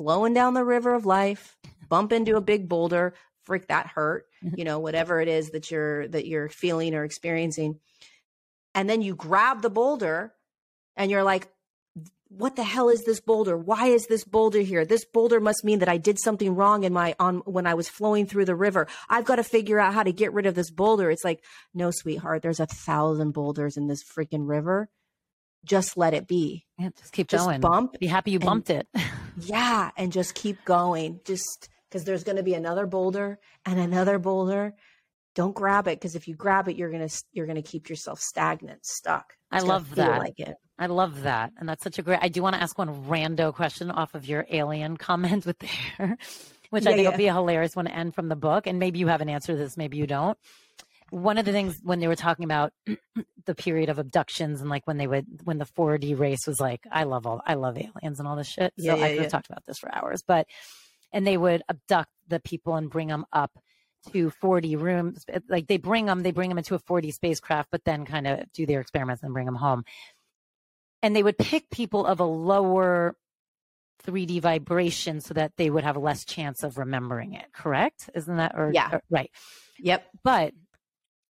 flowing 0.00 0.32
down 0.32 0.54
the 0.54 0.64
river 0.64 0.94
of 0.94 1.04
life, 1.04 1.58
bump 1.90 2.10
into 2.10 2.36
a 2.36 2.40
big 2.40 2.70
boulder, 2.70 3.12
freak 3.42 3.68
that 3.68 3.86
hurt, 3.86 4.24
mm-hmm. 4.42 4.54
you 4.56 4.64
know, 4.64 4.78
whatever 4.78 5.20
it 5.20 5.28
is 5.28 5.50
that 5.50 5.70
you're 5.70 6.08
that 6.08 6.26
you're 6.26 6.48
feeling 6.48 6.94
or 6.94 7.04
experiencing. 7.04 7.78
And 8.74 8.88
then 8.88 9.02
you 9.02 9.14
grab 9.14 9.60
the 9.60 9.68
boulder 9.68 10.32
and 10.96 11.10
you're 11.10 11.22
like, 11.22 11.48
what 12.30 12.56
the 12.56 12.64
hell 12.64 12.88
is 12.88 13.02
this 13.04 13.20
boulder? 13.20 13.56
Why 13.56 13.88
is 13.88 14.06
this 14.06 14.24
boulder 14.24 14.60
here? 14.60 14.84
This 14.84 15.04
boulder 15.04 15.40
must 15.40 15.64
mean 15.64 15.80
that 15.80 15.88
I 15.88 15.98
did 15.98 16.18
something 16.18 16.54
wrong 16.54 16.84
in 16.84 16.92
my 16.92 17.14
on 17.18 17.38
when 17.44 17.66
I 17.66 17.74
was 17.74 17.88
flowing 17.88 18.26
through 18.26 18.44
the 18.46 18.54
river. 18.54 18.86
I've 19.08 19.24
got 19.24 19.36
to 19.36 19.44
figure 19.44 19.78
out 19.80 19.94
how 19.94 20.04
to 20.04 20.12
get 20.12 20.32
rid 20.32 20.46
of 20.46 20.54
this 20.54 20.70
boulder. 20.70 21.10
It's 21.10 21.24
like, 21.24 21.44
no, 21.74 21.90
sweetheart, 21.90 22.42
there's 22.42 22.60
a 22.60 22.66
thousand 22.66 23.32
boulders 23.32 23.76
in 23.76 23.88
this 23.88 24.02
freaking 24.04 24.48
river 24.48 24.88
just 25.64 25.96
let 25.96 26.14
it 26.14 26.26
be. 26.26 26.66
Yeah, 26.78 26.90
just 26.98 27.12
keep 27.12 27.28
just 27.28 27.44
going. 27.44 27.60
Bump. 27.60 27.98
Be 27.98 28.06
happy 28.06 28.30
you 28.30 28.38
and, 28.38 28.46
bumped 28.46 28.70
it. 28.70 28.86
yeah, 29.40 29.90
and 29.96 30.12
just 30.12 30.34
keep 30.34 30.64
going. 30.64 31.20
Just 31.24 31.68
because 31.88 32.04
there's 32.04 32.24
going 32.24 32.36
to 32.36 32.42
be 32.42 32.54
another 32.54 32.86
boulder 32.86 33.38
and 33.66 33.78
another 33.78 34.18
boulder. 34.18 34.74
Don't 35.34 35.54
grab 35.54 35.86
it 35.86 36.00
because 36.00 36.16
if 36.16 36.26
you 36.26 36.34
grab 36.34 36.68
it, 36.68 36.76
you're 36.76 36.90
gonna 36.90 37.08
you're 37.32 37.46
gonna 37.46 37.62
keep 37.62 37.88
yourself 37.88 38.18
stagnant, 38.18 38.84
stuck. 38.84 39.34
It's 39.52 39.62
I 39.62 39.66
love 39.66 39.94
that. 39.94 40.18
Like 40.18 40.40
it. 40.40 40.56
I 40.80 40.86
love 40.86 41.22
that, 41.22 41.52
and 41.58 41.68
that's 41.68 41.84
such 41.84 41.98
a 41.98 42.02
great. 42.02 42.18
I 42.22 42.28
do 42.28 42.42
want 42.42 42.56
to 42.56 42.62
ask 42.62 42.76
one 42.76 43.04
rando 43.04 43.54
question 43.54 43.90
off 43.90 44.14
of 44.14 44.26
your 44.26 44.46
alien 44.50 44.96
comment 45.08 45.46
with 45.46 45.58
there, 45.58 46.16
which 46.70 46.84
yeah, 46.84 46.90
I 46.90 46.94
think 46.94 47.04
yeah. 47.04 47.10
will 47.10 47.18
be 47.18 47.26
a 47.28 47.34
hilarious 47.34 47.76
one 47.76 47.84
to 47.84 47.94
end 47.94 48.14
from 48.14 48.28
the 48.28 48.36
book. 48.36 48.66
And 48.66 48.78
maybe 48.78 48.98
you 48.98 49.06
have 49.06 49.20
an 49.20 49.28
answer 49.28 49.52
to 49.52 49.58
this, 49.58 49.76
maybe 49.76 49.98
you 49.98 50.06
don't 50.06 50.38
one 51.10 51.38
of 51.38 51.44
the 51.44 51.52
things 51.52 51.80
when 51.82 51.98
they 51.98 52.08
were 52.08 52.16
talking 52.16 52.44
about 52.44 52.72
the 53.44 53.54
period 53.54 53.88
of 53.88 53.98
abductions 53.98 54.60
and 54.60 54.70
like 54.70 54.86
when 54.86 54.96
they 54.96 55.06
would 55.06 55.26
when 55.44 55.58
the 55.58 55.64
4D 55.64 56.18
race 56.18 56.46
was 56.46 56.60
like 56.60 56.80
I 56.90 57.04
love 57.04 57.26
all 57.26 57.42
I 57.44 57.54
love 57.54 57.76
aliens 57.76 58.18
and 58.18 58.28
all 58.28 58.36
this 58.36 58.48
shit. 58.48 58.72
So 58.78 58.84
yeah, 58.84 58.94
yeah, 58.94 59.04
I 59.04 59.08
could 59.10 59.22
have 59.22 59.32
talked 59.32 59.50
about 59.50 59.64
this 59.66 59.78
for 59.78 59.94
hours, 59.94 60.22
but 60.22 60.46
and 61.12 61.26
they 61.26 61.36
would 61.36 61.62
abduct 61.68 62.10
the 62.28 62.40
people 62.40 62.76
and 62.76 62.88
bring 62.88 63.08
them 63.08 63.26
up 63.32 63.50
to 64.12 64.32
4D 64.42 64.80
rooms. 64.80 65.24
Like 65.48 65.66
they 65.66 65.76
bring 65.76 66.06
them, 66.06 66.22
they 66.22 66.30
bring 66.30 66.48
them 66.48 66.58
into 66.58 66.74
a 66.74 66.78
4D 66.78 67.12
spacecraft, 67.12 67.70
but 67.70 67.84
then 67.84 68.06
kind 68.06 68.26
of 68.26 68.50
do 68.52 68.64
their 68.64 68.80
experiments 68.80 69.22
and 69.22 69.34
bring 69.34 69.46
them 69.46 69.56
home. 69.56 69.84
And 71.02 71.16
they 71.16 71.22
would 71.22 71.38
pick 71.38 71.70
people 71.70 72.04
of 72.04 72.20
a 72.20 72.24
lower 72.24 73.16
3D 74.04 74.40
vibration 74.40 75.20
so 75.20 75.34
that 75.34 75.52
they 75.56 75.70
would 75.70 75.84
have 75.84 75.96
less 75.96 76.24
chance 76.24 76.62
of 76.62 76.78
remembering 76.78 77.34
it. 77.34 77.46
Correct? 77.52 78.10
Isn't 78.14 78.36
that 78.36 78.52
or 78.54 78.70
yeah? 78.72 78.90
Or, 78.92 79.02
right. 79.10 79.30
Yep. 79.78 80.06
But 80.22 80.52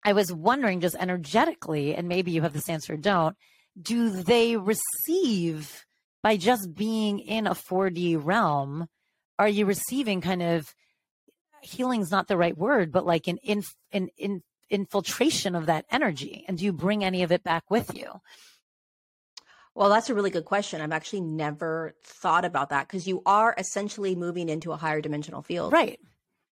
I 0.05 0.13
was 0.13 0.33
wondering 0.33 0.81
just 0.81 0.97
energetically, 0.97 1.95
and 1.95 2.09
maybe 2.09 2.31
you 2.31 2.43
have 2.43 2.53
this 2.53 2.69
answer, 2.69 2.97
don't, 2.97 3.37
do 3.81 4.11
they 4.11 4.57
receive 4.57 5.85
by 6.23 6.37
just 6.37 6.75
being 6.75 7.19
in 7.19 7.47
a 7.47 7.55
4D 7.55 8.19
realm? 8.23 8.87
Are 9.39 9.49
you 9.49 9.67
receiving 9.67 10.21
kind 10.21 10.43
of 10.43 10.75
healing's 11.63 12.11
not 12.11 12.29
the 12.29 12.37
right 12.37 12.57
word, 12.57 12.93
but 12.93 13.07
like 13.07 13.29
an, 13.29 13.39
in, 13.39 13.63
an, 13.93 14.09
in, 14.17 14.43
infiltration 14.71 15.55
of 15.55 15.67
that 15.67 15.85
energy? 15.91 16.45
And 16.49 16.59
do 16.59 16.65
you 16.65 16.73
bring 16.73 17.05
any 17.05 17.23
of 17.23 17.33
it 17.33 17.43
back 17.43 17.71
with 17.71 17.95
you? 17.97 18.21
Well, 19.75 19.89
that's 19.89 20.11
a 20.11 20.15
really 20.15 20.31
good 20.31 20.45
question. 20.45 20.81
I've 20.81 20.93
actually 20.93 21.23
never 21.23 21.95
thought 22.05 22.45
about 22.45 22.71
that 22.71 22.89
because 22.89 23.07
you 23.07 23.23
are 23.25 23.55
essentially 23.57 24.15
moving 24.15 24.49
into 24.49 24.73
a 24.73 24.77
higher 24.77 25.01
dimensional 25.01 25.43
field. 25.43 25.73
Right 25.73 25.99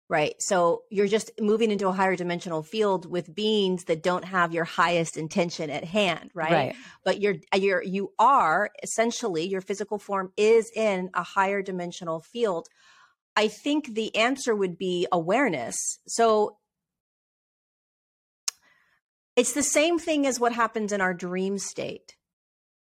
right? 0.08 0.34
So 0.38 0.82
you're 0.90 1.06
just 1.06 1.30
moving 1.40 1.70
into 1.70 1.88
a 1.88 1.92
higher 1.92 2.16
dimensional 2.16 2.62
field 2.62 3.10
with 3.10 3.34
beings 3.34 3.84
that 3.84 4.02
don't 4.02 4.24
have 4.24 4.54
your 4.54 4.64
highest 4.64 5.16
intention 5.16 5.70
at 5.70 5.84
hand, 5.84 6.30
right? 6.34 6.52
right. 6.52 6.76
But 7.04 7.20
you're 7.20 7.36
you're 7.54 7.82
you 7.82 8.12
are 8.18 8.70
essentially 8.82 9.46
your 9.46 9.60
physical 9.60 9.98
form 9.98 10.32
is 10.36 10.70
in 10.74 11.10
a 11.14 11.22
higher 11.22 11.62
dimensional 11.62 12.20
field. 12.20 12.68
I 13.36 13.48
think 13.48 13.94
the 13.94 14.14
answer 14.16 14.54
would 14.54 14.78
be 14.78 15.06
awareness. 15.12 15.76
So 16.08 16.56
it's 19.36 19.52
the 19.52 19.62
same 19.62 19.98
thing 19.98 20.26
as 20.26 20.40
what 20.40 20.52
happens 20.52 20.92
in 20.92 21.00
our 21.00 21.14
dream 21.14 21.58
state, 21.58 22.16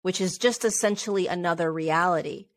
which 0.02 0.22
is 0.22 0.38
just 0.38 0.66
essentially 0.66 1.28
another 1.28 1.72
reality. 1.72 2.48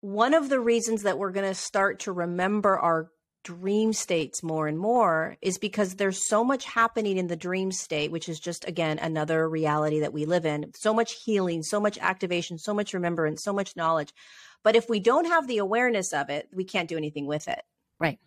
One 0.00 0.34
of 0.34 0.48
the 0.48 0.60
reasons 0.60 1.02
that 1.02 1.18
we're 1.18 1.32
going 1.32 1.48
to 1.48 1.54
start 1.54 2.00
to 2.00 2.12
remember 2.12 2.78
our 2.78 3.10
dream 3.42 3.92
states 3.92 4.42
more 4.42 4.66
and 4.66 4.78
more 4.78 5.36
is 5.40 5.58
because 5.58 5.94
there's 5.94 6.28
so 6.28 6.44
much 6.44 6.64
happening 6.64 7.16
in 7.16 7.26
the 7.26 7.36
dream 7.36 7.72
state, 7.72 8.10
which 8.10 8.28
is 8.28 8.38
just, 8.38 8.66
again, 8.68 8.98
another 8.98 9.48
reality 9.48 10.00
that 10.00 10.12
we 10.12 10.24
live 10.24 10.44
in. 10.44 10.72
So 10.76 10.92
much 10.92 11.12
healing, 11.24 11.62
so 11.62 11.80
much 11.80 11.98
activation, 11.98 12.58
so 12.58 12.74
much 12.74 12.94
remembrance, 12.94 13.42
so 13.42 13.52
much 13.52 13.76
knowledge. 13.76 14.12
But 14.62 14.76
if 14.76 14.88
we 14.88 15.00
don't 15.00 15.26
have 15.26 15.46
the 15.46 15.58
awareness 15.58 16.12
of 16.12 16.28
it, 16.28 16.48
we 16.52 16.64
can't 16.64 16.88
do 16.88 16.98
anything 16.98 17.26
with 17.26 17.48
it. 17.48 17.62
Right. 17.98 18.18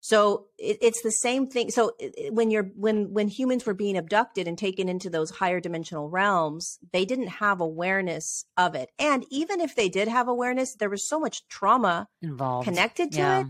So 0.00 0.46
it, 0.58 0.78
it's 0.80 1.02
the 1.02 1.12
same 1.12 1.46
thing. 1.46 1.70
So 1.70 1.92
when 2.30 2.50
you're 2.50 2.70
when 2.74 3.12
when 3.12 3.28
humans 3.28 3.66
were 3.66 3.74
being 3.74 3.96
abducted 3.96 4.48
and 4.48 4.56
taken 4.56 4.88
into 4.88 5.10
those 5.10 5.30
higher 5.30 5.60
dimensional 5.60 6.08
realms, 6.08 6.78
they 6.92 7.04
didn't 7.04 7.28
have 7.28 7.60
awareness 7.60 8.44
of 8.56 8.74
it. 8.74 8.90
And 8.98 9.26
even 9.30 9.60
if 9.60 9.76
they 9.76 9.88
did 9.88 10.08
have 10.08 10.28
awareness, 10.28 10.74
there 10.74 10.90
was 10.90 11.06
so 11.06 11.20
much 11.20 11.46
trauma 11.48 12.08
involved 12.22 12.64
connected 12.64 13.12
to 13.12 13.18
yeah. 13.18 13.40
it 13.40 13.46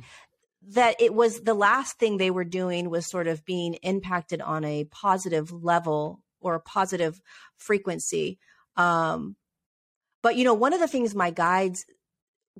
that 0.68 1.00
it 1.00 1.14
was 1.14 1.40
the 1.40 1.54
last 1.54 1.98
thing 1.98 2.16
they 2.16 2.30
were 2.30 2.44
doing 2.44 2.90
was 2.90 3.06
sort 3.06 3.26
of 3.26 3.44
being 3.44 3.74
impacted 3.74 4.40
on 4.40 4.64
a 4.64 4.84
positive 4.84 5.50
level 5.52 6.20
or 6.40 6.54
a 6.54 6.60
positive 6.60 7.20
frequency. 7.56 8.38
Um, 8.76 9.36
but 10.22 10.36
you 10.36 10.44
know, 10.44 10.54
one 10.54 10.72
of 10.72 10.80
the 10.80 10.88
things 10.88 11.14
my 11.14 11.30
guides 11.30 11.86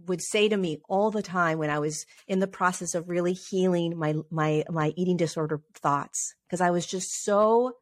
would 0.07 0.23
say 0.23 0.49
to 0.49 0.57
me 0.57 0.79
all 0.89 1.11
the 1.11 1.23
time 1.23 1.59
when 1.59 1.71
I 1.71 1.79
was 1.79 2.07
in 2.27 2.41
the 2.41 2.47
process 2.47 2.95
of 2.95 3.09
really 3.09 3.33
healing 3.33 3.99
my 3.99 4.15
my 4.31 4.65
my 4.71 4.93
eating 4.97 5.17
disorder 5.17 5.61
thoughts 5.75 6.35
because 6.47 6.61
I 6.61 6.71
was 6.71 6.87
just 6.87 7.25
so 7.25 7.75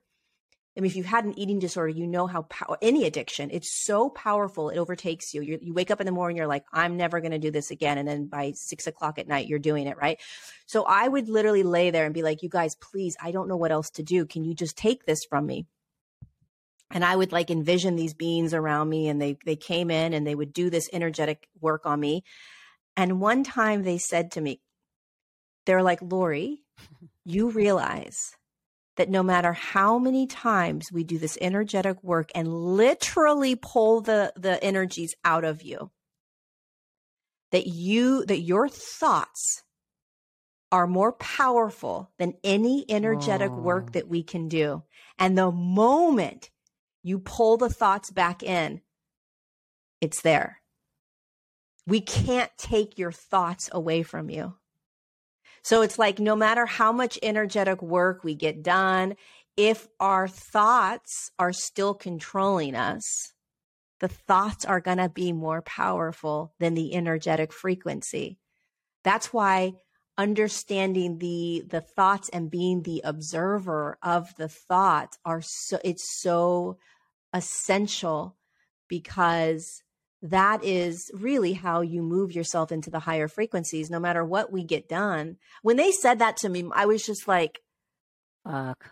I 0.78 0.80
mean, 0.80 0.90
if 0.90 0.96
you've 0.96 1.06
had 1.06 1.24
an 1.24 1.36
eating 1.36 1.58
disorder, 1.58 1.88
you 1.88 2.06
know 2.06 2.28
how 2.28 2.42
pow- 2.42 2.76
any 2.80 3.04
addiction, 3.04 3.50
it's 3.50 3.84
so 3.84 4.10
powerful. 4.10 4.70
It 4.70 4.78
overtakes 4.78 5.34
you. 5.34 5.42
You're, 5.42 5.58
you 5.60 5.74
wake 5.74 5.90
up 5.90 5.98
in 6.00 6.06
the 6.06 6.12
morning, 6.12 6.36
you're 6.36 6.46
like, 6.46 6.64
I'm 6.72 6.96
never 6.96 7.20
going 7.20 7.32
to 7.32 7.38
do 7.40 7.50
this 7.50 7.72
again. 7.72 7.98
And 7.98 8.06
then 8.06 8.26
by 8.26 8.52
six 8.54 8.86
o'clock 8.86 9.18
at 9.18 9.26
night, 9.26 9.48
you're 9.48 9.58
doing 9.58 9.88
it. 9.88 9.96
Right. 9.96 10.20
So 10.66 10.84
I 10.84 11.08
would 11.08 11.28
literally 11.28 11.64
lay 11.64 11.90
there 11.90 12.04
and 12.04 12.14
be 12.14 12.22
like, 12.22 12.44
you 12.44 12.48
guys, 12.48 12.76
please, 12.76 13.16
I 13.20 13.32
don't 13.32 13.48
know 13.48 13.56
what 13.56 13.72
else 13.72 13.90
to 13.90 14.04
do. 14.04 14.24
Can 14.24 14.44
you 14.44 14.54
just 14.54 14.76
take 14.76 15.04
this 15.04 15.24
from 15.24 15.46
me? 15.46 15.66
And 16.90 17.04
I 17.04 17.14
would 17.14 17.32
like 17.32 17.50
envision 17.50 17.96
these 17.96 18.14
beings 18.14 18.54
around 18.54 18.88
me 18.88 19.08
and 19.08 19.20
they, 19.20 19.36
they 19.44 19.56
came 19.56 19.90
in 19.90 20.14
and 20.14 20.26
they 20.26 20.34
would 20.34 20.52
do 20.52 20.70
this 20.70 20.88
energetic 20.92 21.46
work 21.60 21.84
on 21.84 22.00
me. 22.00 22.24
And 22.96 23.20
one 23.20 23.44
time 23.44 23.82
they 23.82 23.98
said 23.98 24.32
to 24.32 24.40
me, 24.40 24.60
they're 25.66 25.82
like, 25.82 26.00
Lorie, 26.00 26.62
you 27.24 27.50
realize 27.50 28.36
that 28.98 29.08
no 29.08 29.22
matter 29.22 29.52
how 29.52 29.98
many 29.98 30.26
times 30.26 30.90
we 30.92 31.04
do 31.04 31.18
this 31.18 31.38
energetic 31.40 32.02
work 32.02 32.30
and 32.34 32.48
literally 32.48 33.54
pull 33.54 34.00
the 34.00 34.32
the 34.36 34.62
energies 34.62 35.14
out 35.24 35.44
of 35.44 35.62
you 35.62 35.90
that 37.52 37.66
you 37.66 38.24
that 38.26 38.40
your 38.40 38.68
thoughts 38.68 39.62
are 40.70 40.86
more 40.86 41.12
powerful 41.12 42.10
than 42.18 42.34
any 42.44 42.84
energetic 42.88 43.50
oh. 43.50 43.56
work 43.56 43.92
that 43.92 44.08
we 44.08 44.22
can 44.22 44.48
do 44.48 44.82
and 45.18 45.38
the 45.38 45.50
moment 45.50 46.50
you 47.02 47.18
pull 47.18 47.56
the 47.56 47.70
thoughts 47.70 48.10
back 48.10 48.42
in. 48.42 48.80
It's 50.00 50.20
there. 50.22 50.60
We 51.86 52.00
can't 52.00 52.50
take 52.58 52.98
your 52.98 53.12
thoughts 53.12 53.68
away 53.72 54.02
from 54.02 54.30
you. 54.30 54.54
So 55.62 55.82
it's 55.82 55.98
like 55.98 56.18
no 56.18 56.36
matter 56.36 56.66
how 56.66 56.92
much 56.92 57.18
energetic 57.22 57.82
work 57.82 58.22
we 58.22 58.34
get 58.34 58.62
done, 58.62 59.16
if 59.56 59.88
our 59.98 60.28
thoughts 60.28 61.30
are 61.38 61.52
still 61.52 61.94
controlling 61.94 62.74
us, 62.74 63.32
the 64.00 64.08
thoughts 64.08 64.64
are 64.64 64.80
going 64.80 64.98
to 64.98 65.08
be 65.08 65.32
more 65.32 65.62
powerful 65.62 66.54
than 66.60 66.74
the 66.74 66.94
energetic 66.94 67.52
frequency. 67.52 68.38
That's 69.02 69.32
why 69.32 69.72
understanding 70.18 71.18
the 71.18 71.64
the 71.68 71.80
thoughts 71.80 72.28
and 72.30 72.50
being 72.50 72.82
the 72.82 73.00
observer 73.04 73.96
of 74.02 74.34
the 74.34 74.48
thoughts 74.48 75.16
are 75.24 75.40
so 75.40 75.78
it's 75.84 76.20
so 76.20 76.76
essential 77.32 78.36
because 78.88 79.82
that 80.20 80.64
is 80.64 81.12
really 81.14 81.52
how 81.52 81.80
you 81.80 82.02
move 82.02 82.32
yourself 82.32 82.72
into 82.72 82.90
the 82.90 82.98
higher 82.98 83.28
frequencies 83.28 83.88
no 83.88 84.00
matter 84.00 84.24
what 84.24 84.50
we 84.50 84.64
get 84.64 84.88
done. 84.88 85.36
When 85.62 85.76
they 85.76 85.92
said 85.92 86.18
that 86.18 86.36
to 86.38 86.48
me 86.48 86.68
i 86.74 86.84
was 86.84 87.06
just 87.06 87.28
like 87.28 87.60
fuck. 88.56 88.90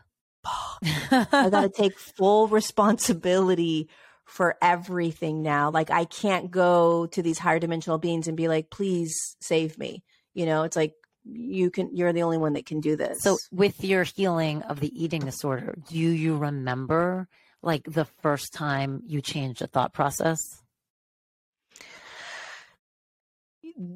I 1.11 1.49
got 1.51 1.63
to 1.63 1.69
take 1.75 1.99
full 1.99 2.47
responsibility 2.47 3.89
for 4.25 4.57
everything 4.63 5.43
now. 5.43 5.73
Like 5.73 5.91
i 5.91 6.05
can't 6.05 6.53
go 6.53 7.07
to 7.07 7.21
these 7.21 7.41
higher 7.41 7.59
dimensional 7.59 7.99
beings 7.99 8.29
and 8.29 8.37
be 8.37 8.47
like 8.47 8.71
please 8.71 9.37
save 9.41 9.77
me. 9.77 10.05
You 10.33 10.47
know 10.47 10.63
it's 10.63 10.77
like 10.77 10.95
you 11.29 11.71
can 11.71 11.95
you're 11.95 12.13
the 12.13 12.23
only 12.23 12.39
one 12.39 12.53
that 12.53 12.67
can 12.67 12.81
do 12.81 12.97
this 12.97 13.21
so 13.21 13.37
with 13.51 13.83
your 13.83 14.05
healing 14.05 14.63
of 14.63 14.81
the 14.81 14.93
eating 15.03 15.25
disorder 15.25 15.75
do 15.89 15.99
you 15.99 16.37
remember 16.37 17.29
like 17.63 17.83
the 17.85 18.05
first 18.05 18.53
time 18.53 19.03
you 19.07 19.21
changed 19.21 19.61
a 19.61 19.67
thought 19.67 19.93
process 19.93 20.39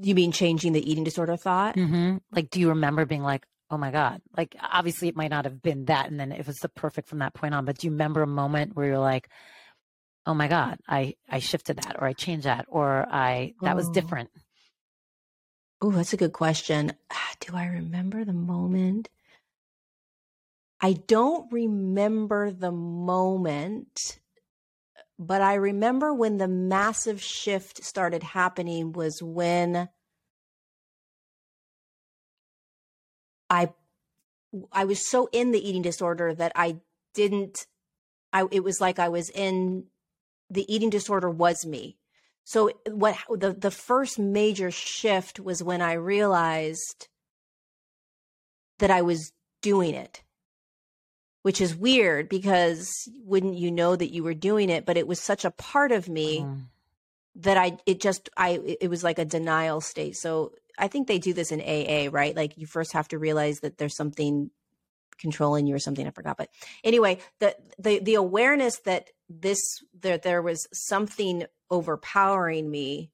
You 0.03 0.15
mean 0.15 0.31
changing 0.33 0.73
the 0.73 0.91
eating 0.91 1.05
disorder 1.05 1.37
thought? 1.37 1.77
Mm-hmm. 1.77 2.19
Like, 2.33 2.51
do 2.51 2.61
you 2.61 2.69
remember 2.71 3.07
being 3.07 3.23
like, 3.23 3.47
oh 3.71 3.79
my 3.79 3.91
God? 3.91 4.21
Like, 4.37 4.55
obviously, 4.61 5.09
it 5.09 5.17
might 5.17 5.31
not 5.31 5.47
have 5.47 5.63
been 5.63 5.87
that. 5.87 6.11
And 6.11 6.21
then 6.21 6.33
it 6.33 6.47
was 6.47 6.59
the 6.59 6.69
perfect 6.69 7.09
from 7.09 7.21
that 7.21 7.33
point 7.33 7.55
on. 7.55 7.65
But 7.65 7.79
do 7.79 7.87
you 7.87 7.93
remember 7.93 8.23
a 8.23 8.27
moment 8.27 8.77
where 8.77 8.87
you're 8.87 8.99
like, 8.99 9.31
oh 10.27 10.35
my 10.35 10.49
God, 10.49 10.79
I, 10.87 11.15
I 11.31 11.39
shifted 11.39 11.79
that 11.79 11.97
or 11.99 12.07
I 12.07 12.13
changed 12.13 12.45
that 12.45 12.67
or 12.69 13.07
I, 13.11 13.55
that 13.63 13.73
oh. 13.73 13.77
was 13.77 13.89
different? 13.89 14.29
Oh, 15.81 15.91
that's 15.91 16.13
a 16.13 16.17
good 16.19 16.33
question. 16.33 16.93
Ah, 17.11 17.33
do 17.41 17.57
I 17.57 17.67
remember 17.67 18.25
the 18.25 18.33
moment? 18.33 19.09
I 20.81 20.95
don't 20.95 21.51
remember 21.53 22.51
the 22.51 22.73
moment 22.73 24.21
but 25.21 25.43
I 25.43 25.55
remember 25.55 26.15
when 26.15 26.39
the 26.39 26.49
massive 26.49 27.21
shift 27.23 27.85
started 27.85 28.23
happening 28.23 28.93
was 28.93 29.23
when 29.23 29.91
I 33.51 33.75
I 34.73 34.85
was 34.87 35.07
so 35.07 35.29
in 35.31 35.51
the 35.53 35.69
eating 35.69 35.83
disorder 35.83 36.35
that 36.35 36.53
I 36.55 36.79
didn't 37.13 37.67
I 38.33 38.47
it 38.51 38.65
was 38.65 38.81
like 38.81 38.99
I 38.99 39.11
was 39.11 39.29
in 39.31 39.85
the 40.49 40.73
eating 40.75 40.91
disorder 40.91 41.31
was 41.31 41.67
me. 41.67 41.99
So 42.51 42.71
what 42.91 43.17
the 43.31 43.53
the 43.53 43.71
first 43.71 44.19
major 44.19 44.73
shift 44.73 45.39
was 45.39 45.63
when 45.63 45.81
I 45.81 45.93
realized 45.93 47.07
that 48.81 48.91
I 48.91 49.03
was 49.03 49.31
doing 49.63 49.95
it 49.95 50.23
which 51.43 51.61
is 51.61 51.75
weird 51.75 52.29
because 52.29 52.91
wouldn't 53.25 53.55
you 53.55 53.71
know 53.71 53.97
that 53.97 54.13
you 54.13 54.25
were 54.25 54.35
doing 54.35 54.69
it 54.71 54.85
but 54.85 54.97
it 54.97 55.07
was 55.07 55.21
such 55.21 55.45
a 55.45 55.51
part 55.51 55.93
of 55.93 56.09
me 56.09 56.41
mm. 56.41 56.63
that 57.35 57.57
i 57.57 57.77
it 57.87 58.01
just 58.01 58.29
i 58.37 58.61
it 58.81 58.89
was 58.89 59.05
like 59.05 59.19
a 59.19 59.25
denial 59.25 59.81
state 59.81 60.17
so 60.17 60.53
i 60.79 60.89
think 60.89 61.07
they 61.07 61.19
do 61.19 61.33
this 61.33 61.53
in 61.53 61.61
aa 61.61 62.11
right 62.13 62.37
like 62.37 62.57
you 62.57 62.67
first 62.67 62.93
have 62.93 63.09
to 63.09 63.19
realize 63.19 63.61
that 63.61 63.79
there's 63.79 63.97
something 63.97 64.51
controlling 65.21 65.67
you 65.67 65.75
or 65.75 65.79
something 65.79 66.07
i 66.07 66.11
forgot 66.11 66.37
but 66.37 66.49
anyway 66.83 67.19
the 67.39 67.55
the 67.79 68.01
the 68.01 68.15
awareness 68.15 68.79
that 68.81 69.11
this 69.29 69.61
that 70.01 70.23
there 70.23 70.43
was 70.43 70.67
something 70.73 71.45
overpowering 71.71 72.71
me 72.71 73.11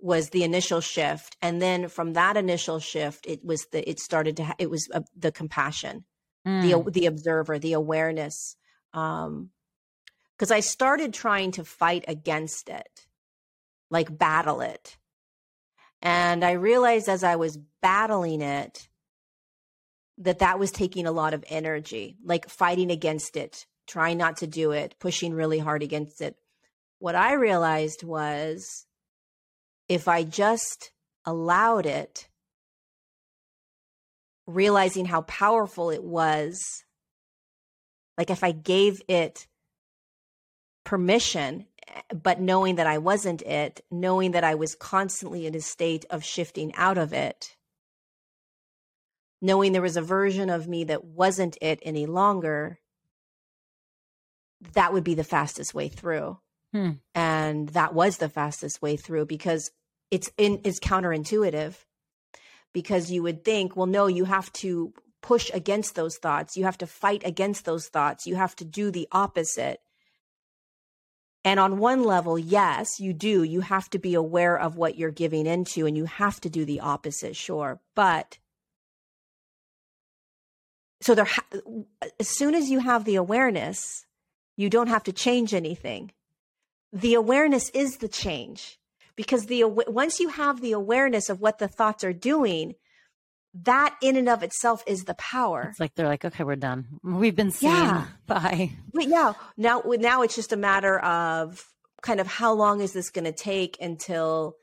was 0.00 0.30
the 0.30 0.44
initial 0.44 0.80
shift 0.80 1.36
and 1.42 1.60
then 1.60 1.88
from 1.88 2.12
that 2.12 2.36
initial 2.36 2.78
shift 2.78 3.26
it 3.26 3.44
was 3.44 3.66
the 3.72 3.88
it 3.88 3.98
started 3.98 4.36
to 4.36 4.44
ha- 4.44 4.56
it 4.58 4.70
was 4.70 4.88
uh, 4.94 5.00
the 5.16 5.32
compassion 5.32 6.04
mm. 6.46 6.62
the 6.62 6.90
the 6.90 7.06
observer, 7.06 7.58
the 7.58 7.72
awareness. 7.72 8.56
Um, 8.92 9.50
because 10.36 10.50
I 10.50 10.60
started 10.60 11.14
trying 11.14 11.52
to 11.52 11.64
fight 11.64 12.04
against 12.08 12.68
it, 12.68 13.06
like 13.88 14.16
battle 14.18 14.62
it. 14.62 14.96
And 16.02 16.44
I 16.44 16.52
realized 16.52 17.08
as 17.08 17.22
I 17.22 17.36
was 17.36 17.56
battling 17.80 18.40
it 18.40 18.88
that 20.18 20.38
that 20.38 20.58
was 20.58 20.70
taking 20.70 21.06
a 21.06 21.12
lot 21.12 21.34
of 21.34 21.44
energy, 21.48 22.16
like 22.24 22.48
fighting 22.48 22.90
against 22.90 23.36
it, 23.36 23.66
trying 23.86 24.18
not 24.18 24.38
to 24.38 24.46
do 24.46 24.70
it, 24.70 24.94
pushing 24.98 25.34
really 25.34 25.58
hard 25.58 25.82
against 25.82 26.20
it. 26.20 26.36
What 26.98 27.14
I 27.14 27.34
realized 27.34 28.02
was 28.02 28.86
if 29.88 30.08
I 30.08 30.22
just 30.24 30.92
allowed 31.26 31.86
it 31.86 32.28
realizing 34.46 35.06
how 35.06 35.22
powerful 35.22 35.90
it 35.90 36.02
was. 36.02 36.84
Like 38.18 38.30
if 38.30 38.44
I 38.44 38.52
gave 38.52 39.02
it 39.08 39.46
permission, 40.84 41.66
eh, 41.88 42.02
but 42.14 42.40
knowing 42.40 42.76
that 42.76 42.86
I 42.86 42.98
wasn't 42.98 43.42
it, 43.42 43.80
knowing 43.90 44.32
that 44.32 44.44
I 44.44 44.54
was 44.54 44.74
constantly 44.74 45.46
in 45.46 45.54
a 45.54 45.60
state 45.60 46.04
of 46.10 46.24
shifting 46.24 46.72
out 46.74 46.98
of 46.98 47.12
it, 47.12 47.56
knowing 49.44 49.72
there 49.72 49.82
was 49.82 49.98
a 49.98 50.02
version 50.02 50.48
of 50.48 50.66
me 50.66 50.84
that 50.84 51.04
wasn't 51.04 51.58
it 51.60 51.78
any 51.82 52.06
longer, 52.06 52.78
that 54.72 54.90
would 54.90 55.04
be 55.04 55.14
the 55.14 55.22
fastest 55.22 55.74
way 55.74 55.86
through. 55.86 56.38
Hmm. 56.72 56.92
And 57.14 57.68
that 57.70 57.92
was 57.92 58.16
the 58.16 58.30
fastest 58.30 58.80
way 58.80 58.96
through 58.96 59.26
because 59.26 59.70
it's 60.10 60.30
in, 60.38 60.62
it's 60.64 60.80
counterintuitive 60.80 61.74
because 62.72 63.10
you 63.10 63.22
would 63.22 63.44
think, 63.44 63.76
well, 63.76 63.86
no, 63.86 64.06
you 64.06 64.24
have 64.24 64.50
to 64.54 64.94
push 65.20 65.50
against 65.52 65.94
those 65.94 66.16
thoughts. 66.16 66.56
You 66.56 66.64
have 66.64 66.78
to 66.78 66.86
fight 66.86 67.20
against 67.26 67.66
those 67.66 67.88
thoughts. 67.88 68.26
You 68.26 68.36
have 68.36 68.56
to 68.56 68.64
do 68.64 68.90
the 68.90 69.06
opposite. 69.12 69.80
And 71.44 71.60
on 71.60 71.76
one 71.76 72.02
level, 72.02 72.38
yes, 72.38 72.98
you 72.98 73.12
do. 73.12 73.42
You 73.42 73.60
have 73.60 73.90
to 73.90 73.98
be 73.98 74.14
aware 74.14 74.58
of 74.58 74.78
what 74.78 74.96
you're 74.96 75.10
giving 75.10 75.46
into 75.46 75.84
and 75.84 75.98
you 75.98 76.06
have 76.06 76.40
to 76.40 76.48
do 76.48 76.64
the 76.64 76.80
opposite, 76.80 77.36
sure. 77.36 77.82
But 77.94 78.38
so 81.04 81.14
there 81.14 81.26
ha- 81.26 81.44
as 82.18 82.28
soon 82.28 82.54
as 82.54 82.70
you 82.70 82.78
have 82.78 83.04
the 83.04 83.16
awareness, 83.16 84.06
you 84.56 84.70
don't 84.70 84.86
have 84.86 85.02
to 85.04 85.12
change 85.12 85.52
anything. 85.52 86.12
The 86.94 87.12
awareness 87.12 87.68
is 87.70 87.98
the 87.98 88.08
change 88.08 88.78
because 89.14 89.44
the 89.44 89.64
once 89.64 90.18
you 90.18 90.30
have 90.30 90.62
the 90.62 90.72
awareness 90.72 91.28
of 91.28 91.42
what 91.42 91.58
the 91.58 91.68
thoughts 91.68 92.04
are 92.04 92.14
doing 92.14 92.74
that 93.52 93.94
in 94.00 94.16
and 94.16 94.30
of 94.30 94.42
itself 94.42 94.82
is 94.86 95.04
the 95.04 95.14
power. 95.14 95.66
It's 95.70 95.78
like 95.78 95.94
they're 95.94 96.08
like 96.08 96.24
okay 96.24 96.42
we're 96.42 96.56
done. 96.56 96.86
We've 97.02 97.36
been 97.36 97.50
seen. 97.50 97.70
Yeah. 97.70 98.06
bye. 98.26 98.70
But 98.94 99.06
yeah 99.06 99.34
now 99.58 99.82
now 99.86 100.22
it's 100.22 100.34
just 100.34 100.54
a 100.54 100.56
matter 100.56 100.98
of 101.00 101.62
kind 102.00 102.18
of 102.18 102.26
how 102.26 102.54
long 102.54 102.80
is 102.80 102.94
this 102.94 103.10
going 103.10 103.26
to 103.26 103.32
take 103.32 103.76
until 103.78 104.56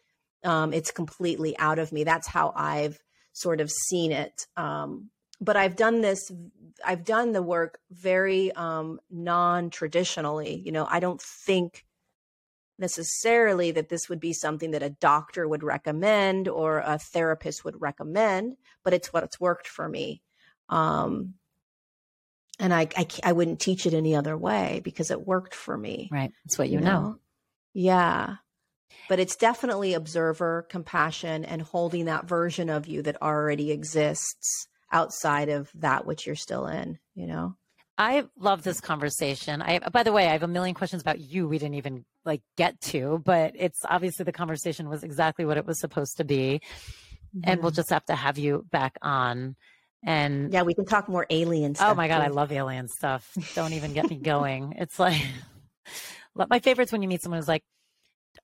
um, 0.44 0.74
it's 0.74 0.90
completely 0.90 1.56
out 1.60 1.78
of 1.78 1.92
me. 1.92 2.04
That's 2.04 2.28
how 2.28 2.52
i've 2.56 2.98
sort 3.34 3.62
of 3.62 3.70
seen 3.70 4.12
it 4.12 4.48
um, 4.58 5.12
but 5.42 5.58
i've 5.58 5.76
done 5.76 6.02
this 6.02 6.32
i've 6.86 7.04
done 7.04 7.34
the 7.34 7.44
work 7.44 7.80
very 7.92 8.52
um, 8.54 9.00
non-traditionally 9.10 10.62
you 10.64 10.72
know 10.72 10.88
i 10.90 11.00
don't 11.00 11.22
think 11.22 11.86
necessarily 12.82 13.72
that 13.72 13.88
this 13.88 14.10
would 14.10 14.20
be 14.20 14.34
something 14.34 14.72
that 14.72 14.84
a 14.84 14.90
doctor 14.90 15.48
would 15.48 15.64
recommend 15.64 16.50
or 16.50 16.80
a 16.80 16.98
therapist 16.98 17.64
would 17.64 17.80
recommend, 17.80 18.58
but 18.84 18.94
it's 18.94 19.14
what's 19.14 19.40
worked 19.40 19.68
for 19.68 19.88
me. 19.88 20.22
Um, 20.68 21.36
and 22.60 22.74
I, 22.74 22.90
I, 22.98 23.08
I 23.24 23.32
wouldn't 23.32 23.62
teach 23.62 23.86
it 23.86 23.94
any 23.94 24.16
other 24.16 24.38
way 24.38 24.82
because 24.84 25.12
it 25.12 25.26
worked 25.26 25.56
for 25.56 25.78
me. 25.78 26.10
Right. 26.12 26.32
It's 26.46 26.58
what 26.58 26.70
you, 26.70 26.80
you 26.80 26.84
know? 26.84 27.02
know. 27.02 27.20
Yeah. 27.74 28.36
But 29.08 29.20
it's 29.20 29.36
definitely 29.36 29.94
observer, 29.94 30.66
compassion, 30.70 31.46
and 31.46 31.62
holding 31.62 32.06
that 32.06 32.28
version 32.28 32.70
of 32.70 32.88
you 32.88 33.02
that 33.04 33.22
already 33.22 33.72
exists 33.72 34.68
outside 34.92 35.50
of 35.50 35.70
that 35.76 36.06
which 36.06 36.26
you're 36.26 36.36
still 36.36 36.68
in, 36.68 37.00
you 37.16 37.28
know? 37.28 37.56
I 37.98 38.24
love 38.38 38.64
this 38.64 38.82
conversation. 38.82 39.62
I, 39.62 39.80
by 39.80 40.04
the 40.04 40.12
way, 40.12 40.28
I 40.28 40.32
have 40.32 40.44
a 40.44 40.48
million 40.48 40.74
questions 40.74 41.02
about 41.02 41.20
you. 41.20 41.48
We 41.48 41.60
didn't 41.60 41.76
even 41.76 42.04
like 42.26 42.42
get 42.58 42.80
to, 42.82 43.22
but 43.24 43.54
it's 43.56 43.80
obviously 43.88 44.24
the 44.24 44.32
conversation 44.32 44.90
was 44.90 45.04
exactly 45.04 45.46
what 45.46 45.58
it 45.58 45.66
was 45.66 45.80
supposed 45.80 46.18
to 46.18 46.24
be. 46.24 46.62
And 47.44 47.62
we'll 47.62 47.72
mm-hmm. 47.72 47.76
just 47.76 47.92
have 47.92 48.06
to 48.06 48.16
have 48.16 48.38
you 48.38 48.66
back 48.72 48.98
on. 49.02 49.56
And 50.04 50.52
yeah, 50.52 50.64
we 50.64 50.74
can 50.74 50.86
talk 50.86 51.08
more 51.08 51.28
alien 51.30 51.72
oh 51.72 51.76
stuff. 51.76 51.92
Oh 51.92 51.96
my 51.96 52.08
God, 52.08 52.20
too. 52.20 52.26
I 52.26 52.28
love 52.30 52.52
alien 52.52 52.88
stuff. 52.88 53.30
Don't 53.56 53.74
even 53.74 53.94
get 53.94 54.10
me 54.10 54.16
going. 54.22 54.74
It's 54.78 54.98
like, 54.98 55.22
my 56.50 56.60
favorites 56.60 56.92
when 56.92 57.02
you 57.02 57.08
meet 57.08 57.22
someone 57.22 57.40
who's 57.40 57.48
like, 57.48 57.64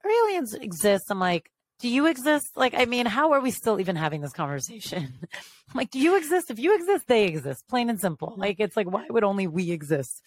aliens 0.06 0.53
exist? 0.53 1.06
I'm 1.10 1.19
like, 1.19 1.49
do 1.79 1.87
you 1.87 2.07
exist? 2.07 2.55
Like, 2.55 2.73
I 2.75 2.85
mean, 2.85 3.05
how 3.05 3.33
are 3.33 3.41
we 3.41 3.51
still 3.51 3.79
even 3.79 3.95
having 3.95 4.21
this 4.21 4.33
conversation? 4.33 5.13
like, 5.75 5.91
do 5.91 5.99
you 5.99 6.17
exist? 6.17 6.49
If 6.49 6.59
you 6.59 6.75
exist, 6.75 7.07
they 7.07 7.25
exist, 7.25 7.67
plain 7.67 7.89
and 7.89 7.99
simple. 7.99 8.33
Like, 8.37 8.59
it's 8.59 8.75
like, 8.75 8.89
why 8.89 9.05
would 9.09 9.23
only 9.23 9.47
we 9.47 9.71
exist? 9.71 10.23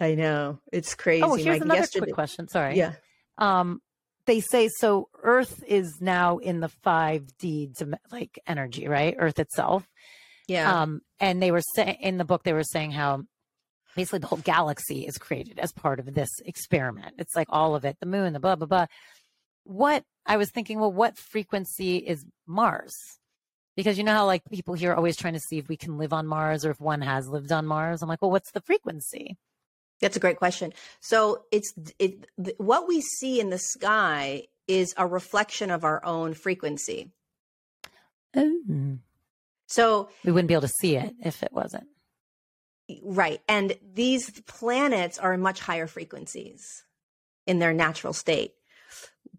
I 0.00 0.14
know. 0.14 0.58
It's 0.72 0.94
crazy. 0.94 1.22
Oh, 1.22 1.34
here's 1.34 1.58
like 1.58 1.62
another 1.62 1.80
yesterday... 1.80 2.06
quick 2.06 2.14
question. 2.14 2.48
Sorry. 2.48 2.76
Yeah. 2.76 2.94
Um, 3.38 3.80
they 4.26 4.40
say 4.40 4.68
so 4.68 5.08
Earth 5.22 5.62
is 5.66 6.00
now 6.00 6.38
in 6.38 6.60
the 6.60 6.70
5D 6.84 7.94
like 8.10 8.38
energy, 8.46 8.88
right? 8.88 9.14
Earth 9.18 9.38
itself. 9.38 9.86
Yeah. 10.48 10.82
Um, 10.82 11.00
and 11.20 11.42
they 11.42 11.50
were 11.50 11.62
saying 11.74 11.98
in 12.00 12.16
the 12.16 12.24
book, 12.24 12.42
they 12.42 12.52
were 12.52 12.64
saying 12.64 12.92
how 12.92 13.24
basically 13.96 14.20
the 14.20 14.26
whole 14.26 14.38
galaxy 14.38 15.06
is 15.06 15.18
created 15.18 15.58
as 15.58 15.72
part 15.72 16.00
of 16.00 16.14
this 16.14 16.30
experiment. 16.44 17.14
It's 17.18 17.36
like 17.36 17.48
all 17.50 17.74
of 17.74 17.84
it, 17.84 17.96
the 18.00 18.06
moon, 18.06 18.32
the 18.32 18.40
blah, 18.40 18.56
blah, 18.56 18.66
blah 18.66 18.86
what 19.64 20.04
I 20.26 20.36
was 20.36 20.50
thinking, 20.50 20.80
well, 20.80 20.92
what 20.92 21.16
frequency 21.16 21.96
is 21.96 22.24
Mars? 22.46 22.94
Because 23.76 23.98
you 23.98 24.04
know 24.04 24.12
how 24.12 24.26
like 24.26 24.42
people 24.50 24.74
here 24.74 24.92
are 24.92 24.96
always 24.96 25.16
trying 25.16 25.34
to 25.34 25.40
see 25.40 25.58
if 25.58 25.68
we 25.68 25.76
can 25.76 25.96
live 25.96 26.12
on 26.12 26.26
Mars 26.26 26.64
or 26.64 26.70
if 26.70 26.80
one 26.80 27.00
has 27.00 27.28
lived 27.28 27.52
on 27.52 27.66
Mars. 27.66 28.02
I'm 28.02 28.08
like, 28.08 28.20
well, 28.20 28.30
what's 28.30 28.50
the 28.50 28.60
frequency? 28.60 29.36
That's 30.00 30.16
a 30.16 30.20
great 30.20 30.38
question. 30.38 30.72
So 31.00 31.44
it's 31.52 31.72
it 31.98 32.26
what 32.56 32.88
we 32.88 33.00
see 33.00 33.40
in 33.40 33.50
the 33.50 33.58
sky 33.58 34.44
is 34.66 34.94
a 34.96 35.06
reflection 35.06 35.70
of 35.70 35.84
our 35.84 36.04
own 36.04 36.34
frequency. 36.34 37.10
Oh. 38.36 38.98
So 39.66 40.08
we 40.24 40.32
wouldn't 40.32 40.48
be 40.48 40.54
able 40.54 40.62
to 40.62 40.68
see 40.68 40.96
it 40.96 41.14
if 41.22 41.42
it 41.42 41.52
wasn't. 41.52 41.86
Right. 43.02 43.40
And 43.48 43.76
these 43.94 44.30
planets 44.46 45.18
are 45.18 45.32
in 45.32 45.40
much 45.40 45.60
higher 45.60 45.86
frequencies 45.86 46.84
in 47.46 47.58
their 47.58 47.72
natural 47.72 48.12
state. 48.12 48.54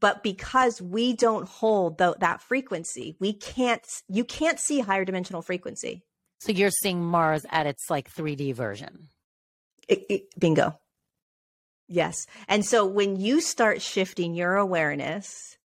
But 0.02 0.24
because 0.24 0.82
we 0.82 1.14
don't 1.14 1.48
hold 1.48 2.00
the, 2.00 2.18
that 2.20 2.42
frequency, 2.42 3.16
we 3.20 3.32
can't, 3.34 3.86
you 4.10 4.26
can't 4.26 4.60
see 4.60 4.82
higher 4.82 5.06
dimensional 5.06 5.42
frequency. 5.42 6.04
So 6.40 6.52
you're 6.52 6.72
seeing 6.72 7.06
Mars 7.06 7.46
at 7.50 7.68
its 7.68 7.90
like 7.90 8.14
3D 8.14 8.56
version. 8.56 9.08
It, 9.88 10.04
it, 10.10 10.40
bingo. 10.40 10.78
Yes. 11.88 12.26
And 12.48 12.66
so 12.66 12.86
when 12.86 13.18
you 13.18 13.42
start 13.42 13.82
shifting 13.82 14.34
your 14.34 14.56
awareness, 14.56 15.58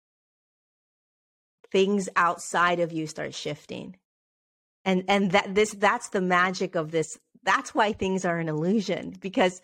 things 1.70 2.08
outside 2.16 2.80
of 2.80 2.92
you 2.92 3.06
start 3.06 3.34
shifting. 3.34 3.96
And 4.84 5.04
and 5.08 5.32
that 5.32 5.54
this 5.54 5.72
that's 5.72 6.08
the 6.08 6.20
magic 6.20 6.74
of 6.74 6.90
this. 6.90 7.18
That's 7.42 7.74
why 7.74 7.92
things 7.92 8.24
are 8.24 8.38
an 8.38 8.48
illusion 8.48 9.14
because 9.20 9.60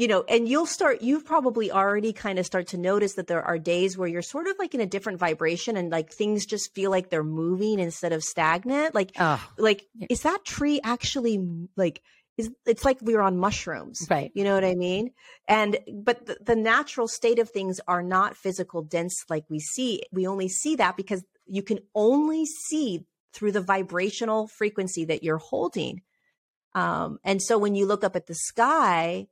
you 0.00 0.08
know, 0.08 0.24
and 0.30 0.48
you'll 0.48 0.64
start, 0.64 1.02
you've 1.02 1.26
probably 1.26 1.70
already 1.70 2.14
kind 2.14 2.38
of 2.38 2.46
start 2.46 2.68
to 2.68 2.78
notice 2.78 3.16
that 3.16 3.26
there 3.26 3.42
are 3.42 3.58
days 3.58 3.98
where 3.98 4.08
you're 4.08 4.22
sort 4.22 4.46
of 4.46 4.58
like 4.58 4.74
in 4.74 4.80
a 4.80 4.86
different 4.86 5.18
vibration 5.18 5.76
and 5.76 5.92
like 5.92 6.10
things 6.10 6.46
just 6.46 6.74
feel 6.74 6.90
like 6.90 7.10
they're 7.10 7.22
moving 7.22 7.78
instead 7.78 8.10
of 8.14 8.24
stagnant. 8.24 8.94
Like, 8.94 9.12
oh. 9.20 9.46
like, 9.58 9.86
is 10.08 10.22
that 10.22 10.42
tree 10.42 10.80
actually 10.82 11.46
like, 11.76 12.00
is, 12.38 12.50
it's 12.64 12.82
like 12.82 12.96
we 13.02 13.14
are 13.14 13.20
on 13.20 13.36
mushrooms. 13.36 14.06
Right. 14.08 14.32
You 14.32 14.42
know 14.42 14.54
what 14.54 14.64
I 14.64 14.74
mean? 14.74 15.10
And, 15.46 15.78
but 15.92 16.24
the, 16.24 16.38
the 16.46 16.56
natural 16.56 17.06
state 17.06 17.38
of 17.38 17.50
things 17.50 17.78
are 17.86 18.02
not 18.02 18.38
physical 18.38 18.80
dense 18.80 19.26
like 19.28 19.44
we 19.50 19.60
see. 19.60 20.00
We 20.10 20.26
only 20.26 20.48
see 20.48 20.76
that 20.76 20.96
because 20.96 21.22
you 21.44 21.62
can 21.62 21.78
only 21.94 22.46
see 22.46 23.04
through 23.34 23.52
the 23.52 23.60
vibrational 23.60 24.48
frequency 24.48 25.04
that 25.04 25.22
you're 25.22 25.36
holding. 25.36 26.00
Um, 26.74 27.18
and 27.22 27.42
so 27.42 27.58
when 27.58 27.74
you 27.74 27.84
look 27.84 28.02
up 28.02 28.16
at 28.16 28.28
the 28.28 28.34
sky, 28.34 29.26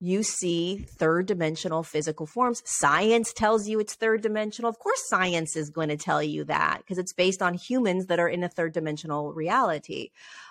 you 0.00 0.22
see 0.22 0.84
third 0.98 1.26
dimensional 1.26 1.82
physical 1.82 2.26
forms. 2.26 2.62
Science 2.64 3.32
tells 3.32 3.68
you 3.68 3.80
it's 3.80 3.94
third 3.94 4.22
dimensional. 4.22 4.68
Of 4.68 4.78
course, 4.78 5.00
science 5.08 5.56
is 5.56 5.70
going 5.70 5.88
to 5.88 5.96
tell 5.96 6.22
you 6.22 6.44
that 6.44 6.78
because 6.78 6.98
it's 6.98 7.12
based 7.12 7.40
on 7.40 7.54
humans 7.54 8.06
that 8.06 8.18
are 8.18 8.28
in 8.28 8.44
a 8.44 8.48
third 8.48 8.72
dimensional 8.72 9.32
reality. 9.32 10.10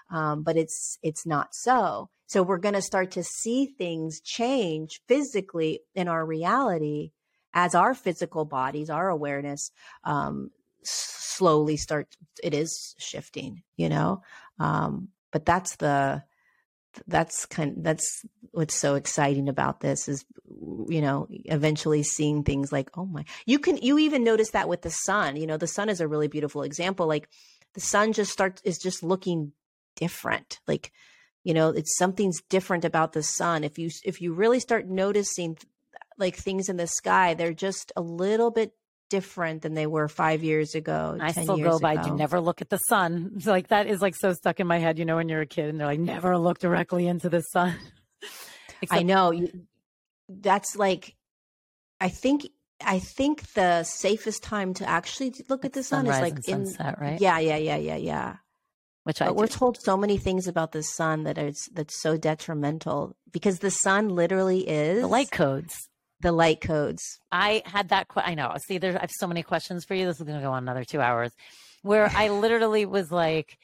Um, 0.09 0.43
but 0.43 0.57
it's 0.57 0.97
it's 1.03 1.25
not 1.25 1.53
so. 1.53 2.09
So 2.27 2.41
we're 2.41 2.57
going 2.57 2.73
to 2.73 2.81
start 2.81 3.11
to 3.11 3.23
see 3.23 3.65
things 3.65 4.19
change 4.21 5.01
physically 5.07 5.81
in 5.93 6.07
our 6.07 6.25
reality 6.25 7.11
as 7.53 7.75
our 7.75 7.93
physical 7.93 8.45
bodies, 8.45 8.89
our 8.89 9.09
awareness, 9.09 9.71
um, 10.03 10.49
slowly 10.83 11.77
start. 11.77 12.15
It 12.43 12.53
is 12.53 12.95
shifting, 12.97 13.63
you 13.77 13.89
know. 13.89 14.23
Um, 14.59 15.09
but 15.31 15.45
that's 15.45 15.75
the 15.75 16.23
that's 17.07 17.45
kind 17.45 17.75
that's 17.77 18.25
what's 18.51 18.75
so 18.75 18.95
exciting 18.95 19.49
about 19.49 19.79
this 19.79 20.07
is 20.07 20.25
you 20.87 21.01
know 21.01 21.27
eventually 21.45 22.03
seeing 22.03 22.43
things 22.43 22.71
like 22.71 22.89
oh 22.95 23.05
my 23.05 23.25
you 23.45 23.59
can 23.59 23.77
you 23.77 23.97
even 23.97 24.23
notice 24.23 24.51
that 24.51 24.69
with 24.69 24.81
the 24.81 24.91
sun 24.91 25.35
you 25.35 25.47
know 25.47 25.57
the 25.57 25.67
sun 25.67 25.89
is 25.89 26.01
a 26.01 26.07
really 26.07 26.27
beautiful 26.27 26.61
example 26.63 27.07
like 27.07 27.27
the 27.73 27.81
sun 27.81 28.13
just 28.13 28.31
starts 28.31 28.61
is 28.63 28.77
just 28.77 29.03
looking 29.03 29.51
different 29.95 30.59
like 30.67 30.91
you 31.43 31.53
know 31.53 31.69
it's 31.69 31.97
something's 31.97 32.41
different 32.49 32.85
about 32.85 33.13
the 33.13 33.23
sun. 33.23 33.63
If 33.63 33.77
you 33.77 33.89
if 34.03 34.21
you 34.21 34.33
really 34.33 34.59
start 34.59 34.87
noticing 34.87 35.57
like 36.17 36.35
things 36.35 36.69
in 36.69 36.77
the 36.77 36.87
sky 36.87 37.33
they're 37.33 37.53
just 37.53 37.91
a 37.95 38.01
little 38.01 38.51
bit 38.51 38.73
different 39.13 39.61
than 39.61 39.75
they 39.75 39.85
were 39.85 40.07
five 40.07 40.43
years 40.43 40.73
ago. 40.73 41.15
I 41.21 41.33
still 41.33 41.57
go 41.57 41.77
by, 41.77 41.93
ago. 41.93 42.03
do 42.05 42.15
never 42.15 42.41
look 42.41 42.61
at 42.61 42.69
the 42.71 42.79
sun. 42.89 43.33
It's 43.35 43.45
like 43.45 43.67
that 43.67 43.85
is 43.85 44.01
like 44.01 44.15
so 44.15 44.33
stuck 44.33 44.59
in 44.59 44.65
my 44.65 44.79
head, 44.79 44.97
you 44.97 45.05
know, 45.05 45.17
when 45.17 45.29
you're 45.29 45.41
a 45.41 45.45
kid 45.45 45.69
and 45.69 45.79
they're 45.79 45.85
like, 45.85 45.99
never 45.99 46.35
look 46.35 46.57
directly 46.57 47.05
into 47.05 47.29
the 47.29 47.41
sun. 47.41 47.75
Except- 48.81 48.99
I 48.99 49.03
know. 49.03 49.47
That's 50.29 50.75
like, 50.75 51.15
I 52.01 52.09
think 52.09 52.47
I 52.83 52.97
think 52.97 53.53
the 53.53 53.83
safest 53.83 54.41
time 54.41 54.73
to 54.75 54.89
actually 54.89 55.31
look 55.47 55.63
at 55.63 55.73
the 55.73 55.83
sun 55.83 56.07
is 56.07 56.19
like 56.19 56.39
in 56.47 56.65
sunset, 56.65 56.99
right? 56.99 57.21
Yeah, 57.21 57.37
yeah, 57.37 57.57
yeah, 57.57 57.77
yeah, 57.77 57.97
yeah. 57.97 58.35
Which 59.03 59.21
I 59.21 59.27
but 59.27 59.35
we're 59.35 59.47
told 59.47 59.77
so 59.79 59.95
many 59.95 60.17
things 60.17 60.47
about 60.47 60.71
the 60.71 60.81
sun 60.81 61.23
that 61.25 61.37
is 61.37 61.69
that's 61.71 62.01
so 62.01 62.17
detrimental 62.17 63.15
because 63.31 63.59
the 63.59 63.69
sun 63.69 64.09
literally 64.09 64.67
is 64.67 65.01
the 65.01 65.07
light 65.07 65.29
codes 65.29 65.87
the 66.23 66.31
light 66.31 66.61
codes. 66.61 67.19
I 67.31 67.61
had 67.65 67.89
that. 67.89 68.07
Qu- 68.07 68.21
I 68.21 68.33
know. 68.33 68.55
See, 68.65 68.79
there's 68.79 68.95
I 68.95 69.01
have 69.01 69.11
so 69.11 69.27
many 69.27 69.43
questions 69.43 69.85
for 69.85 69.93
you. 69.93 70.07
This 70.07 70.19
is 70.19 70.25
going 70.25 70.39
to 70.39 70.43
go 70.43 70.51
on 70.51 70.63
another 70.63 70.83
two 70.83 71.01
hours, 71.01 71.31
where 71.83 72.09
I 72.15 72.29
literally 72.43 72.85
was 72.85 73.11
like, 73.11 73.57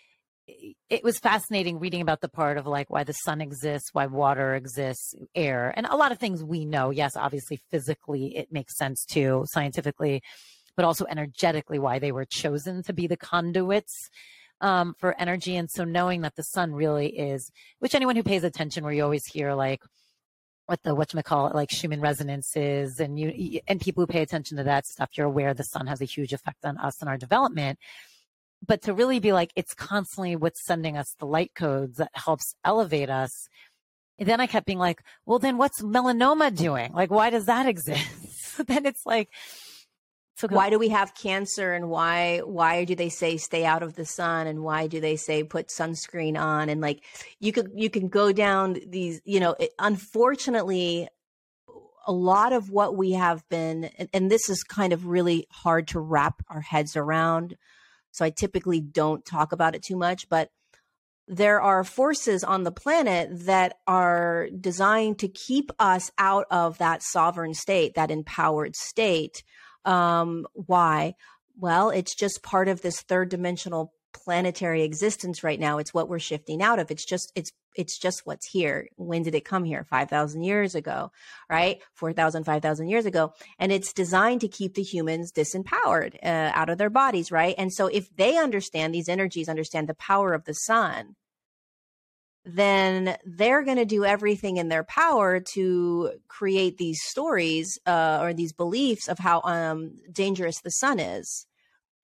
it 0.90 1.04
was 1.04 1.18
fascinating 1.20 1.80
reading 1.80 2.02
about 2.02 2.22
the 2.22 2.30
part 2.30 2.58
of 2.58 2.68
like 2.68 2.90
why 2.90 3.04
the 3.04 3.14
sun 3.14 3.42
exists, 3.42 3.90
why 3.94 4.06
water 4.06 4.54
exists, 4.54 5.16
air, 5.34 5.74
and 5.76 5.88
a 5.88 5.96
lot 5.96 6.12
of 6.12 6.20
things 6.20 6.44
we 6.44 6.66
know. 6.66 6.92
Yes, 6.92 7.16
obviously, 7.16 7.60
physically, 7.72 8.38
it 8.38 8.52
makes 8.52 8.78
sense 8.78 9.06
too, 9.06 9.46
scientifically, 9.48 10.22
but 10.76 10.86
also 10.86 11.06
energetically, 11.10 11.80
why 11.80 11.98
they 11.98 12.12
were 12.12 12.26
chosen 12.26 12.84
to 12.84 12.94
be 12.94 13.08
the 13.08 13.18
conduits 13.18 14.10
um, 14.62 14.96
for 15.00 15.16
energy. 15.20 15.56
And 15.56 15.72
so, 15.72 15.86
knowing 15.86 16.22
that 16.22 16.36
the 16.36 16.44
sun 16.44 16.74
really 16.74 17.18
is, 17.18 17.50
which 17.80 17.96
anyone 17.96 18.18
who 18.18 18.24
pays 18.24 18.44
attention, 18.44 18.84
where 18.84 18.94
you 18.94 19.04
always 19.04 19.26
hear 19.26 19.54
like 19.54 19.82
what 20.70 20.84
the 20.84 20.94
what 20.94 21.12
call 21.26 21.48
it 21.48 21.56
like 21.56 21.72
Schumann 21.72 22.00
resonances 22.00 23.00
and 23.00 23.20
you 23.20 23.60
and 23.68 23.82
people 23.82 24.04
who 24.04 24.08
pay 24.08 24.22
attention 24.22 24.56
to 24.58 24.64
that 24.66 24.86
stuff, 24.86 25.10
you're 25.16 25.26
aware 25.26 25.54
the 25.56 25.64
sun 25.64 25.88
has 25.88 26.00
a 26.00 26.06
huge 26.06 26.32
effect 26.32 26.64
on 26.64 26.78
us 26.78 27.02
and 27.02 27.10
our 27.10 27.18
development. 27.18 27.80
But 28.66 28.84
to 28.84 28.94
really 28.94 29.20
be 29.20 29.34
like 29.34 29.52
it's 29.56 29.74
constantly 29.74 30.36
what's 30.36 30.64
sending 30.64 30.96
us 30.96 31.16
the 31.18 31.26
light 31.26 31.56
codes 31.56 31.98
that 31.98 32.12
helps 32.14 32.54
elevate 32.64 33.10
us. 33.10 33.50
And 34.20 34.28
then 34.28 34.40
I 34.40 34.46
kept 34.46 34.68
being 34.68 34.78
like, 34.78 35.02
well, 35.26 35.40
then 35.40 35.58
what's 35.58 35.82
melanoma 35.82 36.56
doing? 36.56 36.94
Like, 36.94 37.10
why 37.10 37.32
does 37.32 37.46
that 37.46 37.66
exist? 37.74 38.68
then 38.68 38.86
it's 38.86 39.08
like, 39.08 39.30
why 40.48 40.70
do 40.70 40.80
we 40.80 40.90
have 40.90 41.16
cancer 41.16 41.74
and 41.74 41.90
why 41.90 42.40
why 42.40 42.86
do 42.86 42.96
they 42.96 43.10
say 43.10 43.38
stay 43.38 43.66
out 43.66 43.84
of 43.84 43.96
the 43.96 44.06
sun? 44.06 44.48
And 44.48 44.64
why 44.64 44.88
do 44.88 45.00
they 45.00 45.16
say 45.16 45.44
put 45.44 45.68
sunscreen 45.68 46.40
on? 46.40 46.70
And 46.70 46.82
like 46.82 47.04
you 47.40 47.52
could 47.52 47.72
you 47.76 47.90
can 47.90 48.08
go 48.08 48.32
down 48.32 48.78
these 48.88 49.22
you 49.26 49.40
know 49.40 49.56
it, 49.60 49.72
unfortunately 49.80 51.08
a 52.08 52.14
lot 52.14 52.54
of 52.54 52.72
what 52.72 52.96
we 52.96 53.12
have 53.12 53.48
been 53.50 53.86
and, 53.98 54.10
and 54.14 54.32
this 54.32 54.50
is 54.50 54.64
kind 54.64 54.94
of 54.94 55.06
really 55.06 55.46
hard 55.52 55.88
to 55.90 56.00
wrap 56.00 56.42
our 56.50 56.62
heads 56.62 56.96
around 56.96 57.56
so 58.12 58.26
I 58.26 58.32
typically 58.32 58.80
don't 58.80 59.24
talk 59.26 59.52
about 59.52 59.76
it 59.76 59.84
too 59.84 59.96
much 59.96 60.28
but 60.30 60.50
there 61.30 61.62
are 61.62 61.84
forces 61.84 62.44
on 62.44 62.64
the 62.64 62.72
planet 62.72 63.46
that 63.46 63.78
are 63.86 64.48
designed 64.60 65.20
to 65.20 65.28
keep 65.28 65.72
us 65.78 66.12
out 66.18 66.48
of 66.50 66.80
that 66.80 67.04
sovereign 67.04 67.54
state, 67.54 67.94
that 67.94 68.10
empowered 68.10 68.76
state, 68.76 69.44
um, 69.86 70.48
why? 70.54 71.16
Well, 71.58 71.90
it's 71.90 72.16
just 72.16 72.44
part 72.44 72.68
of 72.68 72.82
this 72.82 73.02
third 73.02 73.30
dimensional 73.30 73.94
planetary 74.14 74.84
existence 74.84 75.44
right 75.44 75.60
now. 75.60 75.78
It's 75.78 75.94
what 75.94 76.10
we're 76.10 76.20
shifting 76.20 76.62
out 76.62 76.80
of. 76.80 76.92
It's 76.92 77.06
just 77.06 77.32
it's 77.36 77.52
it's 77.76 77.98
just 77.98 78.26
what's 78.26 78.48
here. 78.48 78.88
When 78.98 79.24
did 79.24 79.36
it 79.36 79.46
come 79.46 79.64
here? 79.64 79.86
5,000 79.90 80.44
years 80.44 80.76
ago, 80.76 81.12
right? 81.50 81.80
4,000, 81.94 82.44
5,000 82.44 82.90
years 82.90 83.06
ago. 83.06 83.34
And 83.58 83.72
it's 83.72 83.94
designed 83.94 84.42
to 84.42 84.48
keep 84.48 84.74
the 84.74 84.84
humans 84.84 85.32
disempowered 85.32 86.16
uh, 86.24 86.52
out 86.54 86.70
of 86.70 86.78
their 86.78 86.90
bodies, 86.90 87.32
right? 87.32 87.56
And 87.58 87.72
so 87.72 87.88
if 87.88 88.14
they 88.16 88.38
understand 88.38 88.94
these 88.94 89.08
energies, 89.08 89.48
understand 89.48 89.88
the 89.88 89.94
power 89.94 90.34
of 90.34 90.46
the 90.46 90.56
sun, 90.56 91.16
then 92.56 93.18
they're 93.26 93.64
going 93.64 93.78
to 93.78 93.86
do 93.86 94.06
everything 94.06 94.58
in 94.58 94.70
their 94.70 94.84
power 94.84 95.40
to 95.54 96.12
create 96.28 96.78
these 96.78 97.02
stories 97.04 97.78
uh, 97.86 98.20
or 98.22 98.34
these 98.34 98.54
beliefs 98.54 99.08
of 99.08 99.20
how 99.20 99.42
um, 99.44 99.92
dangerous 100.12 100.62
the 100.62 100.72
sun 100.72 101.00
is. 101.00 101.46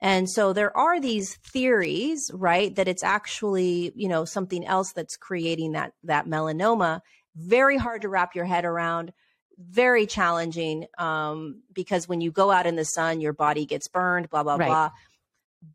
And 0.02 0.30
so 0.30 0.54
there 0.54 0.76
are 0.76 1.00
these 1.00 1.36
theories, 1.38 2.30
right, 2.34 2.76
that 2.76 2.88
it's 2.88 3.04
actually, 3.04 3.92
you 3.96 4.08
know, 4.08 4.26
something 4.26 4.66
else 4.66 4.92
that's 4.92 5.16
creating 5.16 5.72
that 5.72 5.94
that 6.04 6.28
melanoma. 6.28 7.02
Very 7.36 7.78
hard 7.78 8.02
to 8.04 8.10
wrap 8.10 8.36
your 8.36 8.46
head 8.46 8.66
around, 8.66 9.14
very 9.58 10.06
challenging 10.06 10.86
um, 10.98 11.64
because 11.74 12.08
when 12.08 12.22
you 12.22 12.32
go 12.32 12.52
out 12.52 12.68
in 12.68 12.76
the 12.76 12.86
sun, 12.86 13.22
your 13.22 13.34
body 13.34 13.66
gets 13.66 13.88
burned, 13.88 14.30
blah 14.30 14.44
blah 14.44 14.58
right. 14.58 14.68
blah. 14.68 14.90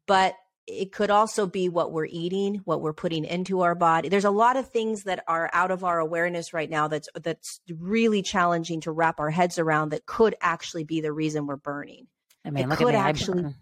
But 0.06 0.34
it 0.66 0.92
could 0.92 1.10
also 1.10 1.46
be 1.46 1.68
what 1.68 1.92
we're 1.92 2.06
eating, 2.06 2.60
what 2.64 2.80
we're 2.80 2.92
putting 2.92 3.24
into 3.24 3.60
our 3.62 3.74
body. 3.74 4.08
There's 4.08 4.24
a 4.24 4.30
lot 4.30 4.56
of 4.56 4.68
things 4.68 5.04
that 5.04 5.24
are 5.26 5.50
out 5.52 5.70
of 5.70 5.84
our 5.84 5.98
awareness 5.98 6.52
right 6.52 6.70
now 6.70 6.88
that's 6.88 7.08
that's 7.14 7.60
really 7.68 8.22
challenging 8.22 8.80
to 8.82 8.92
wrap 8.92 9.20
our 9.20 9.30
heads 9.30 9.58
around 9.58 9.90
that 9.90 10.06
could 10.06 10.34
actually 10.40 10.84
be 10.84 11.00
the 11.00 11.12
reason 11.12 11.46
we're 11.46 11.56
burning. 11.56 12.06
I 12.44 12.50
mean, 12.50 12.64
it 12.64 12.68
look 12.68 12.78
could 12.78 12.88
at 12.88 12.92
me. 12.92 12.98
actually. 13.10 13.54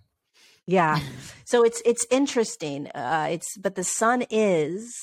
Yeah. 0.66 1.00
So 1.44 1.64
it's 1.64 1.80
it's 1.86 2.06
interesting. 2.10 2.88
Uh, 2.88 3.28
it's 3.30 3.56
but 3.56 3.74
the 3.74 3.82
sun 3.82 4.22
is 4.28 4.94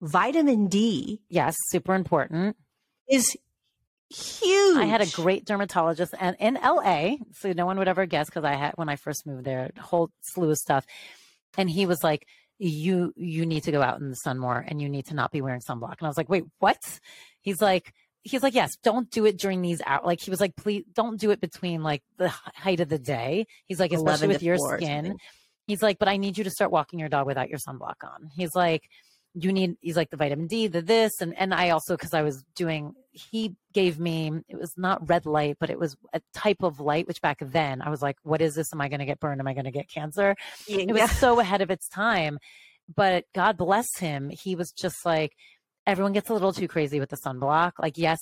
vitamin 0.00 0.68
D. 0.68 1.22
Yes, 1.28 1.56
super 1.70 1.92
important. 1.92 2.56
Is 3.10 3.36
huge. 4.10 4.76
I 4.76 4.84
had 4.84 5.00
a 5.00 5.06
great 5.06 5.44
dermatologist 5.44 6.14
and 6.18 6.36
in 6.38 6.54
LA, 6.54 7.16
so 7.34 7.52
no 7.52 7.66
one 7.66 7.78
would 7.78 7.88
ever 7.88 8.06
guess 8.06 8.26
because 8.26 8.44
I 8.44 8.54
had 8.54 8.72
when 8.76 8.88
I 8.88 8.96
first 8.96 9.26
moved 9.26 9.44
there, 9.44 9.70
a 9.76 9.80
whole 9.80 10.10
slew 10.22 10.50
of 10.50 10.58
stuff. 10.58 10.86
And 11.56 11.68
he 11.68 11.86
was 11.86 12.02
like, 12.02 12.26
You 12.58 13.12
you 13.16 13.46
need 13.46 13.64
to 13.64 13.72
go 13.72 13.82
out 13.82 14.00
in 14.00 14.10
the 14.10 14.16
sun 14.16 14.38
more 14.38 14.64
and 14.66 14.80
you 14.80 14.88
need 14.88 15.06
to 15.06 15.14
not 15.14 15.32
be 15.32 15.40
wearing 15.40 15.60
sunblock. 15.60 15.96
And 15.98 16.06
I 16.06 16.08
was 16.08 16.16
like, 16.16 16.28
Wait, 16.28 16.44
what? 16.58 16.78
He's 17.40 17.60
like, 17.60 17.92
he's 18.22 18.42
like, 18.42 18.54
yes, 18.54 18.76
don't 18.82 19.10
do 19.10 19.24
it 19.26 19.38
during 19.38 19.62
these 19.62 19.80
hours. 19.84 20.02
Like 20.04 20.20
he 20.20 20.30
was 20.30 20.40
like, 20.40 20.56
please 20.56 20.84
don't 20.92 21.18
do 21.18 21.30
it 21.30 21.40
between 21.40 21.82
like 21.82 22.02
the 22.16 22.28
height 22.28 22.80
of 22.80 22.88
the 22.88 22.98
day. 22.98 23.46
He's 23.66 23.80
like, 23.80 23.92
especially 23.92 24.28
with 24.28 24.42
your 24.42 24.58
skin. 24.58 25.16
He's 25.66 25.82
like, 25.82 25.98
but 25.98 26.08
I 26.08 26.16
need 26.16 26.38
you 26.38 26.44
to 26.44 26.50
start 26.50 26.70
walking 26.70 26.98
your 26.98 27.08
dog 27.08 27.26
without 27.26 27.48
your 27.48 27.58
sunblock 27.58 28.02
on. 28.02 28.30
He's 28.34 28.54
like, 28.54 28.88
you 29.34 29.52
need, 29.52 29.76
he's 29.80 29.96
like 29.96 30.10
the 30.10 30.16
vitamin 30.16 30.46
D, 30.46 30.66
the 30.66 30.82
this. 30.82 31.20
And, 31.20 31.36
and 31.36 31.54
I 31.54 31.70
also, 31.70 31.96
cause 31.96 32.14
I 32.14 32.22
was 32.22 32.44
doing, 32.54 32.94
he 33.12 33.54
gave 33.72 33.98
me, 33.98 34.32
it 34.48 34.58
was 34.58 34.72
not 34.76 35.08
red 35.08 35.26
light, 35.26 35.56
but 35.60 35.70
it 35.70 35.78
was 35.78 35.96
a 36.12 36.20
type 36.34 36.62
of 36.62 36.80
light, 36.80 37.06
which 37.06 37.20
back 37.20 37.38
then 37.40 37.82
I 37.82 37.90
was 37.90 38.02
like, 38.02 38.16
what 38.22 38.40
is 38.40 38.54
this? 38.54 38.72
Am 38.72 38.80
I 38.80 38.88
going 38.88 39.00
to 39.00 39.06
get 39.06 39.20
burned? 39.20 39.40
Am 39.40 39.46
I 39.46 39.54
going 39.54 39.64
to 39.64 39.70
get 39.70 39.88
cancer? 39.88 40.34
Yeah. 40.66 40.78
It 40.78 40.92
was 40.92 41.10
so 41.12 41.38
ahead 41.40 41.60
of 41.60 41.70
its 41.70 41.88
time, 41.88 42.38
but 42.94 43.24
God 43.34 43.56
bless 43.56 43.98
him. 43.98 44.30
He 44.30 44.56
was 44.56 44.72
just 44.72 45.04
like, 45.04 45.32
everyone 45.86 46.12
gets 46.12 46.28
a 46.30 46.34
little 46.34 46.52
too 46.52 46.68
crazy 46.68 47.00
with 47.00 47.10
the 47.10 47.16
sunblock. 47.16 47.72
Like, 47.78 47.96
yes, 47.96 48.18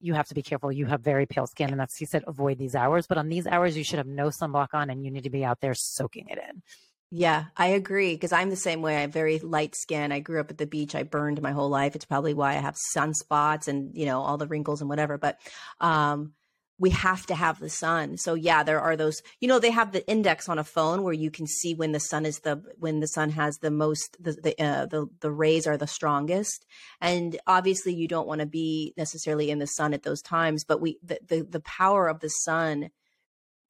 you 0.00 0.14
have 0.14 0.28
to 0.28 0.34
be 0.34 0.42
careful. 0.42 0.70
You 0.70 0.86
have 0.86 1.00
very 1.00 1.26
pale 1.26 1.46
skin, 1.46 1.70
and 1.70 1.80
that's 1.80 1.96
he 1.96 2.06
said 2.06 2.22
avoid 2.26 2.58
these 2.58 2.74
hours. 2.74 3.06
But 3.08 3.18
on 3.18 3.28
these 3.28 3.46
hours, 3.46 3.76
you 3.76 3.84
should 3.84 3.98
have 3.98 4.06
no 4.06 4.28
sunblock 4.28 4.68
on, 4.72 4.90
and 4.90 5.04
you 5.04 5.10
need 5.10 5.24
to 5.24 5.30
be 5.30 5.44
out 5.44 5.60
there 5.60 5.74
soaking 5.74 6.28
it 6.28 6.38
in. 6.38 6.62
Yeah, 7.10 7.46
I 7.56 7.68
agree 7.68 8.14
because 8.14 8.32
I'm 8.32 8.50
the 8.50 8.56
same 8.56 8.82
way. 8.82 8.96
I 8.98 9.00
have 9.00 9.12
very 9.12 9.38
light 9.38 9.74
skin. 9.74 10.12
I 10.12 10.20
grew 10.20 10.40
up 10.40 10.50
at 10.50 10.58
the 10.58 10.66
beach. 10.66 10.94
I 10.94 11.04
burned 11.04 11.40
my 11.40 11.52
whole 11.52 11.70
life. 11.70 11.96
It's 11.96 12.04
probably 12.04 12.34
why 12.34 12.50
I 12.50 12.60
have 12.60 12.76
sunspots 12.94 13.66
and 13.66 13.96
you 13.96 14.04
know 14.04 14.20
all 14.20 14.36
the 14.36 14.46
wrinkles 14.46 14.82
and 14.82 14.90
whatever. 14.90 15.16
But 15.16 15.38
um, 15.80 16.34
we 16.78 16.90
have 16.90 17.24
to 17.26 17.34
have 17.34 17.58
the 17.58 17.70
sun. 17.70 18.18
So 18.18 18.34
yeah, 18.34 18.62
there 18.62 18.80
are 18.80 18.94
those, 18.96 19.20
you 19.40 19.48
know, 19.48 19.58
they 19.58 19.70
have 19.70 19.90
the 19.92 20.06
index 20.08 20.48
on 20.48 20.58
a 20.58 20.64
phone 20.64 21.02
where 21.02 21.12
you 21.14 21.30
can 21.30 21.46
see 21.46 21.74
when 21.74 21.90
the 21.92 21.98
sun 21.98 22.24
is 22.24 22.38
the, 22.40 22.62
when 22.78 23.00
the 23.00 23.08
sun 23.08 23.30
has 23.30 23.56
the 23.58 23.70
most, 23.70 24.16
the, 24.20 24.32
the, 24.32 24.64
uh, 24.64 24.86
the, 24.86 25.08
the 25.20 25.30
rays 25.32 25.66
are 25.66 25.76
the 25.76 25.88
strongest. 25.88 26.64
And 27.00 27.36
obviously 27.48 27.94
you 27.94 28.06
don't 28.06 28.28
want 28.28 28.42
to 28.42 28.46
be 28.46 28.94
necessarily 28.96 29.50
in 29.50 29.58
the 29.58 29.66
sun 29.66 29.92
at 29.92 30.04
those 30.04 30.22
times, 30.22 30.64
but 30.64 30.80
we, 30.80 30.98
the, 31.02 31.18
the, 31.26 31.42
the 31.42 31.60
power 31.60 32.06
of 32.06 32.20
the 32.20 32.28
sun 32.28 32.90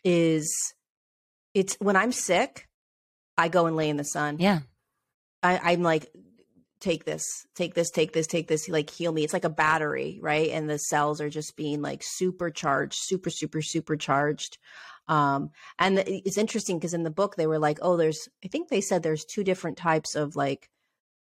is 0.05 0.55
it's 1.55 1.77
when 1.81 1.97
I'm 1.97 2.13
sick, 2.13 2.68
I 3.39 3.49
go 3.49 3.67
and 3.67 3.77
lay 3.77 3.89
in 3.89 3.97
the 3.97 4.05
sun. 4.05 4.37
Yeah. 4.39 4.61
I, 5.43 5.73
I'm 5.73 5.83
like, 5.83 6.11
take 6.81 7.05
this, 7.05 7.25
take 7.55 7.75
this, 7.75 7.91
take 7.91 8.13
this, 8.13 8.27
take 8.27 8.49
this, 8.49 8.69
like 8.69 8.91
heal 8.91 9.13
me. 9.13 9.25
It's 9.25 9.33
like 9.33 9.45
a 9.45 9.51
battery, 9.51 10.19
right? 10.21 10.51
And 10.51 10.69
the 10.69 10.79
cells 10.79 11.21
are 11.21 11.31
just 11.31 11.57
being 11.57 11.81
like 11.81 12.03
supercharged, 12.05 12.99
super, 12.99 13.31
super, 13.31 13.63
supercharged. 13.63 14.59
Um, 15.07 15.51
and 15.79 15.99
it's 16.01 16.37
interesting 16.37 16.79
because 16.79 16.93
in 16.93 17.05
the 17.05 17.11
book 17.11 17.37
they 17.37 17.47
were 17.47 17.59
like, 17.59 17.79
oh, 17.81 17.97
there's, 17.97 18.29
I 18.45 18.49
think 18.49 18.69
they 18.69 18.81
said 18.81 19.03
there's 19.03 19.25
two 19.25 19.45
different 19.45 19.79
types 19.79 20.15
of 20.15 20.37
like 20.37 20.69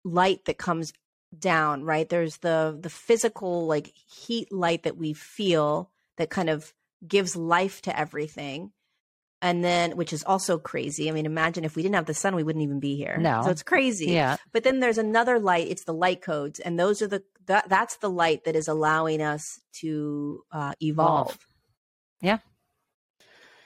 light 0.03 0.45
that 0.45 0.57
comes 0.57 0.91
down, 1.37 1.83
right? 1.83 2.09
There's 2.09 2.37
the 2.37 2.77
the 2.79 2.89
physical 2.89 3.65
like 3.65 3.93
heat 3.95 4.51
light 4.51 4.83
that 4.83 4.97
we 4.97 5.13
feel 5.13 5.91
that 6.17 6.29
kind 6.29 6.49
of 6.49 6.73
gives 7.07 7.35
life 7.35 7.81
to 7.83 7.97
everything 7.97 8.71
and 9.41 9.63
then 9.63 9.95
which 9.97 10.13
is 10.13 10.23
also 10.23 10.57
crazy 10.57 11.09
i 11.09 11.11
mean 11.11 11.25
imagine 11.25 11.63
if 11.63 11.75
we 11.75 11.81
didn't 11.81 11.95
have 11.95 12.05
the 12.05 12.13
sun 12.13 12.35
we 12.35 12.43
wouldn't 12.43 12.63
even 12.63 12.79
be 12.79 12.95
here. 12.95 13.17
No. 13.17 13.41
So 13.43 13.49
it's 13.49 13.63
crazy. 13.63 14.11
Yeah. 14.11 14.37
But 14.51 14.63
then 14.63 14.79
there's 14.79 14.97
another 14.97 15.39
light 15.39 15.67
it's 15.67 15.83
the 15.85 15.93
light 15.93 16.21
codes 16.21 16.59
and 16.59 16.79
those 16.79 17.01
are 17.01 17.07
the 17.07 17.23
that, 17.47 17.69
that's 17.69 17.97
the 17.97 18.09
light 18.09 18.43
that 18.45 18.55
is 18.55 18.67
allowing 18.67 19.21
us 19.21 19.59
to 19.81 20.43
uh, 20.51 20.73
evolve. 20.81 21.37
Yeah. 22.21 22.39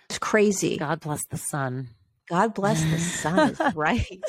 It's 0.10 0.20
crazy. 0.20 0.78
God 0.78 1.00
bless 1.02 1.26
the 1.26 1.38
sun. 1.38 1.90
God 2.30 2.54
bless 2.54 2.82
the 2.84 2.98
sun 2.98 3.58
right 3.76 4.22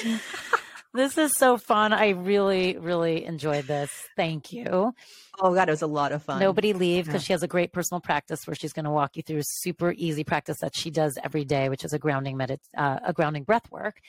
this 0.97 1.19
is 1.19 1.33
so 1.37 1.57
fun 1.57 1.93
i 1.93 2.11
really 2.11 2.77
really 2.79 3.25
enjoyed 3.25 3.67
this 3.67 3.91
thank 4.17 4.53
you 4.53 4.93
Oh 5.41 5.55
God, 5.55 5.69
it 5.69 5.73
was 5.73 5.83
a 5.83 5.87
lot 5.87 6.13
of 6.13 6.23
fun. 6.23 6.41
Nobody 6.41 6.73
leave 6.73 7.07
because 7.07 7.23
yeah. 7.23 7.27
she 7.27 7.33
has 7.33 7.43
a 7.43 7.49
great 7.49 7.73
personal 7.73 8.01
practice 8.01 8.47
where 8.47 8.55
she's 8.55 8.73
going 8.73 8.85
to 8.85 8.91
walk 8.91 9.17
you 9.17 9.23
through 9.23 9.39
a 9.39 9.45
super 9.45 9.93
easy 9.97 10.25
practice 10.25 10.59
that 10.61 10.75
she 10.75 10.91
does 10.91 11.19
every 11.23 11.45
day, 11.45 11.69
which 11.69 11.85
is 11.85 11.93
a 11.93 11.99
grounding 11.99 12.39
medit 12.39 12.59
uh, 12.77 13.01
a 13.05 13.13
grounding 13.13 13.45
breath 13.45 13.71
work. 13.71 14.01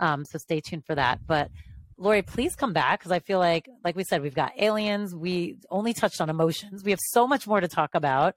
Um, 0.00 0.24
so 0.24 0.38
stay 0.38 0.60
tuned 0.60 0.84
for 0.84 0.94
that. 0.94 1.20
But 1.26 1.50
Lorie, 1.96 2.22
please 2.22 2.54
come 2.54 2.72
back 2.72 2.98
because 2.98 3.12
I 3.12 3.20
feel 3.20 3.38
like, 3.38 3.68
like 3.82 3.96
we 3.96 4.04
said, 4.04 4.20
we've 4.20 4.34
got 4.34 4.52
aliens. 4.60 5.14
We 5.14 5.56
only 5.70 5.94
touched 5.94 6.20
on 6.20 6.28
emotions. 6.28 6.84
We 6.84 6.90
have 6.90 7.00
so 7.02 7.26
much 7.26 7.46
more 7.46 7.60
to 7.60 7.68
talk 7.68 7.94
about. 7.94 8.34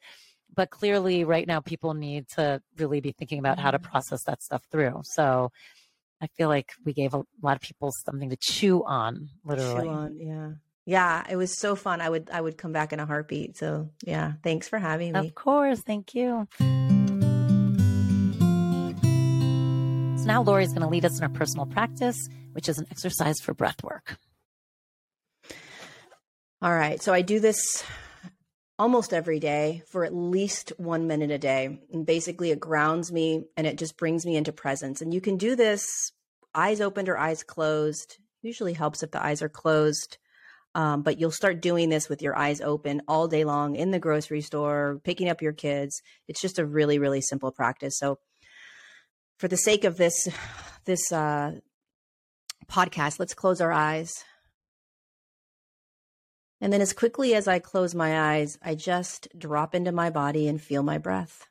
But 0.56 0.70
clearly, 0.70 1.24
right 1.26 1.46
now, 1.46 1.60
people 1.60 1.94
need 1.94 2.30
to 2.36 2.62
really 2.78 3.02
be 3.02 3.12
thinking 3.12 3.40
about 3.40 3.60
how 3.60 3.72
to 3.72 3.78
mm-hmm. 3.78 3.92
process 3.92 4.24
that 4.24 4.42
stuff 4.42 4.64
through. 4.72 5.02
So 5.04 5.52
I 6.22 6.28
feel 6.28 6.50
like 6.50 6.72
we 6.84 6.94
gave 6.94 7.14
a 7.14 7.24
lot 7.42 7.56
of 7.56 7.62
people 7.62 7.92
something 8.06 8.30
to 8.30 8.38
chew 8.38 8.84
on, 8.84 9.30
literally. 9.46 9.84
Chew 9.84 9.90
on, 9.90 10.18
yeah. 10.18 10.50
Yeah, 10.86 11.24
it 11.30 11.36
was 11.36 11.60
so 11.60 11.76
fun. 11.76 12.00
I 12.00 12.10
would 12.10 12.30
I 12.32 12.40
would 12.40 12.58
come 12.58 12.72
back 12.72 12.94
in 12.94 13.00
a 13.00 13.06
heartbeat. 13.06 13.58
So 13.58 13.90
yeah, 14.04 14.34
thanks 14.42 14.70
for 14.70 14.80
having 14.80 15.12
me. 15.12 15.20
Of 15.20 15.36
course, 15.36 15.82
thank 15.82 16.16
you. 16.16 16.48
So 20.18 20.26
now 20.26 20.42
Lorie's 20.42 20.70
going 20.70 20.82
to 20.82 20.88
lead 20.88 21.04
us 21.04 21.18
in 21.18 21.24
our 21.24 21.30
personal 21.30 21.66
practice, 21.66 22.18
which 22.54 22.70
is 22.70 22.78
an 22.80 22.88
exercise 22.90 23.40
for 23.42 23.54
breath 23.54 23.84
work. 23.84 24.18
All 26.62 26.74
right. 26.74 27.02
So 27.02 27.14
I 27.14 27.22
do 27.22 27.40
this 27.40 27.84
almost 28.80 29.14
every 29.14 29.40
day 29.40 29.84
for 29.88 30.06
at 30.06 30.14
least 30.14 30.72
one 30.78 31.08
minute 31.08 31.32
a 31.32 31.38
day. 31.38 31.80
And 31.92 32.06
basically, 32.06 32.52
it 32.52 32.60
grounds 32.60 33.12
me 33.12 33.46
and 33.56 33.66
it 33.66 33.78
just 33.78 33.98
brings 33.98 34.26
me 34.26 34.36
into 34.36 34.52
presence. 34.52 35.02
And 35.02 35.14
you 35.14 35.22
can 35.22 35.38
do 35.38 35.56
this 35.56 36.12
eyes 36.54 36.82
opened 36.82 37.10
or 37.10 37.18
eyes 37.18 37.44
closed. 37.44 38.18
Usually 38.42 38.74
helps 38.74 39.04
if 39.04 39.12
the 39.12 39.24
eyes 39.24 39.42
are 39.42 39.50
closed. 39.50 40.18
Um, 40.76 41.02
but 41.02 41.20
you'll 41.20 41.32
start 41.32 41.62
doing 41.62 41.90
this 41.90 42.08
with 42.08 42.22
your 42.22 42.38
eyes 42.38 42.62
open 42.62 43.02
all 43.08 43.28
day 43.28 43.44
long 43.46 43.76
in 43.76 43.90
the 43.90 44.00
grocery 44.00 44.42
store, 44.42 45.02
picking 45.04 45.28
up 45.28 45.42
your 45.42 45.54
kids. 45.54 46.02
It's 46.28 46.42
just 46.42 46.60
a 46.60 46.66
really, 46.66 47.00
really 47.00 47.22
simple 47.22 47.52
practice. 47.52 47.98
So, 47.98 48.20
for 49.40 49.48
the 49.48 49.58
sake 49.58 49.86
of 49.86 49.98
this, 49.98 50.28
this 50.86 51.12
uh, 51.12 51.54
podcast, 52.70 53.20
let's 53.20 53.34
close 53.34 53.60
our 53.60 53.72
eyes. 53.72 54.24
And 56.60 56.74
then, 56.74 56.82
as 56.82 56.94
quickly 56.94 57.36
as 57.36 57.48
I 57.48 57.60
close 57.60 57.94
my 57.94 58.36
eyes, 58.36 58.58
I 58.64 58.74
just 58.74 59.28
drop 59.38 59.76
into 59.76 59.92
my 59.92 60.10
body 60.10 60.48
and 60.48 60.62
feel 60.62 60.82
my 60.82 60.98
breath. 60.98 61.48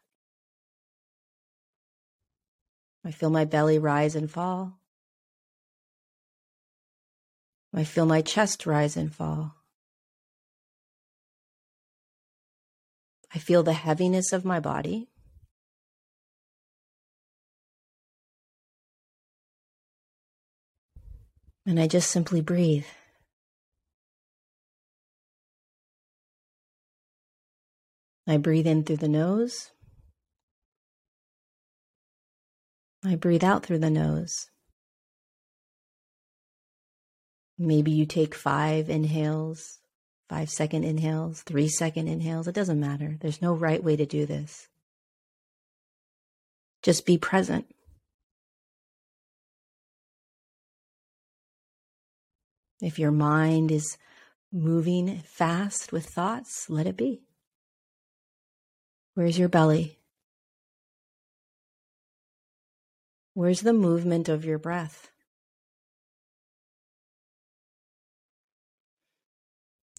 I 3.05 3.12
feel 3.12 3.31
my 3.31 3.45
belly 3.45 3.78
rise 3.78 4.16
and 4.16 4.28
fall. 4.28 4.81
I 7.73 7.85
feel 7.85 8.07
my 8.07 8.20
chest 8.20 8.66
rise 8.66 8.97
and 8.97 9.15
fall. 9.15 9.55
I 13.33 13.39
feel 13.39 13.62
the 13.62 13.74
heaviness 13.74 14.33
of 14.33 14.45
my 14.45 14.61
body. 14.61 15.09
And 21.65 21.78
I 21.78 21.87
just 21.87 22.11
simply 22.11 22.41
breathe. 22.41 22.87
I 28.27 28.39
breathe 28.39 28.66
in 28.66 28.82
through 28.82 28.97
the 28.97 29.09
nose. 29.09 29.70
I 33.05 33.15
breathe 33.15 33.44
out 33.44 33.65
through 33.65 33.78
the 33.78 33.90
nose. 33.90 34.51
Maybe 37.59 37.93
you 37.93 38.05
take 38.05 38.35
five 38.35 38.90
inhales, 38.90 39.78
five 40.28 40.51
second 40.51 40.85
inhales, 40.85 41.43
three 41.43 41.69
second 41.69 42.09
inhales. 42.09 42.48
It 42.48 42.55
doesn't 42.55 42.81
matter. 42.81 43.16
There's 43.20 43.40
no 43.40 43.55
right 43.55 43.82
way 43.82 43.97
to 43.97 44.05
do 44.05 44.27
this. 44.27 44.69
Just 46.82 47.07
be 47.07 47.16
present. 47.16 47.66
If 52.82 52.98
your 52.98 53.12
mind 53.12 53.70
is 53.70 53.97
moving 54.53 55.19
fast 55.24 55.93
with 55.93 56.07
thoughts, 56.07 56.69
let 56.69 56.86
it 56.86 56.97
be. 56.97 57.26
Where's 59.17 59.39
your 59.39 59.49
belly? 59.49 59.99
Where's 63.33 63.63
the 63.63 63.73
movement 63.73 64.29
of 64.29 64.45
your 64.45 64.59
breath? 64.59 65.11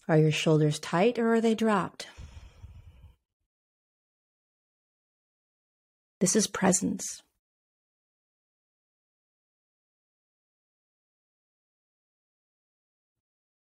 Are 0.06 0.16
your 0.16 0.30
shoulders 0.30 0.78
tight 0.78 1.18
or 1.18 1.34
are 1.34 1.40
they 1.40 1.56
dropped? 1.56 2.06
This 6.20 6.36
is 6.36 6.46
presence. 6.46 7.20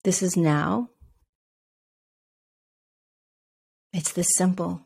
This 0.05 0.23
is 0.23 0.37
now. 0.37 0.91
It's 3.95 4.13
this 4.13 4.29
simple. 4.37 4.83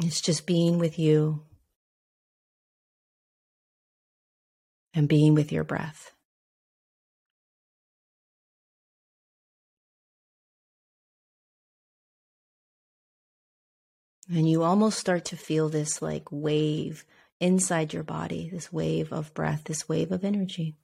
It's 0.00 0.20
just 0.20 0.46
being 0.46 0.78
with 0.78 0.98
you 0.98 1.42
and 4.94 5.08
being 5.08 5.34
with 5.34 5.50
your 5.50 5.64
breath. 5.64 6.12
And 14.30 14.48
you 14.48 14.62
almost 14.62 14.98
start 14.98 15.24
to 15.26 15.36
feel 15.36 15.68
this 15.68 16.02
like 16.02 16.30
wave 16.30 17.04
inside 17.40 17.92
your 17.92 18.02
body, 18.02 18.50
this 18.50 18.72
wave 18.72 19.12
of 19.12 19.32
breath, 19.34 19.64
this 19.64 19.88
wave 19.88 20.12
of 20.12 20.24
energy. 20.24 20.76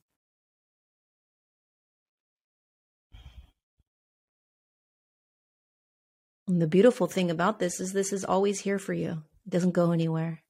And 6.55 6.63
the 6.63 6.69
beautiful 6.69 7.09
thing 7.09 7.33
about 7.33 7.59
this 7.59 7.81
is 7.81 7.93
this 7.93 8.13
is 8.13 8.25
always 8.25 8.61
here 8.61 8.79
for 8.79 8.93
you. 8.93 9.25
It 9.45 9.51
doesn't 9.51 9.73
go 9.73 9.91
anywhere. 9.91 10.41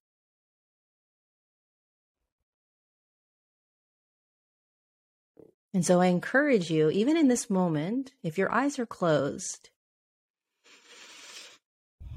And 5.73 5.83
so 5.83 6.03
I 6.03 6.09
encourage 6.09 6.71
you, 6.71 6.91
even 6.91 7.17
in 7.17 7.29
this 7.29 7.49
moment, 7.49 8.13
if 8.23 8.37
your 8.37 8.53
eyes 8.53 8.79
are 8.79 8.85
closed, 8.85 9.71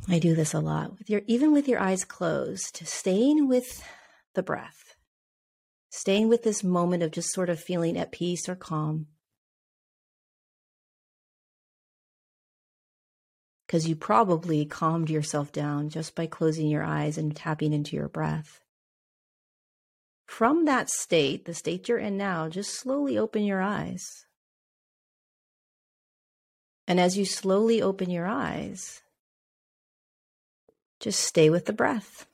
I 0.09 0.19
do 0.19 0.35
this 0.35 0.53
a 0.53 0.59
lot 0.59 0.97
with 0.99 1.09
your 1.09 1.21
even 1.25 1.53
with 1.53 1.69
your 1.69 1.79
eyes 1.79 2.03
closed, 2.03 2.81
staying 2.83 3.47
with 3.47 3.81
the 4.33 4.43
breath, 4.43 4.97
staying 5.91 6.27
with 6.27 6.43
this 6.43 6.61
moment 6.61 7.03
of 7.03 7.11
just 7.11 7.31
sort 7.31 7.49
of 7.49 7.57
feeling 7.57 7.97
at 7.97 8.11
peace 8.11 8.49
or 8.49 8.55
calm. 8.57 9.07
Because 13.67 13.87
you 13.87 13.95
probably 13.95 14.65
calmed 14.65 15.09
yourself 15.09 15.51
down 15.51 15.89
just 15.89 16.15
by 16.15 16.25
closing 16.25 16.67
your 16.67 16.83
eyes 16.83 17.17
and 17.17 17.35
tapping 17.35 17.73
into 17.73 17.97
your 17.97 18.07
breath. 18.07 18.61
From 20.25 20.65
that 20.65 20.89
state, 20.89 21.45
the 21.45 21.53
state 21.53 21.89
you're 21.89 21.97
in 21.97 22.17
now, 22.17 22.47
just 22.47 22.73
slowly 22.73 23.17
open 23.17 23.43
your 23.43 23.61
eyes. 23.61 24.25
And 26.87 26.99
as 26.99 27.17
you 27.17 27.25
slowly 27.25 27.81
open 27.81 28.09
your 28.09 28.25
eyes, 28.25 29.01
just 31.01 31.19
stay 31.19 31.49
with 31.49 31.65
the 31.65 31.73
breath. 31.73 32.25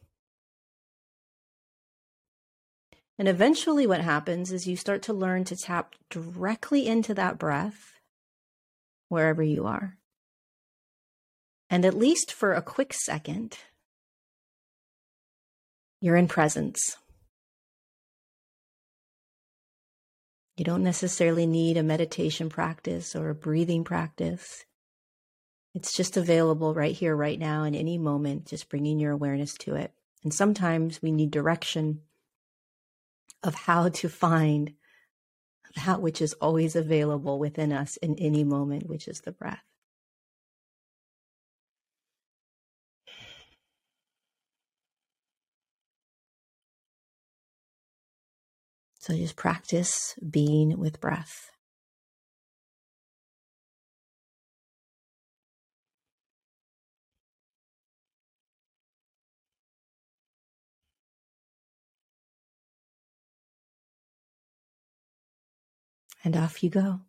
And 3.18 3.28
eventually, 3.28 3.86
what 3.86 4.02
happens 4.02 4.52
is 4.52 4.68
you 4.68 4.76
start 4.76 5.02
to 5.04 5.14
learn 5.14 5.44
to 5.46 5.56
tap 5.56 5.96
directly 6.10 6.88
into 6.88 7.14
that 7.14 7.38
breath 7.38 7.94
wherever 9.10 9.44
you 9.44 9.66
are. 9.66 9.98
And 11.74 11.86
at 11.86 11.98
least 11.98 12.32
for 12.32 12.54
a 12.54 12.62
quick 12.62 12.94
second, 12.94 13.58
you're 16.02 16.16
in 16.16 16.28
presence. 16.28 16.98
You 20.56 20.66
don't 20.66 20.84
necessarily 20.84 21.48
need 21.48 21.78
a 21.78 21.82
meditation 21.82 22.48
practice 22.48 23.16
or 23.16 23.32
a 23.32 23.34
breathing 23.34 23.84
practice. 23.84 24.66
It's 25.74 25.98
just 25.98 26.16
available 26.16 26.76
right 26.76 26.94
here, 26.94 27.16
right 27.16 27.40
now, 27.40 27.64
in 27.64 27.74
any 27.74 27.98
moment, 27.98 28.46
just 28.46 28.70
bringing 28.70 29.00
your 29.00 29.12
awareness 29.12 29.56
to 29.62 29.74
it. 29.74 29.94
And 30.24 30.32
sometimes 30.32 31.02
we 31.02 31.12
need 31.12 31.32
direction 31.32 32.02
of 33.42 33.56
how 33.56 33.90
to 33.90 34.10
find 34.10 34.74
that 35.84 36.04
which 36.04 36.22
is 36.22 36.34
always 36.34 36.76
available 36.76 37.40
within 37.40 37.74
us 37.74 37.98
in 37.98 38.14
any 38.20 38.44
moment, 38.44 38.88
which 38.88 39.08
is 39.08 39.22
the 39.22 39.32
breath. 39.32 39.64
So 49.04 49.14
just 49.14 49.36
practice 49.36 50.16
being 50.32 50.80
with 50.80 51.02
breath. 51.02 51.52
and 66.24 66.36
off 66.36 66.64
you 66.64 66.70
go. 66.70 67.02